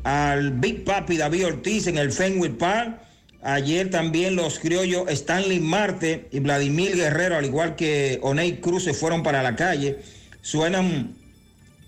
al 0.08 0.52
Big 0.52 0.84
Papi 0.84 1.18
David 1.18 1.48
Ortiz 1.48 1.86
en 1.86 1.98
el 1.98 2.10
Fenway 2.12 2.50
Park. 2.52 2.98
Ayer 3.42 3.90
también 3.90 4.36
los 4.36 4.58
criollos 4.58 5.04
Stanley 5.10 5.60
Marte 5.60 6.28
y 6.32 6.40
Vladimir 6.40 6.96
Guerrero, 6.96 7.36
al 7.36 7.44
igual 7.44 7.76
que 7.76 8.18
Oney 8.22 8.56
Cruz, 8.56 8.84
se 8.84 8.94
fueron 8.94 9.22
para 9.22 9.42
la 9.42 9.54
calle. 9.54 9.98
Suenan 10.40 11.14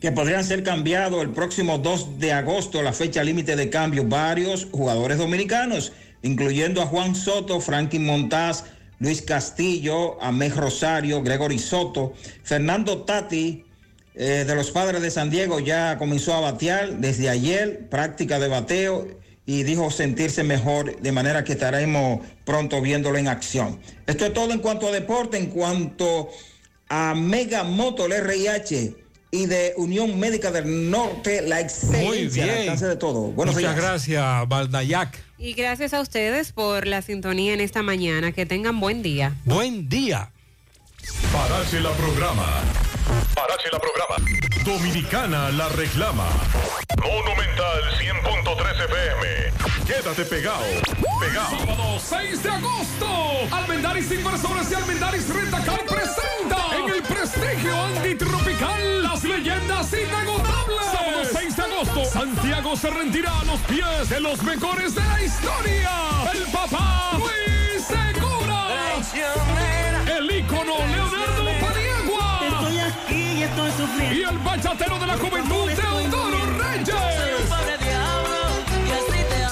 que 0.02 0.12
podrían 0.12 0.44
ser 0.44 0.62
cambiados 0.62 1.22
el 1.22 1.30
próximo 1.30 1.78
2 1.78 2.18
de 2.18 2.32
agosto, 2.32 2.82
la 2.82 2.92
fecha 2.92 3.24
límite 3.24 3.56
de 3.56 3.70
cambio, 3.70 4.04
varios 4.04 4.68
jugadores 4.70 5.16
dominicanos, 5.16 5.92
incluyendo 6.22 6.82
a 6.82 6.86
Juan 6.86 7.14
Soto, 7.14 7.58
Frankie 7.58 8.00
Montaz, 8.00 8.64
Luis 8.98 9.22
Castillo, 9.22 10.22
Amej 10.22 10.54
Rosario, 10.56 11.22
Gregory 11.22 11.58
Soto, 11.58 12.12
Fernando 12.42 13.02
Tati, 13.02 13.64
eh, 14.14 14.44
de 14.46 14.54
los 14.54 14.70
padres 14.70 15.02
de 15.02 15.10
San 15.10 15.30
Diego, 15.30 15.60
ya 15.60 15.96
comenzó 15.98 16.34
a 16.34 16.40
batear 16.40 16.98
desde 16.98 17.28
ayer, 17.28 17.88
práctica 17.88 18.38
de 18.38 18.48
bateo, 18.48 19.08
y 19.46 19.62
dijo 19.64 19.90
sentirse 19.90 20.44
mejor, 20.44 21.00
de 21.00 21.12
manera 21.12 21.42
que 21.44 21.52
estaremos 21.52 22.20
pronto 22.44 22.80
viéndolo 22.80 23.18
en 23.18 23.28
acción. 23.28 23.80
Esto 24.06 24.26
es 24.26 24.32
todo 24.32 24.52
en 24.52 24.60
cuanto 24.60 24.88
a 24.88 24.92
deporte, 24.92 25.38
en 25.38 25.46
cuanto 25.46 26.28
a 26.88 27.14
Mega 27.14 27.64
Motor 27.64 28.12
RH 28.12 28.94
y 29.32 29.46
de 29.46 29.74
Unión 29.76 30.18
Médica 30.18 30.50
del 30.50 30.90
Norte, 30.90 31.42
la 31.42 31.56
Muy 31.56 31.64
excelencia 31.64 32.42
al 32.44 32.48
bien. 32.50 32.60
alcance 32.62 32.86
de 32.86 32.96
todo. 32.96 33.22
Buenos 33.32 33.54
Muchas 33.54 33.74
días. 33.74 33.84
gracias, 33.84 34.48
Valdayac. 34.48 35.18
Y 35.38 35.54
gracias 35.54 35.94
a 35.94 36.00
ustedes 36.00 36.52
por 36.52 36.86
la 36.86 37.00
sintonía 37.02 37.54
en 37.54 37.60
esta 37.60 37.82
mañana. 37.82 38.32
Que 38.32 38.44
tengan 38.44 38.78
buen 38.80 39.02
día. 39.02 39.36
Buen 39.44 39.88
día. 39.88 40.30
Parache 41.32 41.80
la 41.80 41.92
programa. 41.92 42.62
Parache 43.34 43.68
la 43.72 43.78
programa. 43.78 44.16
Dominicana 44.64 45.50
la 45.50 45.68
reclama. 45.70 46.26
Monumental 47.02 47.82
100.13 47.98 48.84
FM. 48.84 49.84
Quédate 49.86 50.24
pegado. 50.24 50.64
Pegado. 51.20 51.58
Sábado 51.58 51.98
6 51.98 52.42
de 52.42 52.50
agosto, 52.50 53.06
Almendaris 53.50 54.10
Inversores 54.12 54.70
y 54.70 54.74
Almendaris 54.74 55.28
Rentacar 55.28 55.84
presenta 55.84 56.76
en 56.78 56.88
el 56.94 57.02
prestigio 57.02 57.84
antitropical 57.84 59.02
las 59.02 59.24
leyendas 59.24 59.92
inagotables. 59.92 60.84
Sábado 60.92 61.22
6 61.32 61.56
de 61.56 61.62
agosto, 61.62 62.04
Santiago 62.04 62.76
se 62.76 62.90
rendirá 62.90 63.38
a 63.40 63.44
los 63.44 63.60
pies 63.60 64.08
de 64.08 64.20
los 64.20 64.42
mejores 64.42 64.94
de 64.94 65.04
la 65.04 65.22
historia. 65.22 65.90
El 66.32 66.44
papá 66.52 67.12
Luis 67.18 67.84
Segura. 67.84 68.68
El 70.16 70.30
ícono 70.30 70.74
aquí 70.74 71.19
y 73.40 73.44
estoy 73.44 73.70
sufriendo. 73.72 74.14
Y 74.14 74.22
el 74.22 74.38
bachatero 74.38 74.98
de 74.98 75.06
la 75.06 75.16
juventud, 75.16 75.70
Teodoro 75.74 76.38
Reyes. 76.58 76.94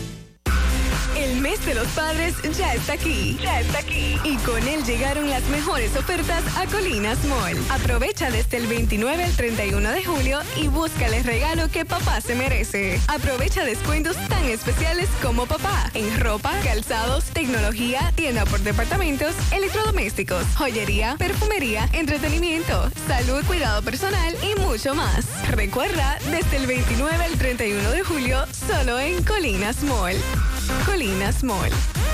El 1.26 1.42
mes 1.42 1.66
de 1.66 1.74
los 1.74 1.88
padres 1.88 2.36
ya 2.56 2.76
está 2.76 2.94
aquí. 2.94 3.36
Ya 3.42 3.60
está 3.60 3.80
aquí. 3.80 4.20
Y 4.24 4.38
con 4.38 4.62
él 4.68 4.84
llegaron 4.84 5.28
las 5.28 5.42
mejores 5.50 5.96
ofertas 5.96 6.44
a 6.56 6.68
Colinas 6.68 7.18
Mall. 7.26 7.58
Aprovecha 7.70 8.30
desde 8.30 8.58
el 8.58 8.68
29 8.68 9.24
al 9.24 9.36
31 9.36 9.90
de 9.90 10.06
julio 10.06 10.40
y 10.56 10.68
búscale 10.68 11.18
el 11.18 11.24
regalo 11.24 11.68
que 11.70 11.84
papá 11.84 12.22
se 12.22 12.36
merece. 12.36 13.02
Aprovecha 13.08 13.66
descuentos 13.66 14.16
tan 14.30 14.46
especiales 14.46 15.10
como 15.24 15.48
papá 15.48 15.90
en 15.96 16.20
ropa, 16.20 16.54
calzados, 16.64 17.26
tecnología, 17.26 18.14
tienda 18.16 18.46
por 18.46 18.60
departamentos, 18.60 19.34
electrodomésticos, 19.52 20.46
joyería, 20.56 21.16
perfumería, 21.18 21.90
entretenimiento, 21.94 22.92
salud, 23.08 23.44
cuidado 23.46 23.82
personal 23.82 24.38
y 24.44 24.60
mucho 24.62 24.94
más. 24.94 25.26
Recuerda, 25.50 26.20
desde 26.30 26.58
el 26.58 26.68
29 26.68 27.24
al 27.24 27.36
31 27.36 27.90
de 27.90 28.04
julio, 28.04 28.46
solo 28.68 29.00
en 29.00 29.24
Colinas 29.24 29.82
Mall. 29.82 30.18
Colinas 30.86 31.15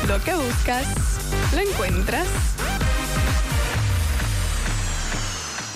Lo 0.08 0.22
que 0.24 0.34
buscas, 0.34 0.86
lo 1.54 1.62
encuentras. 1.62 2.28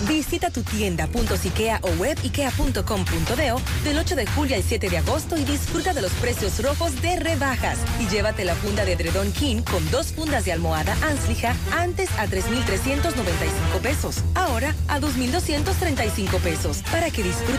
Visita 0.06 0.50
tu 0.50 0.62
tienda 0.62 1.08
Ikea 1.44 1.80
o 1.82 1.88
web 1.98 2.18
ikea.com.do 2.22 3.60
del 3.84 3.98
8 3.98 4.14
de 4.14 4.26
julio 4.26 4.56
al 4.56 4.62
7 4.62 4.90
de 4.90 4.98
agosto 4.98 5.36
y 5.36 5.44
disfruta 5.44 5.94
de 5.94 6.02
los 6.02 6.12
precios 6.12 6.62
rojos 6.62 7.00
de 7.00 7.16
rebajas. 7.16 7.78
Y 8.00 8.06
llévate 8.08 8.44
la 8.44 8.54
funda 8.54 8.84
de 8.84 8.94
Dredon 8.96 9.32
King 9.32 9.62
con 9.62 9.88
dos 9.90 10.12
fundas 10.12 10.44
de 10.44 10.52
almohada 10.52 10.94
Anslija 11.02 11.54
antes 11.72 12.10
a 12.18 12.26
3,395 12.26 13.78
pesos. 13.78 14.22
Ahora 14.34 14.74
a 14.88 15.00
2,235 15.00 16.38
pesos. 16.38 16.82
Para 16.92 17.10
que 17.10 17.22
disfrutes 17.22 17.54